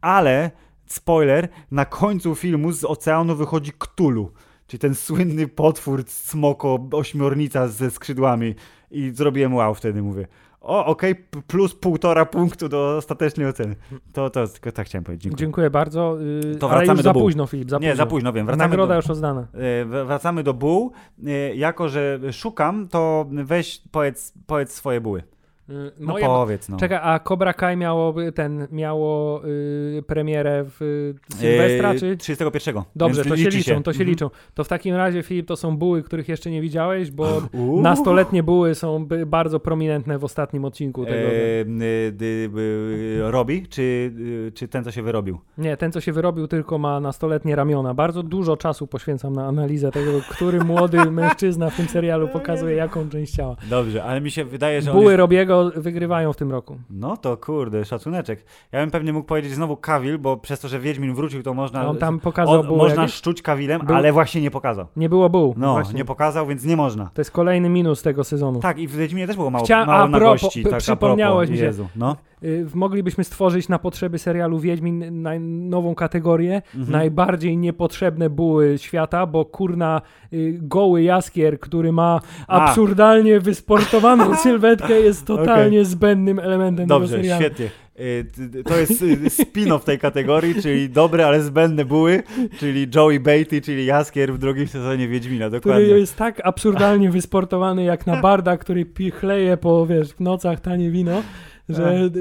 Ale, 0.00 0.50
spoiler, 0.86 1.48
na 1.70 1.84
końcu 1.84 2.34
filmu 2.34 2.72
z 2.72 2.84
oceanu 2.84 3.36
wychodzi 3.36 3.72
Ktulu. 3.78 4.32
Czyli 4.66 4.78
ten 4.80 4.94
słynny 4.94 5.48
potwór, 5.48 6.04
smoko, 6.06 6.88
ośmiornica 6.92 7.68
ze 7.68 7.90
skrzydłami. 7.90 8.54
I 8.90 9.10
zrobiłem 9.14 9.54
wow 9.54 9.74
wtedy, 9.74 10.02
mówię. 10.02 10.26
O, 10.62 10.86
okej, 10.86 11.14
p- 11.14 11.42
plus 11.46 11.74
półtora 11.74 12.24
punktu 12.26 12.68
do 12.68 12.96
ostatecznej 12.96 13.46
oceny. 13.46 13.76
To, 14.12 14.30
to 14.30 14.48
tylko 14.48 14.72
tak 14.72 14.86
chciałem 14.86 15.04
powiedzieć. 15.04 15.22
Dziękuję. 15.22 15.38
Dziękuję 15.46 15.70
bardzo. 15.70 16.16
y, 16.54 16.56
To 16.56 16.68
wracamy 16.68 16.96
do 16.96 17.02
za 17.02 17.12
buł. 17.12 17.22
późno, 17.22 17.46
Filip, 17.46 17.70
za 17.70 17.78
Nie, 17.78 17.88
późno. 17.90 17.96
za 18.04 18.06
późno, 18.06 18.32
wiem. 18.32 18.46
Wracamy 18.46 18.68
Nagroda 18.68 18.88
do, 18.94 18.96
już 18.96 19.06
rozdana. 19.06 19.40
e, 19.40 19.84
w- 19.84 20.04
wracamy 20.06 20.42
do 20.42 20.54
buł. 20.54 20.92
E, 21.26 21.54
Jako, 21.54 21.88
że 21.88 22.18
szukam, 22.32 22.88
to 22.88 23.26
weź, 23.30 23.82
powiedz, 23.90 24.32
powiedz 24.46 24.72
swoje 24.74 25.00
buły. 25.00 25.22
Y, 25.70 25.92
No 26.00 26.12
Moje 26.12 26.24
powiedz, 26.26 26.68
no. 26.68 26.76
Czekaj, 26.76 26.98
a 27.02 27.18
Cobra 27.18 27.52
Kai 27.52 27.76
miało 27.76 28.14
ten, 28.34 28.66
miało 28.72 29.42
y, 29.46 30.02
premierę 30.06 30.64
w 30.64 30.82
y, 30.82 31.14
Sylwestra, 31.36 31.92
E, 31.92 31.98
czy? 31.98 32.16
31. 32.16 32.82
Dobrze, 32.96 33.24
to 33.24 33.36
się 33.36 33.48
liczą, 33.50 33.82
to 33.82 33.92
się 33.92 33.96
Mhm. 33.96 34.08
liczą. 34.10 34.30
To 34.54 34.64
w 34.64 34.68
takim 34.68 34.94
razie, 34.94 35.22
Filip, 35.22 35.46
to 35.46 35.56
są 35.56 35.76
buły, 35.76 36.02
których 36.02 36.28
jeszcze 36.28 36.50
nie 36.50 36.60
widziałeś, 36.60 37.10
bo 37.10 37.42
Uuu. 37.52 37.80
nastoletnie 37.82 38.42
buły 38.42 38.74
są 38.74 39.06
bardzo 39.26 39.60
prominentne 39.60 40.18
w 40.18 40.24
ostatnim 40.24 40.64
odcinku 40.64 41.04
tego. 41.04 41.16
E, 41.28 41.60
y, 41.60 42.12
dy- 42.12 42.50
y, 42.58 43.30
robi, 43.30 43.66
czy, 43.68 43.82
y, 43.82 44.52
czy 44.54 44.68
ten, 44.68 44.84
co 44.84 44.90
się 44.90 45.02
wyrobił? 45.02 45.38
Nie, 45.58 45.76
ten, 45.76 45.92
co 45.92 46.00
się 46.00 46.12
wyrobił, 46.12 46.46
tylko 46.48 46.78
ma 46.78 47.00
nastoletnie 47.00 47.56
ramiona. 47.56 47.94
Bardzo 47.94 48.22
dużo 48.22 48.56
czasu 48.56 48.86
poświęcam 48.86 49.32
na 49.32 49.46
analizę 49.46 49.90
tego, 49.90 50.10
który 50.30 50.60
młody 50.64 50.98
mężczyzna 51.10 51.70
w 51.70 51.76
tym 51.76 51.86
serialu 51.88 52.28
pokazuje, 52.28 52.76
jaką 52.76 53.08
część 53.08 53.32
ciała. 53.34 53.56
Dobrze, 53.70 54.04
ale 54.04 54.20
mi 54.20 54.30
się 54.30 54.44
wydaje, 54.44 54.82
że 54.82 54.92
Buły 54.92 55.04
jest... 55.04 55.18
Robiego 55.18 55.51
wygrywają 55.76 56.32
w 56.32 56.36
tym 56.36 56.50
roku. 56.50 56.78
No 56.90 57.16
to 57.16 57.36
kurde, 57.36 57.84
szacuneczek. 57.84 58.44
Ja 58.72 58.80
bym 58.80 58.90
pewnie 58.90 59.12
mógł 59.12 59.26
powiedzieć 59.26 59.52
znowu 59.52 59.76
Kawil, 59.76 60.18
bo 60.18 60.36
przez 60.36 60.60
to, 60.60 60.68
że 60.68 60.80
Wiedźmin 60.80 61.14
wrócił, 61.14 61.42
to 61.42 61.54
można... 61.54 61.88
On 61.88 61.96
tam 61.98 62.20
pokazał 62.20 62.60
on, 62.60 62.66
Można 62.66 63.02
jakieś? 63.02 63.14
szczuć 63.16 63.42
Kawilem, 63.42 63.80
Był- 63.86 63.96
ale 63.96 64.12
właśnie 64.12 64.40
nie 64.40 64.50
pokazał. 64.50 64.86
Nie 64.96 65.08
było 65.08 65.30
buł. 65.30 65.54
No, 65.56 65.72
właśnie. 65.72 65.94
nie 65.94 66.04
pokazał, 66.04 66.46
więc 66.46 66.64
nie 66.64 66.76
można. 66.76 67.10
To 67.14 67.20
jest 67.20 67.30
kolejny 67.30 67.68
minus 67.68 68.02
tego 68.02 68.24
sezonu. 68.24 68.60
Tak, 68.60 68.78
i 68.78 68.88
w 68.88 68.96
Wiedźminie 68.96 69.26
też 69.26 69.36
było 69.36 69.50
mało, 69.50 69.64
Chcia- 69.64 69.86
mało 69.86 70.02
a 70.04 70.08
na 70.08 70.18
propos, 70.18 70.42
gości. 70.42 70.64
Tak, 70.64 70.78
przypomniałeś 70.78 71.50
mi 71.50 71.58
się. 71.58 71.64
Jezu, 71.64 71.88
no. 71.96 72.16
Y, 72.44 72.66
moglibyśmy 72.74 73.24
stworzyć 73.24 73.68
na 73.68 73.78
potrzeby 73.78 74.18
serialu 74.18 74.58
Wiedźmin 74.58 75.22
nową 75.68 75.94
kategorię 75.94 76.62
Mhm. 76.74 76.90
najbardziej 76.92 77.56
niepotrzebne 77.56 78.30
buły 78.30 78.78
świata, 78.78 79.26
bo 79.26 79.44
kurna 79.44 80.02
y, 80.32 80.58
goły 80.62 81.02
jaskier, 81.02 81.60
który 81.60 81.92
ma 81.92 82.20
A. 82.48 82.64
absurdalnie 82.64 83.40
wysportowaną 83.40 84.34
sylwetkę 84.42 85.00
jest 85.00 85.26
totalnie 85.26 85.84
zbędnym 85.84 86.38
elementem 86.38 86.86
tego 86.88 87.00
Dobrze, 87.00 87.16
serialu. 87.16 87.42
świetnie. 87.44 87.66
Y, 88.00 88.26
To 88.64 88.76
jest 88.76 89.02
spin-off 89.28 89.84
tej 89.84 89.98
kategorii, 89.98 90.54
czyli 90.62 90.90
dobre, 90.90 91.26
ale 91.26 91.42
zbędne 91.42 91.84
buły, 91.84 92.22
czyli 92.58 92.86
Joey 92.94 93.20
Beatty, 93.20 93.60
czyli 93.60 93.86
Jaskier 93.86 94.32
w 94.34 94.38
drugim 94.38 94.66
sezonie 94.68 95.08
Wiedźmina, 95.08 95.46
Który 95.46 95.60
dokładnie. 95.60 95.86
jest 95.88 96.16
tak 96.16 96.40
absurdalnie 96.44 97.10
wysportowany 97.10 97.84
jak 97.84 98.06
na 98.06 98.20
barda, 98.20 98.56
który 98.56 98.84
pi- 98.84 99.10
chleje 99.10 99.56
po 99.56 99.86
wiesz, 99.86 100.12
w 100.12 100.20
nocach 100.20 100.60
tanie 100.60 100.90
wino, 100.90 101.22
że 101.68 102.10
d- 102.10 102.20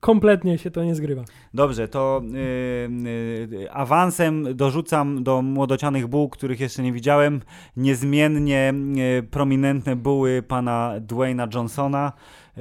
kompletnie 0.00 0.58
się 0.58 0.70
to 0.70 0.84
nie 0.84 0.94
zgrywa. 0.94 1.24
Dobrze, 1.54 1.88
to 1.88 2.22
y, 2.24 3.56
y, 3.62 3.72
awansem 3.72 4.56
dorzucam 4.56 5.24
do 5.24 5.42
młodocianych 5.42 6.06
buł, 6.06 6.28
których 6.28 6.60
jeszcze 6.60 6.82
nie 6.82 6.92
widziałem, 6.92 7.40
niezmiennie 7.76 8.74
y, 9.18 9.22
prominentne 9.22 9.96
buły 9.96 10.42
pana 10.42 10.94
Dwayna 11.00 11.48
Johnsona, 11.54 12.12
y, 12.58 12.60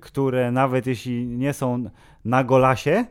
które 0.00 0.52
nawet 0.52 0.86
jeśli 0.86 1.26
nie 1.26 1.52
są 1.52 1.84
na 2.24 2.44
golasie, 2.44 3.04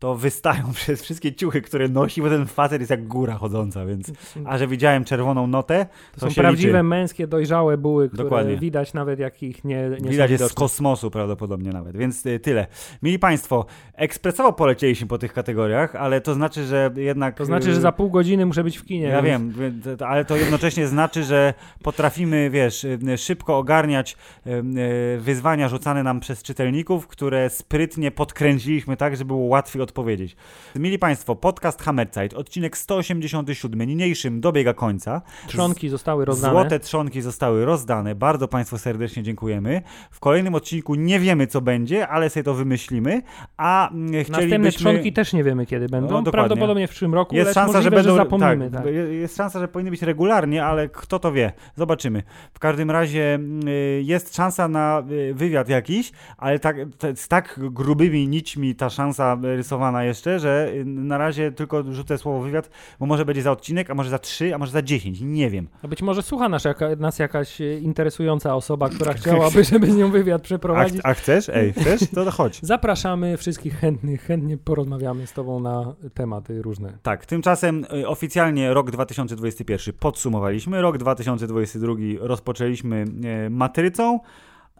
to 0.00 0.14
wystają 0.14 0.72
przez 0.74 1.02
wszystkie 1.02 1.32
ciuchy, 1.34 1.62
które 1.62 1.88
nosi, 1.88 2.22
bo 2.22 2.28
ten 2.28 2.46
facet 2.46 2.80
jest 2.80 2.90
jak 2.90 3.06
góra 3.08 3.34
chodząca, 3.34 3.86
więc 3.86 4.12
a 4.44 4.58
że 4.58 4.66
widziałem 4.66 5.04
czerwoną 5.04 5.46
notę, 5.46 5.86
to, 6.14 6.20
To 6.20 6.30
są 6.30 6.34
prawdziwe 6.42 6.72
liczy. 6.72 6.82
męskie, 6.82 7.26
dojrzałe 7.26 7.78
buły, 7.78 8.08
które 8.08 8.24
Dokładnie. 8.24 8.56
widać 8.56 8.94
nawet 8.94 9.18
jak 9.18 9.42
ich 9.42 9.64
nie, 9.64 9.90
nie 10.00 10.10
Widać 10.10 10.30
jest 10.30 10.50
z 10.50 10.54
kosmosu 10.54 11.10
prawdopodobnie 11.10 11.70
nawet, 11.72 11.96
więc 11.96 12.26
y, 12.26 12.38
tyle. 12.40 12.66
Mili 13.02 13.18
Państwo, 13.18 13.66
ekspresowo 13.94 14.52
polecieliśmy 14.52 15.06
po 15.06 15.18
tych 15.18 15.32
kategoriach, 15.32 15.96
ale 15.96 16.20
to 16.20 16.34
znaczy, 16.34 16.64
że 16.66 16.90
jednak... 16.96 17.36
To 17.36 17.44
znaczy, 17.44 17.70
y, 17.70 17.74
że 17.74 17.80
za 17.80 17.92
pół 17.92 18.10
godziny 18.10 18.46
muszę 18.46 18.64
być 18.64 18.76
w 18.78 18.84
kinie. 18.84 19.06
Ja 19.06 19.22
więc- 19.22 19.56
wiem, 19.56 19.80
to- 19.98 20.08
ale 20.08 20.24
to 20.24 20.36
jednocześnie 20.36 20.86
znaczy, 20.86 21.24
że 21.24 21.54
potrafimy, 21.82 22.50
wiesz, 22.50 22.84
y, 22.84 22.98
szybko 23.18 23.58
ogarniać 23.58 24.16
y, 24.46 24.50
y, 24.50 25.20
wyzwania 25.20 25.68
rzucane 25.68 26.02
nam 26.02 26.20
przez 26.20 26.42
czytelników, 26.42 27.06
które 27.06 27.50
sprytnie 27.50 28.10
podkręciliśmy 28.10 28.96
tak, 28.96 29.16
żeby 29.16 29.26
było 29.28 29.40
łatwiej 29.46 29.82
odpowiedzieć. 29.94 30.36
Mili 30.76 30.98
Państwo, 30.98 31.36
podcast 31.36 31.82
Hammerzeit, 31.82 32.34
odcinek 32.34 32.76
187, 32.76 33.82
niniejszym 33.88 34.40
dobiega 34.40 34.74
końca. 34.74 35.22
Trzonki 35.46 35.88
zostały 35.88 36.24
rozdane. 36.24 36.52
Złote 36.52 36.80
trzonki 36.80 37.20
zostały 37.22 37.64
rozdane. 37.64 38.14
Bardzo 38.14 38.48
Państwu 38.48 38.78
serdecznie 38.78 39.22
dziękujemy. 39.22 39.82
W 40.10 40.20
kolejnym 40.20 40.54
odcinku 40.54 40.94
nie 40.94 41.20
wiemy, 41.20 41.46
co 41.46 41.60
będzie, 41.60 42.08
ale 42.08 42.30
sobie 42.30 42.44
to 42.44 42.54
wymyślimy. 42.54 43.22
A 43.56 43.90
mm, 43.90 44.10
Następne 44.10 44.46
chcielibyśmy... 44.46 44.78
trzonki 44.80 45.12
też 45.12 45.32
nie 45.32 45.44
wiemy 45.44 45.66
kiedy 45.66 45.86
będą. 45.88 46.22
No. 46.22 46.32
Prawdopodobnie 46.32 46.86
w 46.86 46.90
przyszłym 46.90 47.14
roku, 47.14 47.34
Jest 47.36 47.54
szansa, 47.54 47.82
że 47.82 47.90
możliwe, 47.90 47.96
będą. 47.96 48.16
zapomnimy. 48.16 48.70
tak, 48.70 48.82
Tak, 48.84 48.94
je- 48.94 49.14
Jest 49.14 49.36
szansa, 49.36 49.60
że 49.60 49.68
powinny 49.68 49.90
być 49.90 50.02
regularnie, 50.02 50.64
ale 50.64 50.88
kto 50.88 51.18
to 51.18 51.32
wie? 51.32 51.52
Zobaczymy. 51.76 52.22
W 52.54 52.58
każdym 52.58 52.90
razie 52.90 53.38
y, 53.68 54.02
jest 54.04 54.36
szansa 54.36 54.68
na 54.68 55.02
y, 55.10 55.34
wywiad 55.34 55.68
jakiś, 55.68 56.12
ale 56.38 56.58
tak, 56.58 56.76
z 57.14 57.28
tak 57.28 57.60
grubymi 57.62 58.28
nićmi 58.28 58.74
ta 58.74 58.90
szansa 58.90 59.38
rysowana 59.42 59.79
jeszcze, 60.02 60.38
że 60.40 60.72
y, 60.74 60.84
na 60.84 61.18
razie 61.18 61.52
tylko 61.52 61.82
rzucę 61.92 62.18
słowo 62.18 62.40
wywiad, 62.40 62.70
bo 63.00 63.06
może 63.06 63.24
będzie 63.24 63.42
za 63.42 63.52
odcinek, 63.52 63.90
a 63.90 63.94
może 63.94 64.10
za 64.10 64.18
trzy, 64.18 64.54
a 64.54 64.58
może 64.58 64.72
za 64.72 64.82
dziesięć. 64.82 65.20
Nie 65.20 65.50
wiem. 65.50 65.68
No 65.82 65.88
być 65.88 66.02
może 66.02 66.22
słucha 66.22 66.48
nas, 66.48 66.64
jaka, 66.64 66.96
nas 66.96 67.18
jakaś 67.18 67.60
e, 67.60 67.78
interesująca 67.78 68.54
osoba, 68.54 68.88
która 68.88 69.12
chciałaby, 69.20 69.64
żeby 69.64 69.92
z 69.92 69.96
nią 69.96 70.10
wywiad 70.10 70.40
A, 70.40 70.44
przeprowadzić. 70.44 71.00
a 71.04 71.14
chcesz? 71.14 71.48
Ej, 71.48 71.72
chcesz? 71.80 72.00
To, 72.14 72.30
chodź. 72.30 72.60
Zapraszamy 72.62 73.36
wszystkich 73.36 73.74
chętnych, 73.74 74.22
chętnie 74.22 74.58
porozmawiamy 74.58 75.26
z 75.26 75.32
Tobą 75.32 75.60
na 75.60 75.94
tematy 76.14 76.62
różne. 76.62 76.98
Tak, 77.02 77.26
tymczasem 77.26 77.86
y, 77.94 78.08
oficjalnie 78.08 78.74
rok 78.74 78.90
2021 78.90 79.94
podsumowaliśmy, 80.00 80.82
rok 80.82 80.98
2022 80.98 81.94
rozpoczęliśmy 82.20 83.04
y, 83.46 83.50
matrycą, 83.50 84.20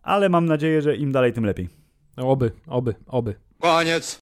ale 0.02 0.28
mam 0.28 0.46
nadzieję, 0.46 0.82
że 0.82 0.96
im 0.96 1.12
dalej, 1.12 1.32
tym 1.32 1.44
lepiej. 1.44 1.68
Oby, 2.16 2.52
oby, 2.66 2.94
oby. 3.06 3.34
Koniec. 3.60 4.18